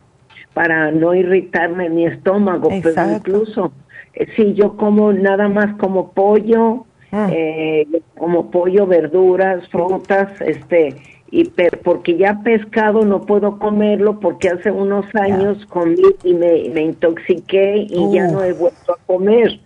para 0.54 0.90
no 0.90 1.14
irritarme 1.14 1.88
mi 1.88 2.06
estómago, 2.06 2.68
pero 2.82 3.10
incluso 3.10 3.72
eh, 4.14 4.26
si 4.36 4.54
yo 4.54 4.76
como 4.76 5.12
nada 5.12 5.48
más 5.48 5.74
como 5.76 6.12
pollo, 6.12 6.86
ah. 7.10 7.28
eh, 7.32 7.86
como 8.18 8.50
pollo, 8.50 8.86
verduras, 8.86 9.66
frutas, 9.68 10.28
este, 10.40 10.96
y 11.30 11.50
porque 11.82 12.18
ya 12.18 12.42
pescado 12.42 13.04
no 13.06 13.22
puedo 13.22 13.58
comerlo 13.58 14.20
porque 14.20 14.50
hace 14.50 14.70
unos 14.70 15.06
años 15.14 15.64
comí 15.66 16.02
y 16.24 16.34
me, 16.34 16.68
me 16.68 16.82
intoxiqué 16.82 17.86
y 17.88 18.12
ya 18.12 18.28
no 18.28 18.44
he 18.44 18.52
vuelto 18.52 18.92
a 18.92 18.98
comer 19.06 19.58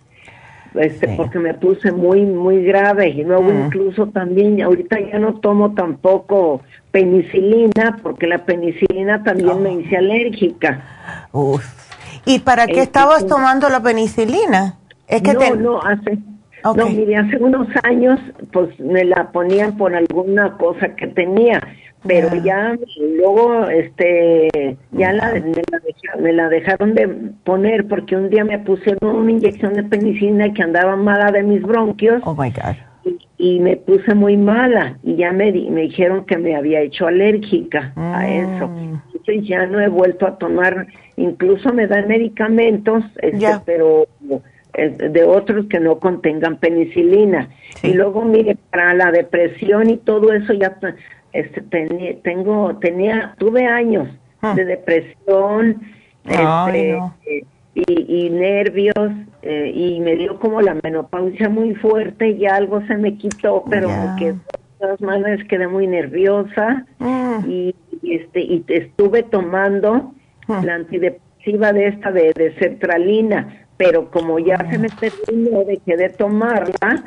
este, 0.79 1.07
porque 1.15 1.39
me 1.39 1.53
puse 1.53 1.91
muy, 1.91 2.21
muy 2.21 2.63
grave 2.63 3.09
y 3.09 3.23
luego 3.23 3.51
incluso 3.51 4.07
también, 4.07 4.61
ahorita 4.61 4.97
ya 4.99 5.19
no 5.19 5.35
tomo 5.39 5.73
tampoco 5.73 6.61
penicilina 6.91 7.99
porque 8.01 8.27
la 8.27 8.45
penicilina 8.45 9.23
también 9.23 9.61
me 9.61 9.73
hice 9.73 9.97
alérgica. 9.97 11.27
Uf. 11.31 11.65
¿Y 12.25 12.39
para 12.39 12.67
qué 12.67 12.81
estabas 12.81 13.25
tomando 13.25 13.69
la 13.69 13.81
penicilina? 13.81 14.75
Es 15.07 15.21
que 15.21 15.33
no, 15.33 15.55
no, 15.55 15.81
hace, 15.81 16.17
no, 16.63 16.89
mire, 16.89 17.15
hace 17.15 17.37
unos 17.37 17.67
años 17.83 18.19
pues 18.51 18.77
me 18.79 19.05
la 19.05 19.31
ponían 19.31 19.77
por 19.77 19.95
alguna 19.95 20.57
cosa 20.57 20.89
que 20.95 21.07
tenía 21.07 21.61
pero 22.05 22.35
ya 22.43 22.77
luego 23.17 23.67
este 23.67 24.77
ya 24.91 25.13
la, 25.13 25.33
me, 26.19 26.33
la 26.33 26.49
dejaron, 26.49 26.93
de 26.93 27.07
poner 27.43 27.87
porque 27.87 28.15
un 28.15 28.29
día 28.29 28.45
me 28.45 28.59
pusieron 28.59 29.15
una 29.15 29.31
inyección 29.31 29.73
de 29.73 29.83
penicilina 29.83 30.53
que 30.53 30.63
andaba 30.63 30.95
mala 30.95 31.31
de 31.31 31.43
mis 31.43 31.61
bronquios 31.61 32.21
oh 32.25 32.35
my 32.35 32.51
god 32.51 32.75
y 33.03 33.17
y 33.37 33.59
me 33.59 33.77
puse 33.77 34.15
muy 34.15 34.35
mala 34.35 34.97
y 35.03 35.15
ya 35.15 35.31
me, 35.31 35.51
me 35.51 35.81
dijeron 35.81 36.25
que 36.25 36.37
me 36.37 36.55
había 36.55 36.81
hecho 36.81 37.07
alérgica 37.07 37.93
a 37.95 38.21
mm. 38.21 38.31
eso. 38.31 38.71
Entonces 39.13 39.47
ya 39.47 39.65
no 39.67 39.79
he 39.79 39.87
vuelto 39.87 40.25
a 40.25 40.37
tomar, 40.37 40.87
incluso 41.17 41.71
me 41.73 41.87
dan 41.87 42.07
medicamentos, 42.07 43.03
este, 43.21 43.47
pero 43.65 44.07
eh, 44.73 44.89
de 44.89 45.23
otros 45.23 45.67
que 45.67 45.79
no 45.79 45.99
contengan 45.99 46.57
penicilina. 46.57 47.49
Y 47.83 47.93
luego, 47.93 48.23
mire, 48.23 48.57
para 48.71 48.95
la 48.95 49.11
depresión 49.11 49.89
y 49.89 49.97
todo 49.97 50.33
eso 50.33 50.53
ya 50.53 50.77
este, 51.37 52.19
tengo, 52.23 52.75
tenía, 52.77 53.35
tuve 53.37 53.65
años 53.65 54.07
ah. 54.41 54.55
de 54.55 54.65
depresión, 54.65 55.81
este, 56.25 56.97
eh, 57.25 57.43
y, 57.75 58.29
nervios 58.31 59.11
eh, 59.43 59.71
y 59.73 59.99
me 59.99 60.15
dio 60.15 60.39
como 60.39 60.61
la 60.61 60.75
menopausia 60.81 61.47
muy 61.47 61.75
fuerte 61.75 62.29
y 62.29 62.47
algo 62.47 62.81
se 62.87 62.97
me 62.97 63.15
quitó, 63.17 63.63
pero 63.69 63.89
que 64.17 64.33
de 64.33 64.39
todas 64.79 64.99
maneras 64.99 65.45
quedé 65.47 65.67
muy 65.67 65.85
nerviosa 65.85 66.85
mm. 66.97 67.49
y, 67.49 67.75
este 68.01 68.41
y 68.41 68.65
estuve 68.67 69.21
tomando 69.23 70.11
mm. 70.47 70.63
la 70.63 70.75
antidepresiva 70.75 71.71
de 71.71 71.87
esta 71.87 72.11
de, 72.11 72.33
de 72.33 72.55
sertralina, 72.55 73.67
pero 73.77 74.09
como 74.09 74.39
ya 74.39 74.57
se 74.71 74.79
me 74.79 74.89
terminó, 74.89 75.63
dejé 75.63 75.97
de 75.97 76.09
tomarla 76.09 77.03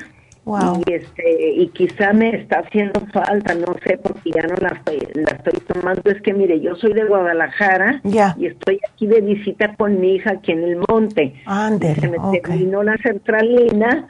y 0.86 0.92
este 0.92 1.52
y 1.56 1.68
quizá 1.68 2.12
me 2.12 2.34
está 2.36 2.60
haciendo 2.60 3.00
falta, 3.12 3.54
no 3.54 3.74
sé, 3.84 3.98
porque 3.98 4.30
ya 4.34 4.42
no 4.42 4.54
la 4.56 4.68
estoy, 4.68 4.98
la 5.14 5.36
estoy 5.36 5.60
tomando. 5.66 6.10
Es 6.10 6.20
que 6.22 6.32
mire, 6.32 6.60
yo 6.60 6.74
soy 6.76 6.92
de 6.92 7.04
Guadalajara 7.04 8.00
y 8.04 8.46
estoy 8.46 8.80
aquí 8.88 9.06
de 9.06 9.20
visita 9.20 9.74
con 9.76 10.00
mi 10.00 10.14
hija 10.14 10.32
aquí 10.32 10.52
en 10.52 10.64
el 10.64 10.76
monte. 10.88 11.34
se 11.46 12.08
me 12.08 12.18
terminó 12.40 12.82
la 12.82 12.96
centralina 12.98 14.08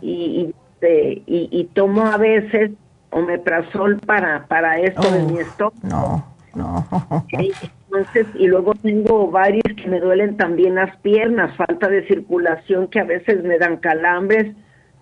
y, 0.00 0.54
este, 0.80 1.22
y, 1.26 1.48
y, 1.50 1.64
tomo 1.74 2.06
a 2.06 2.16
veces 2.16 2.70
omeprazol 3.10 3.98
para, 3.98 4.46
para 4.46 4.78
esto 4.78 5.10
de 5.10 5.22
mi 5.24 5.38
estómago. 5.38 5.80
No. 5.82 6.34
No. 6.54 6.86
Entonces, 7.32 8.26
y 8.34 8.46
luego 8.46 8.74
tengo 8.74 9.30
varios 9.30 9.64
que 9.76 9.88
me 9.88 10.00
duelen 10.00 10.36
también 10.36 10.76
las 10.76 10.96
piernas, 10.98 11.56
falta 11.56 11.88
de 11.88 12.06
circulación 12.06 12.88
que 12.88 13.00
a 13.00 13.04
veces 13.04 13.42
me 13.42 13.58
dan 13.58 13.78
calambres 13.78 14.54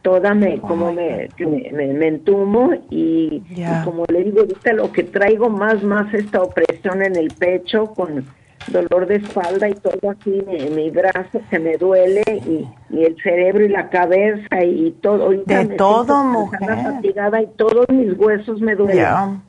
toda 0.03 0.35
me 0.35 0.61
como 0.61 0.93
me, 0.93 1.29
me, 1.39 2.09
entumo 2.09 2.73
y, 2.91 3.43
como 3.85 4.05
le 4.07 4.25
digo 4.25 4.41
ahorita 4.41 4.73
lo 4.73 4.93
que 4.93 5.05
traigo 5.05 5.49
más 5.49 5.83
más 5.83 6.13
esta 6.13 6.43
opresión 6.43 7.03
en 7.03 7.17
el 7.17 7.29
pecho 7.29 7.87
con 7.95 8.27
dolor 8.69 9.07
de 9.07 9.17
espalda 9.17 9.69
y 9.69 9.75
todo 9.75 10.11
aquí 10.11 10.43
en 10.47 10.75
mi 10.75 10.91
brazo 10.91 11.41
que 11.51 11.59
me 11.59 11.77
duele 11.77 12.23
y, 12.27 12.69
el 12.97 13.17
cerebro 13.23 13.65
y 13.65 13.69
la 13.69 13.89
cabeza 13.89 14.63
y 14.63 14.93
todo. 15.03 15.31
De 15.31 15.65
todo 15.77 16.23
mujer. 16.25 16.61
fatigada 16.83 17.41
y 17.41 17.47
todos 17.57 17.89
mis 17.89 18.17
huesos 18.19 18.61
me 18.61 18.75
duelen. 18.75 19.43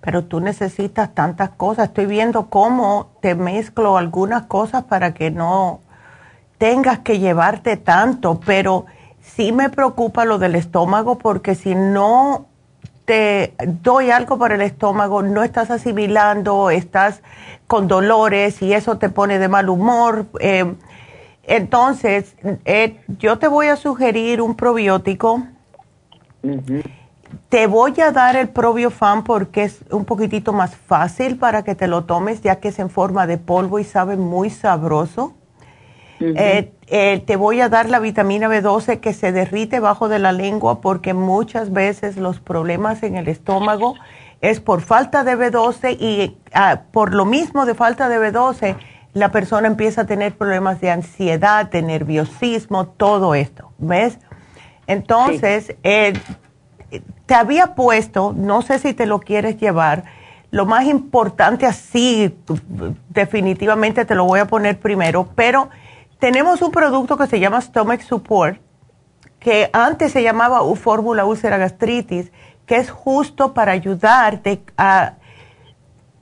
Pero 0.00 0.24
tú 0.24 0.40
necesitas 0.40 1.14
tantas 1.14 1.50
cosas. 1.50 1.88
Estoy 1.88 2.06
viendo 2.06 2.48
cómo 2.48 3.10
te 3.20 3.34
mezclo 3.34 3.98
algunas 3.98 4.44
cosas 4.46 4.84
para 4.84 5.12
que 5.12 5.30
no 5.30 5.80
tengas 6.58 6.98
que 7.00 7.18
llevarte 7.18 7.78
tanto 7.78 8.38
pero 8.44 8.84
sí 9.34 9.52
me 9.52 9.70
preocupa 9.70 10.24
lo 10.24 10.38
del 10.38 10.54
estómago 10.54 11.18
porque 11.18 11.54
si 11.54 11.74
no 11.74 12.46
te 13.04 13.54
doy 13.82 14.10
algo 14.10 14.38
para 14.38 14.54
el 14.54 14.60
estómago, 14.60 15.22
no 15.22 15.42
estás 15.42 15.70
asimilando, 15.70 16.70
estás 16.70 17.22
con 17.66 17.88
dolores 17.88 18.62
y 18.62 18.72
eso 18.72 18.98
te 18.98 19.08
pone 19.08 19.38
de 19.38 19.48
mal 19.48 19.68
humor. 19.68 20.26
Eh, 20.38 20.74
entonces, 21.42 22.36
eh, 22.64 23.00
yo 23.18 23.38
te 23.38 23.48
voy 23.48 23.66
a 23.66 23.76
sugerir 23.76 24.40
un 24.40 24.54
probiótico. 24.54 25.42
Te 27.48 27.66
voy 27.66 28.00
a 28.00 28.12
dar 28.12 28.36
el 28.36 28.48
probiofan 28.48 29.24
porque 29.24 29.64
es 29.64 29.80
un 29.90 30.04
poquitito 30.04 30.52
más 30.52 30.76
fácil 30.76 31.36
para 31.36 31.64
que 31.64 31.74
te 31.74 31.88
lo 31.88 32.04
tomes, 32.04 32.42
ya 32.42 32.60
que 32.60 32.68
es 32.68 32.78
en 32.78 32.90
forma 32.90 33.26
de 33.26 33.38
polvo 33.38 33.80
y 33.80 33.84
sabe 33.84 34.16
muy 34.16 34.50
sabroso. 34.50 35.34
Eh, 36.20 36.72
eh, 36.88 37.22
te 37.26 37.36
voy 37.36 37.60
a 37.60 37.70
dar 37.70 37.88
la 37.88 37.98
vitamina 37.98 38.48
B12 38.48 39.00
que 39.00 39.14
se 39.14 39.32
derrite 39.32 39.80
bajo 39.80 40.08
de 40.08 40.18
la 40.18 40.32
lengua 40.32 40.82
porque 40.82 41.14
muchas 41.14 41.72
veces 41.72 42.16
los 42.16 42.40
problemas 42.40 43.02
en 43.02 43.16
el 43.16 43.26
estómago 43.28 43.94
es 44.42 44.60
por 44.60 44.82
falta 44.82 45.24
de 45.24 45.36
B12 45.36 45.96
y 45.98 46.36
ah, 46.52 46.82
por 46.92 47.14
lo 47.14 47.24
mismo 47.24 47.64
de 47.64 47.74
falta 47.74 48.08
de 48.08 48.18
B12 48.18 48.76
la 49.14 49.32
persona 49.32 49.66
empieza 49.66 50.02
a 50.02 50.06
tener 50.06 50.36
problemas 50.36 50.80
de 50.80 50.90
ansiedad, 50.90 51.68
de 51.70 51.82
nerviosismo, 51.82 52.86
todo 52.86 53.34
esto, 53.34 53.72
¿ves? 53.78 54.18
Entonces, 54.86 55.74
eh, 55.82 56.12
te 57.26 57.34
había 57.34 57.74
puesto, 57.74 58.32
no 58.36 58.62
sé 58.62 58.78
si 58.78 58.94
te 58.94 59.06
lo 59.06 59.20
quieres 59.20 59.58
llevar, 59.58 60.04
lo 60.50 60.66
más 60.66 60.86
importante 60.86 61.66
así, 61.66 62.36
definitivamente 63.08 64.04
te 64.04 64.14
lo 64.14 64.24
voy 64.24 64.40
a 64.40 64.46
poner 64.46 64.78
primero, 64.78 65.28
pero 65.34 65.70
tenemos 66.20 66.62
un 66.62 66.70
producto 66.70 67.16
que 67.16 67.26
se 67.26 67.40
llama 67.40 67.60
Stomach 67.60 68.02
Support, 68.02 68.60
que 69.40 69.70
antes 69.72 70.12
se 70.12 70.22
llamaba 70.22 70.60
Fórmula 70.76 71.24
úlcera 71.24 71.56
gastritis, 71.56 72.30
que 72.66 72.76
es 72.76 72.90
justo 72.90 73.54
para 73.54 73.72
ayudarte 73.72 74.62
a, 74.76 75.14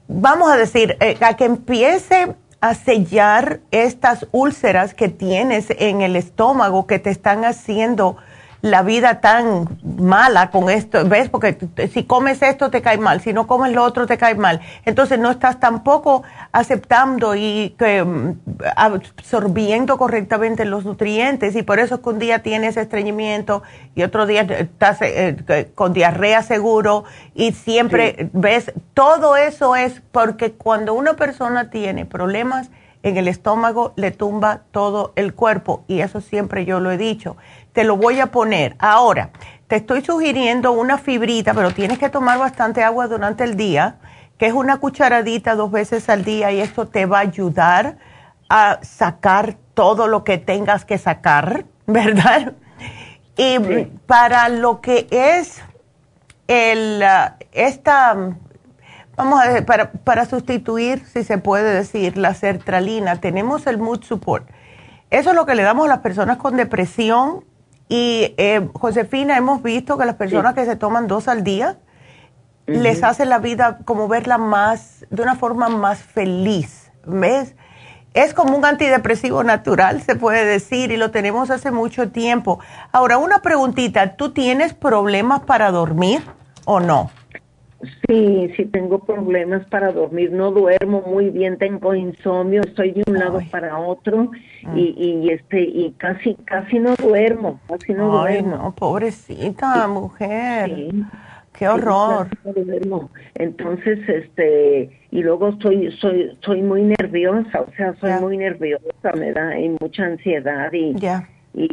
vamos 0.06 0.50
a 0.50 0.56
decir, 0.56 0.96
eh, 1.00 1.18
a 1.20 1.36
que 1.36 1.44
empiece 1.44 2.36
a 2.60 2.74
sellar 2.74 3.60
estas 3.70 4.26
úlceras 4.32 4.94
que 4.94 5.08
tienes 5.08 5.66
en 5.70 6.00
el 6.00 6.16
estómago 6.16 6.86
que 6.86 6.98
te 6.98 7.10
están 7.10 7.44
haciendo 7.44 8.16
la 8.60 8.82
vida 8.82 9.20
tan 9.20 9.78
mala 9.84 10.50
con 10.50 10.68
esto, 10.68 11.08
¿ves? 11.08 11.28
Porque 11.28 11.56
si 11.92 12.04
comes 12.04 12.42
esto 12.42 12.70
te 12.70 12.82
cae 12.82 12.98
mal, 12.98 13.20
si 13.20 13.32
no 13.32 13.46
comes 13.46 13.72
lo 13.72 13.84
otro 13.84 14.06
te 14.06 14.18
cae 14.18 14.34
mal. 14.34 14.60
Entonces 14.84 15.18
no 15.18 15.30
estás 15.30 15.60
tampoco 15.60 16.24
aceptando 16.50 17.36
y 17.36 17.76
mm, 17.78 18.30
absorbiendo 18.74 19.96
correctamente 19.96 20.64
los 20.64 20.84
nutrientes. 20.84 21.54
Y 21.54 21.62
por 21.62 21.78
eso 21.78 21.96
es 21.96 22.00
que 22.00 22.08
un 22.08 22.18
día 22.18 22.40
tienes 22.40 22.76
estreñimiento 22.76 23.62
y 23.94 24.02
otro 24.02 24.26
día 24.26 24.42
estás 24.42 25.02
eh, 25.02 25.36
eh, 25.48 25.70
con 25.74 25.92
diarrea 25.92 26.42
seguro. 26.42 27.04
Y 27.34 27.52
siempre 27.52 28.28
ves, 28.32 28.72
todo 28.92 29.36
eso 29.36 29.76
es 29.76 30.02
porque 30.10 30.52
cuando 30.52 30.94
una 30.94 31.14
persona 31.14 31.70
tiene 31.70 32.06
problemas 32.06 32.70
en 33.04 33.16
el 33.16 33.28
estómago 33.28 33.92
le 33.94 34.10
tumba 34.10 34.62
todo 34.72 35.12
el 35.14 35.32
cuerpo. 35.32 35.84
Y 35.86 36.00
eso 36.00 36.20
siempre 36.20 36.64
yo 36.64 36.80
lo 36.80 36.90
he 36.90 36.98
dicho 36.98 37.36
te 37.78 37.84
lo 37.84 37.96
voy 37.96 38.18
a 38.18 38.26
poner. 38.26 38.74
Ahora, 38.80 39.30
te 39.68 39.76
estoy 39.76 40.04
sugiriendo 40.04 40.72
una 40.72 40.98
fibrita, 40.98 41.54
pero 41.54 41.70
tienes 41.70 41.96
que 41.96 42.08
tomar 42.08 42.36
bastante 42.36 42.82
agua 42.82 43.06
durante 43.06 43.44
el 43.44 43.56
día, 43.56 43.98
que 44.36 44.46
es 44.46 44.52
una 44.52 44.78
cucharadita 44.78 45.54
dos 45.54 45.70
veces 45.70 46.08
al 46.08 46.24
día 46.24 46.50
y 46.50 46.58
esto 46.58 46.88
te 46.88 47.06
va 47.06 47.18
a 47.18 47.20
ayudar 47.20 47.98
a 48.48 48.80
sacar 48.82 49.54
todo 49.74 50.08
lo 50.08 50.24
que 50.24 50.38
tengas 50.38 50.84
que 50.84 50.98
sacar, 50.98 51.66
¿verdad? 51.86 52.54
Y 53.36 53.60
para 54.08 54.48
lo 54.48 54.80
que 54.80 55.06
es 55.12 55.60
el, 56.48 57.00
uh, 57.00 57.32
esta, 57.52 58.34
vamos 59.14 59.40
a 59.40 59.52
ver, 59.52 59.64
para, 59.64 59.92
para 59.92 60.24
sustituir, 60.24 61.06
si 61.06 61.22
se 61.22 61.38
puede 61.38 61.72
decir, 61.74 62.18
la 62.18 62.34
sertralina, 62.34 63.20
tenemos 63.20 63.68
el 63.68 63.78
Mood 63.78 64.02
Support. 64.02 64.48
Eso 65.10 65.30
es 65.30 65.36
lo 65.36 65.46
que 65.46 65.54
le 65.54 65.62
damos 65.62 65.84
a 65.84 65.88
las 65.88 66.00
personas 66.00 66.38
con 66.38 66.56
depresión 66.56 67.44
y 67.88 68.34
eh, 68.36 68.68
Josefina, 68.74 69.36
hemos 69.36 69.62
visto 69.62 69.96
que 69.96 70.04
las 70.04 70.16
personas 70.16 70.54
que 70.54 70.64
se 70.64 70.76
toman 70.76 71.06
dos 71.06 71.28
al 71.28 71.42
día 71.42 71.78
les 72.66 73.02
hace 73.02 73.24
la 73.24 73.38
vida 73.38 73.78
como 73.84 74.08
verla 74.08 74.36
más, 74.36 75.06
de 75.08 75.22
una 75.22 75.36
forma 75.36 75.68
más 75.68 75.98
feliz. 75.98 76.90
¿Ves? 77.06 77.54
Es 78.12 78.34
como 78.34 78.56
un 78.56 78.64
antidepresivo 78.64 79.42
natural, 79.42 80.02
se 80.02 80.16
puede 80.16 80.44
decir, 80.44 80.90
y 80.90 80.96
lo 80.96 81.10
tenemos 81.10 81.50
hace 81.50 81.70
mucho 81.70 82.10
tiempo. 82.10 82.58
Ahora, 82.92 83.16
una 83.16 83.40
preguntita, 83.40 84.16
¿tú 84.16 84.32
tienes 84.32 84.74
problemas 84.74 85.40
para 85.40 85.70
dormir 85.70 86.22
o 86.64 86.80
no? 86.80 87.10
Sí, 88.06 88.52
sí 88.56 88.64
tengo 88.64 88.98
problemas 88.98 89.64
para 89.66 89.92
dormir, 89.92 90.32
no 90.32 90.50
duermo 90.50 91.02
muy 91.06 91.30
bien, 91.30 91.58
tengo 91.58 91.94
insomnio, 91.94 92.62
estoy 92.62 92.90
de 92.90 93.04
un 93.06 93.18
lado 93.18 93.40
para 93.52 93.78
otro 93.78 94.32
mm. 94.64 94.76
y, 94.76 94.94
y 94.98 95.30
este 95.30 95.60
y 95.60 95.92
casi 95.92 96.34
casi 96.44 96.80
no 96.80 96.96
duermo, 96.96 97.60
casi 97.68 97.94
no 97.94 98.20
Ay, 98.24 98.38
duermo. 98.42 98.56
No, 98.56 98.74
pobrecita 98.74 99.86
mujer. 99.86 100.74
Sí. 100.74 101.04
Qué 101.58 101.68
horror. 101.68 102.28
Entonces, 103.34 104.08
este, 104.08 104.90
y 105.10 105.22
luego 105.22 105.58
soy, 105.60 105.90
soy, 106.00 106.38
soy 106.40 106.62
muy 106.62 106.82
nerviosa, 106.82 107.62
o 107.62 107.72
sea, 107.76 107.94
soy 108.00 108.12
muy 108.20 108.36
nerviosa, 108.36 109.12
me 109.16 109.32
da 109.32 109.48
hay 109.48 109.76
mucha 109.80 110.04
ansiedad 110.04 110.72
y, 110.72 110.94
y 111.54 111.68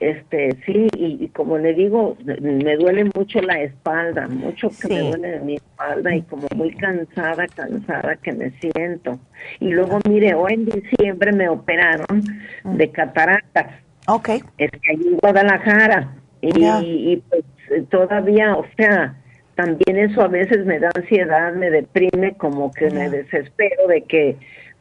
este, 0.00 0.56
sí, 0.64 0.88
y, 0.96 1.28
como 1.28 1.58
le 1.58 1.74
digo, 1.74 2.16
me 2.40 2.76
duele 2.76 3.10
mucho 3.14 3.40
la 3.40 3.62
espalda, 3.62 4.28
mucho 4.28 4.70
que 4.70 4.88
me 4.88 5.00
duele 5.10 5.40
mi 5.40 5.54
espalda 5.56 6.14
y 6.14 6.22
como 6.22 6.46
muy 6.54 6.70
cansada, 6.72 7.46
cansada 7.48 8.16
que 8.16 8.32
me 8.32 8.50
siento. 8.60 9.18
Y 9.58 9.70
luego, 9.70 9.98
mire, 10.08 10.34
hoy 10.34 10.54
en 10.54 10.66
diciembre 10.66 11.32
me 11.32 11.48
operaron 11.48 12.22
de 12.64 12.90
cataratas. 12.90 13.66
Ok. 14.06 14.28
Es 14.58 14.70
que 14.70 14.92
allí 14.92 15.08
en 15.08 15.16
Guadalajara. 15.18 16.14
Y, 16.40 16.64
y, 16.64 17.22
pues 17.28 17.44
todavía, 17.90 18.56
o 18.56 18.64
sea, 18.76 19.16
también 19.56 19.98
eso 19.98 20.22
a 20.22 20.28
veces 20.28 20.64
me 20.64 20.78
da 20.78 20.90
ansiedad, 20.94 21.52
me 21.54 21.70
deprime, 21.70 22.34
como 22.36 22.70
que 22.70 22.90
me 22.90 23.10
desespero 23.10 23.88
de 23.88 24.02
que 24.02 24.36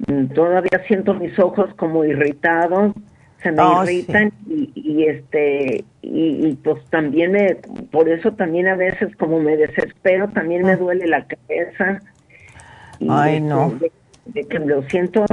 mm, 0.07 0.27
todavía 0.27 0.83
siento 0.87 1.15
mis 1.15 1.37
ojos 1.39 1.73
como 1.75 2.05
irritados, 2.05 2.93
se 3.41 3.51
me 3.51 3.61
oh, 3.61 3.83
irritan 3.83 4.31
y, 4.47 5.03
este 5.03 5.83
y, 6.01 6.53
pues 6.63 6.83
también 6.89 7.31
me 7.31 7.55
por 7.91 8.09
eso 8.09 8.31
también 8.33 8.67
a 8.67 8.75
veces 8.75 9.15
como 9.17 9.39
me 9.39 9.57
desespero 9.57 10.29
también 10.29 10.63
me 10.63 10.73
ah. 10.73 10.77
duele 10.77 11.07
la 11.07 11.25
cabeza. 11.25 12.01
Ay 13.09 13.35
este, 13.35 13.47
no. 13.47 13.71
de, 14.25 14.43
que 14.43 14.59
lo 14.59 14.81
siento 14.83 15.25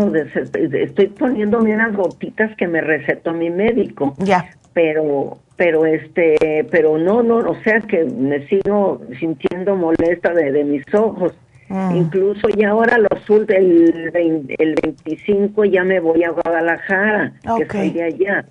estoy 0.73 1.07
poniéndome 1.09 1.75
unas 1.75 1.97
gotitas 1.97 2.55
que 2.57 2.69
me 2.69 2.81
recetó 2.81 3.33
mi 3.33 3.51
médico 3.51 4.15
ya. 4.19 4.51
pero 4.73 5.39
pero 5.57 5.87
este 5.87 6.67
pero 6.71 6.99
no 6.99 7.23
no 7.23 7.39
o 7.39 7.57
sea 7.63 7.81
que 7.81 8.05
me 8.05 8.47
sigo 8.47 9.01
sintiendo 9.19 9.75
molesta 9.75 10.33
de, 10.33 10.63
mis 10.63 10.85
ojos 10.95 11.33
mm. 11.69 11.97
incluso 11.97 12.49
ya 12.49 12.71
ahora 12.71 12.99
los 12.99 13.29
el, 13.29 14.11
el 14.59 14.75
25 14.83 15.65
ya 15.65 15.85
me 15.85 16.01
voy 16.01 16.25
a 16.25 16.31
Guadalajara 16.31 17.33
que 17.57 17.63
estoy 17.63 17.91
de 17.91 18.03
allá. 18.03 18.45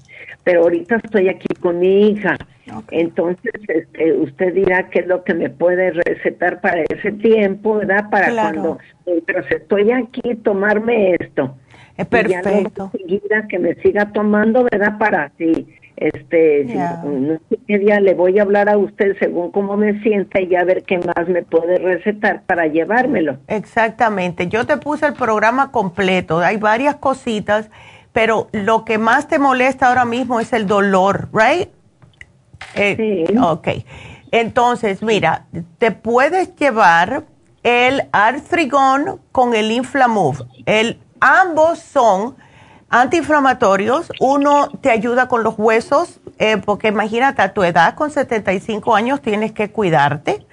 Pero 0.43 0.63
ahorita 0.63 0.97
estoy 1.03 1.29
aquí 1.29 1.47
con 1.59 1.79
mi 1.79 2.09
hija. 2.09 2.37
Entonces 2.91 3.53
este, 3.67 4.13
usted 4.13 4.53
dirá 4.53 4.89
qué 4.89 4.99
es 4.99 5.07
lo 5.07 5.23
que 5.23 5.33
me 5.33 5.49
puede 5.49 5.91
recetar 5.91 6.61
para 6.61 6.81
ese 6.83 7.11
tiempo 7.11 7.75
verdad 7.75 8.09
para 8.09 8.31
cuando 8.33 8.77
mientras 9.05 9.49
estoy 9.51 9.91
aquí 9.91 10.35
tomarme 10.43 11.15
esto. 11.19 11.55
Es 11.97 12.07
perfecto. 12.07 12.91
y 13.07 13.21
que 13.47 13.59
me 13.59 13.75
siga 13.75 14.11
tomando 14.11 14.63
verdad 14.63 14.97
para 14.97 15.25
así 15.25 15.67
este, 15.97 16.65
no 16.65 17.39
sé 17.49 17.59
qué 17.67 17.79
día 17.79 17.99
le 17.99 18.13
voy 18.13 18.39
a 18.39 18.41
hablar 18.41 18.67
a 18.69 18.77
usted 18.77 19.15
según 19.19 19.51
cómo 19.51 19.77
me 19.77 20.01
sienta 20.01 20.41
y 20.41 20.55
a 20.55 20.63
ver 20.63 20.83
qué 20.83 20.97
más 20.97 21.27
me 21.27 21.43
puede 21.43 21.77
recetar 21.77 22.43
para 22.43 22.67
llevármelo. 22.67 23.37
Exactamente. 23.47 24.47
Yo 24.47 24.65
te 24.65 24.77
puse 24.77 25.05
el 25.05 25.13
programa 25.13 25.71
completo. 25.71 26.39
Hay 26.39 26.57
varias 26.57 26.95
cositas, 26.95 27.69
pero 28.11 28.47
lo 28.51 28.85
que 28.85 28.97
más 28.97 29.27
te 29.27 29.39
molesta 29.39 29.87
ahora 29.87 30.05
mismo 30.05 30.39
es 30.39 30.51
el 30.53 30.65
dolor, 30.65 31.29
¿right? 31.33 31.69
Eh, 32.75 33.25
sí. 33.27 33.37
Ok. 33.37 33.67
Entonces, 34.31 35.03
mira, 35.03 35.45
te 35.77 35.91
puedes 35.91 36.55
llevar 36.55 37.23
el 37.61 38.03
Artrigón 38.11 39.21
con 39.31 39.53
el 39.53 39.71
Inflamove. 39.71 40.45
El, 40.65 40.99
ambos 41.19 41.79
son 41.79 42.35
antiinflamatorios. 42.93 44.11
Uno 44.19 44.69
te 44.81 44.91
ayuda 44.91 45.27
con 45.27 45.43
los 45.43 45.55
huesos, 45.57 46.19
eh, 46.37 46.57
porque 46.57 46.89
imagínate, 46.89 47.41
a 47.41 47.53
tu 47.53 47.63
edad, 47.63 47.95
con 47.95 48.11
75 48.11 48.95
años, 48.95 49.21
tienes 49.21 49.51
que 49.51 49.71
cuidarte. 49.71 50.45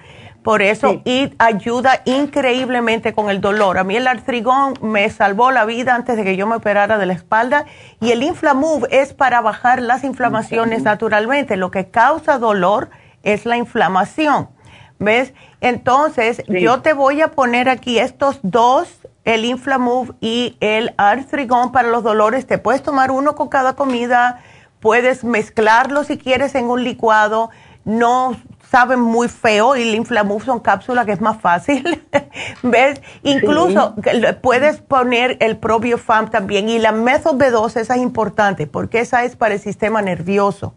Por 0.43 0.63
eso, 0.63 1.03
y 1.05 1.35
ayuda 1.37 2.01
increíblemente 2.05 3.13
con 3.13 3.29
el 3.29 3.41
dolor. 3.41 3.77
A 3.77 3.83
mí 3.83 3.95
el 3.95 4.07
artrigón 4.07 4.73
me 4.81 5.07
salvó 5.11 5.51
la 5.51 5.65
vida 5.65 5.93
antes 5.93 6.17
de 6.17 6.23
que 6.23 6.35
yo 6.35 6.47
me 6.47 6.55
operara 6.55 6.97
de 6.97 7.05
la 7.05 7.13
espalda. 7.13 7.65
Y 7.99 8.09
el 8.09 8.23
Inflamove 8.23 8.87
es 8.89 9.13
para 9.13 9.41
bajar 9.41 9.83
las 9.83 10.03
inflamaciones 10.03 10.81
naturalmente. 10.81 11.57
Lo 11.57 11.69
que 11.69 11.91
causa 11.91 12.39
dolor 12.39 12.89
es 13.21 13.45
la 13.45 13.55
inflamación. 13.57 14.49
¿Ves? 14.97 15.35
Entonces, 15.61 16.41
yo 16.47 16.81
te 16.81 16.93
voy 16.93 17.21
a 17.21 17.29
poner 17.29 17.69
aquí 17.69 17.99
estos 17.99 18.39
dos 18.41 18.87
el 19.25 19.45
Inflamove 19.45 20.13
y 20.19 20.57
el 20.59 20.93
Arthrigon 20.97 21.71
para 21.71 21.89
los 21.89 22.03
dolores. 22.03 22.47
Te 22.47 22.57
puedes 22.57 22.83
tomar 22.83 23.11
uno 23.11 23.35
con 23.35 23.49
cada 23.49 23.73
comida, 23.73 24.41
puedes 24.79 25.23
mezclarlo 25.23 26.03
si 26.03 26.17
quieres 26.17 26.55
en 26.55 26.65
un 26.65 26.83
licuado. 26.83 27.49
No 27.83 28.35
saben 28.69 29.01
muy 29.01 29.27
feo 29.27 29.75
y 29.75 29.81
el 29.81 29.95
Inflamove 29.95 30.45
son 30.45 30.59
cápsulas 30.59 31.05
que 31.05 31.11
es 31.11 31.21
más 31.21 31.39
fácil. 31.41 32.03
¿Ves? 32.63 33.01
Incluso 33.23 33.95
puedes 34.41 34.81
poner 34.81 35.37
el 35.41 35.57
Probiofam 35.57 36.29
también 36.29 36.69
y 36.69 36.79
la 36.79 36.91
Methyl 36.91 37.33
B12, 37.33 37.81
esa 37.81 37.95
es 37.95 38.01
importante 38.01 38.67
porque 38.67 38.99
esa 38.99 39.23
es 39.23 39.35
para 39.35 39.55
el 39.55 39.59
sistema 39.59 40.01
nervioso. 40.01 40.73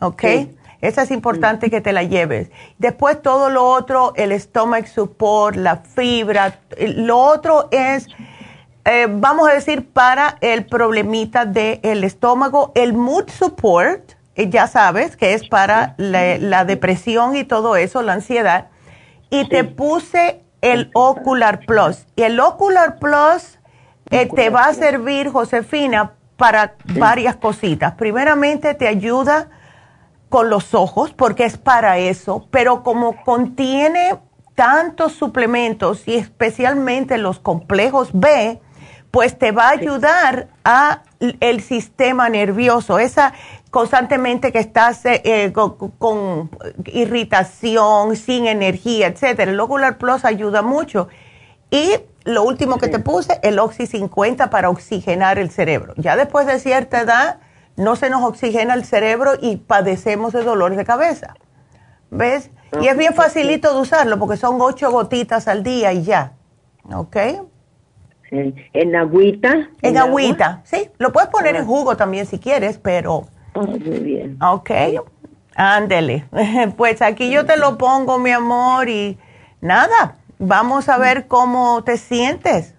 ¿Ok? 0.00 0.24
Esa 0.86 1.02
es 1.02 1.10
importante 1.10 1.68
que 1.68 1.80
te 1.80 1.92
la 1.92 2.04
lleves. 2.04 2.48
Después 2.78 3.20
todo 3.20 3.50
lo 3.50 3.64
otro, 3.64 4.12
el 4.14 4.30
stomach 4.40 4.86
support, 4.86 5.56
la 5.56 5.78
fibra, 5.78 6.60
lo 6.78 7.18
otro 7.18 7.66
es, 7.72 8.06
eh, 8.84 9.08
vamos 9.10 9.48
a 9.48 9.52
decir, 9.52 9.88
para 9.88 10.38
el 10.40 10.64
problemita 10.64 11.44
del 11.44 12.04
estómago, 12.04 12.70
el 12.76 12.92
mood 12.92 13.28
support, 13.30 14.12
eh, 14.36 14.48
ya 14.48 14.68
sabes 14.68 15.16
que 15.16 15.34
es 15.34 15.48
para 15.48 15.96
la, 15.96 16.64
depresión 16.64 17.34
y 17.34 17.42
todo 17.42 17.74
eso, 17.74 18.00
la 18.02 18.12
ansiedad. 18.12 18.68
Y 19.28 19.48
te 19.48 19.64
puse 19.64 20.44
el 20.60 20.92
Ocular 20.94 21.66
Plus. 21.66 22.06
Y 22.14 22.22
el 22.22 22.38
Ocular 22.38 23.00
Plus 23.00 23.58
eh, 24.10 24.28
te 24.32 24.50
va 24.50 24.66
a 24.66 24.74
servir, 24.74 25.30
Josefina, 25.30 26.12
para 26.36 26.76
varias 26.94 27.34
cositas. 27.34 27.94
Primeramente, 27.94 28.74
te 28.74 28.86
ayuda 28.86 29.48
con 30.36 30.50
los 30.50 30.74
ojos 30.74 31.14
porque 31.14 31.46
es 31.46 31.56
para 31.56 31.96
eso, 31.96 32.46
pero 32.50 32.82
como 32.82 33.24
contiene 33.24 34.18
tantos 34.54 35.12
suplementos 35.12 36.06
y 36.06 36.16
especialmente 36.16 37.16
los 37.16 37.38
complejos 37.38 38.10
B, 38.12 38.60
pues 39.10 39.38
te 39.38 39.50
va 39.50 39.68
a 39.68 39.70
ayudar 39.70 40.48
a 40.62 41.04
el 41.40 41.62
sistema 41.62 42.28
nervioso, 42.28 42.98
esa 42.98 43.32
constantemente 43.70 44.52
que 44.52 44.58
estás 44.58 45.06
eh, 45.06 45.22
eh, 45.24 45.54
con, 45.54 46.50
irritación, 46.84 48.14
sin 48.14 48.46
energía, 48.46 49.06
etcétera. 49.06 49.50
El 49.50 49.58
Ocular 49.58 49.96
Plus 49.96 50.26
ayuda 50.26 50.60
mucho. 50.60 51.08
Y 51.70 51.94
lo 52.24 52.42
último 52.42 52.76
que 52.76 52.88
te 52.88 52.98
puse, 52.98 53.40
el 53.42 53.58
Oxy 53.58 53.86
50 53.86 54.50
para 54.50 54.68
oxigenar 54.68 55.38
el 55.38 55.50
cerebro. 55.50 55.94
Ya 55.96 56.14
después 56.14 56.46
de 56.46 56.58
cierta 56.58 57.00
edad, 57.00 57.38
no 57.76 57.96
se 57.96 58.10
nos 58.10 58.22
oxigena 58.22 58.74
el 58.74 58.84
cerebro 58.84 59.32
y 59.40 59.56
padecemos 59.56 60.32
de 60.32 60.42
dolores 60.42 60.78
de 60.78 60.84
cabeza. 60.84 61.34
¿Ves? 62.10 62.50
Y 62.80 62.88
es 62.88 62.96
bien 62.96 63.14
facilito 63.14 63.72
de 63.74 63.80
usarlo 63.80 64.18
porque 64.18 64.36
son 64.36 64.60
ocho 64.60 64.90
gotitas 64.90 65.48
al 65.48 65.62
día 65.62 65.92
y 65.92 66.02
ya. 66.02 66.32
¿Ok? 66.92 67.16
¿En 68.30 68.96
agüita? 68.96 69.70
En, 69.82 69.98
agüita, 69.98 70.62
sí. 70.64 70.90
Lo 70.98 71.12
puedes 71.12 71.28
poner 71.30 71.56
en 71.56 71.62
ah. 71.62 71.66
jugo 71.66 71.96
también 71.96 72.26
si 72.26 72.38
quieres, 72.38 72.78
pero... 72.78 73.26
Oh, 73.54 73.62
muy 73.62 73.78
bien. 74.00 74.38
Ok. 74.42 74.70
Ándele. 75.54 76.26
Pues 76.76 77.02
aquí 77.02 77.30
yo 77.30 77.46
te 77.46 77.56
lo 77.56 77.78
pongo, 77.78 78.18
mi 78.18 78.30
amor, 78.30 78.88
y 78.88 79.18
nada, 79.60 80.16
vamos 80.38 80.88
a 80.88 80.98
ver 80.98 81.26
cómo 81.26 81.82
te 81.84 81.96
sientes. 81.96 82.74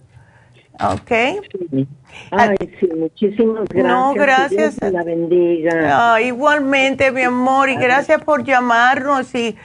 ¿Ok? 0.79 1.11
Ay, 2.31 2.55
sí, 2.79 2.89
muchísimas 2.95 3.67
gracias. 3.69 3.85
No, 3.85 4.13
gracias. 4.13 4.77
la 4.91 5.03
bendiga. 5.03 6.21
igualmente, 6.21 7.11
mi 7.11 7.23
amor, 7.23 7.69
y 7.69 7.75
gracias 7.75 8.23
por 8.23 8.43
llamarnos 8.43 9.33
y 9.35 9.55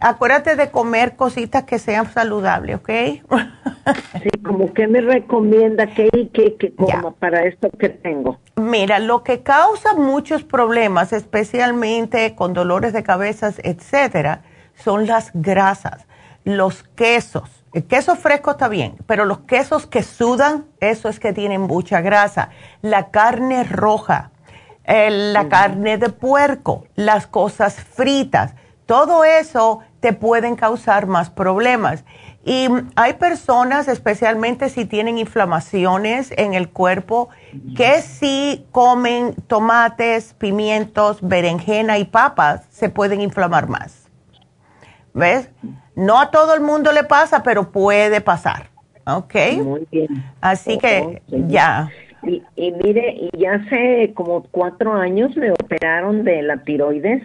acuérdate 0.00 0.54
de 0.56 0.70
comer 0.70 1.16
cositas 1.16 1.64
que 1.64 1.78
sean 1.78 2.10
saludables, 2.12 2.76
¿ok? 2.76 2.90
sí, 4.22 4.30
como 4.44 4.72
que 4.74 4.86
me 4.86 5.00
recomienda 5.00 5.86
que 5.86 6.10
que, 6.32 6.56
que 6.56 6.74
coma 6.74 7.12
para 7.12 7.44
esto 7.44 7.70
que 7.70 7.88
tengo. 7.88 8.38
Mira, 8.56 8.98
lo 8.98 9.22
que 9.22 9.42
causa 9.42 9.94
muchos 9.94 10.44
problemas, 10.44 11.12
especialmente 11.12 12.34
con 12.34 12.52
dolores 12.52 12.92
de 12.92 13.02
cabeza, 13.02 13.52
etcétera, 13.62 14.42
son 14.74 15.06
las 15.06 15.30
grasas, 15.32 16.06
los 16.44 16.82
quesos 16.82 17.65
el 17.76 17.84
queso 17.84 18.16
fresco 18.16 18.52
está 18.52 18.68
bien, 18.68 18.96
pero 19.04 19.26
los 19.26 19.40
quesos 19.40 19.86
que 19.86 20.02
sudan, 20.02 20.64
eso 20.80 21.10
es 21.10 21.20
que 21.20 21.34
tienen 21.34 21.60
mucha 21.60 22.00
grasa. 22.00 22.48
La 22.80 23.10
carne 23.10 23.64
roja, 23.64 24.30
la 24.86 25.46
carne 25.50 25.98
de 25.98 26.08
puerco, 26.08 26.86
las 26.94 27.26
cosas 27.26 27.74
fritas, 27.74 28.54
todo 28.86 29.24
eso 29.24 29.80
te 30.00 30.14
pueden 30.14 30.56
causar 30.56 31.06
más 31.06 31.28
problemas. 31.28 32.04
Y 32.46 32.66
hay 32.94 33.12
personas, 33.12 33.88
especialmente 33.88 34.70
si 34.70 34.86
tienen 34.86 35.18
inflamaciones 35.18 36.32
en 36.38 36.54
el 36.54 36.70
cuerpo, 36.70 37.28
que 37.76 38.00
si 38.00 38.66
comen 38.72 39.34
tomates, 39.48 40.32
pimientos, 40.32 41.18
berenjena 41.20 41.98
y 41.98 42.06
papas, 42.06 42.62
se 42.70 42.88
pueden 42.88 43.20
inflamar 43.20 43.68
más. 43.68 44.05
¿Ves? 45.16 45.50
No 45.94 46.20
a 46.20 46.30
todo 46.30 46.54
el 46.54 46.60
mundo 46.60 46.92
le 46.92 47.02
pasa, 47.02 47.42
pero 47.42 47.72
puede 47.72 48.20
pasar. 48.20 48.68
¿Ok? 49.06 49.34
Muy 49.62 49.86
bien. 49.90 50.08
Así 50.42 50.78
que 50.78 51.22
ya. 51.30 51.90
Y, 52.22 52.42
mire, 52.82 53.30
ya 53.38 53.54
hace 53.54 54.12
como 54.14 54.42
cuatro 54.50 54.92
años 54.92 55.34
me 55.36 55.52
operaron 55.52 56.24
de 56.24 56.42
la 56.42 56.58
tiroides, 56.64 57.22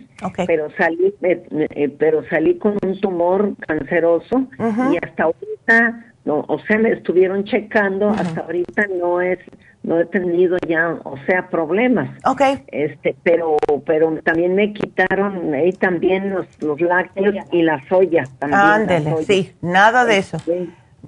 pero 0.47 0.69
salí, 0.77 1.13
eh, 1.23 1.43
eh, 1.51 1.89
pero 1.97 2.23
salí 2.30 2.57
con 2.59 2.77
un 2.85 2.99
tumor 3.01 3.55
canceroso 3.68 4.47
y 4.91 4.97
hasta 5.03 5.23
ahorita 5.23 6.05
no, 6.23 6.45
o 6.47 6.59
sea, 6.59 6.77
me 6.77 6.91
estuvieron 6.91 7.45
checando, 7.45 8.09
hasta 8.09 8.41
ahorita 8.41 8.85
no 8.99 9.22
es, 9.22 9.39
no 9.83 9.99
he 9.99 10.05
tenido 10.05 10.57
ya, 10.67 10.97
o 11.03 11.15
sea, 11.25 11.49
problemas. 11.49 12.09
Ok. 12.25 12.41
Este, 12.67 13.15
pero, 13.23 13.57
pero 13.85 14.19
también 14.23 14.55
me 14.55 14.73
quitaron 14.73 15.53
ahí 15.53 15.71
también 15.73 16.31
los, 16.31 16.45
los 16.61 16.79
lácteos 16.79 17.35
y 17.51 17.63
la 17.63 17.81
soya. 17.87 18.23
Ándele, 18.39 19.23
sí, 19.23 19.53
nada 19.61 20.05
de 20.05 20.17
eso. 20.17 20.37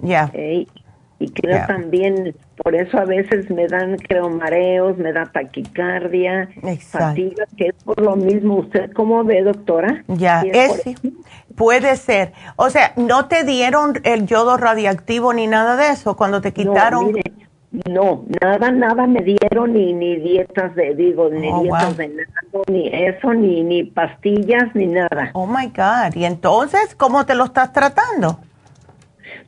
Ya. 0.02 0.30
y 0.34 0.66
creo 1.30 1.64
también, 1.68 2.34
por 2.62 2.74
eso 2.74 2.98
a 2.98 3.04
veces 3.04 3.48
me 3.48 3.68
dan, 3.68 3.96
creo, 3.96 4.28
mareos, 4.28 4.98
me 4.98 5.12
da 5.12 5.24
taquicardia, 5.26 6.48
fatiga, 6.80 7.46
que 7.56 7.68
es 7.68 7.74
por 7.84 8.02
lo 8.02 8.16
mismo. 8.16 8.56
¿Usted 8.56 8.90
cómo 8.92 9.22
ve, 9.22 9.42
doctora? 9.44 10.02
Ya, 10.08 10.42
es, 10.42 10.82
puede 11.54 11.94
ser. 11.94 12.32
O 12.56 12.70
sea, 12.70 12.92
¿no 12.96 13.28
te 13.28 13.44
dieron 13.44 14.00
el 14.02 14.26
yodo 14.26 14.56
radiactivo 14.56 15.32
ni 15.32 15.46
nada 15.46 15.76
de 15.76 15.90
eso 15.90 16.16
cuando 16.16 16.40
te 16.40 16.52
quitaron? 16.52 17.12
No, 17.12 17.18
nada, 18.40 18.70
nada 18.70 19.06
me 19.06 19.20
dieron, 19.20 19.72
ni, 19.72 19.92
ni 19.92 20.16
dietas 20.16 20.74
de, 20.74 20.94
digo, 20.94 21.28
ni 21.28 21.50
oh, 21.50 21.62
dietas 21.62 21.96
de 21.96 22.08
nada, 22.08 22.64
ni 22.68 22.88
eso, 22.88 23.34
ni, 23.34 23.62
ni 23.62 23.84
pastillas, 23.84 24.74
ni 24.74 24.86
nada. 24.86 25.30
Oh 25.32 25.46
my 25.46 25.66
God. 25.66 26.14
¿Y 26.14 26.24
entonces 26.24 26.94
cómo 26.94 27.26
te 27.26 27.34
lo 27.34 27.44
estás 27.44 27.72
tratando? 27.72 28.38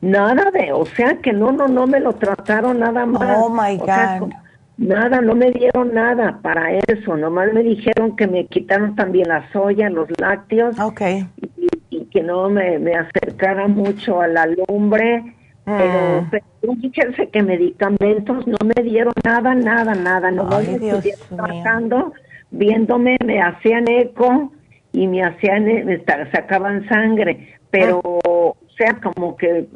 Nada 0.01 0.51
de, 0.51 0.73
o 0.73 0.85
sea 0.85 1.17
que 1.19 1.31
no, 1.31 1.51
no, 1.51 1.67
no 1.67 1.87
me 1.87 1.99
lo 1.99 2.13
trataron 2.13 2.79
nada 2.79 3.05
más. 3.05 3.37
Oh 3.37 3.49
my 3.49 3.77
God. 3.77 4.31
nada, 4.77 5.21
no 5.21 5.33
me 5.33 5.51
dieron 5.51 5.93
nada 5.93 6.39
para 6.41 6.71
eso, 6.73 7.15
nomás 7.15 7.53
me 7.53 7.63
dijeron 7.63 8.15
que 8.15 8.27
me 8.27 8.45
quitaron 8.45 8.95
también 8.95 9.29
la 9.29 9.49
soya, 9.51 9.89
los 9.89 10.07
lácteos. 10.19 10.77
Ok. 10.79 11.01
Y, 11.01 11.69
y 11.89 12.05
que 12.05 12.21
no 12.21 12.49
me, 12.49 12.77
me 12.77 12.93
acercara 12.93 13.67
mucho 13.67 14.19
a 14.21 14.27
la 14.27 14.45
lumbre 14.47 15.36
pero, 15.67 16.21
mm. 16.21 16.29
pero 16.31 16.75
fíjense 16.79 17.27
que 17.27 17.43
medicamentos 17.43 18.47
no 18.47 18.57
me 18.63 18.83
dieron 18.83 19.13
nada, 19.25 19.53
nada, 19.53 19.95
nada. 19.95 20.31
No 20.31 20.45
me 20.45 20.61
estuvieron 20.61 21.01
tratando, 21.35 22.13
viéndome, 22.51 23.17
me 23.25 23.41
hacían 23.41 23.85
eco 23.89 24.53
y 24.93 25.07
me 25.07 25.23
hacían, 25.23 25.65
me 25.65 26.01
sacaban 26.31 26.87
sangre. 26.87 27.53
Pero, 27.69 27.99
ah. 27.99 28.29
o 28.29 28.55
sea, 28.77 28.93
como 29.01 29.35
que 29.35 29.67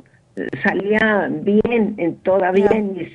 salía 0.64 1.28
bien, 1.30 1.96
en 1.98 2.16
todavía 2.24 2.70
en 2.72 2.94
mis, 2.94 3.12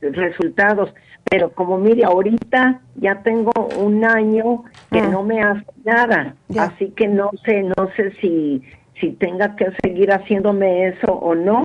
resultados. 0.00 0.94
Pero 1.28 1.50
como 1.50 1.76
mire, 1.76 2.04
ahorita 2.04 2.82
ya 2.96 3.20
tengo 3.22 3.50
un 3.80 4.04
año 4.04 4.62
que 4.92 5.00
ah. 5.00 5.08
no 5.10 5.24
me 5.24 5.42
hace 5.42 5.66
nada. 5.84 6.36
Así 6.56 6.90
que 6.90 7.08
no 7.08 7.30
sé, 7.44 7.64
no 7.64 7.88
sé 7.96 8.12
si, 8.20 8.62
si 9.00 9.10
tenga 9.10 9.56
que 9.56 9.72
seguir 9.82 10.12
haciéndome 10.12 10.86
eso 10.86 11.12
o 11.12 11.34
no 11.34 11.64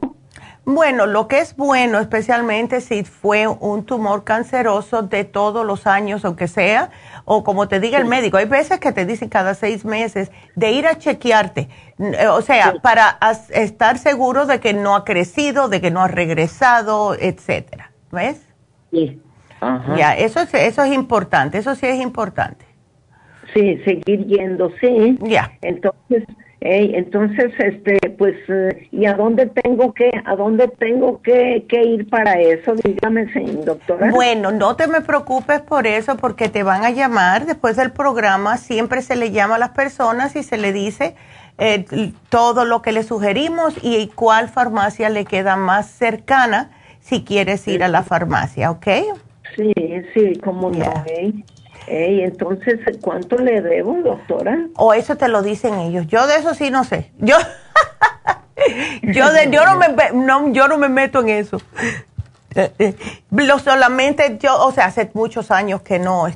bueno, 0.68 1.06
lo 1.06 1.30
que 1.30 1.40
es 1.40 1.56
bueno, 1.56 1.98
especialmente 1.98 2.82
si 2.82 3.06
fue 3.06 3.48
un 3.48 3.86
tumor 3.86 4.26
canceroso 4.26 5.02
de 5.02 5.24
todos 5.24 5.66
los 5.66 5.88
años, 5.88 6.26
aunque 6.26 6.50
sea, 6.50 6.90
o 7.24 7.46
como 7.46 7.70
te 7.70 7.80
diga 7.80 7.98
el 7.98 8.04
médico, 8.04 8.36
hay 8.36 8.48
veces 8.48 8.82
que 8.82 8.92
te 8.92 9.06
dicen 9.06 9.30
cada 9.30 9.54
seis 9.54 9.86
meses 9.86 10.30
de 10.56 10.72
ir 10.74 10.86
a 10.86 10.98
chequearte, 10.98 11.70
eh, 12.00 12.28
o 12.28 12.42
sea, 12.42 12.74
para 12.82 13.18
estar 13.54 13.98
seguro 13.98 14.46
de 14.46 14.60
que 14.60 14.74
no 14.74 14.94
ha 14.98 15.06
crecido, 15.06 15.70
de 15.70 15.80
que 15.80 15.90
no 15.90 16.02
ha 16.02 16.10
regresado, 16.10 17.16
etcétera, 17.18 17.94
¿ves? 18.12 18.46
Sí. 18.92 19.22
Ya, 19.96 20.18
eso 20.18 20.42
es, 20.42 20.54
eso 20.54 20.84
es 20.84 20.94
importante, 20.94 21.60
eso 21.60 21.76
sí 21.76 21.86
es 21.86 22.02
importante. 22.02 22.66
Sí, 23.54 23.78
seguir 23.86 24.26
yendo, 24.26 24.70
sí. 24.82 25.18
Ya. 25.22 25.50
Entonces, 25.62 26.26
entonces, 26.70 27.54
este, 27.60 27.98
pues, 28.18 28.36
eh, 28.50 28.90
¿y 28.92 29.06
a 29.06 29.14
dónde 29.14 29.46
tengo 29.46 29.94
que, 29.94 30.12
a 30.26 30.36
dónde 30.36 30.68
tengo 30.68 31.22
que, 31.22 31.66
ir 31.70 32.10
para 32.10 32.40
eso? 32.42 32.74
Dígame, 32.76 33.26
doctora. 33.64 34.10
Bueno, 34.12 34.52
no 34.52 34.76
te 34.76 34.88
me 34.88 35.02
preocupes 35.02 35.62
por 35.62 35.88
eso, 35.88 36.18
porque 36.18 36.50
te 36.50 36.64
van 36.64 36.84
a 36.84 36.90
llamar 36.90 37.46
después 37.46 37.78
del 37.78 37.92
programa. 37.92 38.58
Siempre 38.58 39.02
se 39.02 39.16
le 39.16 39.32
llama 39.32 39.56
a 39.56 39.60
las 39.60 39.70
personas 39.70 40.36
y 40.36 40.44
se 40.44 40.58
le 40.58 40.74
dice 40.74 41.16
eh, 41.58 41.86
todo 42.30 42.66
lo 42.66 42.82
que 42.82 42.92
le 42.92 43.04
sugerimos 43.04 43.76
y 43.82 44.08
cuál 44.08 44.50
farmacia 44.50 45.10
le 45.10 45.26
queda 45.26 45.56
más 45.56 45.90
cercana 45.90 46.72
si 47.00 47.24
quieres 47.24 47.66
ir 47.68 47.84
a 47.84 47.88
la 47.88 48.04
farmacia, 48.04 48.72
¿ok? 48.72 48.88
Sí, 49.56 49.74
sí, 50.14 50.36
como 50.44 50.70
no. 50.70 50.92
Ey, 51.88 52.22
entonces, 52.22 52.80
¿cuánto 53.02 53.38
le 53.38 53.62
debo, 53.62 53.96
doctora? 54.04 54.68
O 54.76 54.94
eso 54.94 55.16
te 55.16 55.30
lo 55.30 55.42
dicen 55.42 55.76
ellos. 55.76 56.06
Yo 56.08 56.28
de 56.28 56.36
eso 56.36 56.54
sí 56.54 56.70
no 56.70 56.84
sé. 56.84 57.12
Yo, 57.18 57.38
yo, 59.04 59.32
de, 59.32 59.50
yo, 59.50 59.66
no 59.66 59.78
me, 59.80 59.88
no, 60.14 60.52
yo 60.52 60.68
no 60.68 60.78
me 60.78 60.90
meto 60.90 61.22
en 61.22 61.30
eso. 61.30 61.62
Eh, 62.56 62.74
eh, 62.80 62.96
lo 63.32 63.58
solamente 63.60 64.38
yo, 64.40 64.66
o 64.66 64.72
sea, 64.74 64.86
hace 64.86 65.10
muchos 65.14 65.50
años 65.50 65.82
que 65.82 65.98
no, 66.00 66.28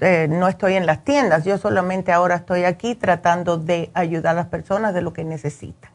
eh, 0.00 0.26
no 0.30 0.48
estoy 0.48 0.74
en 0.74 0.86
las 0.86 1.04
tiendas. 1.04 1.44
Yo 1.44 1.58
solamente 1.58 2.10
ahora 2.10 2.36
estoy 2.36 2.64
aquí 2.64 2.94
tratando 2.94 3.58
de 3.58 3.90
ayudar 3.92 4.32
a 4.32 4.40
las 4.40 4.46
personas 4.46 4.94
de 4.94 5.02
lo 5.02 5.12
que 5.12 5.24
necesitan. 5.24 5.90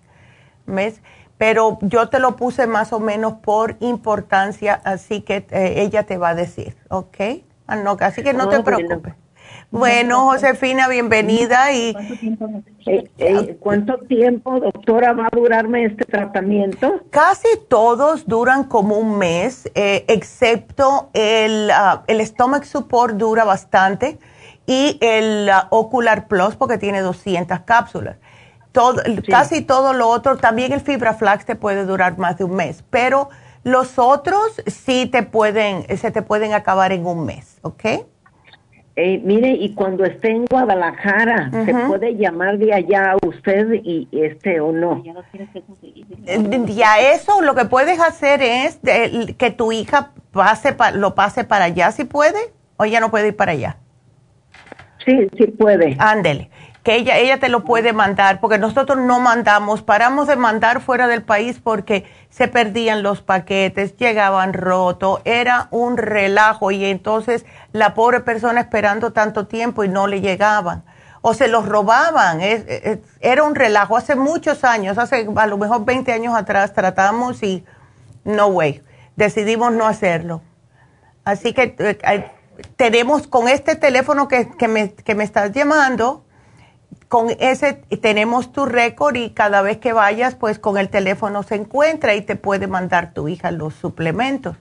¿Ves? 0.68 1.02
Pero 1.40 1.80
yo 1.82 2.10
te 2.10 2.20
lo 2.20 2.36
puse 2.36 2.68
más 2.68 2.94
o 2.94 3.00
menos 3.00 3.34
por 3.42 3.78
importancia, 3.80 4.80
así 4.84 5.22
que 5.22 5.48
ella 5.52 6.04
te 6.04 6.18
va 6.18 6.30
a 6.30 6.36
decir, 6.36 6.76
¿ok? 6.90 7.16
Ah, 7.70 7.76
no, 7.76 7.96
así 8.00 8.24
que 8.24 8.34
no 8.34 8.50
te 8.50 8.64
preocupes. 8.64 9.14
Bueno, 9.70 10.22
Josefina, 10.22 10.88
bienvenida. 10.88 11.72
y 11.72 11.96
¿Cuánto 13.60 14.00
tiempo, 14.00 14.60
doctora, 14.60 15.14
va 15.14 15.28
a 15.28 15.30
durarme 15.32 15.86
este 15.86 16.04
tratamiento? 16.06 17.02
Casi 17.12 17.48
todos 17.68 18.28
duran 18.28 18.64
como 18.64 18.98
un 18.98 19.20
mes, 19.20 19.70
eh, 19.76 20.04
excepto 20.08 21.12
el, 21.14 21.70
uh, 21.70 22.00
el 22.08 22.26
Stomach 22.26 22.64
Support 22.64 23.18
dura 23.18 23.44
bastante 23.44 24.18
y 24.66 24.98
el 25.00 25.48
ah, 25.52 25.68
Ocular 25.70 26.28
Plus 26.28 26.56
porque 26.56 26.80
tiene 26.80 27.02
200 27.02 27.60
cápsulas. 27.60 28.18
Todo, 28.72 29.04
Casi 29.30 29.62
todo 29.62 29.94
lo 29.94 30.08
otro, 30.08 30.38
también 30.38 30.72
el 30.72 30.82
Fibra 30.82 31.14
Flax 31.14 31.46
te 31.46 31.56
puede 31.56 31.86
durar 31.86 32.18
más 32.18 32.40
de 32.40 32.46
un 32.46 32.56
mes, 32.56 32.84
pero 32.90 33.30
los 33.72 33.98
otros 33.98 34.62
sí 34.68 35.06
te 35.06 35.24
pueden, 35.24 35.86
se 35.98 36.12
te 36.12 36.22
pueden 36.22 36.54
acabar 36.54 36.92
en 36.92 37.06
un 37.06 37.26
mes, 37.26 37.58
¿ok? 37.62 37.86
Eh, 38.96 39.22
mire, 39.24 39.52
y 39.52 39.74
cuando 39.76 40.04
esté 40.04 40.32
en 40.32 40.46
Guadalajara, 40.46 41.50
¿se 41.66 41.74
puede 41.74 42.18
llamar 42.18 42.58
de 42.58 42.74
allá 42.74 43.12
a 43.12 43.18
usted 43.26 43.72
y 43.82 44.10
este 44.12 44.60
o 44.60 44.74
no? 44.74 45.02
Eh, 46.26 46.66
ya 46.68 47.00
eso, 47.14 47.42
lo 47.42 47.56
que 47.56 47.64
puedes 47.64 48.00
hacer 48.02 48.42
es 48.42 48.80
que 49.38 49.52
tu 49.52 49.72
hija 49.72 50.12
pase 50.32 50.76
lo 50.96 51.16
pase 51.16 51.46
para 51.46 51.66
allá, 51.66 51.92
si 51.94 52.04
puede, 52.04 52.40
o 52.76 52.84
ella 52.84 53.00
no 53.00 53.10
puede 53.10 53.30
ir 53.30 53.38
para 53.38 53.54
allá. 53.54 53.78
Sí, 55.06 55.30
sí 55.38 55.48
puede. 55.48 55.96
Ándele 55.98 56.50
ella, 56.96 57.18
ella 57.18 57.40
te 57.40 57.50
lo 57.50 57.64
puede 57.64 57.94
mandar, 57.94 58.40
porque 58.40 58.58
nosotros 58.58 58.98
no 58.98 59.20
mandamos, 59.20 59.82
paramos 59.82 60.28
de 60.28 60.36
mandar 60.36 60.82
fuera 60.82 61.08
del 61.08 61.24
país 61.24 61.60
porque 61.64 62.06
se 62.30 62.48
perdían 62.48 63.04
los 63.04 63.22
paquetes, 63.22 63.98
llegaban 63.98 64.54
rotos, 64.54 65.22
era 65.26 65.68
un 65.72 65.98
relajo 65.98 66.72
y 66.72 66.86
entonces 66.86 67.46
la 67.72 67.94
pobre 67.94 68.22
persona 68.22 68.62
esperando 68.62 69.14
tanto 69.14 69.48
tiempo 69.48 69.84
y 69.84 69.90
no 69.90 70.08
le 70.08 70.22
llegaban. 70.22 70.84
O 71.22 71.34
se 71.34 71.50
los 71.50 71.68
robaban, 71.68 72.40
era 73.20 73.44
un 73.44 73.56
relajo. 73.56 73.98
Hace 73.98 74.16
muchos 74.16 74.64
años, 74.64 74.98
hace 74.98 75.28
a 75.36 75.48
lo 75.48 75.58
mejor 75.58 75.84
20 75.84 76.14
años 76.14 76.34
atrás 76.34 76.74
tratamos 76.74 77.44
y 77.44 77.66
no 78.24 78.48
way, 78.48 78.82
decidimos 79.18 79.74
no 79.74 79.86
hacerlo. 79.86 80.42
Así 81.26 81.54
que 81.54 81.76
eh, 81.78 82.32
tenemos 82.76 83.28
con 83.28 83.48
este 83.48 83.76
teléfono 83.76 84.28
que, 84.28 84.50
que, 84.50 84.68
me, 84.68 84.94
que 84.94 85.16
me 85.16 85.24
estás 85.24 85.52
llamando, 85.52 86.26
con 87.10 87.32
ese 87.40 87.74
tenemos 88.02 88.52
tu 88.52 88.68
récord 88.68 89.16
y 89.16 89.32
cada 89.32 89.64
vez 89.64 89.78
que 89.78 89.94
vayas, 89.94 90.36
pues 90.36 90.60
con 90.60 90.78
el 90.78 90.90
teléfono 90.90 91.42
se 91.42 91.56
encuentra 91.56 92.14
y 92.14 92.22
te 92.22 92.36
puede 92.36 92.68
mandar 92.68 93.14
tu 93.14 93.28
hija 93.28 93.50
los 93.50 93.74
suplementos. 93.74 94.56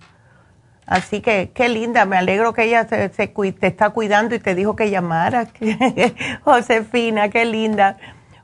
Así 0.87 1.20
que 1.20 1.51
qué 1.55 1.69
linda, 1.69 2.07
me 2.07 2.16
alegro 2.16 2.55
que 2.55 2.65
ella 2.65 2.89
se, 2.89 3.11
te 3.11 3.66
está 3.66 3.91
cuidando 3.91 4.35
y 4.35 4.39
te 4.39 4.55
dijo 4.55 4.75
que 4.75 4.89
llamara. 4.89 5.49
Josefina, 6.45 7.29
qué 7.29 7.45
linda. 7.45 7.99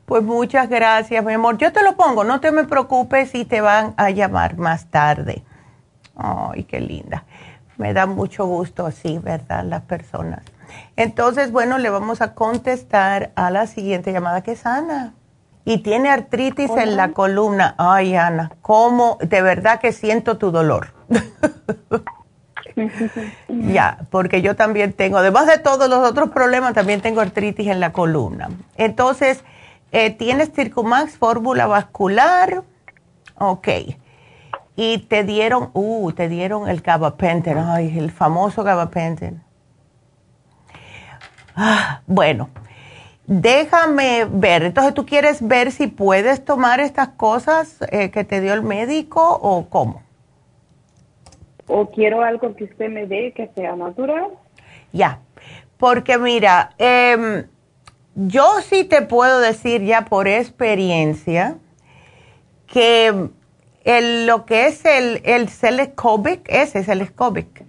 Pues 0.04 0.22
muchas 0.22 0.68
gracias, 0.68 1.24
mi 1.24 1.32
amor. 1.32 1.56
Yo 1.56 1.72
te 1.72 1.82
lo 1.82 1.96
pongo, 1.96 2.24
no 2.24 2.40
te 2.40 2.52
me 2.52 2.64
preocupes 2.64 3.34
y 3.34 3.46
te 3.46 3.62
van 3.62 3.94
a 3.96 4.10
llamar 4.10 4.58
más 4.58 4.90
tarde. 4.90 5.42
Ay, 6.14 6.64
qué 6.64 6.80
linda. 6.80 7.24
Me 7.78 7.94
da 7.94 8.04
mucho 8.04 8.44
gusto 8.44 8.84
así, 8.84 9.18
¿verdad? 9.18 9.64
Las 9.64 9.80
personas. 9.80 10.42
Entonces, 10.96 11.50
bueno, 11.52 11.78
le 11.78 11.90
vamos 11.90 12.20
a 12.20 12.34
contestar 12.34 13.32
a 13.34 13.50
la 13.50 13.66
siguiente 13.66 14.12
llamada 14.12 14.42
que 14.42 14.52
es 14.52 14.64
Ana. 14.66 15.14
Y 15.64 15.78
tiene 15.78 16.10
artritis 16.10 16.70
en 16.76 16.96
la 16.96 17.12
columna. 17.12 17.74
Ay, 17.78 18.16
Ana, 18.16 18.52
¿cómo? 18.60 19.18
De 19.22 19.40
verdad 19.40 19.80
que 19.80 19.92
siento 19.92 20.36
tu 20.36 20.50
dolor. 20.50 20.88
ya, 23.48 23.98
porque 24.10 24.42
yo 24.42 24.56
también 24.56 24.92
tengo, 24.92 25.18
además 25.18 25.46
de 25.46 25.58
todos 25.58 25.88
los 25.88 26.06
otros 26.06 26.30
problemas, 26.30 26.74
también 26.74 27.00
tengo 27.00 27.20
artritis 27.20 27.68
en 27.68 27.80
la 27.80 27.92
columna. 27.92 28.50
Entonces, 28.76 29.42
eh, 29.92 30.10
¿tienes 30.10 30.52
Circumax, 30.52 31.16
fórmula 31.16 31.66
vascular? 31.66 32.62
Ok. 33.38 33.68
y 34.76 34.98
te 34.98 35.22
dieron, 35.24 35.70
uh, 35.72 36.12
te 36.12 36.28
dieron 36.28 36.68
el 36.68 36.80
gabapentin, 36.80 37.58
ay, 37.58 37.96
el 37.96 38.10
famoso 38.10 38.64
gabapentin. 38.64 39.40
Ah, 41.56 42.02
bueno, 42.06 42.50
déjame 43.26 44.26
ver. 44.28 44.64
Entonces, 44.64 44.94
¿tú 44.94 45.06
quieres 45.06 45.46
ver 45.46 45.70
si 45.72 45.86
puedes 45.86 46.44
tomar 46.44 46.80
estas 46.80 47.08
cosas 47.10 47.78
eh, 47.90 48.10
que 48.10 48.24
te 48.24 48.40
dio 48.40 48.54
el 48.54 48.62
médico 48.62 49.38
o 49.40 49.68
cómo? 49.68 50.02
O 51.66 51.90
quiero 51.90 52.22
algo 52.22 52.54
que 52.56 52.64
usted 52.64 52.88
me 52.90 53.06
dé 53.06 53.32
que 53.32 53.50
sea 53.54 53.76
natural. 53.76 54.30
Ya, 54.92 55.20
porque 55.78 56.18
mira, 56.18 56.70
em, 56.78 57.46
yo 58.14 58.60
sí 58.62 58.84
te 58.84 59.02
puedo 59.02 59.40
decir 59.40 59.82
ya 59.82 60.04
por 60.04 60.28
experiencia 60.28 61.56
que 62.66 63.30
el, 63.84 64.26
lo 64.26 64.44
que 64.44 64.66
es 64.66 64.84
el, 64.84 65.20
el 65.24 65.48
Celecovic, 65.48 66.48
ese 66.48 66.80
es 66.80 66.88
el 66.88 67.06
Scobic, 67.06 67.64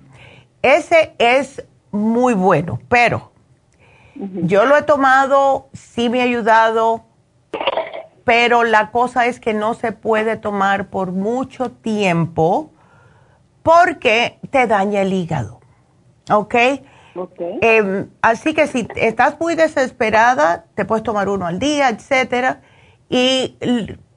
ese 0.62 1.14
es 1.20 1.64
muy 1.92 2.34
bueno, 2.34 2.80
pero 2.90 3.32
yo 4.16 4.66
lo 4.66 4.78
he 4.78 4.84
tomado, 4.84 5.68
sí 5.74 6.10
me 6.10 6.22
ha 6.22 6.24
ayudado, 6.24 7.06
pero 8.24 8.64
la 8.64 8.92
cosa 8.92 9.28
es 9.28 9.40
que 9.40 9.54
no 9.54 9.74
se 9.74 9.92
puede 9.92 10.38
tomar 10.38 10.88
por 10.88 11.12
mucho 11.12 11.72
tiempo 11.72 12.72
porque 13.62 14.40
te 14.50 14.68
daña 14.68 15.02
el 15.02 15.14
hígado. 15.14 15.60
¿Ok? 16.32 16.56
Okay. 17.16 17.60
Em, 17.62 18.10
así 18.22 18.54
que 18.54 18.68
si 18.68 18.88
estás 18.96 19.40
muy 19.40 19.56
desesperada, 19.56 20.66
te 20.76 20.84
puedes 20.84 21.04
tomar 21.04 21.30
uno 21.30 21.46
al 21.46 21.60
día, 21.60 21.90
etcétera. 21.90 22.62
Y 23.10 23.58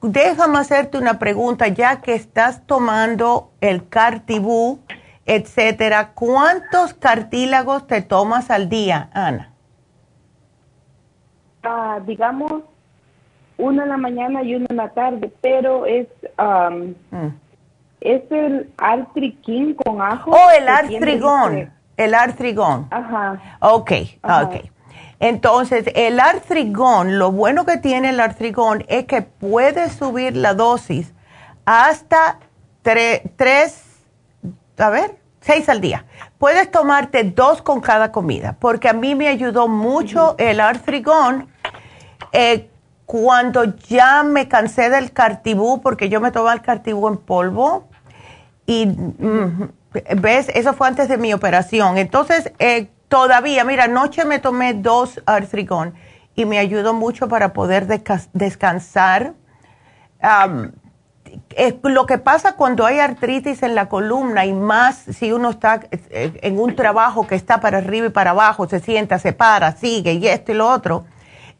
déjame 0.01 0.59
hacerte 0.59 0.97
una 0.97 1.19
pregunta, 1.19 1.67
ya 1.67 2.01
que 2.01 2.15
estás 2.15 2.65
tomando 2.65 3.53
el 3.61 3.87
Cartibú, 3.87 4.79
etcétera, 5.25 6.13
¿cuántos 6.13 6.95
cartílagos 6.95 7.85
te 7.85 8.01
tomas 8.01 8.49
al 8.49 8.67
día, 8.67 9.09
Ana? 9.13 9.48
Digamos, 12.05 12.63
uno 13.57 13.83
en 13.83 13.89
la 13.89 13.97
mañana 13.97 14.43
y 14.43 14.55
uno 14.55 14.65
en 14.69 14.77
la 14.77 14.89
tarde, 14.89 15.31
pero 15.41 15.85
es 15.85 16.07
mm. 16.37 17.27
es 18.01 18.31
el 18.31 18.71
artriquín 18.77 19.73
con 19.75 20.01
ajo. 20.01 20.31
Oh, 20.31 20.49
el 20.57 20.67
artrigón, 20.67 21.71
el 21.97 22.13
artrigón. 22.13 22.87
Ajá. 22.91 23.57
Ok, 23.59 23.91
ok. 24.23 24.55
Entonces, 25.19 25.85
el 25.95 26.19
artrigón, 26.19 27.19
lo 27.19 27.31
bueno 27.31 27.65
que 27.65 27.77
tiene 27.77 28.09
el 28.09 28.21
artrigón 28.21 28.85
es 28.87 29.05
que 29.05 29.21
puede 29.21 29.89
subir 29.89 30.37
la 30.37 30.53
dosis 30.53 31.13
hasta 31.65 32.39
tres, 32.81 33.83
a 34.77 34.89
ver, 34.89 35.18
seis 35.49 35.69
al 35.69 35.81
día. 35.81 36.05
Puedes 36.37 36.69
tomarte 36.71 37.23
dos 37.23 37.61
con 37.61 37.81
cada 37.81 38.11
comida, 38.11 38.55
porque 38.59 38.89
a 38.89 38.93
mí 38.93 39.15
me 39.15 39.27
ayudó 39.27 39.67
mucho 39.67 40.35
el 40.37 40.59
artrigón 40.59 41.47
eh, 42.31 42.69
cuando 43.05 43.63
ya 43.63 44.23
me 44.23 44.47
cansé 44.47 44.89
del 44.89 45.11
cartibú, 45.11 45.81
porque 45.81 46.09
yo 46.09 46.21
me 46.21 46.31
tomaba 46.31 46.53
el 46.53 46.61
cartibú 46.61 47.07
en 47.07 47.17
polvo, 47.17 47.87
y, 48.65 48.85
mm, 48.85 49.69
¿ves? 50.17 50.49
Eso 50.49 50.73
fue 50.73 50.87
antes 50.87 51.07
de 51.09 51.17
mi 51.17 51.33
operación. 51.33 51.97
Entonces, 51.97 52.51
eh, 52.59 52.89
Todavía, 53.09 53.63
mira, 53.63 53.85
anoche 53.85 54.23
me 54.23 54.37
tomé 54.37 54.75
dos 54.75 55.19
artrigón 55.25 55.95
y 56.35 56.45
me 56.45 56.59
ayudó 56.59 56.93
mucho 56.93 57.27
para 57.27 57.53
poder 57.53 57.87
descansar. 58.33 59.33
Lo 61.83 62.05
que 62.05 62.17
pasa 62.17 62.55
cuando 62.55 62.85
hay 62.85 62.99
artritis 62.99 63.63
en 63.63 63.75
la 63.75 63.87
columna 63.89 64.45
y 64.45 64.53
más 64.53 64.97
si 64.97 65.31
uno 65.31 65.49
está 65.51 65.81
eh, 65.91 66.39
en 66.41 66.59
un 66.59 66.75
trabajo 66.75 67.27
que 67.27 67.35
está 67.35 67.59
para 67.59 67.79
arriba 67.79 68.07
y 68.07 68.11
para 68.11 68.31
abajo, 68.31 68.67
se 68.67 68.79
sienta, 68.79 69.19
se 69.19 69.33
para, 69.33 69.75
sigue 69.75 70.13
y 70.13 70.27
esto 70.27 70.51
y 70.51 70.55
lo 70.55 70.69
otro, 70.69 71.05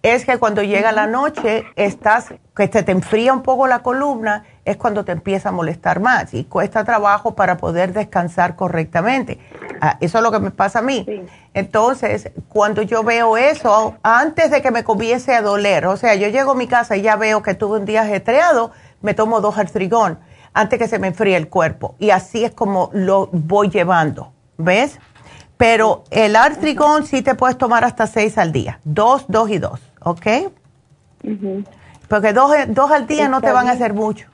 es 0.02 0.26
que 0.26 0.38
cuando 0.38 0.64
llega 0.64 0.94
la 0.94 1.08
noche, 1.08 1.66
estás, 1.76 2.34
que 2.56 2.68
se 2.68 2.84
te 2.84 2.92
enfría 2.94 3.34
un 3.34 3.44
poco 3.44 3.68
la 3.68 3.80
columna, 3.80 4.46
es 4.64 4.78
cuando 4.78 5.04
te 5.04 5.12
empieza 5.12 5.50
a 5.50 5.52
molestar 5.52 6.00
más 6.00 6.34
y 6.34 6.46
cuesta 6.46 6.86
trabajo 6.86 7.36
para 7.36 7.58
poder 7.58 7.92
descansar 7.92 8.56
correctamente. 8.56 9.40
Ah, 9.82 9.98
eso 10.00 10.20
es 10.20 10.24
lo 10.24 10.32
que 10.32 10.40
me 10.40 10.52
pasa 10.52 10.80
a 10.80 10.82
mí. 10.82 11.06
Entonces, 11.54 12.32
cuando 12.48 12.82
yo 12.82 13.04
veo 13.04 13.36
eso, 13.36 13.96
antes 14.02 14.52
de 14.52 14.62
que 14.62 14.72
me 14.72 14.86
comience 14.86 15.34
a 15.36 15.42
doler, 15.42 15.86
o 15.88 15.98
sea, 15.98 16.16
yo 16.16 16.30
llego 16.30 16.52
a 16.52 16.56
mi 16.56 16.68
casa 16.68 16.96
y 16.96 17.02
ya 17.02 17.18
veo 17.18 17.42
que 17.42 17.54
tuve 17.54 17.80
un 17.80 17.86
día 17.86 18.04
ajetreado, 18.04 18.72
me 19.02 19.14
tomo 19.14 19.42
dos 19.42 19.58
artrigón 19.58 20.20
antes 20.54 20.80
que 20.80 20.88
se 20.88 21.00
me 21.00 21.08
enfríe 21.08 21.38
el 21.38 21.50
cuerpo. 21.50 21.96
Y 22.00 22.10
así 22.10 22.44
es 22.44 22.52
como 22.52 22.90
lo 22.94 23.28
voy 23.32 23.70
llevando, 23.70 24.34
¿ves? 24.58 25.00
Pero 25.58 26.04
el 26.10 26.36
artrigón 26.36 27.06
sí 27.06 27.22
te 27.22 27.36
puedes 27.36 27.58
tomar 27.58 27.84
hasta 27.84 28.08
seis 28.08 28.38
al 28.38 28.52
día, 28.52 28.80
dos, 28.84 29.26
dos 29.28 29.50
y 29.50 29.58
dos. 29.58 29.90
¿ok? 30.02 30.28
Porque 32.08 32.34
dos, 32.34 32.52
dos, 32.68 32.92
al 32.92 33.08
día 33.08 33.28
no 33.28 33.42
te 33.42 33.52
van 33.52 33.68
a 33.68 33.72
hacer 33.72 33.94
mucho. 33.94 34.28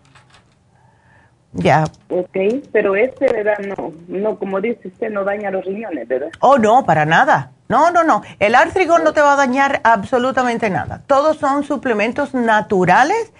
Ya. 1.54 1.86
Ok, 2.10 2.38
pero 2.74 2.96
este, 2.96 3.32
¿verdad? 3.32 3.58
No, 3.60 3.94
no, 4.08 4.38
como 4.38 4.60
dice 4.60 4.90
usted, 4.90 5.10
no 5.10 5.24
daña 5.24 5.52
los 5.52 5.64
riñones, 5.64 6.08
¿verdad? 6.08 6.30
Oh, 6.42 6.58
no, 6.58 6.86
para 6.86 7.06
nada. 7.06 7.52
No, 7.70 7.92
no, 7.92 8.04
no. 8.04 8.24
El 8.40 8.56
artrigón 8.56 9.04
no 9.04 9.14
te 9.14 9.22
va 9.22 9.34
a 9.34 9.36
dañar 9.38 9.80
absolutamente 9.84 10.70
nada. 10.70 11.02
Todos 11.08 11.38
son 11.38 11.64
suplementos 11.64 12.34
naturales 12.34 13.32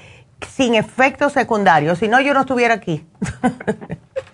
sin 0.42 0.76
efectos 0.76 1.34
secundarios. 1.34 2.00
Si 2.00 2.08
no, 2.08 2.22
yo 2.22 2.34
no 2.34 2.42
estuviera 2.42 2.74
aquí. 2.76 3.06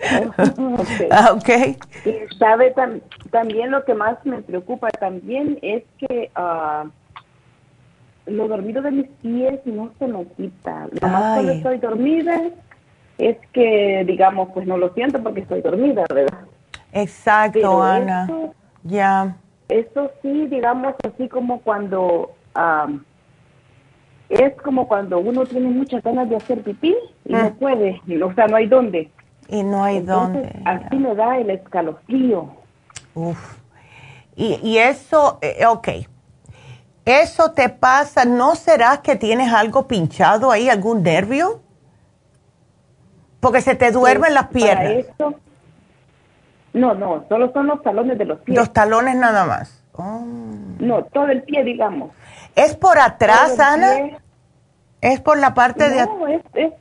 okay. 0.02 1.10
Ah, 1.12 1.32
okay. 1.34 1.78
Y 2.06 2.36
sabe 2.38 2.74
también 3.32 3.72
lo 3.72 3.84
que 3.86 3.94
más 3.94 4.18
me 4.26 4.42
preocupa 4.42 4.90
también 4.92 5.60
es 5.62 5.84
que 5.98 6.32
uh, 6.38 6.90
lo 8.26 8.48
dormido 8.48 8.82
de 8.82 8.92
mis 8.92 9.08
pies 9.22 9.60
no 9.66 9.92
se 10.00 10.08
me 10.08 10.26
quita. 10.38 10.88
Lo 11.00 11.08
más 11.08 11.36
cuando 11.36 11.52
estoy 11.54 11.78
dormida 11.78 12.42
es 13.18 13.38
que, 13.54 14.04
digamos, 14.08 14.50
pues 14.54 14.66
no 14.66 14.78
lo 14.78 14.94
siento 14.94 15.22
porque 15.22 15.42
estoy 15.42 15.62
dormida, 15.62 16.04
¿verdad? 16.14 16.40
Exacto, 16.92 17.82
Ana. 17.82 18.28
Ya. 18.84 19.36
Eso 19.70 20.12
sí, 20.22 20.48
digamos, 20.48 20.96
así 21.04 21.30
como 21.30 21.62
cuando... 21.62 22.32
es 24.32 24.54
como 24.62 24.88
cuando 24.88 25.20
uno 25.20 25.46
tiene 25.46 25.70
muchas 25.70 26.02
ganas 26.04 26.30
de 26.30 26.38
hacer 26.38 26.62
pipí 26.62 26.96
y 27.26 27.34
no 27.34 27.50
mm. 27.50 27.54
puede, 27.56 28.02
o 28.24 28.34
sea, 28.34 28.48
no 28.48 28.56
hay 28.56 28.68
dónde. 28.68 29.12
Y 29.48 29.64
no 29.64 29.84
hay 29.84 30.00
dónde. 30.00 30.50
Así 30.66 30.96
me 30.96 31.14
da 31.14 31.38
el 31.38 31.50
escalofrío. 31.50 32.50
Uf. 33.14 33.58
Y, 34.36 34.60
y 34.64 34.78
eso, 34.78 35.40
eh, 35.42 35.66
ok, 35.66 35.90
eso 37.06 37.52
te 37.52 37.70
pasa, 37.70 38.26
¿no 38.26 38.56
será 38.56 39.02
que 39.02 39.16
tienes 39.16 39.52
algo 39.52 39.88
pinchado 39.88 40.52
ahí, 40.52 40.70
algún 40.70 41.04
nervio? 41.04 41.62
Porque 43.40 43.62
se 43.62 43.76
te 43.76 43.92
duermen 43.92 44.34
las 44.34 44.48
piernas. 44.48 45.06
no, 46.74 46.94
no, 46.94 47.26
solo 47.28 47.52
son 47.52 47.68
los 47.68 47.82
talones 47.82 48.18
de 48.18 48.26
los 48.26 48.40
pies. 48.40 48.58
Los 48.58 48.72
talones 48.72 49.16
nada 49.16 49.46
más. 49.46 49.84
Oh. 49.94 50.24
No, 50.80 51.04
todo 51.06 51.28
el 51.28 51.44
pie, 51.44 51.64
digamos. 51.64 52.12
¿Es 52.56 52.76
por 52.76 53.00
atrás, 53.00 53.60
Ana? 53.60 54.20
¿Es 55.02 55.20
por 55.20 55.38
la 55.38 55.54
parte 55.54 55.90
de 55.90 56.02
atrás? 56.02 56.42
Es, 56.54 56.74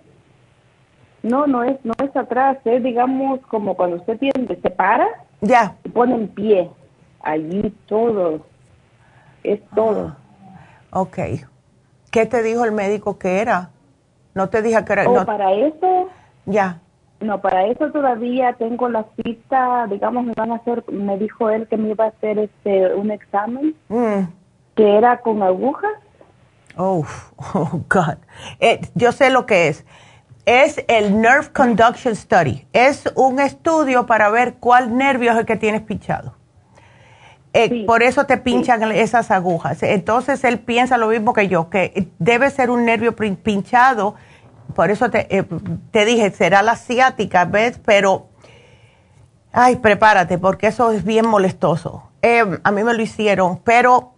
no, 1.22 1.46
no 1.46 1.62
es, 1.62 1.76
no 1.84 1.92
es 2.02 2.14
atrás, 2.16 2.58
es 2.64 2.82
digamos 2.82 3.40
como 3.48 3.76
cuando 3.76 3.96
usted 3.96 4.18
tiene, 4.18 4.46
se 4.46 4.70
para, 4.70 5.06
ya. 5.40 5.76
se 5.82 5.90
pone 5.90 6.14
en 6.14 6.28
pie, 6.28 6.70
allí 7.22 7.74
todo 7.86 8.46
es 9.42 9.60
todo. 9.74 10.16
ok. 10.90 11.18
¿Qué 12.10 12.26
te 12.26 12.42
dijo 12.42 12.64
el 12.64 12.72
médico 12.72 13.18
que 13.18 13.40
era? 13.40 13.70
No 14.34 14.48
te 14.48 14.62
dije 14.62 14.84
que 14.84 14.92
era. 14.92 15.04
no. 15.04 15.24
para 15.24 15.52
eso. 15.52 16.08
Ya. 16.46 16.80
No, 17.20 17.40
para 17.40 17.66
eso 17.66 17.90
todavía 17.90 18.54
tengo 18.54 18.88
la 18.88 19.04
cita, 19.16 19.86
digamos, 19.88 20.24
me 20.24 20.32
van 20.32 20.52
a 20.52 20.56
hacer, 20.56 20.82
me 20.90 21.18
dijo 21.18 21.50
él 21.50 21.68
que 21.68 21.76
me 21.76 21.90
iba 21.90 22.06
a 22.06 22.08
hacer 22.08 22.38
este 22.38 22.94
un 22.94 23.10
examen 23.10 23.74
mm. 23.88 24.22
Que 24.80 24.96
era 24.96 25.20
con 25.20 25.42
agujas. 25.42 25.92
Oh, 26.74 27.04
oh 27.54 27.82
God. 27.90 28.16
Eh, 28.60 28.80
yo 28.94 29.12
sé 29.12 29.28
lo 29.28 29.44
que 29.44 29.68
es. 29.68 29.84
Es 30.46 30.82
el 30.88 31.20
Nerve 31.20 31.52
Conduction 31.52 32.16
Study. 32.16 32.66
Es 32.72 33.12
un 33.14 33.40
estudio 33.40 34.06
para 34.06 34.30
ver 34.30 34.54
cuál 34.54 34.96
nervio 34.96 35.32
es 35.32 35.38
el 35.38 35.44
que 35.44 35.56
tienes 35.56 35.82
pinchado. 35.82 36.34
Eh, 37.52 37.84
por 37.84 38.02
eso 38.02 38.24
te 38.24 38.38
pinchan 38.38 38.90
esas 38.92 39.30
agujas. 39.30 39.82
Entonces 39.82 40.42
él 40.44 40.60
piensa 40.60 40.96
lo 40.96 41.08
mismo 41.08 41.34
que 41.34 41.48
yo, 41.48 41.68
que 41.68 42.08
debe 42.18 42.48
ser 42.48 42.70
un 42.70 42.86
nervio 42.86 43.14
pinchado. 43.14 44.14
Por 44.74 44.90
eso 44.90 45.10
te, 45.10 45.36
eh, 45.36 45.44
te 45.90 46.06
dije, 46.06 46.30
será 46.30 46.62
la 46.62 46.76
ciática, 46.76 47.44
¿ves? 47.44 47.78
Pero, 47.84 48.28
ay, 49.52 49.76
prepárate, 49.76 50.38
porque 50.38 50.68
eso 50.68 50.90
es 50.90 51.04
bien 51.04 51.26
molestoso. 51.26 52.04
Eh, 52.22 52.58
a 52.62 52.70
mí 52.70 52.82
me 52.82 52.94
lo 52.94 53.02
hicieron, 53.02 53.60
pero 53.62 54.14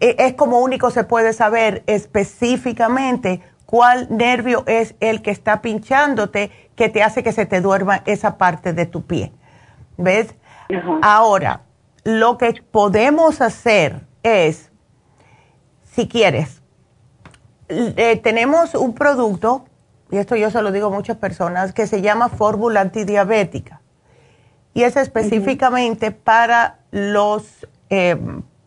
e, 0.00 0.16
es 0.18 0.34
como 0.34 0.60
único 0.60 0.90
se 0.90 1.04
puede 1.04 1.32
saber 1.32 1.82
específicamente 1.86 3.40
cuál 3.66 4.06
nervio 4.10 4.64
es 4.66 4.94
el 5.00 5.22
que 5.22 5.30
está 5.30 5.62
pinchándote 5.62 6.50
que 6.76 6.88
te 6.88 7.02
hace 7.02 7.22
que 7.22 7.32
se 7.32 7.46
te 7.46 7.60
duerma 7.60 8.02
esa 8.06 8.36
parte 8.38 8.72
de 8.72 8.86
tu 8.86 9.06
pie. 9.06 9.32
¿Ves? 9.96 10.34
Ahora, 11.02 11.62
lo 12.04 12.36
que 12.38 12.62
podemos 12.70 13.40
hacer 13.40 14.06
es, 14.22 14.70
si 15.84 16.08
quieres, 16.08 16.62
eh, 17.68 18.20
tenemos 18.22 18.74
un 18.74 18.94
producto, 18.94 19.64
y 20.10 20.18
esto 20.18 20.36
yo 20.36 20.50
se 20.50 20.60
lo 20.62 20.72
digo 20.72 20.88
a 20.88 20.90
muchas 20.90 21.16
personas, 21.16 21.72
que 21.72 21.86
se 21.86 22.02
llama 22.02 22.28
fórmula 22.28 22.80
antidiabética. 22.80 23.80
Y 24.74 24.82
es 24.82 24.96
específicamente 24.96 26.10
para 26.10 26.80
los 26.90 27.66
eh, 27.90 28.16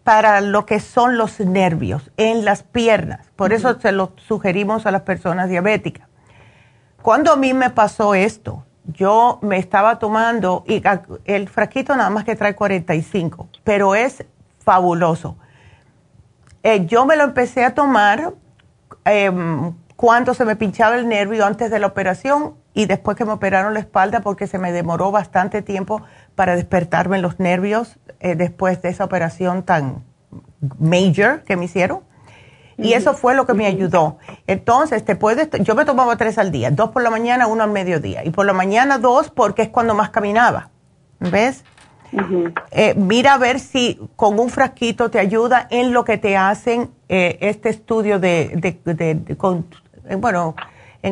para 0.07 0.39
lo 0.39 0.65
que 0.65 0.79
son 0.79 1.17
los 1.17 1.37
nervios 1.41 2.11
en 2.15 2.45
las 2.45 2.63
piernas. 2.63 3.27
Por 3.35 3.51
eso 3.51 3.77
se 3.77 3.91
lo 3.91 4.13
sugerimos 4.15 4.85
a 4.85 4.91
las 4.91 5.01
personas 5.01 5.49
diabéticas. 5.49 6.07
Cuando 7.01 7.33
a 7.33 7.35
mí 7.35 7.53
me 7.53 7.71
pasó 7.71 8.15
esto, 8.15 8.63
yo 8.85 9.37
me 9.41 9.57
estaba 9.57 9.99
tomando, 9.99 10.63
y 10.65 10.81
el 11.25 11.49
frasquito 11.49 11.93
nada 11.93 12.09
más 12.09 12.23
que 12.23 12.37
trae 12.37 12.55
45, 12.55 13.49
pero 13.65 13.95
es 13.95 14.23
fabuloso. 14.59 15.37
Eh, 16.63 16.85
yo 16.85 17.05
me 17.05 17.17
lo 17.17 17.25
empecé 17.25 17.65
a 17.65 17.75
tomar 17.75 18.33
em, 19.03 19.73
cuando 19.97 20.33
se 20.33 20.45
me 20.45 20.55
pinchaba 20.55 20.95
el 20.95 21.09
nervio 21.09 21.45
antes 21.45 21.69
de 21.69 21.79
la 21.79 21.87
operación 21.87 22.55
y 22.73 22.85
después 22.85 23.17
que 23.17 23.25
me 23.25 23.33
operaron 23.33 23.73
la 23.73 23.81
espalda 23.81 24.21
porque 24.21 24.47
se 24.47 24.57
me 24.57 24.71
demoró 24.71 25.11
bastante 25.11 25.61
tiempo 25.61 26.01
para 26.37 26.55
despertarme 26.55 27.17
los 27.17 27.39
nervios 27.39 27.97
eh, 28.19 28.35
después 28.35 28.79
de 28.83 28.89
esa 28.89 29.03
operación 29.03 29.63
tan 29.63 30.03
major 30.79 31.41
que 31.43 31.57
me 31.57 31.65
hicieron. 31.65 32.01
Y 32.77 32.93
eso 32.93 33.15
fue 33.15 33.33
lo 33.33 33.47
que 33.47 33.55
me 33.55 33.65
ayudó. 33.65 34.19
Entonces, 34.45 35.03
te 35.03 35.15
puedes, 35.15 35.49
yo 35.61 35.73
me 35.73 35.83
tomaba 35.83 36.15
tres 36.15 36.37
al 36.37 36.51
día, 36.51 36.69
dos 36.69 36.91
por 36.91 37.01
la 37.01 37.09
mañana, 37.09 37.47
uno 37.47 37.63
al 37.63 37.71
mediodía. 37.71 38.23
Y 38.23 38.29
por 38.29 38.45
la 38.45 38.53
mañana 38.53 38.99
dos 38.99 39.31
porque 39.31 39.63
es 39.63 39.69
cuando 39.69 39.95
más 39.95 40.11
caminaba. 40.11 40.69
¿Ves? 41.19 41.63
Eh, 42.69 42.93
mira 42.95 43.33
a 43.33 43.37
ver 43.39 43.59
si 43.59 43.99
con 44.15 44.39
un 44.39 44.51
frasquito 44.51 45.09
te 45.09 45.17
ayuda 45.17 45.67
en 45.71 45.91
lo 45.91 46.05
que 46.05 46.19
te 46.19 46.37
hacen 46.37 46.91
eh, 47.09 47.39
este 47.41 47.69
estudio 47.69 48.19
de, 48.19 48.79
de, 48.85 50.15
bueno, 50.17 50.55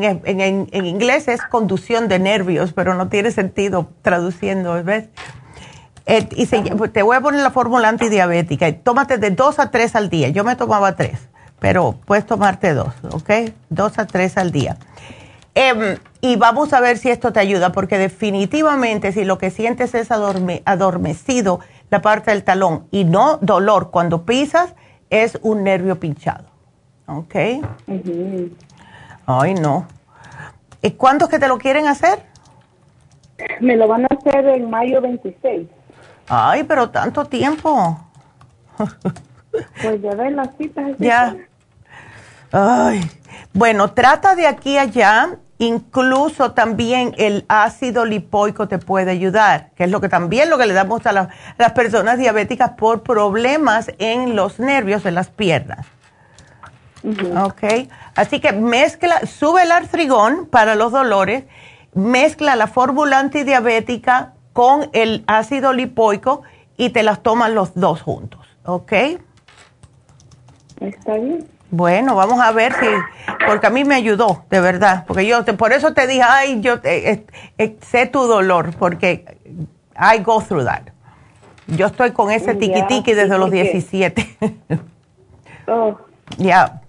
en, 0.04 0.86
inglés 0.86 1.28
es 1.28 1.42
conducción 1.42 2.08
de 2.08 2.20
nervios, 2.20 2.74
pero 2.74 2.94
no 2.94 3.08
tiene 3.08 3.32
sentido 3.32 3.90
traduciendo, 4.02 4.84
¿ves? 4.84 5.10
Eh, 6.06 6.28
y 6.36 6.46
te 6.46 7.02
voy 7.02 7.18
a 7.18 7.22
poner 7.22 7.42
la 7.42 7.52
fórmula 7.52 7.90
antidiabética. 7.90 8.72
Tómate 8.74 9.18
de 9.18 9.32
dos 9.32 9.60
a 9.60 9.72
tres 9.72 9.96
al 9.96 10.10
día. 10.10 10.30
Yo 10.30 10.44
me 10.44 10.56
tomaba 10.56 10.96
tres, 10.96 11.20
pero 11.60 11.96
puedes 12.06 12.26
tomarte 12.26 12.74
dos, 12.74 12.94
¿ok? 13.12 13.54
Dos 13.70 13.98
a 13.98 14.06
tres 14.06 14.38
al 14.38 14.52
día. 14.52 14.78
Em, 15.56 15.98
y 16.22 16.36
vamos 16.36 16.74
a 16.74 16.82
ver 16.82 16.98
si 16.98 17.10
esto 17.10 17.32
te 17.32 17.40
ayuda, 17.40 17.72
porque 17.72 17.98
definitivamente 17.98 19.14
si 19.14 19.24
lo 19.24 19.38
que 19.38 19.50
sientes 19.50 19.96
es 19.96 20.10
adormecido 20.12 21.60
la 21.90 22.02
parte 22.02 22.32
del 22.32 22.44
talón 22.44 22.88
y 22.92 23.06
no 23.06 23.38
dolor 23.38 23.90
cuando 23.90 24.26
pisas, 24.26 24.74
es 25.10 25.40
un 25.42 25.64
nervio 25.64 26.00
pinchado. 26.00 26.46
¿Ok? 27.08 27.36
Ay, 29.26 29.56
no. 29.56 29.88
¿Y 30.82 30.92
cuándo 30.92 31.26
es 31.26 31.32
que 31.32 31.40
te 31.40 31.48
lo 31.48 31.58
quieren 31.58 31.88
hacer? 31.88 32.20
Me 33.60 33.76
lo 33.76 33.88
van 33.88 34.06
a 34.06 34.08
hacer 34.08 34.46
en 34.48 34.70
mayo 34.70 35.02
26. 35.02 35.68
Ay, 36.28 36.64
pero 36.64 36.90
tanto 36.90 37.26
tiempo. 37.26 38.00
pues 39.82 40.02
ya 40.02 40.16
ven 40.16 40.36
las 40.36 40.56
citas. 40.58 40.92
Ya. 41.00 41.36
Ay. 42.52 43.02
Bueno, 43.54 43.92
trata 43.92 44.36
de 44.36 44.48
aquí 44.48 44.78
a 44.78 44.84
allá. 44.84 45.38
Incluso 45.58 46.52
también 46.52 47.16
el 47.18 47.46
ácido 47.48 48.04
lipoico 48.04 48.68
te 48.68 48.78
puede 48.78 49.12
ayudar, 49.12 49.70
que 49.76 49.86
es 49.86 49.90
lo 49.90 50.02
que 50.02 50.10
también 50.10 50.50
lo 50.50 50.58
que 50.58 50.66
le 50.66 50.74
damos 50.74 51.06
a, 51.06 51.14
las 51.14 51.72
personas 51.72 52.18
diabéticas 52.18 52.72
por 52.72 53.04
problemas 53.04 53.90
en 53.98 54.36
los 54.36 54.60
nervios, 54.60 55.06
en 55.06 55.16
las 55.16 55.30
piernas. 55.30 55.88
Ok. 57.38 57.64
Así 58.16 58.40
que 58.40 58.52
mezcla, 58.54 59.26
sube 59.26 59.64
el 59.64 59.72
artrigón 59.72 60.48
para 60.48 60.76
los 60.76 60.92
dolores, 60.92 61.44
mezcla 61.94 62.56
la 62.56 62.68
fórmula 62.68 63.20
antidiabética 63.20 64.34
con 64.54 64.90
el 64.94 65.24
ácido 65.28 65.74
lipoico 65.74 66.44
y 66.78 66.90
te 66.90 67.04
las 67.04 67.22
toman 67.22 67.56
los 67.56 67.76
dos 67.76 68.02
juntos, 68.02 68.42
¿ok? 68.66 68.94
Está 70.80 71.16
bien. 71.16 71.48
Bueno, 71.72 72.16
vamos 72.16 72.40
a 72.40 72.52
ver 72.52 72.74
si, 72.74 72.86
porque 73.46 73.68
a 73.68 73.70
mí 73.70 73.84
me 73.84 73.96
ayudó, 73.96 74.46
de 74.50 74.62
verdad, 74.62 75.04
porque 75.08 75.26
yo, 75.26 75.44
por 75.58 75.74
eso 75.74 75.94
te 75.94 76.08
dije, 76.08 76.22
ay, 76.24 76.62
yo 76.62 76.76
eh, 76.84 77.26
eh, 77.58 77.78
sé 77.82 78.06
tu 78.06 78.28
dolor, 78.28 78.76
porque 78.78 79.38
I 79.98 80.20
go 80.24 80.42
through 80.42 80.66
that. 80.66 80.84
Yo 81.68 81.88
estoy 81.88 82.12
con 82.12 82.32
ese 82.32 82.54
tiquitiqui 82.56 83.14
desde 83.14 83.38
los 83.38 83.50
17. 83.52 84.38
oh. 85.68 85.98
Ya. 86.38 86.82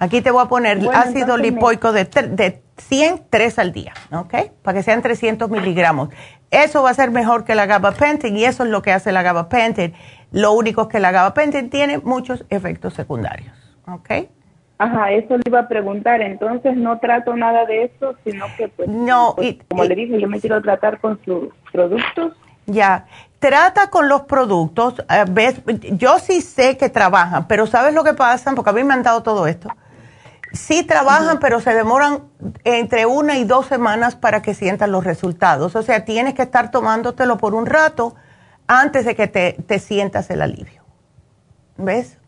Aquí 0.00 0.22
te 0.22 0.30
voy 0.30 0.42
a 0.42 0.48
poner 0.48 0.80
ácido 0.94 1.36
lipoico 1.36 1.92
de, 1.92 2.04
de 2.04 2.62
100, 2.78 3.24
3 3.28 3.58
al 3.58 3.72
día, 3.72 3.92
¿ok? 4.10 4.34
Para 4.62 4.78
que 4.78 4.82
sean 4.82 5.02
300 5.02 5.50
miligramos. 5.50 6.08
Eso 6.50 6.82
va 6.82 6.88
a 6.88 6.94
ser 6.94 7.10
mejor 7.10 7.44
que 7.44 7.54
la 7.54 7.66
gabapentin 7.66 8.34
y 8.34 8.46
eso 8.46 8.64
es 8.64 8.70
lo 8.70 8.80
que 8.80 8.92
hace 8.92 9.12
la 9.12 9.22
gabapentin. 9.22 9.92
Lo 10.32 10.52
único 10.52 10.82
es 10.82 10.88
que 10.88 11.00
la 11.00 11.10
gabapentin 11.10 11.68
tiene 11.68 11.98
muchos 11.98 12.46
efectos 12.48 12.94
secundarios, 12.94 13.52
¿ok? 13.86 14.26
Ajá, 14.78 15.12
eso 15.12 15.36
le 15.36 15.42
iba 15.44 15.60
a 15.60 15.68
preguntar. 15.68 16.22
Entonces 16.22 16.78
no 16.78 16.98
trato 16.98 17.36
nada 17.36 17.66
de 17.66 17.84
eso, 17.84 18.14
sino 18.24 18.46
que 18.56 18.68
pues, 18.68 18.88
no, 18.88 19.34
pues, 19.36 19.56
como 19.68 19.84
le 19.84 19.94
dije, 19.94 20.18
yo 20.18 20.28
me 20.28 20.40
quiero 20.40 20.62
tratar 20.62 20.98
con 20.98 21.22
sus 21.26 21.50
productos. 21.72 22.32
Ya, 22.64 23.04
trata 23.38 23.90
con 23.90 24.08
los 24.08 24.22
productos. 24.22 24.94
Eh, 25.10 25.26
ves, 25.30 25.60
yo 25.92 26.18
sí 26.18 26.40
sé 26.40 26.78
que 26.78 26.88
trabajan, 26.88 27.46
pero 27.46 27.66
¿sabes 27.66 27.92
lo 27.92 28.02
que 28.02 28.14
pasa? 28.14 28.54
Porque 28.54 28.70
a 28.70 28.72
mí 28.72 28.82
me 28.82 28.94
han 28.94 29.02
dado 29.02 29.22
todo 29.22 29.46
esto 29.46 29.68
Sí 30.52 30.82
trabajan, 30.82 31.38
pero 31.38 31.60
se 31.60 31.74
demoran 31.74 32.24
entre 32.64 33.06
una 33.06 33.36
y 33.36 33.44
dos 33.44 33.66
semanas 33.66 34.16
para 34.16 34.42
que 34.42 34.54
sientan 34.54 34.90
los 34.90 35.04
resultados. 35.04 35.76
O 35.76 35.82
sea, 35.82 36.04
tienes 36.04 36.34
que 36.34 36.42
estar 36.42 36.70
tomándotelo 36.70 37.38
por 37.38 37.54
un 37.54 37.66
rato 37.66 38.16
antes 38.66 39.04
de 39.04 39.14
que 39.14 39.26
te, 39.28 39.78
sientas 39.78 40.30
el 40.30 40.42
alivio. 40.42 40.82
¿Ves? 41.76 42.18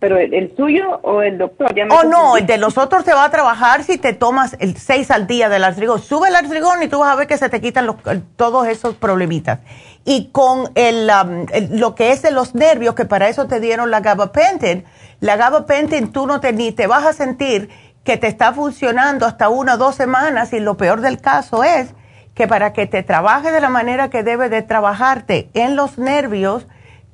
Pero 0.00 0.18
el, 0.18 0.54
suyo 0.56 1.00
o 1.02 1.22
el 1.22 1.38
doctor. 1.38 1.74
Ya 1.74 1.86
oh, 1.90 2.04
no, 2.04 2.36
el 2.36 2.46
de 2.46 2.58
nosotros 2.58 3.04
te 3.04 3.12
va 3.12 3.24
a 3.24 3.30
trabajar 3.30 3.84
si 3.84 3.98
te 3.98 4.12
tomas 4.12 4.56
el 4.60 4.76
seis 4.76 5.10
al 5.10 5.26
día 5.26 5.48
del 5.48 5.64
artrigón. 5.64 6.00
Sube 6.00 6.28
el 6.28 6.36
artrigón 6.36 6.82
y 6.82 6.88
tú 6.88 6.98
vas 6.98 7.12
a 7.12 7.16
ver 7.16 7.26
que 7.26 7.36
se 7.36 7.48
te 7.48 7.60
quitan 7.60 7.86
los, 7.86 7.96
todos 8.36 8.66
esos 8.68 8.94
problemitas. 8.94 9.60
Y 10.04 10.30
con 10.30 10.70
el, 10.74 11.10
lo 11.70 11.94
que 11.94 12.12
es 12.12 12.22
de 12.22 12.30
los 12.30 12.54
nervios, 12.54 12.94
que 12.94 13.04
para 13.04 13.28
eso 13.28 13.46
te 13.46 13.60
dieron 13.60 13.90
la 13.90 14.00
gabapentin, 14.00 14.84
la 15.20 15.36
gabapentin 15.36 16.12
tú 16.12 16.26
no 16.26 16.40
te, 16.40 16.52
ni 16.52 16.72
te 16.72 16.86
vas 16.86 17.04
a 17.04 17.12
sentir 17.12 17.68
que 18.04 18.16
te 18.16 18.26
está 18.26 18.52
funcionando 18.52 19.26
hasta 19.26 19.48
una 19.48 19.74
o 19.74 19.76
dos 19.78 19.94
semanas 19.94 20.52
y 20.52 20.60
lo 20.60 20.76
peor 20.76 21.02
del 21.02 21.20
caso 21.20 21.62
es 21.62 21.94
que 22.34 22.46
para 22.46 22.72
que 22.72 22.86
te 22.86 23.02
trabaje 23.02 23.50
de 23.50 23.60
la 23.60 23.68
manera 23.68 24.10
que 24.10 24.22
debe 24.22 24.48
de 24.48 24.62
trabajarte 24.62 25.50
en 25.54 25.76
los 25.76 25.98
nervios, 25.98 26.66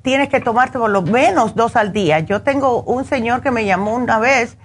tienes 0.05 0.29
que 0.29 0.39
tomarte 0.39 0.79
por 0.79 0.89
lo 0.89 1.01
menos 1.01 1.55
dos 1.55 1.75
al 1.75 1.91
día. 1.91 2.21
Yo 2.21 2.43
tengo 2.43 2.83
un 2.83 3.03
señor 3.03 3.41
que 3.41 3.51
me 3.51 3.65
llamó 3.65 3.95
una 3.95 4.19
vez 4.19 4.57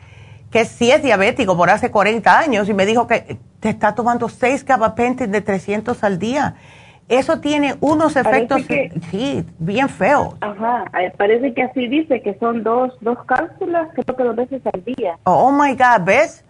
que 0.53 0.65
sí 0.65 0.93
es 0.93 1.03
diabético 1.03 1.57
por 1.57 1.71
hace 1.71 1.91
40 1.91 2.39
años 2.39 2.69
y 2.69 2.75
me 2.75 2.87
dijo 2.87 3.09
que 3.09 3.39
te 3.59 3.71
está 3.71 3.97
tomando 3.97 4.29
seis 4.29 4.65
gabapentin 4.65 5.33
de 5.33 5.41
300 5.41 6.05
al 6.05 6.19
día 6.19 6.55
eso 7.11 7.41
tiene 7.41 7.75
unos 7.81 8.15
efectos, 8.15 8.63
sí, 9.11 9.45
bien 9.59 9.89
feos. 9.89 10.37
Ajá, 10.41 10.85
eh, 11.01 11.13
parece 11.19 11.53
que 11.55 11.65
así 11.65 11.89
dice, 11.89 12.23
que 12.23 12.39
son 12.39 12.63
dos, 12.63 12.97
dos 13.01 13.19
cápsulas, 13.27 13.89
creo 13.95 14.17
que 14.17 14.23
dos 14.23 14.37
veces 14.37 14.63
al 14.73 14.85
día. 14.85 15.19
Oh, 15.25 15.51
my 15.51 15.73
God, 15.73 16.05
¿ves? 16.05 16.45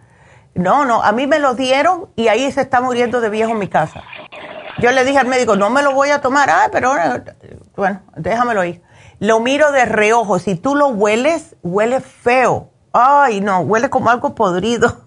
No, 0.53 0.85
no, 0.85 1.01
a 1.01 1.13
mí 1.13 1.25
me 1.25 1.39
lo 1.39 1.55
dieron 1.55 2.09
y 2.15 2.27
ahí 2.27 2.51
se 2.51 2.61
está 2.61 2.79
muriendo 2.79 3.21
de 3.21 3.31
viejo 3.31 3.53
en 3.53 3.57
mi 3.57 3.69
casa. 3.69 4.03
Yo 4.79 4.91
le 4.91 5.03
dije 5.05 5.19
al 5.19 5.27
médico, 5.27 5.55
no 5.55 5.69
me 5.69 5.81
lo 5.81 5.93
voy 5.93 6.09
a 6.09 6.21
tomar, 6.21 6.49
ah, 6.49 6.69
pero 6.71 6.93
bueno, 7.75 8.01
déjamelo 8.15 8.63
ir. 8.63 8.81
Lo 9.19 9.39
miro 9.39 9.71
de 9.71 9.85
reojo, 9.85 10.39
si 10.39 10.55
tú 10.55 10.75
lo 10.75 10.87
hueles, 10.87 11.55
huele 11.61 12.01
feo. 12.01 12.71
Ay, 12.91 13.39
no, 13.39 13.59
huele 13.59 13.89
como 13.89 14.09
algo 14.09 14.33
podrido. 14.33 14.97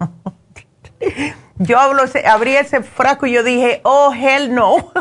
yo 1.57 1.79
hablo, 1.79 2.03
abrí 2.25 2.55
ese 2.55 2.81
frasco 2.81 3.25
y 3.25 3.33
yo 3.33 3.43
dije, 3.43 3.81
oh, 3.83 4.13
hell 4.13 4.53
no. 4.53 4.91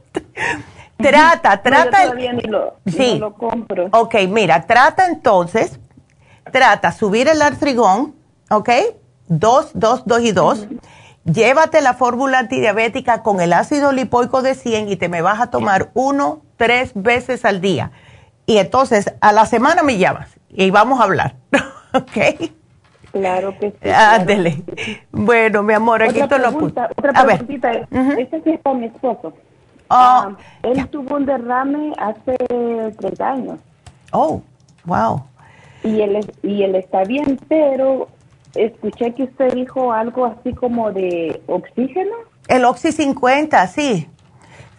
trata, 0.96 1.62
trata. 1.62 2.14
lo, 2.14 2.76
sí. 2.86 3.18
lo 3.18 3.34
compro. 3.34 3.88
Ok, 3.92 4.14
mira, 4.28 4.66
trata 4.66 5.06
entonces, 5.06 5.78
trata 6.50 6.92
subir 6.92 7.28
el 7.28 7.42
artrigón, 7.42 8.14
ok, 8.50 8.70
dos, 9.26 9.70
dos, 9.74 10.02
dos 10.06 10.20
y 10.20 10.32
dos. 10.32 10.66
Llévate 11.24 11.80
la 11.80 11.94
fórmula 11.94 12.38
antidiabética 12.38 13.22
con 13.22 13.40
el 13.40 13.52
ácido 13.52 13.92
lipoico 13.92 14.42
de 14.42 14.54
100 14.54 14.88
y 14.88 14.96
te 14.96 15.08
me 15.08 15.22
vas 15.22 15.40
a 15.40 15.50
tomar 15.50 15.90
uno, 15.94 16.42
tres 16.56 16.92
veces 16.94 17.44
al 17.44 17.60
día. 17.60 17.90
Y 18.46 18.58
entonces 18.58 19.12
a 19.20 19.32
la 19.32 19.44
semana 19.44 19.82
me 19.82 19.98
llamas 19.98 20.30
y 20.48 20.70
vamos 20.70 21.00
a 21.00 21.04
hablar. 21.04 21.36
¿ok? 21.94 22.50
Claro 23.12 23.58
que 23.58 23.70
sí. 23.70 23.90
Ándele. 23.90 24.62
Bueno, 25.10 25.62
mi 25.62 25.72
amor, 25.74 26.02
aquí 26.02 26.20
te 26.28 26.38
lo 26.38 26.52
puse. 26.52 26.80
Otra 26.96 27.24
preguntita. 27.24 27.70
Ver. 27.70 28.18
Este 28.18 28.42
sí 28.42 28.50
es 28.50 28.60
para 28.60 28.76
mi 28.76 28.86
esposo. 28.86 29.32
Oh, 29.90 29.94
ah, 29.94 30.36
él 30.62 30.86
tuvo 30.88 31.16
un 31.16 31.24
derrame 31.24 31.94
hace 31.96 32.36
30 32.36 33.30
años. 33.30 33.58
Oh, 34.12 34.42
wow. 34.84 35.22
Y 35.82 36.02
él, 36.02 36.30
y 36.42 36.62
él 36.62 36.74
está 36.74 37.04
bien, 37.04 37.40
pero 37.48 38.08
escuché 38.54 39.14
que 39.14 39.24
usted 39.24 39.52
dijo 39.54 39.92
algo 39.92 40.26
así 40.26 40.54
como 40.54 40.92
de 40.92 41.42
oxígeno. 41.46 42.14
El 42.48 42.64
Oxy 42.64 42.92
50, 42.92 43.66
sí. 43.66 44.08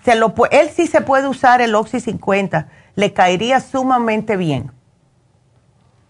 Se 0.04 0.16
lo, 0.16 0.34
él 0.52 0.70
sí 0.70 0.88
se 0.88 1.02
puede 1.02 1.28
usar 1.28 1.62
el 1.62 1.76
Oxy 1.76 2.00
50. 2.00 2.68
Le 2.96 3.14
caería 3.14 3.60
sumamente 3.60 4.38
bien. 4.38 4.72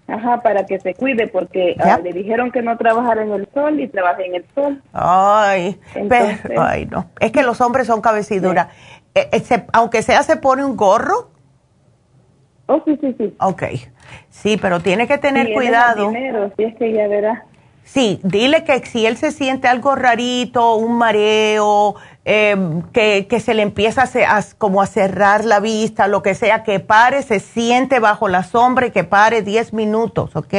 Ajá, 0.07 0.41
para 0.41 0.65
que 0.65 0.79
se 0.79 0.95
cuide, 0.95 1.27
porque 1.27 1.75
ah, 1.79 1.99
le 2.03 2.13
dijeron 2.13 2.51
que 2.51 2.63
no 2.63 2.75
trabajara 2.77 3.21
en 3.21 3.31
el 3.31 3.47
sol 3.53 3.79
y 3.79 3.87
trabaja 3.87 4.23
en 4.23 4.35
el 4.35 4.45
sol. 4.55 4.81
Ay, 4.91 5.79
pero, 6.07 6.61
ay, 6.61 6.87
no. 6.87 7.11
Es 7.19 7.31
que 7.31 7.43
los 7.43 7.61
hombres 7.61 7.85
son 7.85 8.01
cabeciduras. 8.01 8.69
Eh, 9.13 9.29
eh, 9.31 9.65
aunque 9.71 10.01
sea, 10.01 10.23
se 10.23 10.35
pone 10.37 10.63
un 10.65 10.75
gorro. 10.75 11.29
Oh, 12.65 12.81
sí, 12.85 12.97
sí, 13.01 13.15
sí. 13.17 13.35
Ok. 13.39 13.63
Sí, 14.29 14.57
pero 14.57 14.79
tiene 14.79 15.07
que 15.07 15.17
tener 15.17 15.53
cuidado. 15.53 16.11
sí, 16.57 16.63
es 16.63 16.75
que 16.75 16.91
ya 16.91 17.07
verá. 17.07 17.45
Sí, 17.91 18.19
dile 18.23 18.63
que 18.65 18.85
si 18.85 19.07
él 19.07 19.17
se 19.17 19.31
siente 19.31 19.67
algo 19.67 19.95
rarito, 19.95 20.75
un 20.75 20.99
mareo, 20.99 21.95
em, 22.23 22.83
que, 22.91 23.41
se 23.43 23.55
le 23.55 23.63
empieza 23.63 24.03
a, 24.03 24.43
como 24.59 24.83
a 24.83 24.85
cerrar 24.85 25.43
la 25.43 25.59
vista, 25.59 26.07
lo 26.07 26.21
que 26.21 26.35
sea, 26.35 26.63
que 26.63 26.79
pare, 26.79 27.23
se 27.23 27.39
siente 27.39 27.99
bajo 27.99 28.27
la 28.27 28.43
sombra 28.43 28.85
y 28.85 28.91
que 28.91 29.03
pare 29.03 29.41
10 29.41 29.73
minutos, 29.73 30.35
¿ok? 30.35 30.53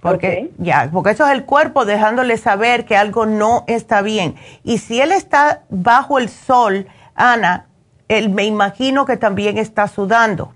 Porque 0.00 0.50
ya, 0.56 0.88
porque 0.90 1.10
eso 1.10 1.26
es 1.26 1.32
el 1.32 1.44
cuerpo 1.44 1.84
dejándole 1.84 2.38
saber 2.38 2.86
que 2.86 2.96
algo 2.96 3.26
no 3.26 3.64
está 3.66 4.00
bien. 4.00 4.36
Y 4.64 4.78
si 4.78 4.98
él 4.98 5.12
está 5.12 5.64
bajo 5.68 6.18
el 6.18 6.30
sol, 6.30 6.86
Ana, 7.14 7.66
él 8.08 8.30
me 8.30 8.44
imagino 8.44 9.04
que 9.04 9.18
también 9.18 9.58
está 9.58 9.88
sudando. 9.88 10.54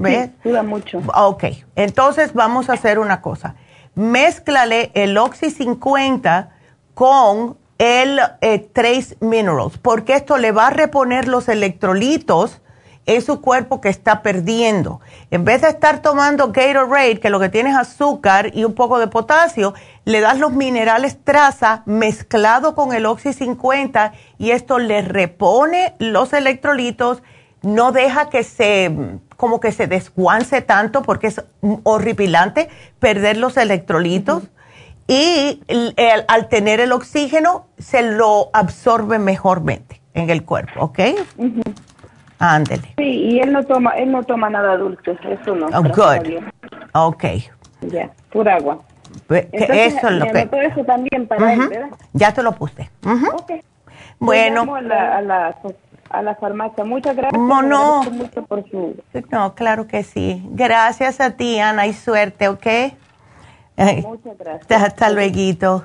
¿Ves? 0.00 0.30
Sí, 0.42 0.48
suda 0.48 0.62
mucho. 0.62 1.02
Ok, 1.14 1.44
entonces 1.76 2.32
vamos 2.34 2.70
a 2.70 2.74
hacer 2.74 2.98
una 2.98 3.20
cosa. 3.20 3.54
Mézclale 3.94 4.90
el 4.94 5.16
Oxy 5.18 5.50
50 5.50 6.50
con 6.94 7.56
el 7.78 8.20
eh, 8.40 8.58
Trace 8.58 9.16
Minerals, 9.20 9.78
porque 9.78 10.14
esto 10.14 10.38
le 10.38 10.52
va 10.52 10.68
a 10.68 10.70
reponer 10.70 11.28
los 11.28 11.48
electrolitos 11.48 12.60
en 13.06 13.22
su 13.22 13.40
cuerpo 13.40 13.80
que 13.80 13.88
está 13.88 14.22
perdiendo. 14.22 15.00
En 15.30 15.44
vez 15.44 15.62
de 15.62 15.68
estar 15.68 16.02
tomando 16.02 16.52
Gatorade, 16.52 17.18
que 17.18 17.30
lo 17.30 17.40
que 17.40 17.48
tiene 17.48 17.70
es 17.70 17.76
azúcar 17.76 18.50
y 18.54 18.64
un 18.64 18.74
poco 18.74 18.98
de 18.98 19.08
potasio, 19.08 19.74
le 20.04 20.20
das 20.20 20.38
los 20.38 20.52
minerales 20.52 21.18
traza 21.24 21.82
mezclado 21.86 22.74
con 22.74 22.92
el 22.92 23.06
Oxy 23.06 23.32
50 23.32 24.12
y 24.38 24.50
esto 24.50 24.78
le 24.78 25.02
repone 25.02 25.94
los 25.98 26.32
electrolitos, 26.32 27.22
no 27.62 27.92
deja 27.92 28.28
que 28.28 28.44
se 28.44 29.18
como 29.40 29.58
que 29.58 29.72
se 29.72 29.86
desguance 29.86 30.60
tanto 30.60 31.00
porque 31.00 31.28
es 31.28 31.42
horripilante 31.82 32.68
perder 32.98 33.38
los 33.38 33.56
electrolitos 33.56 34.42
y 35.08 35.62
al 36.28 36.48
tener 36.48 36.78
el 36.78 36.92
oxígeno 36.92 37.64
se 37.78 38.02
lo 38.02 38.50
absorbe 38.52 39.18
mejormente 39.18 40.02
en 40.12 40.28
el 40.28 40.44
cuerpo, 40.44 40.78
¿ok? 40.80 40.98
Ándele. 42.38 42.92
Sí, 42.98 43.04
y 43.04 43.40
él 43.40 43.50
no 43.50 43.64
toma, 43.64 43.92
él 43.92 44.12
no 44.12 44.22
toma 44.24 44.50
nada 44.50 44.76
dulce, 44.76 45.16
eso 45.30 45.54
no. 45.54 45.68
Oh, 45.68 45.82
good. 45.84 46.44
Ok. 46.92 47.24
Ya, 47.80 48.10
pura 48.30 48.56
agua. 48.56 48.80
eso 49.30 49.72
es 49.72 50.12
lo 50.12 50.26
que. 50.26 50.50
eso 50.66 50.84
también 50.84 51.26
para 51.26 51.54
él, 51.54 51.66
¿verdad? 51.66 51.88
Ya 52.12 52.34
te 52.34 52.42
lo 52.42 52.52
puse. 52.52 52.90
Ok. 53.32 53.52
Bueno. 54.18 54.74
A 54.76 54.82
la, 54.82 55.16
a, 55.16 55.22
la, 55.22 55.56
a 56.10 56.22
la, 56.22 56.34
farmacia. 56.34 56.84
Muchas 56.84 57.16
gracias. 57.16 57.40
No, 57.40 57.62
no. 57.62 58.02
Mucho 58.02 58.44
por 58.44 58.68
su... 58.68 58.96
No, 59.30 59.54
claro 59.54 59.86
que 59.86 60.02
sí. 60.02 60.42
Gracias 60.50 61.20
a 61.20 61.36
ti, 61.36 61.58
Ana, 61.58 61.86
y 61.86 61.92
suerte, 61.92 62.48
¿ok? 62.48 62.66
Muchas 64.02 64.36
gracias. 64.38 64.82
Hasta 64.82 65.10
luego. 65.10 65.84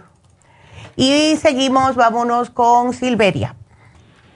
Y 0.97 1.35
seguimos, 1.38 1.95
vámonos 1.95 2.49
con 2.49 2.93
Silveria. 2.93 3.56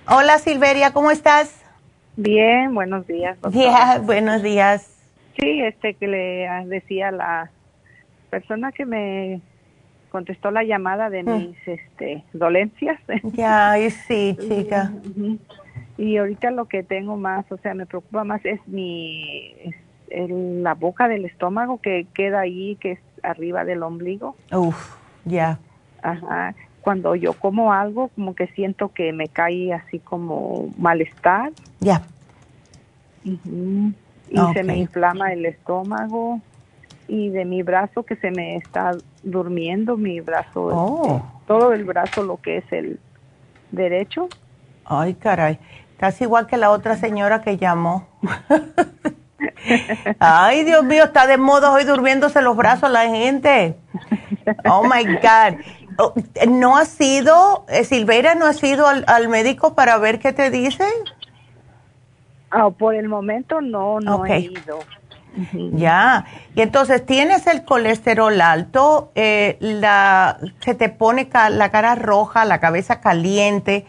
Hola 0.07 0.39
Silveria, 0.39 0.91
¿cómo 0.91 1.11
estás? 1.11 1.63
Bien, 2.15 2.73
buenos 2.73 3.05
días. 3.07 3.37
buenos 4.03 4.43
días. 4.43 4.97
Sí, 5.39 5.61
este 5.61 5.93
que 5.93 6.07
le 6.07 6.47
decía 6.65 7.09
a 7.09 7.11
la 7.11 7.51
persona 8.29 8.71
que 8.71 8.85
me 8.85 9.41
contestó 10.09 10.51
la 10.51 10.63
llamada 10.63 11.09
de 11.09 11.23
mm. 11.23 11.37
mis 11.37 11.67
este 11.67 12.23
dolencias. 12.33 12.99
Ya, 13.23 13.75
sí, 14.07 14.35
chica. 14.41 14.91
Y 15.99 16.17
ahorita 16.17 16.51
lo 16.51 16.65
que 16.65 16.81
tengo 16.81 17.17
más, 17.17 17.51
o 17.51 17.57
sea, 17.57 17.73
me 17.73 17.85
preocupa 17.85 18.23
más 18.23 18.43
es 18.45 18.59
mi 18.67 19.53
la 20.11 20.73
boca 20.73 21.07
del 21.07 21.25
estómago 21.25 21.79
que 21.79 22.07
queda 22.15 22.39
ahí, 22.39 22.77
que 22.77 22.93
es 22.93 22.99
arriba 23.21 23.63
del 23.63 23.83
ombligo. 23.83 24.35
Uf, 24.51 24.95
ya. 25.25 25.59
Ajá 26.01 26.55
cuando 26.81 27.15
yo 27.15 27.33
como 27.33 27.73
algo, 27.73 28.09
como 28.15 28.33
que 28.33 28.47
siento 28.47 28.89
que 28.89 29.13
me 29.13 29.27
cae 29.27 29.73
así 29.73 29.99
como 29.99 30.69
malestar. 30.77 31.51
Ya. 31.79 32.01
Y 33.23 33.37
se 34.53 34.63
me 34.63 34.77
inflama 34.77 35.31
el 35.33 35.45
estómago 35.45 36.39
y 37.07 37.29
de 37.29 37.45
mi 37.45 37.63
brazo 37.63 38.03
que 38.03 38.15
se 38.15 38.31
me 38.31 38.55
está 38.55 38.91
durmiendo, 39.23 39.97
mi 39.97 40.21
brazo, 40.21 40.65
oh. 40.65 41.15
este, 41.17 41.27
todo 41.47 41.73
el 41.73 41.83
brazo, 41.83 42.23
lo 42.23 42.37
que 42.37 42.57
es 42.57 42.71
el 42.71 42.99
derecho. 43.71 44.29
Ay, 44.85 45.15
caray. 45.15 45.59
Estás 45.99 46.21
igual 46.21 46.47
que 46.47 46.55
la 46.55 46.71
otra 46.71 46.95
señora 46.95 47.41
que 47.41 47.57
llamó. 47.57 48.07
Ay, 50.19 50.63
Dios 50.63 50.81
mío, 50.85 51.03
está 51.03 51.27
de 51.27 51.37
moda 51.37 51.73
hoy 51.73 51.83
durmiéndose 51.83 52.41
los 52.41 52.55
brazos 52.55 52.89
la 52.89 53.01
gente. 53.09 53.75
Oh, 54.63 54.83
my 54.85 55.03
God. 55.03 55.59
Oh, 55.97 56.13
¿No 56.47 56.77
has 56.77 57.01
ido, 57.01 57.65
eh, 57.67 57.83
Silveira, 57.83 58.33
no 58.35 58.45
has 58.45 58.63
ido 58.63 58.87
al, 58.87 59.27
médico 59.27 59.75
para 59.75 59.97
ver 59.97 60.19
qué 60.19 60.31
te 60.31 60.49
dicen? 60.49 60.87
Ah, 62.49 62.69
por 62.69 62.95
el 62.95 63.09
momento 63.09 63.59
no, 63.59 63.99
no 63.99 64.25
he 64.25 64.39
ido. 64.39 64.79
Ya, 65.73 66.23
y 66.55 66.61
entonces 66.61 67.05
tienes 67.05 67.45
el 67.45 67.65
colesterol 67.65 68.39
alto, 68.39 69.11
eh, 69.15 69.57
la, 69.59 70.37
se 70.61 70.75
te 70.75 70.87
pone 70.87 71.27
la 71.51 71.71
cara 71.71 71.95
roja, 71.95 72.45
la 72.45 72.61
cabeza 72.61 73.01
caliente, 73.01 73.85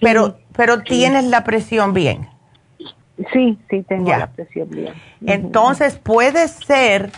pero, 0.00 0.38
pero 0.56 0.82
tienes 0.82 1.24
la 1.24 1.44
presión 1.44 1.92
bien. 1.94 2.28
Sí, 3.32 3.58
sí, 3.70 3.82
tengo 3.82 4.10
la 4.10 4.28
presión 4.28 4.68
bien. 4.70 4.92
Entonces 5.24 5.98
puede 5.98 6.48
ser 6.48 7.10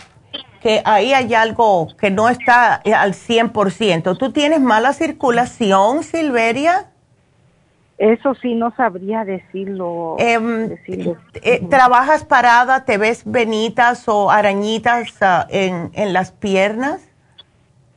que 0.61 0.81
ahí 0.83 1.13
hay 1.13 1.33
algo 1.33 1.87
que 1.99 2.11
no 2.11 2.27
está 2.29 2.75
al 2.75 3.13
100%. 3.13 4.17
¿Tú 4.17 4.31
tienes 4.31 4.61
mala 4.61 4.93
circulación, 4.93 6.03
Silveria? 6.03 6.87
Eso 7.97 8.35
sí, 8.35 8.55
no 8.55 8.75
sabría 8.75 9.23
decirlo. 9.23 10.17
Em, 10.19 10.75
eh, 10.87 11.61
¿Trabajas 11.69 12.25
parada? 12.25 12.83
¿Te 12.83 12.97
ves 12.97 13.23
venitas 13.25 14.09
o 14.09 14.29
arañitas 14.29 15.15
ah, 15.21 15.47
en, 15.49 15.91
en, 15.93 16.11
las 16.11 16.31
piernas? 16.31 17.09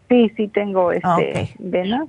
Sí, 0.08 0.30
sí 0.36 0.46
tengo 0.48 0.92
este, 0.92 1.54
venas. 1.58 2.06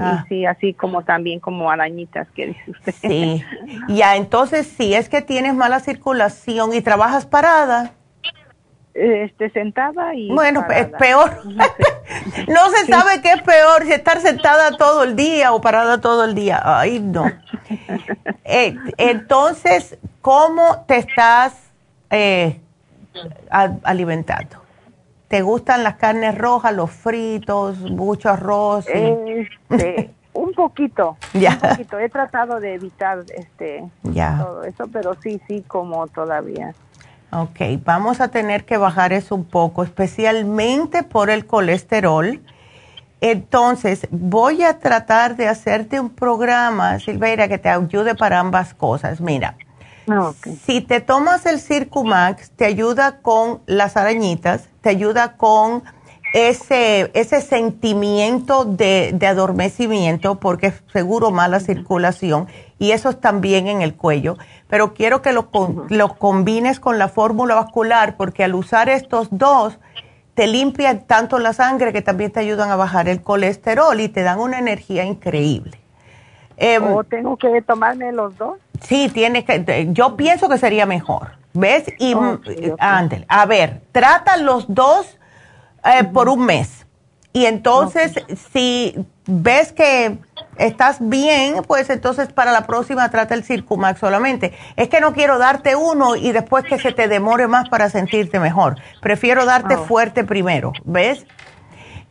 Ah. 0.00 0.24
sí, 0.28 0.46
así 0.46 0.74
como 0.74 1.02
también 1.02 1.40
como 1.40 1.70
arañitas 1.70 2.28
que 2.32 2.48
dice 2.48 2.70
usted. 2.70 2.94
Sí, 3.00 3.44
ya, 3.88 4.16
entonces 4.16 4.66
sí, 4.66 4.94
es 4.94 5.08
que 5.08 5.22
tienes 5.22 5.54
mala 5.54 5.80
circulación 5.80 6.72
y 6.74 6.80
trabajas 6.80 7.26
parada 7.26 7.92
este, 8.96 9.50
sentada 9.50 10.14
y... 10.14 10.30
Bueno, 10.32 10.64
es 10.74 10.86
peor. 10.86 11.42
no 12.48 12.70
se 12.70 12.86
sabe 12.86 13.20
qué 13.20 13.32
es 13.32 13.42
peor, 13.42 13.84
si 13.84 13.92
estar 13.92 14.20
sentada 14.20 14.76
todo 14.76 15.04
el 15.04 15.16
día 15.16 15.52
o 15.52 15.60
parada 15.60 16.00
todo 16.00 16.24
el 16.24 16.34
día. 16.34 16.60
Ay, 16.64 17.00
no. 17.00 17.24
Eh, 18.48 18.76
entonces, 18.96 19.98
¿cómo 20.22 20.84
te 20.86 20.98
estás 20.98 21.52
eh, 22.10 22.60
alimentando? 23.82 24.62
¿Te 25.28 25.42
gustan 25.42 25.82
las 25.82 25.96
carnes 25.96 26.36
rojas, 26.38 26.74
los 26.74 26.90
fritos, 26.90 27.78
mucho 27.78 28.30
arroz? 28.30 28.86
Este, 28.88 30.10
un 30.32 30.52
poquito, 30.52 31.16
ya. 31.32 31.58
un 31.62 31.70
poquito. 31.70 31.98
He 31.98 32.08
tratado 32.08 32.60
de 32.60 32.74
evitar 32.74 33.24
este 33.34 33.84
todo 34.02 34.62
eso, 34.62 34.84
pero 34.92 35.14
sí, 35.20 35.40
sí, 35.48 35.64
como 35.66 36.06
todavía. 36.06 36.74
Ok, 37.32 37.60
vamos 37.84 38.20
a 38.20 38.28
tener 38.28 38.64
que 38.64 38.76
bajar 38.76 39.12
eso 39.12 39.34
un 39.34 39.44
poco, 39.44 39.82
especialmente 39.82 41.02
por 41.02 41.28
el 41.28 41.44
colesterol. 41.46 42.40
Entonces, 43.20 44.06
voy 44.10 44.62
a 44.62 44.78
tratar 44.78 45.36
de 45.36 45.48
hacerte 45.48 45.98
un 45.98 46.10
programa, 46.10 47.00
Silveira, 47.00 47.48
que 47.48 47.58
te 47.58 47.68
ayude 47.68 48.14
para 48.14 48.38
ambas 48.38 48.74
cosas. 48.74 49.20
Mira, 49.20 49.56
Ah, 50.08 50.32
si 50.64 50.80
te 50.80 51.00
tomas 51.00 51.46
el 51.46 51.60
Circumax, 51.60 52.50
te 52.50 52.64
ayuda 52.64 53.18
con 53.22 53.60
las 53.66 53.96
arañitas, 53.96 54.68
te 54.80 54.90
ayuda 54.90 55.36
con 55.36 55.82
ese, 56.32 57.10
ese 57.14 57.40
sentimiento 57.40 58.64
de, 58.64 59.18
adormecimiento, 59.26 60.36
porque 60.36 60.68
es 60.68 60.84
seguro 60.92 61.30
mala 61.30 61.60
circulación, 61.60 62.46
y 62.78 62.92
eso 62.92 63.10
es 63.10 63.20
también 63.20 63.68
en 63.68 63.82
el 63.82 63.94
cuello. 63.94 64.36
Pero 64.68 64.94
quiero 64.94 65.22
que 65.22 65.32
lo, 65.32 65.48
lo 65.88 66.14
combines 66.16 66.78
con 66.78 66.98
la 66.98 67.08
fórmula 67.08 67.54
vascular, 67.54 68.16
porque 68.16 68.44
al 68.44 68.54
usar 68.54 68.88
estos 68.88 69.28
dos, 69.30 69.78
te 70.34 70.46
limpian 70.46 71.06
tanto 71.06 71.38
la 71.38 71.54
sangre 71.54 71.94
que 71.94 72.02
también 72.02 72.30
te 72.30 72.40
ayudan 72.40 72.70
a 72.70 72.76
bajar 72.76 73.08
el 73.08 73.22
colesterol 73.22 73.98
y 73.98 74.08
te 74.10 74.22
dan 74.22 74.38
una 74.38 74.58
energía 74.58 75.04
increíble. 75.04 75.78
Em, 76.58 76.82
¿O 76.92 77.04
tengo 77.04 77.36
que 77.36 77.62
tomarme 77.62 78.12
los 78.12 78.36
dos? 78.36 78.58
Sí, 78.82 79.10
tienes 79.12 79.44
que, 79.44 79.88
yo 79.90 80.16
pienso 80.16 80.48
que 80.48 80.58
sería 80.58 80.86
mejor. 80.86 81.32
¿Ves? 81.52 81.84
Y 81.98 82.14
a 82.78 83.46
ver, 83.46 83.80
trata 83.92 84.36
los 84.36 84.66
dos 84.68 85.18
eh, 85.84 86.04
por 86.04 86.28
un 86.28 86.44
mes. 86.44 86.86
Y 87.32 87.46
entonces, 87.46 88.14
si 88.52 88.96
ves 89.26 89.72
que 89.72 90.18
estás 90.56 90.96
bien, 91.00 91.62
pues 91.66 91.90
entonces 91.90 92.32
para 92.32 92.50
la 92.50 92.66
próxima 92.66 93.10
trata 93.10 93.34
el 93.34 93.44
Circumax 93.44 94.00
solamente. 94.00 94.54
Es 94.76 94.88
que 94.88 95.00
no 95.00 95.12
quiero 95.12 95.38
darte 95.38 95.76
uno 95.76 96.16
y 96.16 96.32
después 96.32 96.64
que 96.64 96.78
se 96.78 96.92
te 96.92 97.08
demore 97.08 97.46
más 97.46 97.68
para 97.68 97.90
sentirte 97.90 98.40
mejor. 98.40 98.76
Prefiero 99.02 99.44
darte 99.44 99.74
ah. 99.74 99.84
fuerte 99.86 100.24
primero, 100.24 100.72
¿ves? 100.84 101.26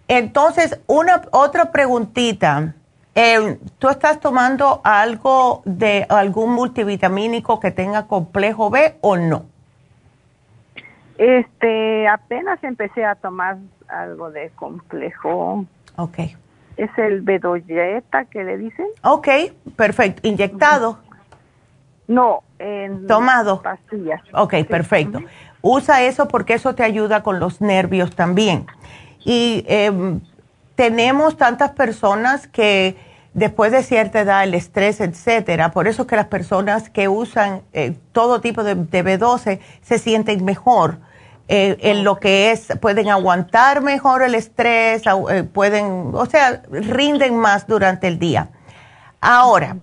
Entonces, 0.08 0.80
una 0.86 1.24
otra 1.32 1.72
preguntita. 1.72 2.76
Eh, 3.16 3.58
¿Tú 3.80 3.88
estás 3.88 4.20
tomando 4.20 4.82
algo 4.84 5.62
de 5.64 6.06
algún 6.10 6.52
multivitamínico 6.52 7.62
que 7.62 7.72
tenga 7.72 8.08
complejo 8.08 8.70
B 8.70 8.98
o 9.00 9.16
no? 9.16 9.46
Este, 11.18 12.10
apenas 12.10 12.62
empecé 12.62 13.06
a 13.06 13.16
tomar 13.16 13.58
algo 13.88 14.32
de 14.32 14.50
complejo. 14.50 15.66
Ok. 15.96 16.20
Es 16.76 16.90
el 16.98 17.22
bedoyeta 17.22 18.26
que 18.26 18.44
le 18.44 18.58
dicen. 18.58 18.88
Ok, 19.02 19.30
perfecto. 19.78 20.28
¿Inyectado? 20.28 21.00
No, 22.08 22.44
en 22.60 23.08
tomado. 23.08 23.62
Pastillas. 23.62 24.22
Ok, 24.34 24.56
perfecto. 24.68 25.22
Usa 25.62 26.04
eso 26.04 26.28
porque 26.28 26.54
eso 26.56 26.76
te 26.76 26.84
ayuda 26.84 27.24
con 27.24 27.40
los 27.40 27.62
nervios 27.62 28.14
también. 28.14 28.68
Y 29.24 29.64
em, 29.70 30.20
tenemos 30.76 31.38
tantas 31.38 31.72
personas 31.72 32.48
que 32.48 32.98
después 33.34 33.72
de 33.72 33.84
cierta 33.84 34.22
edad, 34.22 34.44
el 34.44 34.54
estrés, 34.54 35.02
etcétera, 35.02 35.72
por 35.72 35.88
eso 35.88 36.08
que 36.08 36.16
las 36.16 36.28
personas 36.28 36.90
que 36.90 37.08
usan 37.08 37.62
eh, 37.74 37.98
todo 38.14 38.42
tipo 38.42 38.64
de, 38.64 38.76
de, 38.76 39.04
B12 39.04 39.60
se 39.82 40.00
sienten 40.00 40.46
mejor 40.46 41.00
eh, 41.48 41.78
en 41.82 42.04
lo 42.04 42.20
que 42.20 42.52
es, 42.52 42.68
pueden 42.80 43.10
aguantar 43.10 43.82
mejor 43.82 44.24
el 44.24 44.36
estrés, 44.36 45.04
eh, 45.30 45.44
pueden, 45.44 46.12
o 46.14 46.26
sea, 46.26 46.62
rinden 46.72 47.38
más 47.38 47.68
durante 47.68 48.08
el 48.08 48.20
día. 48.20 48.50
Ahora, 49.20 49.78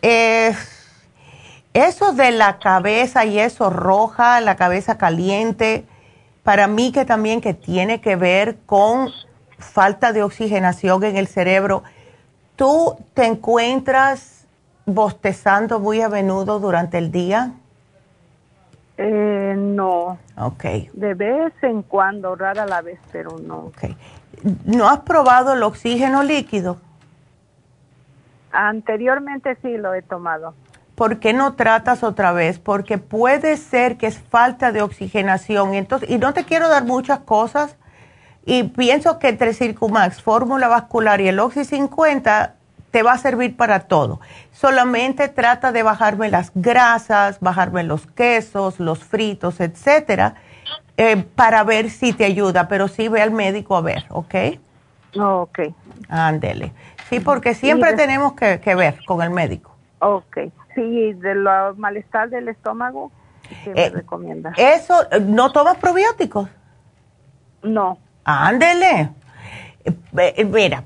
eso 0.00 0.62
de 2.12 2.30
la 2.30 2.58
cabeza 2.58 3.24
y 3.24 3.40
eso 3.40 3.70
roja, 3.70 4.40
la 4.40 4.54
cabeza 4.54 4.96
caliente, 4.96 5.84
para 6.44 6.68
mí 6.68 6.92
que 6.92 7.04
también 7.04 7.40
que 7.40 7.52
tiene 7.52 8.00
que 8.00 8.14
ver 8.14 8.58
con 8.66 9.10
falta 9.58 10.12
de 10.12 10.22
oxigenación 10.22 11.04
en 11.04 11.16
el 11.16 11.26
cerebro 11.26 11.82
¿Tú 12.56 12.96
te 13.12 13.26
encuentras 13.26 14.46
bostezando 14.86 15.78
muy 15.78 16.00
a 16.00 16.08
menudo 16.08 16.58
durante 16.58 16.96
el 16.96 17.12
día? 17.12 17.52
Eh, 18.96 19.54
no. 19.58 20.18
Ok. 20.38 20.64
De 20.94 21.12
vez 21.12 21.52
en 21.60 21.82
cuando, 21.82 22.34
rara 22.34 22.64
la 22.64 22.80
vez, 22.80 22.98
pero 23.12 23.38
no. 23.38 23.56
Ok. 23.56 23.84
¿No 24.64 24.88
has 24.88 25.00
probado 25.00 25.52
el 25.52 25.62
oxígeno 25.62 26.22
líquido? 26.22 26.78
Anteriormente 28.52 29.58
sí 29.60 29.76
lo 29.76 29.92
he 29.92 30.00
tomado. 30.00 30.54
¿Por 30.94 31.18
qué 31.18 31.34
no 31.34 31.56
tratas 31.56 32.02
otra 32.02 32.32
vez? 32.32 32.58
Porque 32.58 32.96
puede 32.96 33.58
ser 33.58 33.98
que 33.98 34.06
es 34.06 34.18
falta 34.18 34.72
de 34.72 34.80
oxigenación. 34.80 35.74
Entonces, 35.74 36.08
y 36.08 36.16
no 36.16 36.32
te 36.32 36.44
quiero 36.44 36.70
dar 36.70 36.84
muchas 36.84 37.18
cosas, 37.18 37.76
y 38.48 38.62
pienso 38.62 39.18
que 39.18 39.28
entre 39.28 39.52
Circumax, 39.52 40.22
fórmula 40.22 40.68
vascular 40.68 41.20
y 41.20 41.26
el 41.26 41.40
Oxy 41.40 41.64
50 41.64 42.54
te 42.92 43.02
va 43.02 43.12
a 43.12 43.18
servir 43.18 43.56
para 43.56 43.80
todo. 43.80 44.20
Solamente 44.52 45.28
trata 45.28 45.72
de 45.72 45.82
bajarme 45.82 46.30
las 46.30 46.52
grasas, 46.54 47.40
bajarme 47.40 47.82
los 47.82 48.06
quesos, 48.06 48.78
los 48.78 49.00
fritos, 49.00 49.60
etcétera, 49.60 50.36
eh, 50.96 51.16
para 51.34 51.64
ver 51.64 51.90
si 51.90 52.12
te 52.12 52.24
ayuda. 52.24 52.68
Pero 52.68 52.86
sí 52.86 53.08
ve 53.08 53.20
al 53.20 53.32
médico 53.32 53.76
a 53.76 53.80
ver, 53.80 54.04
¿ok? 54.10 54.34
ok. 55.18 55.58
Ándele. 56.08 56.72
Sí, 57.10 57.18
porque 57.18 57.52
siempre 57.52 57.94
tenemos 57.94 58.34
que, 58.34 58.74
ver 58.76 59.04
con 59.06 59.22
el 59.22 59.30
médico. 59.30 59.74
Ok. 59.98 60.38
Sí, 60.76 61.12
de 61.14 61.34
lo 61.34 61.74
malestar 61.74 62.30
del 62.30 62.48
estómago, 62.48 63.10
¿qué 63.64 63.70
me 63.70 63.84
eh, 63.86 63.90
recomienda? 63.90 64.52
Eso, 64.56 64.94
¿no 65.22 65.50
tomas 65.50 65.78
probióticos? 65.78 66.48
No. 67.62 67.98
Ándele. 68.26 69.10
Eh, 69.84 70.44
mira, 70.44 70.82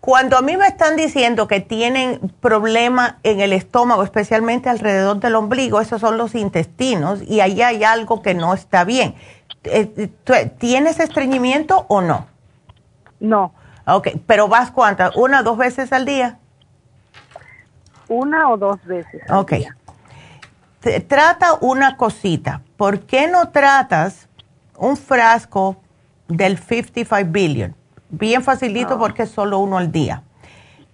cuando 0.00 0.36
a 0.36 0.42
mí 0.42 0.56
me 0.56 0.66
están 0.66 0.96
diciendo 0.96 1.46
que 1.46 1.60
tienen 1.60 2.18
problema 2.40 3.18
en 3.22 3.40
el 3.40 3.52
estómago, 3.52 4.02
especialmente 4.02 4.68
alrededor 4.68 5.20
del 5.20 5.36
ombligo, 5.36 5.80
esos 5.80 6.00
son 6.00 6.18
los 6.18 6.34
intestinos 6.34 7.22
y 7.22 7.40
ahí 7.40 7.62
hay 7.62 7.84
algo 7.84 8.22
que 8.22 8.34
no 8.34 8.54
está 8.54 8.82
bien. 8.82 9.14
Eh, 9.62 10.10
¿Tienes 10.58 10.98
estreñimiento 10.98 11.86
o 11.88 12.00
no? 12.00 12.26
No. 13.20 13.52
Ok, 13.86 14.08
pero 14.26 14.48
vas 14.48 14.72
cuántas? 14.72 15.14
¿Una 15.14 15.40
o 15.40 15.42
dos 15.44 15.58
veces 15.58 15.92
al 15.92 16.04
día? 16.04 16.38
Una 18.08 18.50
o 18.50 18.56
dos 18.56 18.84
veces. 18.84 19.22
Al 19.28 19.38
ok. 19.38 19.52
Trata 21.06 21.54
una 21.60 21.96
cosita. 21.96 22.62
¿Por 22.76 23.00
qué 23.00 23.28
no 23.28 23.50
tratas 23.50 24.28
un 24.76 24.96
frasco 24.96 25.76
del 26.30 26.58
55 26.58 27.30
billion. 27.30 27.74
Bien 28.08 28.42
facilito 28.42 28.94
ah. 28.94 28.98
porque 28.98 29.24
es 29.24 29.30
solo 29.30 29.58
uno 29.58 29.78
al 29.78 29.92
día. 29.92 30.22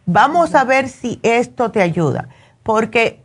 Vamos 0.06 0.54
a 0.54 0.64
ver 0.64 0.88
si 0.88 1.18
esto 1.22 1.70
te 1.70 1.82
ayuda, 1.82 2.28
porque 2.62 3.20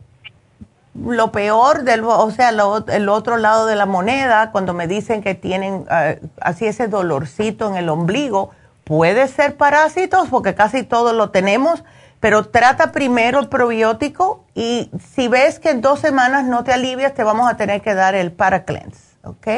lo 0.94 1.30
peor 1.30 1.84
del, 1.84 2.02
o 2.04 2.30
sea, 2.32 2.50
el 2.50 3.08
otro 3.08 3.36
lado 3.36 3.66
de 3.66 3.76
la 3.76 3.86
moneda, 3.86 4.50
cuando 4.50 4.74
me 4.74 4.88
dicen 4.88 5.22
que 5.22 5.34
tienen 5.34 5.86
eh, 5.90 6.20
así 6.40 6.66
ese 6.66 6.88
dolorcito 6.88 7.68
en 7.68 7.76
el 7.76 7.88
ombligo, 7.88 8.50
puede 8.84 9.28
ser 9.28 9.56
parásitos, 9.56 10.28
porque 10.28 10.54
casi 10.54 10.82
todos 10.82 11.14
lo 11.14 11.30
tenemos, 11.30 11.84
pero 12.18 12.48
trata 12.48 12.90
primero 12.90 13.38
el 13.38 13.48
probiótico 13.48 14.44
y 14.54 14.90
si 15.14 15.28
ves 15.28 15.60
que 15.60 15.70
en 15.70 15.82
dos 15.82 16.00
semanas 16.00 16.44
no 16.44 16.64
te 16.64 16.72
alivias, 16.72 17.14
te 17.14 17.22
vamos 17.22 17.48
a 17.48 17.56
tener 17.56 17.80
que 17.80 17.94
dar 17.94 18.16
el 18.16 18.32
Paracleanse, 18.32 19.16
¿ok? 19.22 19.48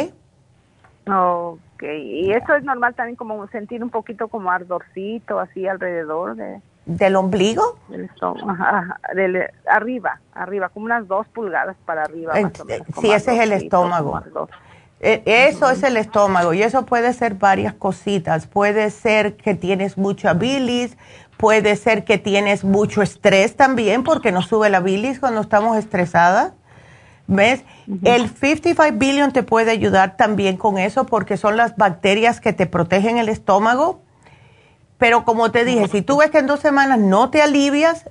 Ok 1.08 1.73
y 1.92 2.32
eso 2.32 2.54
es 2.54 2.64
normal 2.64 2.94
también 2.94 3.16
como 3.16 3.46
sentir 3.48 3.82
un 3.82 3.90
poquito 3.90 4.28
como 4.28 4.50
ardorcito 4.50 5.38
así 5.38 5.66
alrededor 5.66 6.36
de... 6.36 6.60
¿Del 6.86 7.16
ombligo? 7.16 7.78
Del 7.88 8.10
arriba, 9.66 10.20
arriba, 10.34 10.68
como 10.68 10.86
unas 10.86 11.08
dos 11.08 11.26
pulgadas 11.28 11.76
para 11.86 12.02
arriba. 12.02 12.34
Más 12.40 12.60
o 12.60 12.64
menos, 12.64 12.86
sí, 13.00 13.10
ese 13.10 13.34
es 13.34 13.40
el 13.40 13.52
estómago. 13.52 14.20
E, 15.00 15.22
eso 15.26 15.70
es 15.70 15.82
el 15.82 15.96
estómago 15.96 16.54
y 16.54 16.62
eso 16.62 16.84
puede 16.86 17.12
ser 17.12 17.34
varias 17.34 17.74
cositas. 17.74 18.46
Puede 18.46 18.90
ser 18.90 19.36
que 19.36 19.54
tienes 19.54 19.96
mucha 19.96 20.34
bilis, 20.34 20.96
puede 21.36 21.76
ser 21.76 22.04
que 22.04 22.18
tienes 22.18 22.64
mucho 22.64 23.02
estrés 23.02 23.56
también 23.56 24.04
porque 24.04 24.32
nos 24.32 24.46
sube 24.46 24.70
la 24.70 24.80
bilis 24.80 25.20
cuando 25.20 25.40
estamos 25.40 25.76
estresadas. 25.76 26.52
¿Ves? 27.26 27.64
El 28.04 28.28
55 28.28 28.98
billion 28.98 29.32
te 29.32 29.42
puede 29.42 29.70
ayudar 29.70 30.16
también 30.16 30.56
con 30.56 30.78
eso 30.78 31.04
porque 31.04 31.36
son 31.36 31.56
las 31.56 31.76
bacterias 31.76 32.40
que 32.40 32.52
te 32.52 32.66
protegen 32.66 33.18
el 33.18 33.28
estómago. 33.28 34.02
Pero 34.98 35.24
como 35.24 35.50
te 35.50 35.64
dije, 35.64 35.88
si 35.88 36.02
tú 36.02 36.18
ves 36.18 36.30
que 36.30 36.38
en 36.38 36.46
dos 36.46 36.60
semanas 36.60 36.98
no 36.98 37.30
te 37.30 37.42
alivias, 37.42 38.08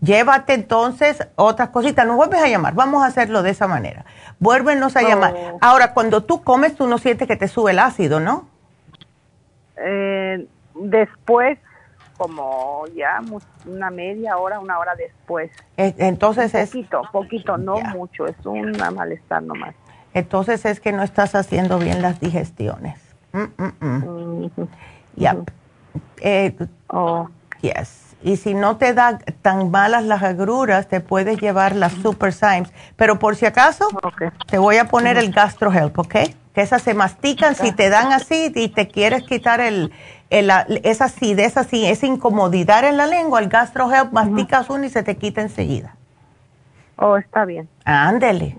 llévate 0.00 0.54
entonces 0.54 1.26
otras 1.36 1.68
cositas. 1.70 2.06
No 2.06 2.16
vuelves 2.16 2.42
a 2.42 2.48
llamar. 2.48 2.74
Vamos 2.74 3.02
a 3.02 3.06
hacerlo 3.06 3.42
de 3.42 3.50
esa 3.50 3.68
manera. 3.68 4.04
Vuélvenos 4.38 4.96
a 4.96 5.02
llamar. 5.02 5.34
Oh. 5.36 5.58
Ahora, 5.60 5.92
cuando 5.92 6.24
tú 6.24 6.42
comes, 6.42 6.74
tú 6.74 6.86
no 6.86 6.98
sientes 6.98 7.28
que 7.28 7.36
te 7.36 7.48
sube 7.48 7.70
el 7.72 7.78
ácido, 7.78 8.18
¿no? 8.18 8.48
Eh, 9.76 10.46
después 10.74 11.58
como 12.22 12.84
ya 12.94 13.20
una 13.66 13.90
media 13.90 14.36
hora, 14.36 14.60
una 14.60 14.78
hora 14.78 14.94
después. 14.94 15.50
Entonces 15.76 16.54
es... 16.54 16.70
Poquito, 16.70 17.02
poquito, 17.10 17.56
no 17.58 17.80
mucho, 17.80 18.26
es 18.26 18.36
un 18.44 18.70
malestar 18.94 19.42
nomás. 19.42 19.74
Entonces 20.14 20.64
es 20.64 20.78
que 20.78 20.92
no 20.92 21.02
estás 21.02 21.34
haciendo 21.34 21.78
bien 21.78 22.00
las 22.00 22.20
digestiones. 22.20 22.96
Mm, 23.32 23.62
mm, 23.62 24.50
mm. 24.56 24.68
Ya. 25.16 25.36
Eh, 26.20 26.54
Yes. 27.60 28.16
Y 28.24 28.36
si 28.36 28.54
no 28.54 28.76
te 28.76 28.94
da 28.94 29.18
tan 29.40 29.70
malas 29.70 30.04
las 30.04 30.22
agruras, 30.22 30.86
te 30.88 31.00
puedes 31.00 31.40
llevar 31.40 31.74
las 31.74 31.92
Super 31.92 32.32
Symes. 32.32 32.72
Pero 32.96 33.18
por 33.18 33.34
si 33.34 33.46
acaso, 33.46 33.88
te 34.48 34.58
voy 34.58 34.76
a 34.76 34.84
poner 34.86 35.16
el 35.16 35.32
Gastro 35.32 35.72
Help, 35.72 35.98
¿ok? 35.98 36.14
Que 36.54 36.60
esas 36.60 36.82
se 36.82 36.94
mastican 36.94 37.54
si 37.56 37.72
te 37.72 37.88
dan 37.88 38.12
así 38.12 38.52
y 38.54 38.68
te 38.68 38.86
quieres 38.86 39.22
quitar 39.24 39.60
el, 39.60 39.92
el 40.32 40.50
esa 40.82 41.04
acidez 41.04 41.56
así, 41.56 41.86
esa 41.86 42.06
incomodidad 42.06 42.84
en 42.84 42.96
la 42.96 43.06
lengua, 43.06 43.40
el 43.40 43.48
Gastro 43.48 43.92
Help, 43.92 44.12
masticas 44.12 44.70
uno 44.70 44.84
y 44.84 44.88
se 44.88 45.02
te 45.02 45.16
quita 45.16 45.42
enseguida. 45.42 45.94
Oh, 46.96 47.16
está 47.16 47.44
bien. 47.44 47.68
Ándele. 47.84 48.56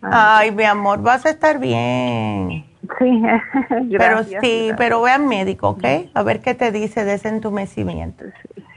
Ay, 0.00 0.50
mi 0.50 0.64
amor, 0.64 1.02
vas 1.02 1.26
a 1.26 1.30
estar 1.30 1.58
bien. 1.58 2.64
Sí, 2.98 3.22
Pero 3.96 4.24
sí, 4.24 4.72
pero 4.76 5.02
ve 5.02 5.12
al 5.12 5.22
médico, 5.22 5.68
¿ok? 5.70 5.84
A 6.14 6.22
ver 6.22 6.40
qué 6.40 6.54
te 6.54 6.72
dice 6.72 7.04
de 7.04 7.14
ese 7.14 7.28
entumecimiento. 7.28 8.24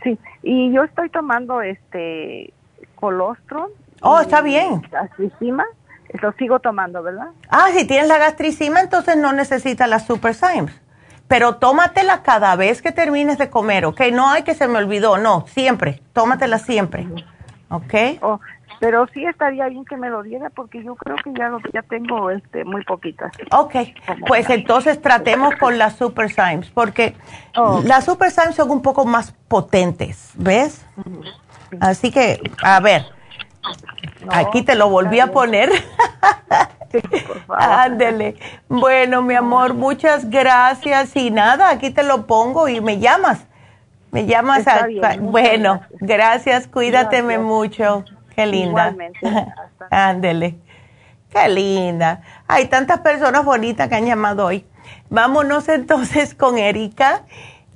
Sí, 0.04 0.20
y 0.44 0.72
yo 0.72 0.84
estoy 0.84 1.10
tomando 1.10 1.62
este 1.62 2.54
colostrum. 2.96 3.68
Oh, 4.02 4.20
está 4.20 4.42
bien. 4.42 4.82
Gastricima, 4.92 5.66
lo 6.22 6.32
sigo 6.34 6.60
tomando, 6.60 7.02
¿verdad? 7.02 7.30
Ah, 7.50 7.70
si 7.74 7.88
tienes 7.88 8.08
la 8.08 8.20
gastricima, 8.20 8.82
entonces 8.82 9.18
no 9.18 9.34
necesitas 9.34 9.90
la 9.90 10.00
Super 10.00 10.36
Symes. 10.36 10.85
Pero 11.28 11.56
tómatela 11.56 12.22
cada 12.22 12.56
vez 12.56 12.82
que 12.82 12.92
termines 12.92 13.38
de 13.38 13.50
comer, 13.50 13.86
¿ok? 13.86 14.02
No 14.12 14.30
hay 14.30 14.44
que 14.44 14.54
se 14.54 14.68
me 14.68 14.78
olvidó, 14.78 15.18
no, 15.18 15.46
siempre, 15.48 16.02
tómatela 16.14 16.60
siempre, 16.60 17.08
¿ok? 17.70 17.94
Oh, 18.22 18.40
pero 18.80 19.08
sí 19.14 19.26
estaría 19.26 19.68
bien 19.68 19.86
que 19.86 19.98
me 19.98 20.10
lo 20.10 20.24
diera 20.24 20.50
porque 20.50 20.84
yo 20.84 20.96
creo 20.96 21.16
que 21.24 21.34
ya, 21.34 21.52
ya 21.74 21.82
tengo 21.84 22.30
este, 22.30 22.64
muy 22.66 22.84
poquitas. 22.84 23.32
Ok, 23.52 23.76
pues 24.28 24.50
entonces 24.50 25.02
tratemos 25.02 25.56
con 25.56 25.78
las 25.78 25.96
Super 25.96 26.32
Symes 26.32 26.70
porque 26.70 27.16
oh. 27.56 27.82
las 27.86 28.06
Super 28.06 28.32
Symes 28.32 28.56
son 28.56 28.72
un 28.72 28.82
poco 28.82 29.06
más 29.06 29.32
potentes, 29.48 30.32
¿ves? 30.36 30.86
Así 31.80 32.12
que, 32.12 32.42
a 32.62 32.80
ver, 32.80 33.06
aquí 34.30 34.62
te 34.62 34.76
lo 34.76 34.90
volví 34.90 35.20
a 35.20 35.32
poner. 35.32 35.70
sí, 37.02 37.20
por 37.28 37.40
favor. 37.42 37.64
Ándele. 37.64 38.36
Bueno, 38.68 39.22
mi 39.22 39.36
amor, 39.36 39.74
muchas 39.74 40.30
gracias 40.30 41.16
y 41.16 41.32
nada, 41.32 41.70
aquí 41.70 41.90
te 41.90 42.04
lo 42.04 42.26
pongo 42.26 42.68
y 42.68 42.82
me 42.82 43.00
llamas. 43.00 43.46
Me 44.12 44.26
llamas 44.26 44.66
a... 44.68 44.88
bueno, 45.20 45.82
gracias, 46.00 46.68
cuídateme 46.68 47.38
mucho. 47.38 48.06
Qué 48.36 48.46
linda. 48.46 48.96
Ándele. 49.90 50.56
Qué 51.30 51.50
linda. 51.50 52.22
Hay 52.48 52.68
tantas 52.68 53.00
personas 53.00 53.44
bonitas 53.44 53.90
que 53.90 53.96
han 53.96 54.06
llamado 54.06 54.46
hoy. 54.46 54.66
Vámonos 55.10 55.68
entonces 55.70 56.34
con 56.36 56.58
Erika. 56.58 57.24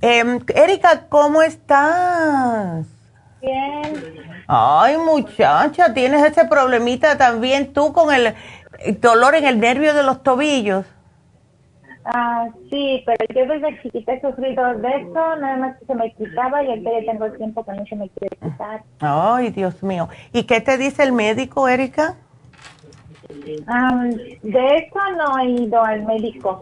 Eh, 0.01 0.39
Erika, 0.55 1.07
¿cómo 1.09 1.41
estás? 1.41 2.85
Bien. 3.41 4.29
Ay, 4.47 4.97
muchacha, 4.97 5.93
tienes 5.93 6.23
ese 6.25 6.45
problemita 6.45 7.17
también 7.17 7.71
tú 7.71 7.93
con 7.93 8.13
el 8.13 8.33
dolor 8.99 9.35
en 9.35 9.45
el 9.45 9.59
nervio 9.59 9.93
de 9.93 10.03
los 10.03 10.23
tobillos. 10.23 10.85
Ah, 12.05 12.47
sí, 12.69 13.03
pero 13.05 13.25
yo 13.35 13.53
desde 13.53 13.81
chiquita 13.81 14.13
he 14.13 14.21
sufrido 14.21 14.73
de 14.75 14.87
eso, 14.87 15.35
nada 15.35 15.57
más 15.57 15.77
que 15.77 15.85
se 15.85 15.95
me 15.95 16.11
quitaba 16.13 16.63
y 16.63 16.69
ahorita 16.69 16.89
ya 16.91 17.11
tengo 17.11 17.31
tiempo 17.33 17.63
que 17.63 17.73
no 17.73 17.85
se 17.85 17.95
me 17.95 18.09
quiere 18.09 18.35
quitar. 18.37 18.83
Ay, 18.99 19.51
Dios 19.51 19.83
mío. 19.83 20.09
¿Y 20.33 20.43
qué 20.43 20.59
te 20.61 20.77
dice 20.77 21.03
el 21.03 21.11
médico, 21.11 21.67
Erika? 21.67 22.15
Ah, 23.67 24.05
de 24.41 24.75
eso 24.75 24.99
no 25.17 25.37
he 25.39 25.49
ido 25.49 25.83
al 25.83 26.03
médico. 26.03 26.61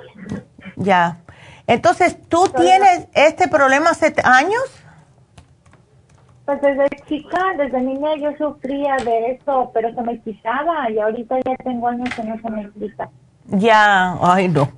Ya. 0.76 1.20
Entonces, 1.66 2.18
¿tú 2.28 2.48
tienes 2.56 3.08
este 3.14 3.48
problema 3.48 3.92
hace 3.92 4.14
años? 4.24 4.87
Pues 6.48 6.62
desde 6.62 6.88
chica, 7.10 7.38
desde 7.58 7.82
niña 7.82 8.16
yo 8.16 8.32
sufría 8.38 8.96
de 9.04 9.32
eso, 9.32 9.70
pero 9.74 9.94
se 9.94 10.02
me 10.02 10.18
quitaba 10.22 10.90
y 10.90 10.98
ahorita 10.98 11.36
ya 11.46 11.58
tengo 11.58 11.90
años 11.90 12.08
que 12.16 12.24
no 12.24 12.40
se 12.40 12.50
me 12.50 12.70
quita. 12.72 13.10
Ya, 13.48 14.18
ay 14.22 14.48
no. 14.48 14.70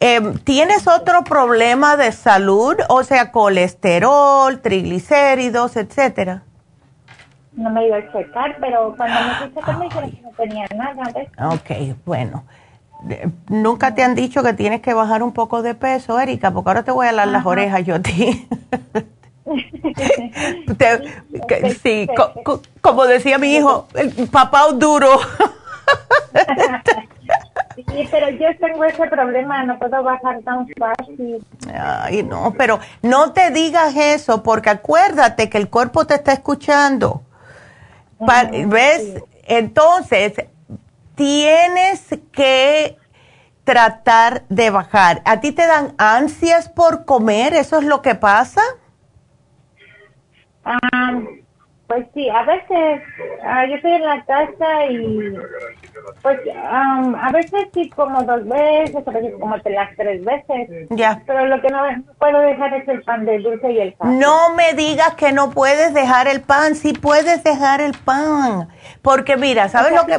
Em, 0.00 0.32
¿Tienes 0.38 0.88
otro 0.88 1.24
problema 1.24 1.98
de 1.98 2.10
salud? 2.10 2.74
O 2.88 3.02
sea, 3.02 3.30
colesterol, 3.32 4.62
triglicéridos, 4.62 5.76
etcétera. 5.76 6.42
No 7.52 7.68
me 7.68 7.88
iba 7.88 7.98
a 7.98 8.10
checar, 8.10 8.56
pero 8.58 8.94
cuando 8.96 9.14
me 9.44 9.50
fui 9.50 9.62
a 9.62 9.76
me 9.76 9.84
dijeron 9.84 10.10
que 10.10 10.22
no 10.22 10.30
tenía 10.30 10.64
nada. 10.74 11.54
Ok, 11.54 11.98
bueno. 12.06 12.44
Nunca 13.50 13.94
te 13.94 14.02
han 14.02 14.14
dicho 14.14 14.42
que 14.42 14.54
tienes 14.54 14.80
que 14.80 14.94
bajar 14.94 15.22
un 15.22 15.32
poco 15.32 15.60
de 15.60 15.74
peso, 15.74 16.18
Erika, 16.18 16.50
porque 16.50 16.70
ahora 16.70 16.82
te 16.82 16.92
voy 16.92 17.08
a 17.08 17.12
dar 17.12 17.28
las 17.28 17.44
orejas 17.44 17.84
yo 17.84 17.96
a 17.96 18.00
ti. 18.00 18.48
sí, 21.82 22.08
como 22.80 23.06
decía 23.06 23.38
mi 23.38 23.56
hijo, 23.56 23.88
el 23.94 24.28
papá 24.28 24.68
duro. 24.72 25.18
Sí, 27.74 28.08
pero 28.10 28.28
yo 28.30 28.48
tengo 28.60 28.84
ese 28.84 29.06
problema, 29.06 29.64
no 29.64 29.78
puedo 29.78 30.02
bajar 30.02 30.40
tan 30.42 30.66
fácil. 30.78 31.44
Ay, 31.74 32.22
no, 32.22 32.54
pero 32.56 32.78
no 33.00 33.32
te 33.32 33.50
digas 33.50 33.94
eso, 33.96 34.42
porque 34.42 34.70
acuérdate 34.70 35.48
que 35.48 35.58
el 35.58 35.70
cuerpo 35.70 36.06
te 36.06 36.14
está 36.14 36.32
escuchando. 36.32 37.22
¿Ves? 38.66 39.22
Entonces, 39.44 40.34
tienes 41.14 42.06
que 42.30 42.98
tratar 43.64 44.44
de 44.48 44.70
bajar. 44.70 45.22
¿A 45.24 45.40
ti 45.40 45.52
te 45.52 45.66
dan 45.66 45.94
ansias 45.98 46.68
por 46.68 47.04
comer? 47.04 47.54
¿Eso 47.54 47.78
es 47.78 47.84
lo 47.84 48.02
que 48.02 48.14
pasa? 48.14 48.62
Ah, 50.64 51.20
pues 51.86 52.06
sí, 52.14 52.28
a 52.28 52.42
veces 52.44 53.02
ah, 53.44 53.66
yo 53.66 53.74
estoy 53.74 53.92
en 53.92 54.02
la 54.02 54.24
casa 54.24 54.86
y 54.86 55.34
pues 56.22 56.38
a 56.56 57.30
veces 57.32 57.68
sí 57.74 57.90
como 57.90 58.22
dos 58.22 58.46
veces, 58.48 59.06
a 59.06 59.10
veces 59.10 59.34
como 59.38 59.56
las 59.56 59.96
tres 59.96 60.24
veces. 60.24 60.88
Ya. 60.90 61.22
Pero 61.26 61.46
lo 61.46 61.60
que 61.60 61.68
no 61.68 61.82
puedo 62.18 62.38
dejar 62.40 62.74
es 62.74 62.88
el 62.88 63.02
pan 63.02 63.26
de 63.26 63.40
dulce 63.40 63.72
y 63.72 63.78
el 63.78 63.92
pan. 63.92 64.18
No 64.18 64.54
me 64.54 64.72
digas 64.74 65.14
que 65.14 65.32
no 65.32 65.50
puedes 65.50 65.92
dejar 65.92 66.28
el 66.28 66.40
pan, 66.40 66.76
sí 66.76 66.92
puedes 66.94 67.44
dejar 67.44 67.80
el 67.80 67.92
pan. 67.92 68.68
Porque 69.02 69.36
mira, 69.36 69.68
¿sabes 69.68 69.92
lo 69.92 70.06
que 70.06 70.18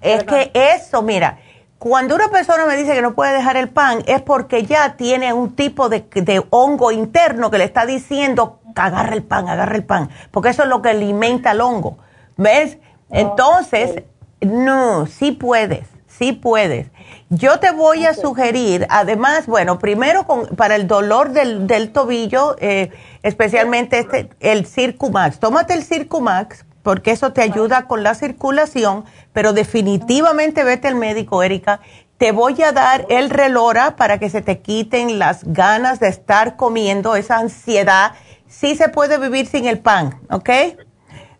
es 0.00 0.24
que 0.24 0.50
eso, 0.54 1.02
mira, 1.02 1.38
cuando 1.80 2.14
una 2.14 2.28
persona 2.28 2.66
me 2.66 2.76
dice 2.76 2.92
que 2.92 3.00
no 3.00 3.14
puede 3.14 3.32
dejar 3.32 3.56
el 3.56 3.70
pan 3.70 4.02
es 4.06 4.20
porque 4.20 4.64
ya 4.64 4.98
tiene 4.98 5.32
un 5.32 5.56
tipo 5.56 5.88
de, 5.88 6.04
de 6.14 6.44
hongo 6.50 6.92
interno 6.92 7.50
que 7.50 7.56
le 7.56 7.64
está 7.64 7.86
diciendo 7.86 8.60
agarra 8.76 9.14
el 9.14 9.22
pan, 9.22 9.48
agarra 9.48 9.76
el 9.76 9.84
pan, 9.84 10.10
porque 10.30 10.50
eso 10.50 10.62
es 10.62 10.68
lo 10.68 10.82
que 10.82 10.90
alimenta 10.90 11.52
el 11.52 11.62
hongo. 11.62 11.96
¿Ves? 12.36 12.76
Entonces, 13.08 14.02
no, 14.42 15.06
sí 15.06 15.32
puedes, 15.32 15.86
sí 16.06 16.32
puedes. 16.32 16.88
Yo 17.30 17.60
te 17.60 17.70
voy 17.70 18.04
a 18.04 18.12
sugerir, 18.12 18.86
además, 18.90 19.46
bueno, 19.46 19.78
primero 19.78 20.26
con, 20.26 20.48
para 20.56 20.76
el 20.76 20.86
dolor 20.86 21.32
del, 21.32 21.66
del 21.66 21.92
tobillo, 21.92 22.56
eh, 22.58 22.90
especialmente 23.22 24.00
este, 24.00 24.28
el 24.40 24.66
Circumax. 24.66 25.38
Tómate 25.38 25.72
el 25.72 25.82
Circumax 25.82 26.66
porque 26.82 27.12
eso 27.12 27.32
te 27.32 27.42
ayuda 27.42 27.86
con 27.86 28.02
la 28.02 28.14
circulación, 28.14 29.04
pero 29.32 29.52
definitivamente 29.52 30.64
vete 30.64 30.88
al 30.88 30.96
médico, 30.96 31.42
Erika. 31.42 31.80
Te 32.18 32.32
voy 32.32 32.62
a 32.62 32.72
dar 32.72 33.06
el 33.08 33.30
relora 33.30 33.96
para 33.96 34.18
que 34.18 34.28
se 34.28 34.42
te 34.42 34.60
quiten 34.60 35.18
las 35.18 35.44
ganas 35.44 36.00
de 36.00 36.08
estar 36.08 36.56
comiendo, 36.56 37.16
esa 37.16 37.38
ansiedad 37.38 38.12
sí 38.50 38.74
se 38.74 38.88
puede 38.88 39.16
vivir 39.18 39.46
sin 39.46 39.66
el 39.66 39.78
pan, 39.78 40.20
¿ok? 40.30 40.50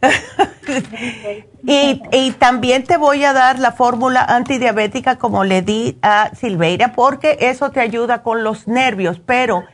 y, 1.62 2.30
también 2.38 2.84
te 2.84 2.96
voy 2.96 3.22
a 3.24 3.34
dar 3.34 3.58
la 3.58 3.72
fórmula 3.72 4.24
antidiabética 4.24 5.16
como 5.16 5.44
le 5.44 5.60
di 5.60 5.98
a 6.00 6.30
Silveira 6.34 6.94
porque 6.94 7.36
eso 7.40 7.70
te 7.70 7.80
ayuda 7.80 8.22
con 8.22 8.42
los 8.42 8.66
nervios, 8.66 9.20
pero 9.20 9.64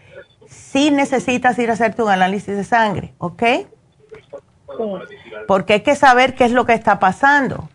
sí 0.48 0.90
necesitas 0.90 1.56
ir 1.60 1.70
a 1.70 1.74
hacerte 1.74 2.02
un 2.02 2.10
análisis 2.10 2.56
de 2.56 2.64
sangre, 2.64 3.14
¿ok? 3.18 3.42
Porque 5.46 5.74
hay 5.74 5.80
que 5.80 5.94
saber 5.94 6.34
qué 6.34 6.44
es 6.44 6.52
lo 6.52 6.66
que 6.66 6.74
está 6.74 6.98
pasando. 6.98 7.68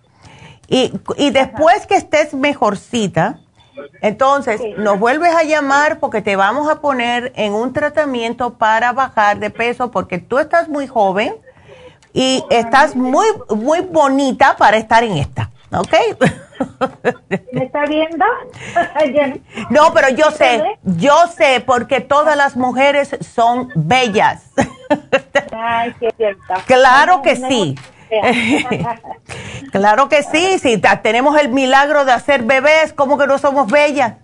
Y, 0.68 0.93
y 1.18 1.31
después 1.31 1.85
que 1.85 1.95
estés 1.95 2.34
mejorcita, 2.34 3.39
entonces, 4.01 4.61
nos 4.77 4.99
vuelves 4.99 5.34
a 5.34 5.43
llamar 5.43 5.99
porque 5.99 6.22
te 6.22 6.35
vamos 6.35 6.69
a 6.69 6.81
poner 6.81 7.31
en 7.35 7.53
un 7.53 7.73
tratamiento 7.73 8.55
para 8.55 8.91
bajar 8.93 9.39
de 9.39 9.49
peso 9.49 9.91
porque 9.91 10.18
tú 10.19 10.39
estás 10.39 10.68
muy 10.68 10.88
joven 10.88 11.35
y 12.13 12.43
estás 12.49 12.95
muy, 12.95 13.27
muy 13.49 13.81
bonita 13.81 14.57
para 14.57 14.77
estar 14.77 15.03
en 15.03 15.18
esta. 15.18 15.49
¿Ok? 15.73 15.93
¿Me 17.53 17.64
está 17.64 17.85
viendo? 17.85 18.26
no, 19.69 19.93
pero 19.93 20.10
yo 20.10 20.31
sé, 20.31 20.80
yo 20.84 21.15
sé 21.27 21.64
porque 21.65 22.02
todas 22.02 22.35
las 22.35 22.57
mujeres 22.57 23.15
son 23.22 23.72
bellas. 23.76 24.52
Ay, 25.53 25.95
qué 25.99 26.10
cierto. 26.18 26.53
Claro 26.65 27.22
que 27.22 27.38
sí. 27.38 27.76
claro 29.72 30.10
que 30.10 30.23
sí, 30.23 30.60
si 30.60 30.77
tenemos 31.02 31.39
el 31.39 31.49
milagro 31.49 32.03
de 32.03 32.11
hacer 32.11 32.43
bebés, 32.43 32.91
¿cómo 32.91 33.18
que 33.18 33.27
no 33.27 33.38
somos 33.38 33.72
bellas? 33.72 34.15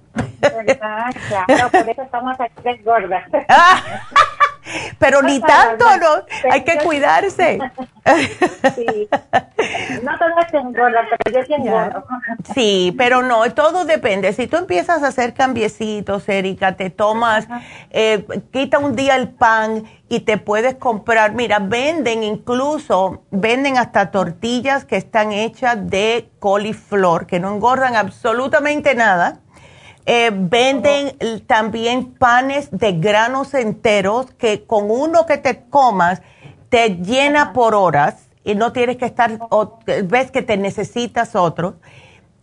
claro, 1.46 1.70
por 1.70 1.90
eso 1.90 2.02
estamos 2.02 2.38
aquí 2.40 2.84
gordas. 2.84 3.24
pero 5.00 5.22
ni 5.22 5.40
tanto, 5.40 5.86
¿no? 5.98 6.52
Hay 6.52 6.64
que 6.64 6.78
cuidarse. 6.78 7.60
Sí. 8.74 9.10
No 10.02 10.18
todas 10.18 10.50
se 10.50 10.56
engordan, 10.56 11.06
pero 11.10 11.40
yo 11.40 11.46
sí 11.46 11.54
engordo. 11.54 12.06
Sí, 12.54 12.96
pero 12.98 13.22
no, 13.22 13.52
todo 13.54 13.84
depende. 13.84 14.32
Si 14.32 14.48
tú 14.48 14.56
empiezas 14.56 15.04
a 15.04 15.08
hacer 15.08 15.34
cambiecitos, 15.34 16.30
Erika, 16.30 16.78
te 16.78 16.90
tomas, 16.90 17.50
eh, 17.90 18.26
quita 18.54 18.80
un 18.80 18.96
día 18.96 19.18
el 19.18 19.28
pan 19.28 19.84
y 20.08 20.22
te 20.22 20.38
puedes 20.38 20.76
comprar, 20.76 21.34
mira, 21.34 21.60
venden 21.60 22.24
incluso, 22.24 23.24
venden 23.30 23.78
hasta 23.78 24.10
tortillas 24.10 24.86
que 24.86 24.96
están 24.96 25.34
hechas 25.34 25.76
de 25.90 26.30
coliflor, 26.40 27.28
que 27.28 27.42
no 27.42 27.54
engordan 27.54 27.98
absolutamente 27.98 28.96
nada 28.96 29.42
eh, 30.10 30.32
venden 30.34 31.18
también 31.48 32.14
panes 32.14 32.70
de 32.72 32.94
granos 32.94 33.54
enteros 33.54 34.32
que 34.32 34.64
con 34.64 34.90
uno 34.90 35.26
que 35.26 35.38
te 35.38 35.66
comas 35.66 36.22
te 36.70 36.96
llena 36.96 37.52
por 37.52 37.76
horas 37.76 38.30
y 38.46 38.56
no 38.56 38.72
tienes 38.72 38.96
que 38.96 39.06
estar, 39.06 39.38
ves 40.06 40.32
que 40.32 40.42
te 40.42 40.56
necesitas 40.56 41.36
otro. 41.36 41.76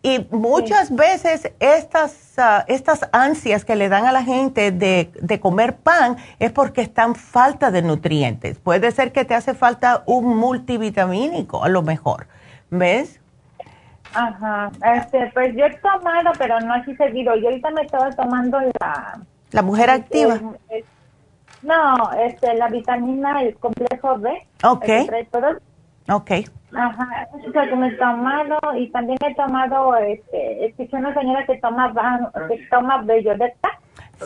Y 0.03 0.27
muchas 0.31 0.95
veces 0.95 1.51
estas, 1.59 2.35
ah, 2.37 2.67
estas 2.69 3.09
ansias 3.13 3.65
que 3.65 3.77
le 3.77 3.89
dan 3.89 4.05
a 4.05 4.13
la 4.13 4.23
gente 4.23 4.71
de, 4.71 5.11
de, 5.19 5.41
comer 5.41 5.77
pan 5.77 6.19
es 6.39 6.53
porque 6.53 6.83
están 6.83 7.15
falta 7.15 7.71
de 7.71 7.81
nutrientes. 7.81 8.59
Puede 8.59 8.93
ser 8.93 9.13
que 9.13 9.25
te 9.25 9.35
hace 9.35 9.55
falta 9.55 10.03
un 10.05 10.37
multivitamínico, 10.37 11.65
a 11.65 11.71
lo 11.71 11.81
mejor. 11.81 12.27
¿Ves? 12.69 13.21
Ajá, 14.15 14.71
este, 14.97 15.31
pues 15.35 15.55
yo 15.57 15.67
he 15.67 15.75
tomado, 15.77 16.33
pero 16.39 16.61
no 16.61 16.75
así 16.75 16.95
seguido. 16.97 17.35
Yo 17.37 17.49
ahorita 17.49 17.71
me 17.71 17.83
estaba 17.83 18.11
tomando 18.11 18.59
la... 18.81 19.21
¿La 19.51 19.63
mujer 19.63 19.91
activa? 19.91 20.41
no, 21.63 22.13
este, 22.21 22.55
la 22.55 22.69
vitamina, 22.69 23.43
el 23.43 23.55
complejo 23.57 24.19
B. 24.19 24.31
Ok. 24.63 24.89
Ok. 26.11 26.31
Ajá, 26.77 27.29
eso 27.39 27.61
es 27.61 27.69
que 27.69 27.77
me 27.77 27.89
he 27.89 27.97
tomado 27.97 28.59
y 28.77 28.91
también 28.91 29.19
he 29.27 29.35
tomado, 29.35 29.97
este, 29.97 30.67
escuché 30.67 30.97
una 30.97 31.15
señora 31.15 31.47
que 31.47 31.57
toma, 31.59 31.93
que 32.49 32.67
toma 32.69 33.03
bellodeta. 33.03 33.71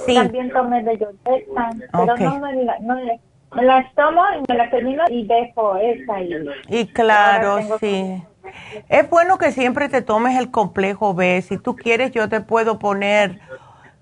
Sí. 0.06 0.14
También 0.14 0.50
tomé 0.50 0.82
bellodeta, 0.82 1.70
pero 1.92 2.16
no 2.16 2.38
me 2.40 2.64
no 2.80 2.96
me 3.54 3.62
las 3.62 3.94
tomo 3.94 4.22
y 4.36 4.52
me 4.52 4.58
las 4.58 4.70
termino 4.70 5.04
y 5.08 5.26
dejo 5.26 5.76
esa. 5.76 6.20
Y, 6.20 6.36
y 6.68 6.86
claro, 6.88 7.58
sí. 7.80 8.22
Es 8.88 9.08
bueno 9.08 9.38
que 9.38 9.52
siempre 9.52 9.88
te 9.88 10.02
tomes 10.02 10.38
el 10.38 10.50
complejo 10.50 11.14
B. 11.14 11.42
Si 11.42 11.58
tú 11.58 11.76
quieres, 11.76 12.12
yo 12.12 12.28
te 12.28 12.40
puedo 12.40 12.78
poner, 12.78 13.40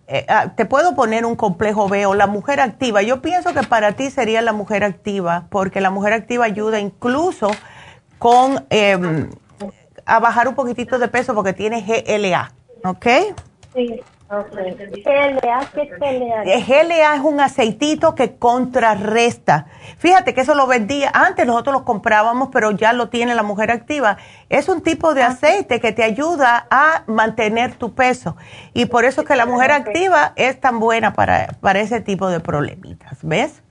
eh, 0.07 0.27
ah, 0.29 0.53
te 0.57 0.65
puedo 0.65 0.95
poner 0.95 1.25
un 1.25 1.37
complejo 1.37 1.89
B 1.89 2.07
o 2.07 2.15
la 2.15 2.27
mujer 2.27 2.61
activa. 2.61 3.03
Yo 3.03 3.23
pienso 3.23 3.53
que 3.55 3.63
para 3.63 3.93
ti 3.93 4.11
sería 4.11 4.43
la 4.43 4.53
mujer 4.53 4.85
activa, 4.85 5.47
porque 5.51 5.81
la 5.81 5.91
mujer 5.91 6.13
activa 6.13 6.45
ayuda 6.45 6.81
incluso 6.81 7.51
con 8.19 8.67
em, 8.71 9.31
a 10.05 10.21
bajar 10.21 10.49
un 10.49 10.55
poquitito 10.55 10.99
de 10.99 11.09
peso 11.09 11.35
porque 11.35 11.53
tiene 11.53 11.83
GLA, 11.83 12.53
¿ok? 12.85 13.07
Sí. 13.75 14.03
GLA, 14.29 15.71
¿qué 15.73 15.83
es 15.83 15.91
GLA? 15.99 16.43
GLA 16.45 17.15
es 17.15 17.21
un 17.21 17.41
aceitito 17.41 18.15
que 18.15 18.37
contrarresta. 18.37 19.67
Fíjate 19.99 20.35
que 20.35 20.41
eso 20.41 20.55
lo 20.55 20.67
vendía, 20.67 21.11
antes 21.15 21.47
nosotros 21.47 21.75
lo 21.75 21.85
comprábamos, 21.85 22.49
pero 22.53 22.73
ya 22.73 22.93
lo 22.93 23.09
tiene 23.09 23.35
la 23.35 23.45
mujer 23.45 23.71
activa. 23.71 24.17
Es 24.49 24.69
un 24.69 24.83
tipo 24.83 25.15
de 25.15 25.23
ah. 25.23 25.29
aceite 25.29 25.81
que 25.81 25.93
te 25.93 26.03
ayuda 26.03 26.67
a 26.71 27.05
mantener 27.07 27.75
tu 27.75 27.95
peso. 27.95 28.37
Y 28.75 28.87
por 28.87 29.05
eso 29.05 29.21
es 29.21 29.29
que 29.29 29.37
la 29.37 29.47
mujer 29.47 29.71
activa 29.71 30.33
es 30.35 30.61
tan 30.61 30.81
buena 30.81 31.13
para, 31.13 31.49
para 31.61 31.81
ese 31.81 32.01
tipo 32.01 32.29
de 32.29 32.41
problemitas, 32.41 33.19
¿ves? 33.23 33.63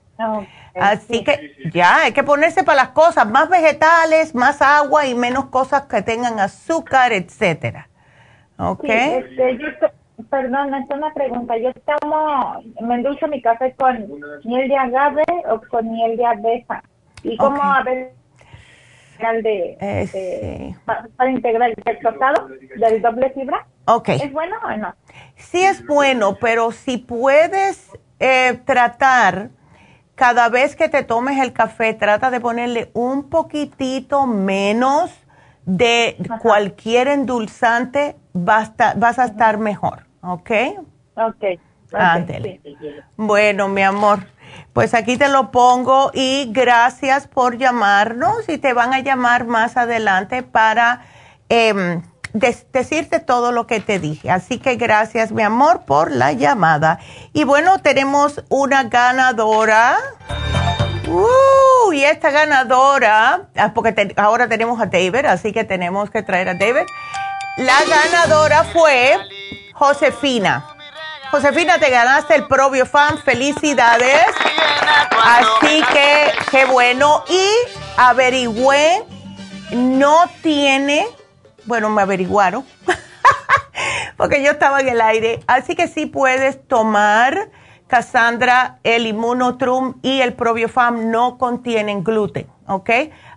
Así 0.74 1.26
que 1.26 1.54
ya, 1.74 2.04
hay 2.04 2.14
que 2.14 2.24
ponerse 2.24 2.64
para 2.64 2.84
las 2.84 2.90
cosas, 2.90 3.28
más 3.28 3.50
vegetales, 3.50 4.34
más 4.34 4.62
agua 4.62 5.06
y 5.06 5.16
menos 5.16 5.48
cosas 5.48 5.84
que 5.84 6.02
tengan 6.02 6.40
azúcar, 6.40 7.12
etcétera. 7.12 7.90
¿Ok? 8.58 8.86
Este, 8.86 9.60
Perdón, 10.30 10.74
es 10.74 10.90
una 10.90 11.14
pregunta. 11.14 11.58
Yo 11.58 11.72
tomo, 12.00 12.62
me 12.82 12.96
endulzo 12.96 13.28
mi 13.28 13.42
café 13.42 13.74
con 13.78 14.08
miel 14.44 14.70
de 14.70 14.78
agave 14.78 15.24
o 15.50 15.62
con 15.70 15.92
miel 15.92 16.18
de 16.18 16.26
abeja. 16.26 16.84
¿Y 17.24 17.38
cómo 17.38 17.62
a 17.62 17.84
ver 17.84 18.14
de, 19.42 19.78
eh, 19.80 20.76
para, 20.86 21.32
integrar 21.32 21.70
el 21.70 22.00
tostado 22.00 22.48
del 22.78 23.02
doble 23.02 23.32
fibra? 23.32 23.66
Ok. 23.86 24.10
¿Es 24.10 24.32
bueno 24.32 24.56
o 24.64 24.78
no? 24.78 24.94
Sí 25.36 25.64
es 25.64 25.86
bueno, 25.86 26.38
pero 26.40 26.72
si 26.72 26.98
puedes 26.98 27.92
eh, 28.20 28.60
tratar, 28.66 29.50
cada 30.16 30.50
vez 30.50 30.76
que 30.76 30.90
te 30.90 31.04
tomes 31.04 31.40
el 31.40 31.54
café, 31.54 31.94
trata 31.94 32.32
de 32.32 32.40
ponerle 32.40 32.90
un 32.94 33.30
poquitito 33.30 34.26
menos 34.28 35.12
de 35.66 36.18
cualquier 36.42 37.08
endulzante, 37.08 38.16
basta, 38.34 38.94
vas 38.96 39.20
a 39.20 39.26
estar 39.26 39.58
mejor. 39.58 40.05
¿Ok? 40.26 40.52
Ok. 41.16 41.44
okay 41.94 42.60
Bueno, 43.16 43.68
mi 43.68 43.82
amor, 43.82 44.28
pues 44.74 44.94
aquí 44.94 45.18
te 45.18 45.30
lo 45.30 45.52
pongo 45.52 46.12
y 46.14 46.52
gracias 46.52 47.28
por 47.28 47.58
llamarnos 47.58 48.50
y 48.50 48.58
te 48.58 48.74
van 48.74 48.94
a 48.94 49.00
llamar 49.00 49.46
más 49.46 49.78
adelante 49.78 50.44
para 50.44 51.02
em, 51.50 52.02
decirte 52.34 53.20
todo 53.20 53.52
lo 53.52 53.68
que 53.68 53.80
te 53.80 54.00
dije. 54.00 54.30
Así 54.30 54.60
que 54.60 54.76
gracias, 54.76 55.32
mi 55.32 55.44
amor, 55.44 55.86
por 55.86 56.12
la 56.12 56.34
llamada. 56.34 57.00
Y 57.34 57.44
bueno, 57.44 57.80
tenemos 57.80 58.44
una 58.50 58.84
ganadora. 58.84 59.98
Uh, 61.08 61.94
y 61.94 62.04
esta 62.04 62.32
ganadora, 62.32 63.48
ah, 63.56 63.74
porque 63.74 64.14
ahora 64.18 64.50
tenemos 64.50 64.82
a 64.82 64.88
David, 64.88 65.26
así 65.26 65.54
que 65.54 65.64
tenemos 65.64 66.10
que 66.10 66.24
traer 66.24 66.50
a 66.50 66.56
David. 66.56 66.86
La 67.58 67.78
ganadora 67.88 68.66
fue 68.66 69.16
Josefina. 69.74 70.66
Josefina, 71.32 71.78
te 71.80 71.90
ganaste 71.90 72.36
el 72.36 72.48
Probio 72.48 72.86
Fan. 72.86 73.18
Felicidades. 73.18 74.26
Así 75.24 75.84
que, 75.92 76.32
qué 76.52 76.66
bueno. 76.66 77.24
Y 77.28 77.50
averigüé, 77.98 79.04
no 79.72 80.30
tiene, 80.42 81.06
bueno, 81.66 81.90
me 81.90 82.02
averiguaron, 82.04 82.66
porque 84.18 84.44
yo 84.44 84.52
estaba 84.52 84.80
en 84.82 84.90
el 84.90 85.02
aire. 85.02 85.40
Así 85.48 85.76
que 85.76 85.88
sí 85.88 86.06
puedes 86.06 86.66
tomar, 86.68 87.50
Cassandra, 87.88 88.80
el 88.84 89.08
Immunotrum 89.08 89.96
y 90.02 90.22
el 90.22 90.34
Probiofam 90.34 91.12
no 91.12 91.38
contienen 91.38 92.04
gluten, 92.04 92.48
¿ok? 92.68 92.90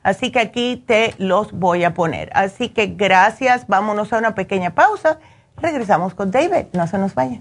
Así 0.03 0.31
que 0.31 0.41
aquí 0.41 0.85
te 0.87 1.15
los 1.19 1.53
voy 1.53 1.85
a 1.85 1.95
poner. 1.95 2.31
Así 2.33 2.69
que 2.69 2.87
gracias, 2.87 3.67
vámonos 3.67 4.13
a 4.13 4.19
una 4.19 4.35
pequeña 4.35 4.75
pausa 4.75 5.19
Regresamos 5.61 6.15
con 6.15 6.31
David, 6.31 6.67
no 6.73 6.87
se 6.87 6.99
nos 6.99 7.15
vaya. 7.15 7.41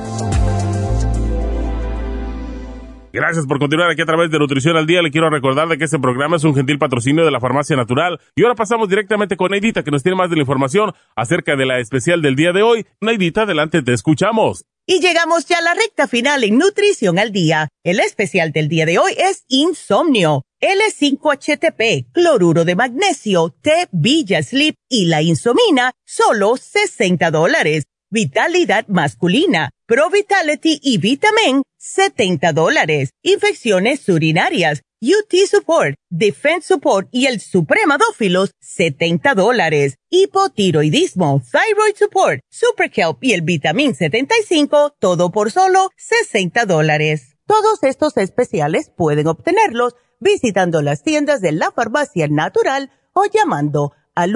Gracias 3.13 3.45
por 3.45 3.59
continuar 3.59 3.89
aquí 3.89 4.01
a 4.01 4.05
través 4.05 4.31
de 4.31 4.39
Nutrición 4.39 4.77
al 4.77 4.87
Día. 4.87 5.01
Le 5.01 5.11
quiero 5.11 5.29
recordar 5.29 5.67
de 5.67 5.77
que 5.77 5.83
este 5.83 5.99
programa 5.99 6.37
es 6.37 6.45
un 6.45 6.55
gentil 6.55 6.79
patrocinio 6.79 7.25
de 7.25 7.31
la 7.31 7.41
Farmacia 7.41 7.75
Natural. 7.75 8.19
Y 8.35 8.43
ahora 8.43 8.55
pasamos 8.55 8.87
directamente 8.87 9.35
con 9.35 9.51
Neidita, 9.51 9.83
que 9.83 9.91
nos 9.91 10.01
tiene 10.01 10.15
más 10.15 10.29
de 10.29 10.37
la 10.37 10.43
información 10.43 10.93
acerca 11.15 11.57
de 11.57 11.65
la 11.65 11.79
especial 11.79 12.21
del 12.21 12.37
día 12.37 12.53
de 12.53 12.63
hoy. 12.63 12.85
Neidita, 13.01 13.41
adelante, 13.41 13.81
te 13.81 13.91
escuchamos. 13.91 14.63
Y 14.87 15.01
llegamos 15.01 15.45
ya 15.45 15.57
a 15.57 15.61
la 15.61 15.73
recta 15.73 16.07
final 16.07 16.45
en 16.45 16.57
Nutrición 16.57 17.19
al 17.19 17.33
Día. 17.33 17.67
El 17.83 17.99
especial 17.99 18.53
del 18.53 18.69
día 18.69 18.85
de 18.85 18.97
hoy 18.97 19.11
es 19.17 19.43
Insomnio, 19.49 20.43
L5HTP, 20.61 22.11
cloruro 22.13 22.63
de 22.63 22.75
magnesio, 22.75 23.53
T 23.61 23.89
Villa 23.91 24.41
Sleep 24.41 24.75
y 24.89 25.05
la 25.05 25.21
insomina, 25.21 25.91
solo 26.05 26.55
60 26.55 27.29
dólares. 27.29 27.83
Vitalidad 28.13 28.89
masculina, 28.89 29.69
Pro 29.85 30.09
Vitality 30.09 30.81
y 30.83 30.97
Vitamin, 30.97 31.63
70 31.77 32.51
dólares. 32.51 33.11
Infecciones 33.23 34.09
urinarias, 34.09 34.81
UT 35.01 35.33
Support, 35.49 35.95
Defense 36.09 36.67
Support 36.67 37.07
y 37.13 37.27
el 37.27 37.39
Supremadófilos, 37.39 38.51
70 38.59 39.33
dólares. 39.35 39.95
Hipotiroidismo, 40.09 41.41
Thyroid 41.53 41.95
Support, 41.95 42.41
Super 42.49 42.91
Kelp 42.91 43.23
y 43.23 43.31
el 43.31 43.43
Vitamin 43.43 43.95
75, 43.95 44.93
todo 44.99 45.31
por 45.31 45.49
solo 45.49 45.89
60 45.95 46.65
dólares. 46.65 47.37
Todos 47.47 47.81
estos 47.83 48.17
especiales 48.17 48.91
pueden 48.93 49.27
obtenerlos 49.27 49.95
visitando 50.19 50.81
las 50.81 51.01
tiendas 51.03 51.39
de 51.39 51.53
la 51.53 51.71
farmacia 51.71 52.27
natural 52.27 52.91
o 53.13 53.23
llamando 53.23 53.93
al 54.15 54.35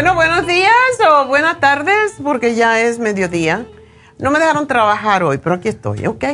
Bueno, 0.00 0.14
buenos 0.14 0.46
días 0.46 0.72
o 1.10 1.26
buenas 1.26 1.60
tardes, 1.60 2.14
porque 2.22 2.54
ya 2.54 2.80
es 2.80 2.98
mediodía. 2.98 3.66
No 4.18 4.30
me 4.30 4.38
dejaron 4.38 4.66
trabajar 4.66 5.22
hoy, 5.22 5.36
pero 5.36 5.56
aquí 5.56 5.68
estoy, 5.68 6.06
¿ok? 6.06 6.24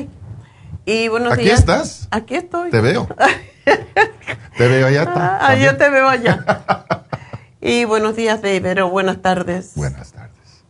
Y 0.85 1.09
buenos 1.09 1.33
¿Aquí 1.33 1.43
días. 1.43 1.59
estás? 1.59 2.07
Aquí 2.13 2.37
estoy. 2.37 2.71
Te 2.71 2.81
veo. 2.81 3.09
te 4.57 4.69
veo 4.69 4.87
allá. 4.87 5.13
Ah, 5.41 5.57
yo 5.57 5.77
te 5.77 5.91
veo 5.91 6.09
allá. 6.09 6.45
y 7.61 7.85
buenos 7.87 8.15
días, 8.15 8.41
David, 8.41 8.85
o 8.85 8.89
buenas 8.89 9.21
tardes. 9.21 9.73
Buenas 9.75 10.13
tardes. 10.13 10.65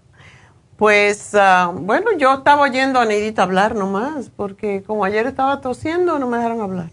Pues, 0.79 1.35
ah, 1.35 1.73
bueno, 1.75 2.13
yo 2.17 2.33
estaba 2.33 2.63
oyendo 2.63 2.99
a 2.99 3.05
Neidita 3.05 3.43
hablar 3.43 3.75
nomás, 3.75 4.31
porque 4.35 4.83
como 4.83 5.05
ayer 5.05 5.27
estaba 5.27 5.61
tosiendo, 5.61 6.19
no 6.19 6.29
me 6.29 6.39
dejaron 6.39 6.63
hablar. 6.63 6.89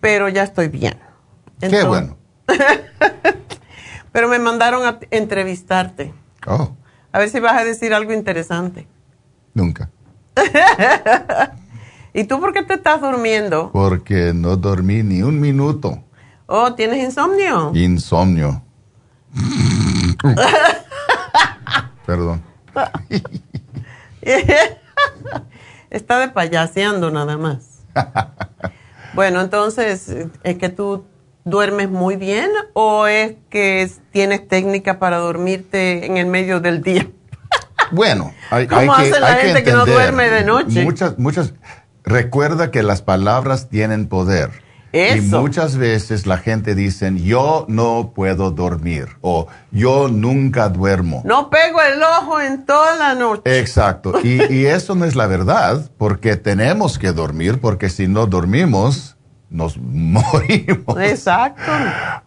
Pero 0.00 0.28
ya 0.28 0.44
estoy 0.44 0.68
bien. 0.68 0.96
Qué 1.58 1.82
bueno. 1.82 2.16
Pero 4.18 4.26
me 4.26 4.40
mandaron 4.40 4.84
a 4.84 4.98
entrevistarte. 5.12 6.12
Oh. 6.44 6.74
A 7.12 7.20
ver 7.20 7.30
si 7.30 7.38
vas 7.38 7.56
a 7.56 7.64
decir 7.64 7.94
algo 7.94 8.12
interesante. 8.12 8.88
Nunca. 9.54 9.90
¿Y 12.12 12.24
tú 12.24 12.40
por 12.40 12.52
qué 12.52 12.64
te 12.64 12.74
estás 12.74 13.00
durmiendo? 13.00 13.70
Porque 13.72 14.32
no 14.34 14.56
dormí 14.56 15.04
ni 15.04 15.22
un 15.22 15.38
minuto. 15.38 16.02
Oh, 16.46 16.74
¿tienes 16.74 16.98
insomnio? 16.98 17.70
Insomnio. 17.76 18.60
Perdón. 22.04 22.42
Está 25.90 26.18
de 26.18 26.28
payaseando 26.30 27.12
nada 27.12 27.38
más. 27.38 27.84
bueno, 29.14 29.40
entonces, 29.40 30.12
¿es 30.42 30.58
que 30.58 30.70
tú 30.70 31.04
duermes 31.48 31.88
muy 31.90 32.16
bien 32.16 32.50
o 32.74 33.06
es 33.06 33.34
que 33.50 33.90
tienes 34.12 34.46
técnica 34.46 34.98
para 34.98 35.18
dormirte 35.18 36.06
en 36.06 36.16
el 36.16 36.26
medio 36.26 36.60
del 36.60 36.82
día? 36.82 37.08
Bueno, 37.90 38.34
hay, 38.50 38.66
¿Cómo 38.66 38.92
hay 38.92 39.08
hace 39.08 39.12
que, 39.12 39.20
la 39.20 39.26
hay 39.28 39.34
que 39.36 39.40
gente 39.46 39.62
que 39.64 39.72
no 39.72 39.78
entender. 39.80 40.02
duerme 40.02 40.28
de 40.28 40.44
noche? 40.44 40.84
Muchas, 40.84 41.18
muchas. 41.18 41.54
Recuerda 42.04 42.70
que 42.70 42.82
las 42.82 43.00
palabras 43.00 43.70
tienen 43.70 44.08
poder. 44.08 44.50
Y 44.92 44.98
Eso. 44.98 45.40
muchas 45.40 45.76
veces 45.76 46.26
la 46.26 46.38
gente 46.38 46.74
dice, 46.74 47.12
yo 47.14 47.66
no 47.68 48.12
puedo 48.14 48.50
dormir 48.50 49.08
o 49.20 49.46
yo 49.70 50.08
nunca 50.08 50.70
duermo. 50.70 51.20
No 51.24 51.50
pego 51.50 51.80
el 51.82 52.02
ojo 52.02 52.40
en 52.40 52.64
toda 52.64 52.96
la 52.96 53.14
noche. 53.14 53.42
Exacto. 53.58 54.18
Y, 54.22 54.42
y 54.52 54.66
eso 54.66 54.94
no 54.94 55.04
es 55.04 55.14
la 55.14 55.26
verdad, 55.26 55.90
porque 55.98 56.36
tenemos 56.36 56.98
que 56.98 57.12
dormir, 57.12 57.60
porque 57.60 57.90
si 57.90 58.08
no 58.08 58.26
dormimos, 58.26 59.17
nos 59.50 59.76
morimos. 59.80 60.98
Exacto. 61.00 61.62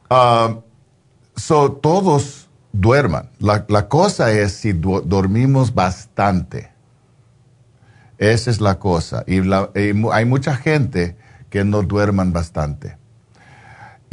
Ah, 0.10 0.56
so, 1.36 1.72
todos 1.74 2.50
duerman. 2.74 3.30
La, 3.40 3.66
la 3.68 3.88
cosa 3.90 4.32
es 4.32 4.54
si 4.54 4.74
dormimos 4.74 5.74
bastante. 5.74 6.72
Esa 8.18 8.52
es 8.52 8.62
la 8.62 8.78
cosa. 8.80 9.24
Y, 9.28 9.42
la- 9.42 9.70
y 9.76 9.94
hay 10.12 10.26
mucha 10.26 10.56
gente 10.56 11.16
que 11.50 11.64
no 11.66 11.82
duerman 11.82 12.32
bastante. 12.34 12.98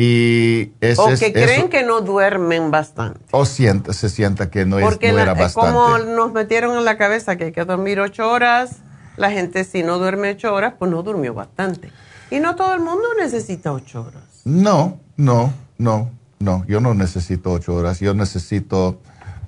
Y 0.00 0.72
ese 0.80 1.00
o 1.00 1.08
que 1.08 1.32
creen 1.32 1.50
eso- 1.62 1.70
que 1.70 1.82
no 1.82 2.00
duermen 2.00 2.70
bastante. 2.70 3.20
o 3.32 3.44
sienta, 3.44 3.92
se 3.92 4.08
sienta 4.08 4.48
que 4.48 4.64
no, 4.64 4.78
es, 4.78 4.84
Porque 4.84 5.10
no 5.10 5.16
la- 5.16 5.22
era 5.22 5.34
bastante. 5.34 5.72
como 5.72 5.98
nos 5.98 6.32
metieron 6.32 6.76
en 6.78 6.84
la 6.84 6.96
cabeza 6.96 7.36
que 7.36 7.44
hay 7.46 7.52
que 7.52 7.64
dormir 7.64 7.98
ocho 7.98 8.30
horas, 8.30 8.76
la 9.16 9.30
gente 9.32 9.64
si 9.64 9.82
no 9.82 9.98
duerme 9.98 10.30
ocho 10.30 10.54
horas, 10.54 10.74
pues 10.78 10.88
no 10.90 11.02
durmió 11.02 11.34
bastante. 11.34 11.90
Y 12.30 12.40
no 12.40 12.56
todo 12.56 12.74
el 12.74 12.80
mundo 12.80 13.04
necesita 13.18 13.72
ocho 13.72 14.02
horas. 14.02 14.42
No, 14.44 15.00
no, 15.16 15.52
no, 15.78 16.10
no. 16.38 16.64
Yo 16.66 16.80
no 16.80 16.94
necesito 16.94 17.52
ocho 17.52 17.74
horas. 17.74 18.00
Yo 18.00 18.14
necesito 18.14 19.00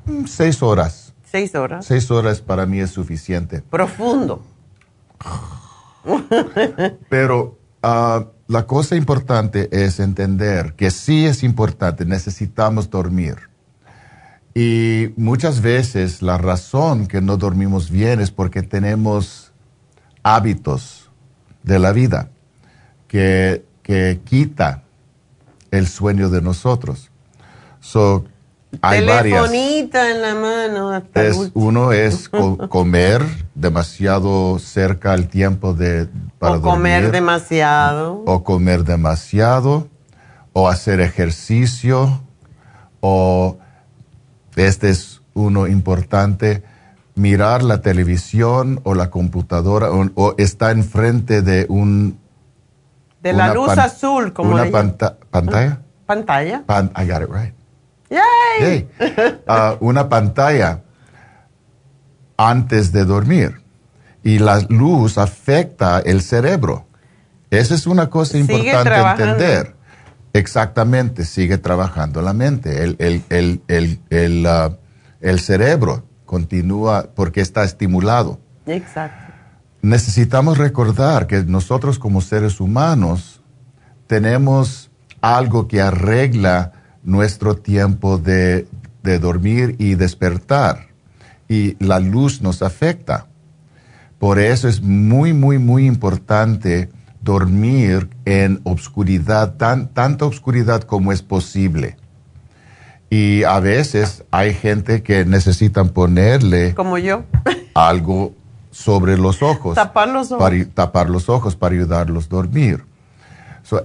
mm, 0.06 0.24
seis 0.26 0.62
horas. 0.62 1.12
Seis 1.24 1.54
horas. 1.54 1.84
Seis 1.86 2.10
horas 2.10 2.40
para 2.40 2.66
mí 2.66 2.80
es 2.80 2.90
suficiente. 2.90 3.60
Profundo. 3.60 4.42
Pero 7.08 7.58
ah, 7.82 8.26
la 8.48 8.66
cosa 8.66 8.96
importante 8.96 9.68
es 9.70 10.00
entender 10.00 10.74
que 10.74 10.90
sí 10.90 11.26
es 11.26 11.44
importante, 11.44 12.04
necesitamos 12.04 12.90
dormir. 12.90 13.36
Y 14.54 15.12
muchas 15.16 15.60
veces 15.60 16.22
la 16.22 16.38
razón 16.38 17.06
que 17.06 17.20
no 17.20 17.36
dormimos 17.36 17.90
bien 17.90 18.20
es 18.20 18.30
porque 18.32 18.62
tenemos 18.62 19.52
hábitos 20.24 21.10
de 21.62 21.78
la 21.78 21.92
vida 21.92 22.30
que, 23.10 23.64
que 23.82 24.20
quita 24.24 24.84
el 25.72 25.88
sueño 25.88 26.28
de 26.30 26.40
nosotros. 26.42 27.10
So, 27.80 28.24
hay 28.82 29.04
varias. 29.04 29.50
Telefonita 29.50 30.10
en 30.12 30.22
la 30.22 30.34
mano. 30.36 30.90
Hasta 30.90 31.24
Es, 31.24 31.50
uno 31.54 31.90
es 31.90 32.28
co- 32.28 32.68
comer 32.68 33.24
demasiado 33.56 34.60
cerca 34.60 35.12
al 35.12 35.26
tiempo 35.26 35.74
de 35.74 36.06
para 36.38 36.58
o 36.58 36.60
comer 36.62 37.02
dormir, 37.02 37.12
demasiado. 37.12 38.22
o 38.26 38.44
comer 38.44 38.84
demasiado 38.84 39.88
o 40.52 40.68
hacer 40.68 41.00
ejercicio 41.00 42.22
o 43.00 43.58
este 44.54 44.90
es 44.90 45.20
uno 45.34 45.66
importante 45.66 46.62
mirar 47.16 47.62
la 47.64 47.82
televisión 47.82 48.80
o 48.84 48.94
la 48.94 49.10
computadora 49.10 49.90
o, 49.90 50.08
o 50.14 50.34
está 50.38 50.70
enfrente 50.70 51.42
de 51.42 51.66
un 51.68 52.18
De 53.22 53.32
la 53.32 53.52
luz 53.54 53.76
azul, 53.78 54.32
como 54.32 54.52
una 54.54 54.64
panta- 54.70 55.16
pantalla 55.30 55.80
Pantalla. 56.06 56.62
Pan- 56.66 56.90
I 56.96 57.06
got 57.06 57.22
it 57.22 57.28
right 57.30 57.54
¡Yay! 58.10 58.88
Yay. 58.98 59.40
Ah, 59.46 59.76
una 59.80 60.08
pantalla 60.08 60.80
antes 62.36 62.92
de 62.92 63.04
dormir. 63.04 63.60
Y 64.22 64.38
la 64.38 64.60
luz 64.68 65.16
afecta 65.18 66.00
el 66.00 66.20
cerebro. 66.22 66.86
Esa 67.50 67.74
es 67.74 67.86
una 67.86 68.10
cosa 68.10 68.38
importante 68.38 68.94
entender. 69.22 69.74
Exactamente, 70.32 71.24
sigue 71.24 71.58
trabajando 71.58 72.22
la 72.22 72.32
mente. 72.32 72.84
El, 72.84 72.96
el, 72.98 73.22
el, 73.30 73.62
el, 73.68 74.00
el, 74.10 74.46
ah, 74.46 74.76
el 75.20 75.40
cerebro 75.40 76.04
continúa 76.24 77.06
porque 77.14 77.40
está 77.40 77.64
estimulado. 77.64 78.38
Exacto. 78.66 79.29
Necesitamos 79.82 80.58
recordar 80.58 81.26
que 81.26 81.42
nosotros 81.44 81.98
como 81.98 82.20
seres 82.20 82.60
humanos 82.60 83.40
tenemos 84.06 84.90
algo 85.20 85.68
que 85.68 85.80
arregla 85.80 86.72
nuestro 87.02 87.56
tiempo 87.56 88.18
de, 88.18 88.66
de 89.02 89.18
dormir 89.18 89.76
y 89.78 89.94
despertar. 89.94 90.88
Y 91.48 91.76
la 91.84 91.98
luz 91.98 92.42
nos 92.42 92.62
afecta. 92.62 93.26
Por 94.18 94.38
eso 94.38 94.68
es 94.68 94.82
muy, 94.82 95.32
muy, 95.32 95.58
muy 95.58 95.86
importante 95.86 96.90
dormir 97.22 98.10
en 98.24 98.60
obscuridad, 98.64 99.54
tan, 99.54 99.88
tanta 99.88 100.26
obscuridad 100.26 100.82
como 100.82 101.12
es 101.12 101.22
posible. 101.22 101.96
Y 103.08 103.42
a 103.44 103.58
veces 103.60 104.24
hay 104.30 104.54
gente 104.54 105.02
que 105.02 105.24
necesitan 105.24 105.88
ponerle... 105.88 106.74
Como 106.74 106.98
yo. 106.98 107.24
algo 107.74 108.34
sobre 108.70 109.16
los 109.18 109.42
ojos. 109.42 109.74
Tapar 109.74 110.08
los 110.08 110.32
ojos. 110.32 110.42
Para, 110.42 110.64
tapar 110.66 111.10
los 111.10 111.28
ojos 111.28 111.56
para 111.56 111.74
ayudarlos 111.74 112.26
a 112.26 112.28
dormir. 112.28 112.84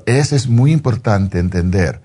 eso 0.06 0.36
es 0.36 0.48
muy 0.48 0.72
importante 0.72 1.40
entender. 1.40 2.02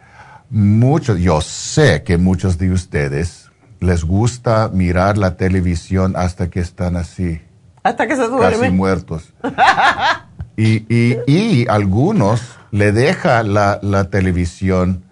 Muchos, 0.48 1.19
yo 1.19 1.40
sé 1.40 2.02
que 2.02 2.19
muchos 2.19 2.59
de 2.59 2.73
ustedes 2.73 3.51
les 3.78 4.05
gusta 4.05 4.69
mirar 4.73 5.16
la 5.16 5.36
televisión 5.36 6.15
hasta 6.16 6.51
que 6.51 6.61
están 6.61 6.97
así. 6.97 7.40
Hasta 7.82 8.07
que 8.07 8.16
se 8.16 8.27
duermen. 8.27 8.61
Casi 8.61 8.73
muertos. 8.73 9.32
y, 10.57 10.85
y, 10.94 11.19
y, 11.27 11.66
algunos 11.69 12.43
le 12.73 12.93
deja 12.93 13.43
la, 13.43 13.78
la 13.82 14.11
televisión 14.11 15.05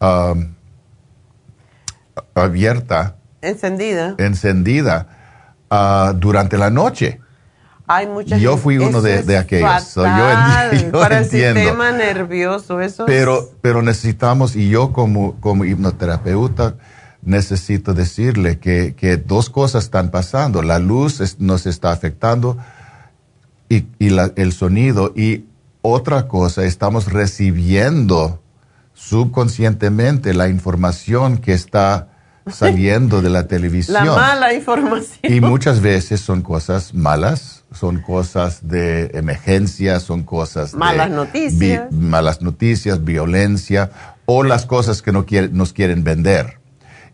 um, 0.00 0.54
abierta. 2.34 3.16
Encendida. 3.40 4.14
Encendida 4.18 5.21
uh, 5.72 6.12
durante 6.14 6.58
la 6.58 6.70
noche. 6.70 7.20
Hay 7.86 8.06
mucha 8.06 8.38
yo 8.38 8.56
fui 8.56 8.78
uno 8.78 9.02
de, 9.02 9.22
de, 9.22 9.36
aquellos. 9.36 9.94
yo, 9.96 10.92
para 10.92 11.18
el 11.18 11.24
sistema 11.24 11.90
nervioso, 11.92 12.80
eso 12.80 13.06
pero, 13.06 13.50
pero 13.60 13.82
necesitamos, 13.82 14.54
y 14.54 14.68
yo 14.68 14.92
como, 14.92 15.34
como 15.40 15.64
hipnoterapeuta, 15.64 16.76
necesito 17.22 17.92
decirle 17.92 18.58
que, 18.58 18.94
que, 18.94 19.16
dos 19.16 19.50
cosas 19.50 19.84
están 19.84 20.10
pasando. 20.10 20.62
La 20.62 20.78
luz 20.78 21.36
nos 21.38 21.66
está 21.66 21.90
afectando 21.90 22.56
y, 23.68 23.86
y 23.98 24.10
la, 24.10 24.32
el 24.36 24.52
sonido. 24.52 25.12
Y 25.16 25.46
otra 25.82 26.28
cosa, 26.28 26.64
estamos 26.64 27.12
recibiendo 27.12 28.40
subconscientemente 28.94 30.34
la 30.34 30.48
información 30.48 31.38
que 31.38 31.52
está 31.52 32.11
saliendo 32.50 33.22
de 33.22 33.30
la 33.30 33.46
televisión. 33.48 34.06
La 34.06 34.14
mala 34.14 34.54
información. 34.54 35.32
Y 35.32 35.40
muchas 35.40 35.80
veces 35.80 36.20
son 36.20 36.42
cosas 36.42 36.94
malas, 36.94 37.64
son 37.72 38.00
cosas 38.00 38.68
de 38.68 39.10
emergencia, 39.14 40.00
son 40.00 40.22
cosas 40.22 40.74
malas 40.74 41.10
noticias. 41.10 41.90
malas 41.92 42.42
noticias, 42.42 43.04
violencia 43.04 43.90
o 44.26 44.42
las 44.42 44.66
cosas 44.66 45.02
que 45.02 45.12
no 45.12 45.26
nos 45.52 45.72
quieren 45.72 46.04
vender. 46.04 46.58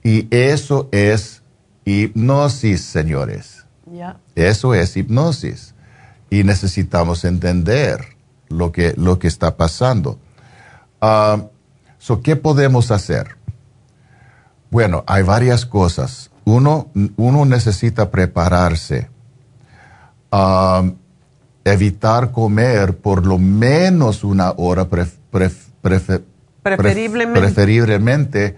Y 0.02 0.28
eso 0.30 0.88
es 0.92 1.42
hipnosis, 1.84 2.82
señores. 2.82 3.64
Eso 4.34 4.74
es 4.74 4.96
hipnosis. 4.96 5.74
Y 6.30 6.44
necesitamos 6.44 7.24
entender 7.24 8.16
lo 8.48 8.72
que, 8.72 8.94
lo 8.96 9.18
que 9.18 9.28
está 9.28 9.56
pasando. 9.56 10.18
Uh, 11.00 11.48
¿Qué 12.22 12.36
podemos 12.36 12.90
hacer? 12.90 13.37
Bueno, 14.70 15.04
hay 15.06 15.22
varias 15.22 15.66
cosas. 15.66 16.30
Uno, 16.44 16.88
uno 17.16 17.44
necesita 17.44 18.10
prepararse. 18.10 19.08
Um, 20.30 20.94
evitar 21.64 22.32
comer 22.32 22.96
por 22.96 23.26
lo 23.26 23.38
menos 23.38 24.24
una 24.24 24.52
hora, 24.56 24.88
preferiblemente. 24.88 26.24
preferiblemente 27.40 28.56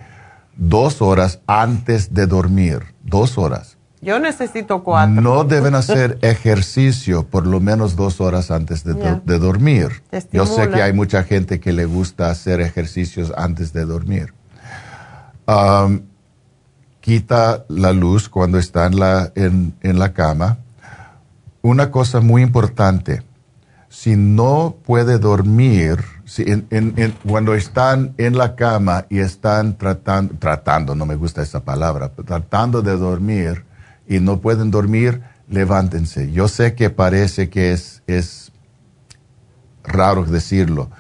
dos 0.57 1.03
horas 1.03 1.41
antes 1.47 2.15
de 2.15 2.27
dormir. 2.27 2.81
Dos 3.03 3.39
horas. 3.39 3.77
Yo 4.03 4.19
necesito 4.19 4.83
cuatro. 4.83 5.21
No 5.21 5.45
deben 5.45 5.75
hacer 5.81 6.19
ejercicio 6.23 7.27
por 7.27 7.47
lo 7.47 7.61
menos 7.61 7.97
dos 7.97 8.21
horas 8.21 8.51
antes 8.51 8.85
de, 8.85 9.21
de 9.25 9.39
dormir. 9.39 10.03
Yo 10.33 10.47
sé 10.47 10.71
que 10.71 10.83
hay 10.83 10.93
mucha 10.93 11.25
gente 11.25 11.61
que 11.61 11.73
le 11.73 11.85
gusta 11.85 12.31
hacer 12.31 12.61
ejercicios 12.61 13.33
antes 13.37 13.73
de 13.73 13.85
dormir. 13.85 14.33
Quita 17.01 17.65
la 17.69 17.93
luz 17.93 18.29
cuando 18.29 18.59
está 18.59 18.87
en 18.87 18.99
la, 19.01 19.33
en, 19.35 19.99
la 19.99 20.13
cama. 20.13 20.59
Una 21.63 21.91
cosa 21.91 22.21
muy 22.21 22.43
importante, 22.43 23.23
si 23.89 24.17
no 24.17 24.77
puede 24.85 25.19
dormir, 25.19 25.99
cuando 27.27 27.55
están 27.55 28.15
en 28.19 28.37
la 28.37 28.55
cama 28.55 29.07
y 29.09 29.19
están 29.19 29.77
tratando, 29.77 30.35
tratando, 30.39 30.95
no 30.95 31.07
me 31.07 31.17
gusta 31.17 31.43
esa 31.43 31.61
palabra, 31.61 32.11
tratando 32.11 32.83
de 32.83 32.97
dormir 32.97 33.65
y 34.07 34.21
no 34.21 34.41
pueden 34.41 34.71
dormir, 34.71 35.23
levántense. 35.49 36.31
Yo 36.31 36.49
sé 36.49 36.75
que 36.75 36.91
parece 36.91 37.49
que 37.49 37.73
es 37.73 38.53
raro 39.83 40.25
decirlo, 40.25 40.91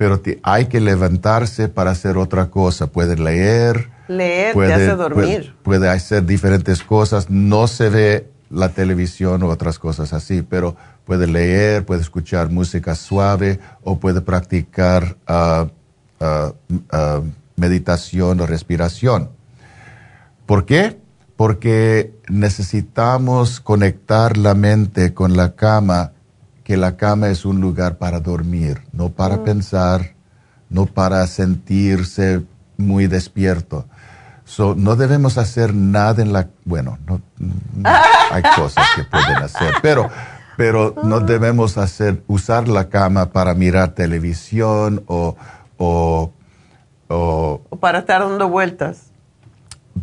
pero 0.00 0.22
hay 0.44 0.64
que 0.64 0.80
levantarse 0.80 1.68
para 1.68 1.90
hacer 1.90 2.16
otra 2.16 2.46
cosa. 2.46 2.86
Pueden 2.86 3.22
leer. 3.22 3.90
Leer 4.08 4.54
puede, 4.54 4.68
te 4.68 4.74
hace 4.74 4.96
dormir. 4.96 5.54
Puede, 5.62 5.90
hacer 5.90 6.24
diferentes 6.24 6.82
cosas. 6.82 7.28
No 7.28 7.68
se 7.68 7.90
ve 7.90 8.30
la 8.48 8.70
televisión 8.70 9.42
o 9.42 9.48
otras 9.48 9.78
cosas 9.78 10.14
así, 10.14 10.40
pero 10.40 10.74
puede 11.04 11.26
leer, 11.26 11.84
puede 11.84 12.00
escuchar 12.00 12.48
música 12.48 12.94
suave 12.94 13.60
o 13.82 13.98
puede 13.98 14.22
practicar 14.22 15.18
uh, 15.28 15.66
uh, 16.24 16.54
uh, 16.96 17.22
meditación 17.56 18.40
o 18.40 18.46
respiración. 18.46 19.28
¿Por 20.46 20.64
qué? 20.64 20.96
Porque 21.36 22.14
necesitamos 22.30 23.60
conectar 23.60 24.38
la 24.38 24.54
mente 24.54 25.12
con 25.12 25.36
la 25.36 25.56
cama 25.56 26.12
que 26.70 26.76
la 26.76 26.96
cama 26.96 27.30
es 27.30 27.44
un 27.44 27.60
lugar 27.60 27.98
para 27.98 28.20
dormir, 28.20 28.82
no 28.92 29.08
para 29.08 29.38
mm. 29.38 29.42
pensar, 29.42 30.14
no 30.68 30.86
para 30.86 31.26
sentirse 31.26 32.44
muy 32.76 33.08
despierto. 33.08 33.86
no 34.76 34.94
debemos 34.94 35.36
hacer 35.36 35.74
nada 35.74 36.22
en 36.22 36.32
la... 36.32 36.46
Bueno, 36.64 36.96
no, 37.08 37.20
hay 38.30 38.42
cosas 38.54 38.86
que 38.94 39.02
pueden 39.02 39.38
hacer, 39.38 39.74
pero, 39.82 40.10
pero 40.56 40.94
no 41.02 41.16
ah. 41.16 41.20
debemos 41.24 41.76
hacer, 41.76 42.22
usar 42.28 42.68
la 42.68 42.88
cama 42.88 43.32
para 43.32 43.52
mirar 43.54 43.88
televisión 43.96 45.02
o... 45.08 45.34
o, 45.76 46.32
o, 47.08 47.62
para 47.80 47.98
estar 47.98 48.20
dando 48.20 48.48
vueltas. 48.48 49.06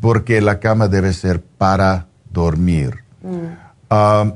Porque 0.01 0.41
la 0.41 0.59
cama 0.59 0.89
debe 0.89 1.13
ser 1.13 1.41
para 1.41 2.07
dormir. 2.29 3.05
Mm. 3.21 3.55
Ah, 3.89 4.33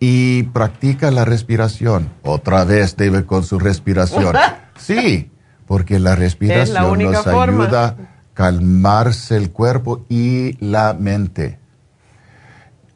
y 0.00 0.44
practica 0.44 1.10
la 1.10 1.24
respiración. 1.24 2.10
Otra 2.22 2.64
vez, 2.64 2.96
David, 2.96 3.24
con 3.24 3.44
su 3.44 3.58
respiración. 3.58 4.34
Sí, 4.78 5.32
porque 5.66 5.98
la 5.98 6.14
respiración 6.14 7.02
nos 7.02 7.26
ayuda 7.26 7.84
a 7.84 7.96
calmarse 8.32 9.36
el 9.36 9.50
cuerpo 9.50 10.04
y 10.08 10.56
la 10.64 10.94
mente. 10.94 11.58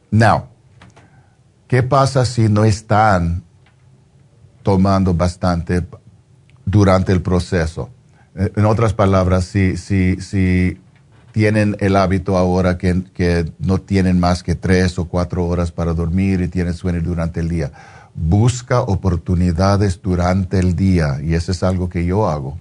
Now, 0.09 0.45
¿qué 1.67 1.83
pasa 1.83 2.25
si 2.25 2.47
no 2.47 2.63
están 2.63 3.43
tomando 4.63 5.13
bastante 5.13 5.85
durante 6.65 7.11
el 7.11 7.21
proceso? 7.21 7.89
En 8.33 8.63
otras 8.63 8.93
palabras, 8.93 9.43
si, 9.43 9.75
si, 9.75 10.21
si 10.21 10.79
tienen 11.33 11.75
el 11.79 11.95
hábito 11.95 12.37
ahora 12.37 12.77
que, 12.77 13.51
no 13.57 13.79
tienen 13.79 14.19
más 14.19 14.43
que 14.43 14.53
tres 14.53 14.99
o 14.99 15.05
cuatro 15.05 15.45
horas 15.47 15.71
para 15.71 15.93
dormir 15.93 16.39
y 16.41 16.47
tienen 16.47 16.75
sueño 16.75 17.01
durante 17.01 17.39
el 17.39 17.49
día. 17.49 17.71
Busca 18.13 18.81
oportunidades 18.81 19.99
durante 20.01 20.59
el 20.59 20.75
día 20.75 21.17
y 21.21 21.33
eso 21.33 21.51
es 21.51 21.63
algo 21.63 21.89
que 21.89 22.05
yo 22.05 22.29
hago 22.29 22.59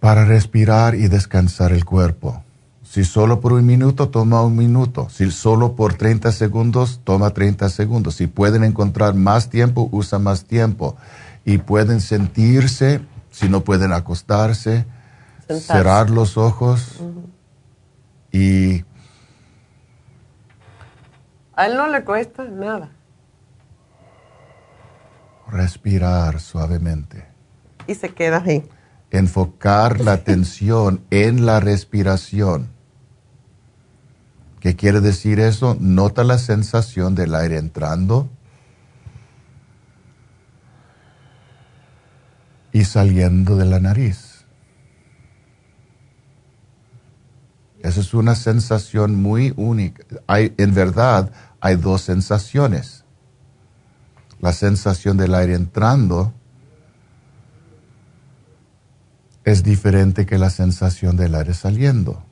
para 0.00 0.26
respirar 0.26 0.94
y 0.94 1.08
descansar 1.08 1.72
el 1.72 1.86
cuerpo. 1.86 2.44
Si 2.82 3.04
solo 3.04 3.40
por 3.40 3.54
un 3.54 3.64
minuto, 3.64 4.10
toma 4.10 4.42
un 4.42 4.56
minuto. 4.56 5.08
Si 5.10 5.30
solo 5.30 5.74
por 5.76 5.94
30 5.94 6.30
segundos, 6.30 7.00
toma 7.04 7.30
30 7.30 7.70
segundos. 7.70 8.16
Si 8.16 8.26
pueden 8.26 8.64
encontrar 8.64 9.14
más 9.14 9.48
tiempo, 9.48 9.88
usa 9.92 10.18
más 10.18 10.44
tiempo. 10.44 10.96
Y 11.44 11.58
pueden 11.58 12.00
sentirse, 12.00 13.00
si 13.30 13.48
no 13.48 13.62
pueden 13.62 13.92
acostarse, 13.92 14.84
cerrar 15.58 16.10
los 16.10 16.36
ojos 16.36 17.00
y... 18.32 18.84
A 21.54 21.66
él 21.66 21.76
no 21.76 21.88
le 21.88 22.04
cuesta 22.04 22.44
nada. 22.44 22.90
Respirar 25.48 26.40
suavemente. 26.40 27.26
Y 27.86 27.94
se 27.94 28.10
queda 28.10 28.42
ahí. 28.44 28.68
Enfocar 29.10 30.00
la 30.00 30.12
atención 30.14 31.04
en 31.10 31.44
la 31.44 31.60
respiración. 31.60 32.70
¿Qué 34.60 34.76
quiere 34.76 35.00
decir 35.00 35.40
eso? 35.40 35.76
Nota 35.80 36.22
la 36.22 36.38
sensación 36.38 37.14
del 37.14 37.34
aire 37.34 37.56
entrando 37.56 38.28
y 42.72 42.84
saliendo 42.84 43.56
de 43.56 43.64
la 43.64 43.80
nariz. 43.80 44.29
Esa 47.82 48.00
es 48.00 48.12
una 48.12 48.34
sensación 48.34 49.20
muy 49.20 49.54
única. 49.56 50.04
Hay, 50.26 50.54
en 50.58 50.74
verdad, 50.74 51.32
hay 51.60 51.76
dos 51.76 52.02
sensaciones. 52.02 53.04
la 54.40 54.54
sensación 54.54 55.18
del 55.18 55.34
aire 55.34 55.54
entrando 55.54 56.32
es 59.44 59.62
diferente 59.62 60.24
que 60.24 60.38
la 60.38 60.48
sensación 60.48 61.16
del 61.16 61.34
aire 61.34 61.52
saliendo. 61.52 62.24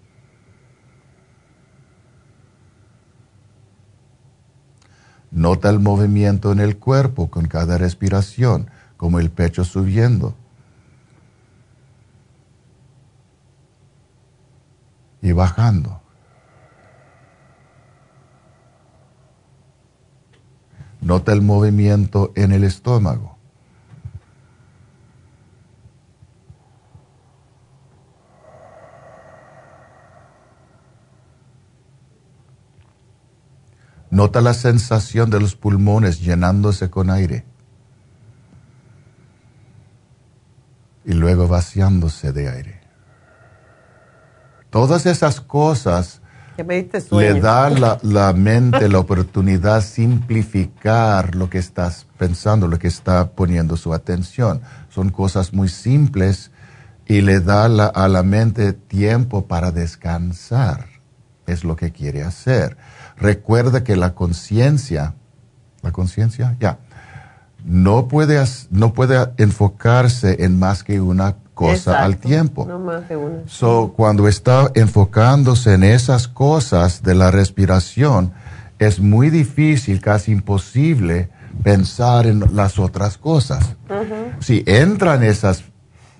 Nota 5.31 5.69
el 5.69 5.81
movimiento 5.81 6.51
en 6.53 6.61
el 6.61 6.79
cuerpo 6.79 7.29
con 7.29 7.47
cada 7.47 7.77
respiración, 7.77 8.71
como 8.97 9.21
el 9.21 9.31
pecho 9.31 9.65
subiendo. 9.65 10.35
Y 15.29 15.33
bajando. 15.33 16.01
Nota 21.03 21.35
el 21.35 21.43
movimiento 21.43 22.33
en 22.35 22.53
el 22.53 22.65
estómago. 22.65 23.37
Nota 34.11 34.41
la 34.41 34.55
sensación 34.55 35.29
de 35.29 35.41
los 35.41 35.55
pulmones 35.55 36.23
llenándose 36.23 36.89
con 36.89 37.11
aire 37.11 37.45
y 41.05 41.13
luego 41.13 41.49
vaciándose 41.49 42.33
de 42.33 42.49
aire. 42.49 42.78
Todas 44.71 45.07
esas 45.07 45.41
cosas 45.41 46.21
le 47.13 47.41
da 47.41 47.71
la, 47.71 47.99
la 48.03 48.33
mente 48.33 48.89
la 48.89 48.99
oportunidad 48.99 49.77
de 49.77 49.83
simplificar 49.83 51.37
lo 51.37 51.49
que 51.49 51.59
estás 51.59 52.07
pensando, 52.19 52.67
lo 52.67 52.79
que 52.79 52.89
está 52.89 53.31
poniendo 53.31 53.77
su 53.77 53.95
atención. 53.95 54.61
Son 54.89 55.11
cosas 55.11 55.53
muy 55.53 55.69
simples 55.69 56.51
y 57.07 57.23
le 57.23 57.41
da 57.41 57.65
a 57.65 58.09
la 58.09 58.23
mente 58.23 58.73
tiempo 58.73 59.47
para 59.47 59.71
descansar. 59.71 60.87
Es 61.47 61.65
lo 61.65 61.77
que 61.77 61.93
quiere 61.93 62.23
hacer. 62.23 62.77
Recuerda 63.17 63.83
que 63.83 63.97
la 63.97 64.15
conciencia, 64.15 65.15
la 65.83 65.93
conciencia, 65.93 66.57
ya, 66.61 66.81
no 67.65 68.09
puede, 68.09 68.45
no 68.71 68.93
puede 68.93 69.33
enfocarse 69.39 70.45
en 70.45 70.59
más 70.59 70.85
que 70.85 71.01
una 71.01 71.37
cosa 71.59 72.05
al 72.05 72.19
tiempo. 72.19 72.65
No 72.67 72.79
más 72.79 73.09
de 73.09 73.17
una. 73.17 73.39
So, 73.49 73.93
cuando 73.97 74.29
está 74.29 74.71
enfocándose 74.75 75.75
en 75.75 75.83
esas 75.83 76.29
cosas 76.29 77.03
de 77.03 77.17
la 77.17 77.33
respiración, 77.33 78.33
es 78.79 79.01
muy 79.01 79.29
difícil, 79.29 80.01
casi 80.01 80.31
imposible, 80.31 81.31
pensar 81.65 82.29
en 82.29 82.55
las 82.55 82.79
otras 82.79 83.19
cosas. 83.19 83.75
Si 84.39 84.63
entran 84.67 85.25
esas, 85.25 85.65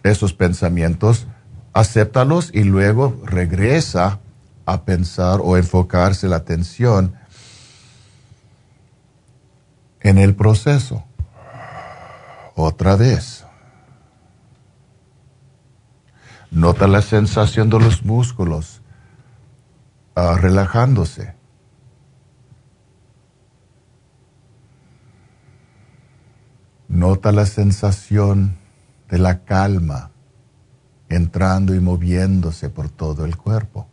esos 0.03 0.33
pensamientos, 0.35 1.29
acéptalos 1.73 2.51
y 2.53 2.65
luego 2.65 3.21
regresa 3.25 4.19
a 4.67 4.83
pensar 4.83 5.39
o 5.43 5.57
enfocarse 5.57 6.27
la 6.27 6.37
atención 6.37 7.15
en 10.01 10.19
el 10.19 10.35
proceso. 10.35 11.05
Otra 12.57 12.97
vez. 12.97 13.45
Nota 16.51 16.87
la 16.87 17.03
sensación 17.03 17.69
de 17.69 17.79
los 17.79 18.05
músculos 18.05 18.81
ah, 20.15 20.37
relajándose. 20.41 21.35
Nota 26.89 27.33
la 27.33 27.45
sensación 27.45 28.57
de 29.11 29.19
la 29.19 29.45
calma 29.45 30.11
entrando 31.09 31.75
y 31.75 31.81
moviéndose 31.81 32.71
por 32.71 32.89
todo 32.89 33.25
el 33.25 33.37
cuerpo. 33.37 33.87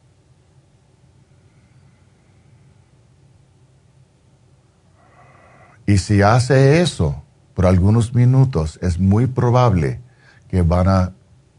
Y 5.85 5.97
si 5.97 6.21
hace 6.21 6.81
eso 6.81 7.23
por 7.53 7.65
algunos 7.65 8.13
minutos, 8.13 8.79
es 8.81 8.99
muy 8.99 9.27
probable 9.27 10.01
que 10.49 10.61
van 10.61 10.87
a 10.87 11.13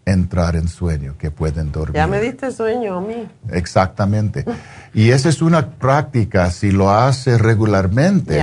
entrar 0.06 0.56
en 0.56 0.68
sueño, 0.68 1.16
que 1.18 1.30
pueden 1.30 1.72
dormir. 1.72 1.96
Ya 1.96 2.06
me 2.06 2.20
diste 2.20 2.50
sueño 2.52 2.98
a 2.98 3.00
mí. 3.00 3.28
Exactamente. 3.50 4.44
y 4.94 5.10
esa 5.10 5.28
es 5.28 5.42
una 5.42 5.70
práctica, 5.70 6.50
si 6.50 6.70
lo 6.70 6.90
hace 6.90 7.36
regularmente, 7.36 8.42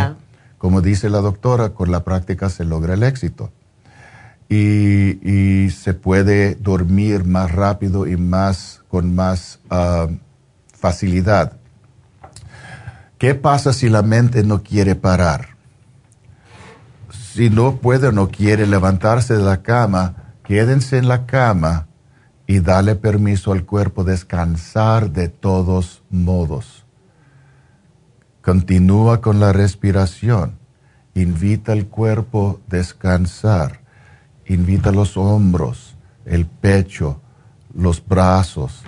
como 0.57 0.81
dice 0.81 1.09
la 1.09 1.19
doctora, 1.19 1.69
con 1.69 1.89
la 1.89 2.03
práctica 2.03 2.49
se 2.49 2.65
logra 2.65 2.93
el 2.93 3.03
éxito. 3.03 3.51
Y, 4.49 5.71
se 5.71 5.95
puede 5.95 6.53
dormir 6.55 7.25
más 7.25 7.51
rápido 7.51 8.05
y 8.05 8.15
más 8.17 8.81
con 8.87 9.15
más 9.15 9.59
ah, 9.71 10.07
facilidad. 10.77 11.53
¿Qué 13.17 13.33
pasa 13.33 13.73
si 13.73 13.89
la 13.89 14.03
mente 14.03 14.43
no 14.43 14.61
quiere 14.61 14.93
parar? 14.93 15.53
si 17.33 17.49
no 17.49 17.77
puede 17.77 18.07
o 18.07 18.11
no 18.11 18.29
quiere 18.29 18.67
levantarse 18.67 19.33
de 19.35 19.41
la 19.41 19.63
cama, 19.63 20.22
quédense 20.43 20.97
en 20.97 21.07
la 21.07 21.25
cama 21.25 21.87
y 22.45 22.59
dale 22.59 22.95
permiso 22.95 23.51
al 23.51 23.65
cuerpo 23.65 24.03
descansar 24.03 25.11
de 25.11 25.29
todos 25.29 26.03
modos. 26.09 26.85
Continúa 28.41 29.21
con 29.21 29.39
la 29.39 29.53
respiración. 29.53 30.59
Invita 31.15 31.71
al 31.71 31.87
cuerpo 31.87 32.59
a 32.67 32.69
descansar. 32.69 33.81
Invita 34.45 34.91
los 34.91 35.15
hombros, 35.15 35.95
el 36.25 36.45
pecho, 36.45 37.21
los 37.73 38.05
brazos, 38.05 38.83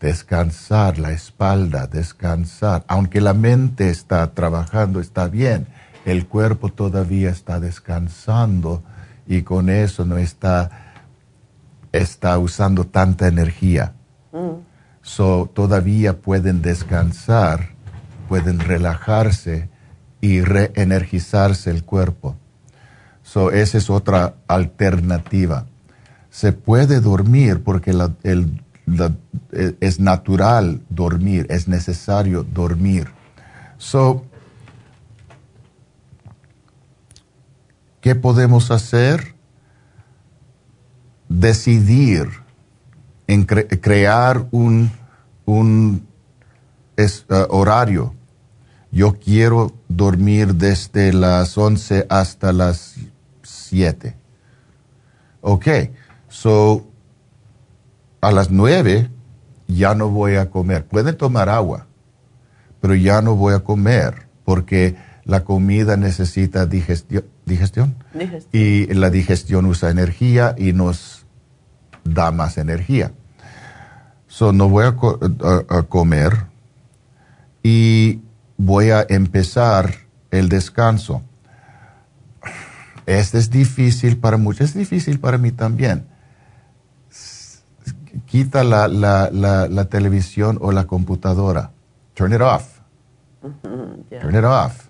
descansar, 0.00 0.98
la 0.98 1.12
espalda, 1.12 1.86
descansar. 1.86 2.84
Aunque 2.88 3.20
la 3.20 3.34
mente 3.34 3.90
está 3.90 4.32
trabajando, 4.32 5.00
está 5.00 5.28
bien 5.28 5.66
el 6.04 6.26
cuerpo 6.26 6.70
todavía 6.70 7.30
está 7.30 7.60
descansando 7.60 8.82
y 9.26 9.42
con 9.42 9.70
eso 9.70 10.04
no 10.04 10.18
está, 10.18 10.83
está 11.98 12.38
usando 12.38 12.84
tanta 12.84 13.28
energía. 13.28 13.92
Mm. 14.32 14.62
So, 15.02 15.50
todavía 15.52 16.20
pueden 16.20 16.62
descansar, 16.62 17.70
pueden 18.28 18.58
relajarse 18.58 19.68
y 20.20 20.40
reenergizarse 20.40 21.70
el 21.70 21.84
cuerpo. 21.84 22.36
So, 23.22 23.50
esa 23.50 23.78
es 23.78 23.90
otra 23.90 24.34
alternativa. 24.48 25.66
Se 26.30 26.52
puede 26.52 27.00
dormir 27.00 27.62
porque 27.62 27.92
el, 28.22 28.62
es 29.80 30.00
natural 30.00 30.82
dormir, 30.88 31.46
es 31.50 31.68
necesario 31.68 32.42
dormir. 32.42 33.08
So, 33.78 34.24
¿Qué 38.04 38.14
podemos 38.14 38.70
hacer? 38.70 39.33
Decidir 41.28 42.28
crear 43.80 44.46
un, 44.50 44.90
un 45.44 46.06
eh, 46.96 47.08
horario. 47.48 48.14
Yo 48.90 49.14
quiero 49.18 49.72
dormir 49.88 50.54
desde 50.54 51.12
las 51.12 51.58
11 51.58 52.06
hasta 52.08 52.52
las 52.52 52.96
7. 53.42 54.16
Ok, 55.40 55.66
so 56.28 56.86
a 58.20 58.30
las 58.30 58.50
9 58.50 59.10
ya 59.66 59.94
no 59.94 60.08
voy 60.10 60.36
a 60.36 60.50
comer. 60.50 60.86
Pueden 60.86 61.16
tomar 61.16 61.48
agua, 61.48 61.86
pero 62.80 62.94
ya 62.94 63.20
no 63.20 63.34
voy 63.34 63.54
a 63.54 63.60
comer 63.60 64.28
porque 64.44 64.96
la 65.24 65.44
comida 65.44 65.96
necesita 65.96 66.66
digestión, 66.66 67.24
digestión. 67.44 67.94
Y 68.52 68.92
la 68.94 69.10
digestión 69.10 69.66
usa 69.66 69.90
energía 69.90 70.54
y 70.56 70.72
nos 70.72 71.26
da 72.04 72.30
más 72.30 72.58
energía. 72.58 73.12
So, 74.26 74.52
no 74.52 74.68
voy 74.68 74.84
a, 74.84 74.96
comer 75.88 76.46
y 77.62 78.20
voy 78.56 78.90
a 78.90 79.06
empezar 79.08 79.94
el 80.30 80.48
descanso. 80.48 81.22
Este 83.06 83.38
es 83.38 83.50
difícil 83.50 84.16
para 84.16 84.36
muchos, 84.36 84.70
es 84.70 84.74
difícil 84.74 85.20
para 85.20 85.38
mí 85.38 85.52
también. 85.52 86.06
Quita 88.26 88.64
la, 88.64 88.88
la, 88.88 89.30
la, 89.30 89.84
televisión 89.86 90.58
o 90.60 90.72
la 90.72 90.84
computadora. 90.84 91.70
Turn 92.14 92.32
it 92.32 92.40
off. 92.40 92.80
Turn 94.10 94.34
it 94.34 94.44
off 94.44 94.83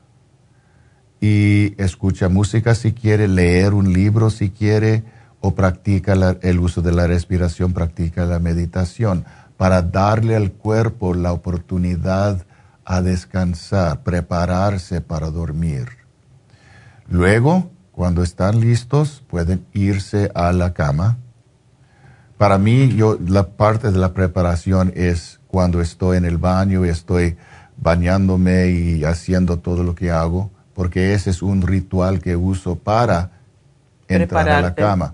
y 1.27 1.75
escucha 1.79 2.29
música 2.29 2.75
si 2.75 2.93
quiere, 2.93 3.29
leer 3.29 3.73
un 3.73 3.95
libro 3.95 4.29
si 4.29 4.51
quiere, 4.51 5.05
o 5.41 5.55
practica 5.55 6.13
el 6.43 6.59
uso 6.59 6.83
de 6.83 6.93
la 6.93 7.07
respiración, 7.07 7.73
practica 7.73 8.27
la 8.27 8.39
meditación, 8.39 9.25
para 9.57 9.81
darle 9.81 10.37
al 10.37 10.53
cuerpo 10.53 11.15
la 11.15 11.33
oportunidad 11.33 12.45
a 12.85 13.01
descansar, 13.01 14.03
prepararse 14.03 15.01
para 15.01 15.31
dormir. 15.31 15.87
Luego, 17.09 17.71
cuando 17.93 18.23
están 18.23 18.61
listos, 18.61 19.25
pueden 19.27 19.65
irse 19.73 20.31
a 20.35 20.53
la 20.53 20.75
cama. 20.75 21.17
Para 22.37 22.59
mí, 22.59 22.95
yo, 22.97 23.19
la 23.27 23.47
parte 23.47 23.91
de 23.91 23.99
la 23.99 24.13
preparación 24.13 24.93
es 24.95 25.41
cuando 25.47 25.81
estoy 25.81 26.19
en 26.19 26.27
el 26.27 26.37
baño 26.37 26.85
y 26.85 26.91
estoy 26.91 27.39
bañándome 27.79 28.69
y 28.69 29.05
haciendo 29.05 29.59
todo 29.61 29.85
lo 29.85 29.95
que 29.95 30.11
hago, 30.11 30.51
porque 30.75 31.15
ese 31.15 31.31
es 31.31 31.43
un 31.43 31.63
ritual 31.63 32.21
que 32.21 32.37
uso 32.37 32.77
para 32.77 33.31
entrar 34.09 34.49
a 34.49 34.61
la 34.61 34.75
cama. 34.75 35.13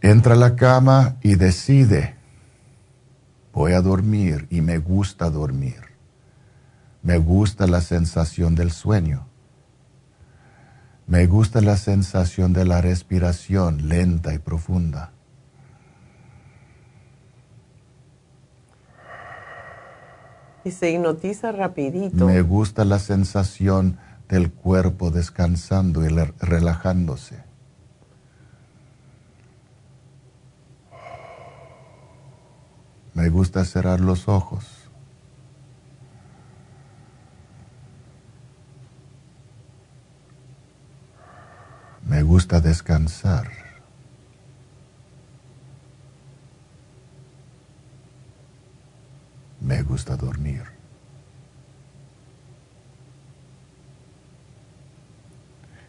Entra 0.00 0.34
a 0.34 0.36
la 0.36 0.56
cama 0.56 1.16
y 1.22 1.36
decide, 1.36 2.16
voy 3.52 3.72
a 3.72 3.80
dormir 3.80 4.46
y 4.50 4.60
me 4.60 4.78
gusta 4.78 5.30
dormir. 5.30 5.80
Me 7.02 7.18
gusta 7.18 7.66
la 7.66 7.80
sensación 7.80 8.54
del 8.54 8.72
sueño. 8.72 9.26
Me 11.06 11.26
gusta 11.26 11.60
la 11.60 11.76
sensación 11.76 12.52
de 12.52 12.64
la 12.64 12.80
respiración 12.80 13.88
lenta 13.88 14.34
y 14.34 14.38
profunda. 14.38 15.12
Y 20.64 20.70
se 20.70 20.90
hipnotiza 20.90 21.52
rapidito. 21.52 22.26
Me 22.26 22.40
gusta 22.42 22.84
la 22.84 22.98
sensación 22.98 23.98
del 24.28 24.52
cuerpo 24.52 25.10
descansando 25.10 26.04
y 26.04 26.08
relajándose. 26.40 27.42
Me 33.14 33.28
gusta 33.28 33.64
cerrar 33.64 34.00
los 34.00 34.28
ojos. 34.28 34.66
Me 42.06 42.22
gusta 42.22 42.60
descansar. 42.60 43.61
Me 49.64 49.82
gusta 49.82 50.16
dormir. 50.16 50.62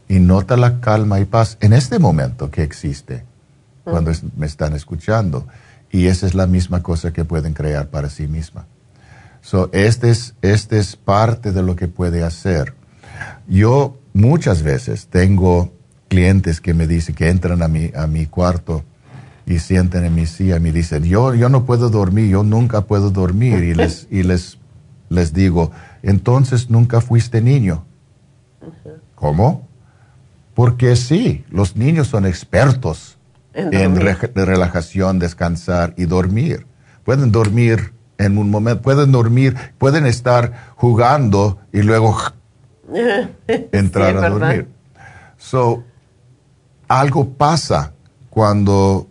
Y 0.08 0.20
nota 0.20 0.58
la 0.58 0.80
calma 0.80 1.20
y 1.20 1.26
paz 1.26 1.58
en 1.60 1.74
este 1.74 1.98
momento 1.98 2.52
que 2.52 2.62
existe 2.62 3.26
cuando 3.84 4.12
me 4.36 4.46
están 4.46 4.74
escuchando. 4.74 5.48
Y 5.90 6.08
esa 6.08 6.26
es 6.26 6.34
la 6.34 6.48
misma 6.48 6.84
cosa 6.84 7.14
que 7.14 7.26
pueden 7.26 7.54
crear 7.54 7.88
para 7.90 8.10
sí 8.10 8.28
misma. 8.28 8.66
So, 9.42 9.70
este 9.74 10.10
es, 10.10 10.36
este 10.42 10.80
es 10.80 10.96
parte 10.96 11.52
de 11.52 11.64
lo 11.64 11.76
que 11.76 11.88
puede 11.88 12.24
hacer. 12.24 12.74
Yo 13.48 14.00
muchas 14.14 14.64
veces 14.64 15.08
tengo 15.08 15.74
clientes 16.08 16.62
que 16.62 16.74
me 16.74 16.88
dicen 16.88 17.16
que 17.16 17.30
entran 17.30 17.62
a 17.62 17.68
mi, 17.68 17.92
a 17.96 18.08
mi 18.08 18.26
cuarto 18.26 18.84
y 19.46 19.60
sienten 19.60 20.06
en 20.06 20.16
mi 20.16 20.26
silla 20.26 20.58
y 20.58 20.60
me 20.60 20.72
dicen, 20.72 21.04
yo, 21.04 21.34
yo 21.34 21.50
no 21.50 21.66
puedo 21.66 21.90
dormir, 21.90 22.30
yo 22.30 22.44
nunca 22.44 22.82
puedo 22.82 23.10
dormir. 23.10 23.64
Y 23.64 23.74
les, 23.74 24.08
y 24.10 24.24
les, 24.24 24.58
les 25.10 25.34
digo, 25.34 25.72
entonces 26.02 26.70
nunca 26.70 27.02
fuiste 27.02 27.42
niño. 27.42 27.86
¿Cómo? 29.16 29.68
Porque 30.54 30.96
sí, 30.96 31.44
los 31.50 31.76
niños 31.76 32.08
son 32.08 32.26
expertos 32.26 33.18
en, 33.54 33.96
relajación, 33.96 35.20
descansar 35.20 35.94
y 35.98 36.06
dormir. 36.06 36.66
Pueden 37.04 37.32
dormir 37.32 37.94
en 38.18 38.38
un 38.38 38.50
momento, 38.50 38.82
pueden 38.82 39.12
dormir, 39.12 39.56
pueden 39.78 40.06
estar 40.06 40.74
jugando 40.76 41.60
y 41.72 41.82
luego 41.82 42.16
entrar 43.48 44.18
a 44.18 44.30
dormir. 44.30 44.68
So, 45.38 45.84
algo 46.88 47.30
pasa 47.34 47.94
cuando 48.30 49.08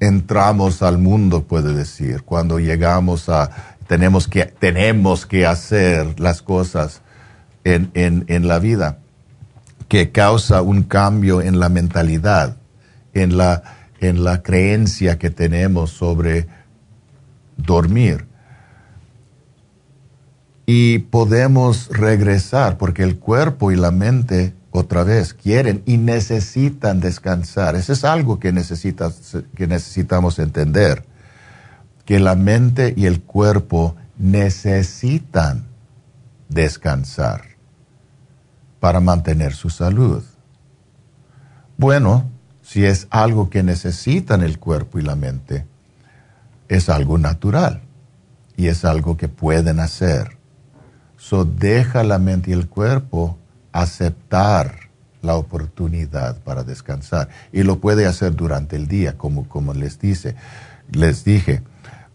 entramos 0.00 0.82
al 0.82 0.98
mundo, 0.98 1.44
puede 1.44 1.72
decir, 1.72 2.22
cuando 2.22 2.58
llegamos 2.58 3.28
a, 3.28 3.76
tenemos 3.86 4.28
que, 4.28 4.44
tenemos 4.44 5.26
que 5.26 5.46
hacer 5.46 6.18
las 6.20 6.42
cosas 6.42 7.02
en, 7.64 7.90
en, 7.94 8.46
la 8.46 8.58
vida, 8.58 8.98
que 9.88 10.12
causa 10.12 10.62
un 10.62 10.82
cambio 10.82 11.40
en 11.40 11.58
la 11.58 11.68
mentalidad, 11.68 12.56
en 13.14 13.36
la, 13.36 13.62
en 14.00 14.24
la 14.24 14.42
creencia 14.42 15.18
que 15.18 15.30
tenemos 15.30 15.90
sobre 15.90 16.46
dormir. 17.56 18.26
Y 20.66 20.98
podemos 20.98 21.88
regresar, 21.88 22.76
porque 22.76 23.02
el 23.02 23.18
cuerpo 23.18 23.70
y 23.70 23.76
la 23.76 23.92
mente 23.92 24.52
otra 24.76 25.04
vez, 25.04 25.34
quieren 25.34 25.82
y 25.86 25.96
necesitan 25.98 27.00
descansar. 27.00 27.76
Eso 27.76 27.92
es 27.92 28.04
algo 28.04 28.38
que, 28.38 28.52
que 29.54 29.66
necesitamos 29.66 30.38
entender, 30.38 31.04
que 32.04 32.20
la 32.20 32.34
mente 32.34 32.94
y 32.96 33.06
el 33.06 33.22
cuerpo 33.22 33.96
necesitan 34.18 35.66
descansar 36.48 37.42
para 38.80 39.00
mantener 39.00 39.54
su 39.54 39.70
salud. 39.70 40.22
Bueno, 41.76 42.30
si 42.62 42.84
es 42.84 43.06
algo 43.10 43.50
que 43.50 43.62
necesitan 43.62 44.42
el 44.42 44.58
cuerpo 44.58 44.98
y 44.98 45.02
la 45.02 45.16
mente, 45.16 45.66
es 46.68 46.88
algo 46.88 47.18
natural 47.18 47.82
y 48.56 48.68
es 48.68 48.84
algo 48.84 49.16
que 49.16 49.28
pueden 49.28 49.80
hacer. 49.80 50.36
So 51.16 51.44
deja 51.44 52.02
la 52.02 52.18
mente 52.18 52.50
y 52.50 52.54
el 52.54 52.68
cuerpo 52.68 53.38
aceptar 53.80 54.86
la 55.22 55.36
oportunidad 55.36 56.38
para 56.38 56.64
descansar. 56.64 57.28
Y 57.52 57.62
lo 57.62 57.80
puede 57.80 58.06
hacer 58.06 58.34
durante 58.34 58.76
el 58.76 58.86
día, 58.86 59.16
como, 59.18 59.48
como 59.48 59.74
les, 59.74 59.98
dice, 59.98 60.36
les 60.90 61.24
dije. 61.24 61.62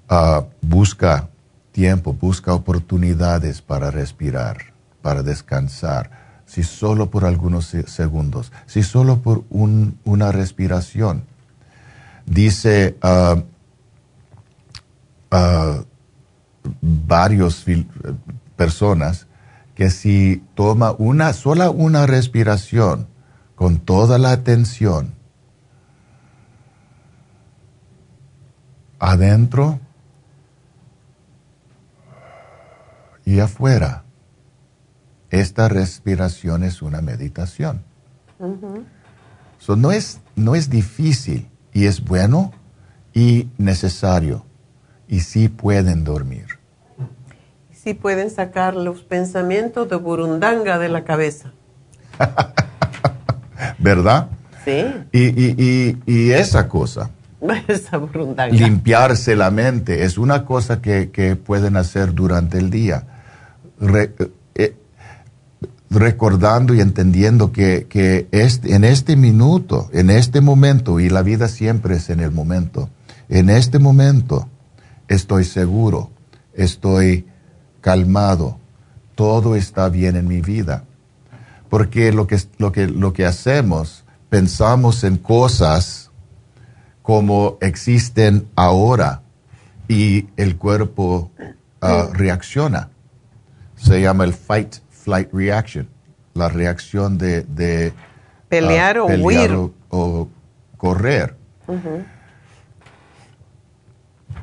Ah, 0.09 0.45
busca 0.61 1.29
tiempo, 1.71 2.13
busca 2.13 2.53
oportunidades 2.53 3.61
para 3.61 3.91
respirar, 3.91 4.57
para 5.01 5.23
descansar, 5.23 6.11
si 6.45 6.63
solo 6.63 7.09
por 7.09 7.23
algunos 7.23 7.73
segundos, 7.87 8.51
si 8.65 8.83
solo 8.83 9.21
por 9.21 9.45
una 9.49 10.31
respiración. 10.31 11.23
Dice 12.25 12.97
uh, 13.03 13.41
varios 16.81 17.65
personas 18.57 19.27
que 19.75 19.89
si 19.89 20.43
toma 20.55 20.91
una 20.97 21.33
sola 21.33 21.69
una 21.69 22.05
respiración 22.05 23.07
con 23.55 23.79
toda 23.79 24.17
la 24.17 24.31
atención 24.31 25.13
adentro 28.99 29.79
y 33.25 33.39
afuera, 33.39 34.03
esta 35.31 35.69
respiración 35.69 36.63
es 36.63 36.81
una 36.81 37.01
meditación. 37.01 37.83
no, 39.75 39.91
es, 39.91 40.19
no 40.35 40.55
es 40.55 40.69
difícil 40.69 41.49
y 41.73 41.85
es 41.85 42.03
bueno 42.03 42.51
y 43.13 43.49
necesario 43.57 44.45
y 45.07 45.21
sí 45.21 45.49
pueden 45.49 46.03
dormir 46.03 46.50
sí 47.83 47.93
pueden 47.93 48.29
sacar 48.29 48.75
los 48.75 49.01
pensamientos 49.01 49.89
de 49.89 49.95
burundanga 49.95 50.77
de 50.77 50.89
la 50.89 51.03
cabeza. 51.03 51.51
¿Verdad? 53.79 54.29
Sí. 54.65 54.85
Y, 55.11 56.31
esa 56.31 56.67
cosa. 56.67 57.09
esa 57.67 57.97
burundanga. 57.97 58.53
Limpiarse 58.53 59.35
la 59.35 59.49
mente 59.49 60.03
es 60.03 60.17
una 60.17 60.45
cosa 60.45 60.81
que, 60.81 61.37
pueden 61.43 61.75
hacer 61.75 62.13
durante 62.13 62.59
el 62.59 62.69
día. 62.69 63.03
Eh, 64.55 64.75
recordando 65.89 66.75
y 66.75 66.81
entendiendo 66.81 67.51
que, 67.51 67.87
que 67.89 68.27
este, 68.31 68.75
en 68.75 68.83
este 68.83 69.15
minuto, 69.15 69.89
en 69.91 70.09
este 70.11 70.39
momento, 70.39 70.99
y 70.99 71.09
la 71.09 71.23
vida 71.23 71.47
siempre 71.47 71.95
es 71.95 72.09
en 72.09 72.19
el 72.19 72.31
momento, 72.31 72.89
en 73.27 73.49
este 73.49 73.79
momento 73.79 74.47
estoy 75.07 75.43
seguro, 75.43 76.11
estoy 76.53 77.25
calmado, 77.81 78.57
todo 79.15 79.55
está 79.55 79.89
bien 79.89 80.15
en 80.15 80.27
mi 80.27 80.41
vida. 80.41 80.85
Porque 81.69 82.11
lo 82.11 82.27
que, 82.27 82.37
lo 82.57 82.71
que, 82.71 82.87
lo 82.87 83.13
que 83.13 83.25
hacemos, 83.25 84.03
pensamos 84.29 85.03
en 85.03 85.17
cosas 85.17 86.11
como 87.01 87.57
existen 87.61 88.47
ahora 88.55 89.21
y 89.87 90.27
el 90.37 90.57
cuerpo 90.57 91.31
ah, 91.81 92.07
reacciona. 92.13 92.89
Se 93.75 94.01
llama 94.01 94.23
el 94.23 94.33
fight 94.33 94.75
flight 94.89 95.33
reaction, 95.33 95.89
la 96.33 96.49
reacción 96.49 97.17
de, 97.17 97.43
de 97.43 97.93
pelear, 98.47 98.99
o, 98.99 99.09
ah, 99.09 99.15
huir. 99.19 99.51
O, 99.89 100.29
correr. 100.77 101.35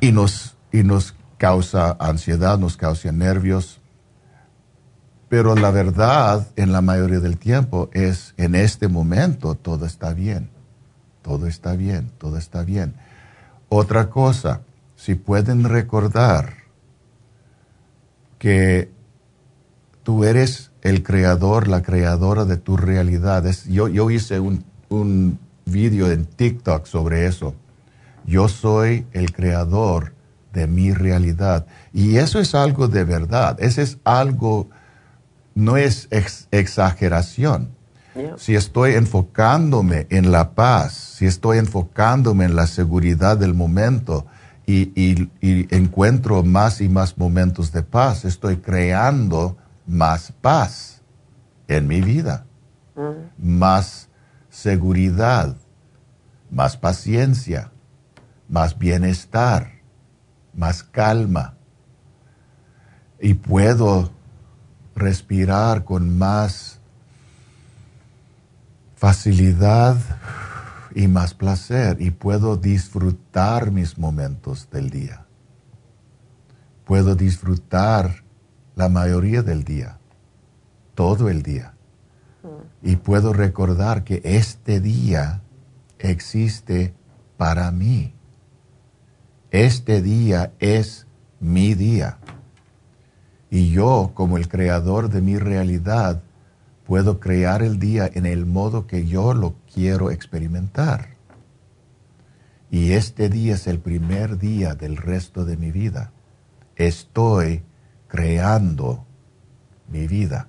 Y 0.00 0.12
nos, 0.12 0.56
y 0.70 0.82
nos 0.82 1.14
causa 1.38 1.96
ansiedad, 1.98 2.58
nos 2.58 2.76
causa 2.76 3.10
nervios. 3.12 3.80
Pero 5.28 5.54
la 5.54 5.70
verdad, 5.70 6.46
en 6.56 6.72
la 6.72 6.80
mayoría 6.80 7.20
del 7.20 7.38
tiempo, 7.38 7.88
es 7.92 8.34
en 8.36 8.54
este 8.54 8.88
momento 8.88 9.54
todo 9.54 9.86
está 9.86 10.12
bien. 10.12 10.50
Todo 11.22 11.46
está 11.46 11.74
bien, 11.74 12.10
todo 12.18 12.36
está 12.36 12.62
bien. 12.62 12.94
Otra 13.68 14.08
cosa, 14.08 14.62
si 14.96 15.14
pueden 15.14 15.64
recordar 15.64 16.54
que 18.38 18.90
tú 20.02 20.24
eres 20.24 20.70
el 20.82 21.02
creador, 21.02 21.68
la 21.68 21.82
creadora 21.82 22.44
de 22.44 22.56
tus 22.56 22.80
realidades. 22.80 23.64
Yo, 23.66 23.88
yo 23.88 24.10
hice 24.10 24.40
un, 24.40 24.64
un 24.88 25.38
vídeo 25.66 26.10
en 26.10 26.24
TikTok 26.24 26.86
sobre 26.86 27.26
eso. 27.26 27.54
Yo 28.24 28.48
soy 28.48 29.06
el 29.12 29.32
creador 29.32 30.12
de 30.52 30.66
mi 30.66 30.92
realidad. 30.92 31.66
Y 31.92 32.16
eso 32.16 32.38
es 32.38 32.54
algo 32.54 32.88
de 32.88 33.04
verdad. 33.04 33.56
Eso 33.60 33.82
es 33.82 33.98
algo, 34.04 34.68
no 35.54 35.76
es 35.76 36.08
exageración. 36.50 37.76
Si 38.36 38.56
estoy 38.56 38.94
enfocándome 38.94 40.08
en 40.10 40.32
la 40.32 40.54
paz, 40.54 40.92
si 40.92 41.26
estoy 41.26 41.58
enfocándome 41.58 42.46
en 42.46 42.56
la 42.56 42.66
seguridad 42.66 43.36
del 43.36 43.54
momento 43.54 44.26
y, 44.66 44.90
y 45.00 45.30
encuentro 45.74 46.42
más 46.42 46.80
y 46.80 46.88
más 46.88 47.16
momentos 47.16 47.70
de 47.70 47.84
paz, 47.84 48.24
estoy 48.24 48.56
creando 48.56 49.56
más 49.86 50.32
paz 50.40 51.00
en 51.68 51.86
mi 51.86 52.00
vida, 52.00 52.44
más 53.38 54.08
seguridad, 54.50 55.56
más 56.50 56.76
paciencia, 56.76 57.70
más 58.48 58.78
bienestar, 58.78 59.77
más 60.58 60.82
calma. 60.82 61.54
Y 63.20 63.34
puedo 63.34 64.10
respirar 64.94 65.84
con 65.84 66.18
más 66.18 66.80
facilidad 68.96 69.96
y 70.94 71.06
más 71.06 71.32
placer 71.32 72.00
y 72.00 72.10
puedo 72.10 72.56
disfrutar 72.56 73.70
mis 73.70 73.96
momentos 73.96 74.68
del 74.70 74.90
día. 74.90 75.26
Puedo 76.84 77.14
disfrutar 77.14 78.24
la 78.74 78.88
mayoría 78.88 79.42
del 79.42 79.62
día, 79.62 79.98
todo 80.94 81.28
el 81.28 81.42
día. 81.42 81.74
Y 82.82 82.96
puedo 82.96 83.32
recordar 83.32 84.04
que 84.04 84.20
este 84.24 84.80
día 84.80 85.42
existe 85.98 86.94
para 87.36 87.70
mí. 87.70 88.17
Este 89.50 90.02
día 90.02 90.52
es 90.58 91.06
mi 91.40 91.74
día. 91.74 92.18
Y 93.50 93.70
yo, 93.70 94.10
como 94.12 94.36
el 94.36 94.46
creador 94.46 95.08
de 95.08 95.22
mi 95.22 95.38
realidad, 95.38 96.22
puedo 96.84 97.18
crear 97.18 97.62
el 97.62 97.78
día 97.78 98.10
en 98.12 98.26
el 98.26 98.44
modo 98.44 98.86
que 98.86 99.06
yo 99.06 99.32
lo 99.32 99.54
quiero 99.72 100.10
experimentar. 100.10 101.16
Y 102.70 102.92
este 102.92 103.30
día 103.30 103.54
es 103.54 103.66
el 103.66 103.78
primer 103.78 104.36
día 104.36 104.74
del 104.74 104.98
resto 104.98 105.46
de 105.46 105.56
mi 105.56 105.72
vida. 105.72 106.12
Estoy 106.76 107.62
creando 108.06 109.06
mi 109.88 110.06
vida 110.06 110.48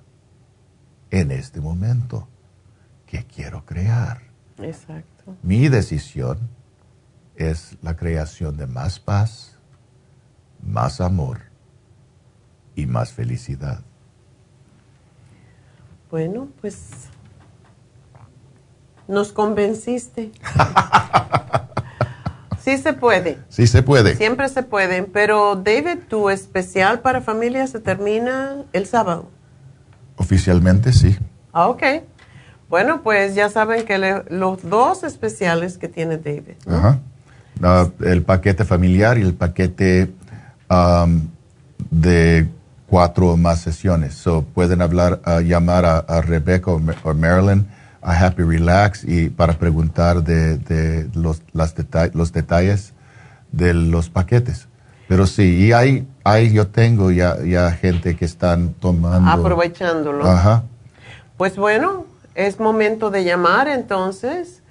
en 1.10 1.30
este 1.30 1.62
momento 1.62 2.28
que 3.06 3.24
quiero 3.24 3.64
crear. 3.64 4.20
Exacto. 4.58 5.36
Mi 5.42 5.70
decisión 5.70 6.38
es 7.48 7.76
la 7.80 7.96
creación 7.96 8.56
de 8.56 8.66
más 8.66 9.00
paz, 9.00 9.56
más 10.62 11.00
amor 11.00 11.38
y 12.74 12.86
más 12.86 13.12
felicidad. 13.12 13.80
Bueno, 16.10 16.48
pues 16.60 16.90
nos 19.08 19.32
convenciste. 19.32 20.32
Sí 22.60 22.76
se 22.76 22.92
puede. 22.92 23.38
Sí 23.48 23.66
se 23.66 23.82
puede. 23.82 24.14
Siempre 24.16 24.48
se 24.48 24.62
puede. 24.62 25.02
Pero 25.04 25.56
David, 25.56 26.00
tu 26.08 26.28
especial 26.28 27.00
para 27.00 27.22
familia 27.22 27.66
se 27.66 27.80
termina 27.80 28.64
el 28.72 28.86
sábado. 28.86 29.30
Oficialmente 30.16 30.92
sí. 30.92 31.16
Ah, 31.52 31.68
ok. 31.68 31.82
Bueno, 32.68 33.02
pues 33.02 33.34
ya 33.34 33.48
saben 33.48 33.86
que 33.86 33.98
los 34.28 34.68
dos 34.68 35.02
especiales 35.04 35.78
que 35.78 35.88
tiene 35.88 36.18
David. 36.18 36.56
Ajá. 36.68 37.00
Ah, 37.62 37.88
el 38.00 38.22
paquete 38.22 38.64
familiar 38.64 39.18
y 39.18 39.22
el 39.22 39.34
paquete 39.34 40.12
de 41.90 42.48
cuatro 42.86 43.36
más 43.36 43.60
sesiones. 43.60 44.14
So 44.14 44.42
pueden 44.42 44.82
hablar, 44.82 45.20
uh, 45.26 45.40
llamar 45.40 45.84
a, 45.84 46.20
Rebecca 46.22 46.70
o 46.70 46.80
Marilyn 47.14 47.66
a 48.02 48.26
Happy 48.26 48.42
Relax 48.42 49.04
y 49.04 49.28
para 49.28 49.54
preguntar 49.54 50.22
de, 50.22 51.08
los, 51.14 51.42
las 51.52 51.74
los 52.14 52.32
detalles 52.32 52.94
de 53.52 53.74
los 53.74 54.08
paquetes. 54.08 54.68
Pero 55.08 55.26
sí, 55.26 55.66
y 55.66 55.72
hay, 55.72 56.06
hay 56.24 56.52
yo 56.52 56.68
tengo 56.68 57.10
ya, 57.10 57.42
ya 57.44 57.72
gente 57.72 58.16
que 58.16 58.24
están 58.24 58.74
tomando. 58.74 59.28
Aprovechándolo. 59.30 60.26
Ajá. 60.26 60.62
Pues 61.36 61.56
bueno, 61.56 62.06
es 62.34 62.60
momento 62.60 63.10
de 63.10 63.24
llamar 63.24 63.66
entonces 63.68 64.62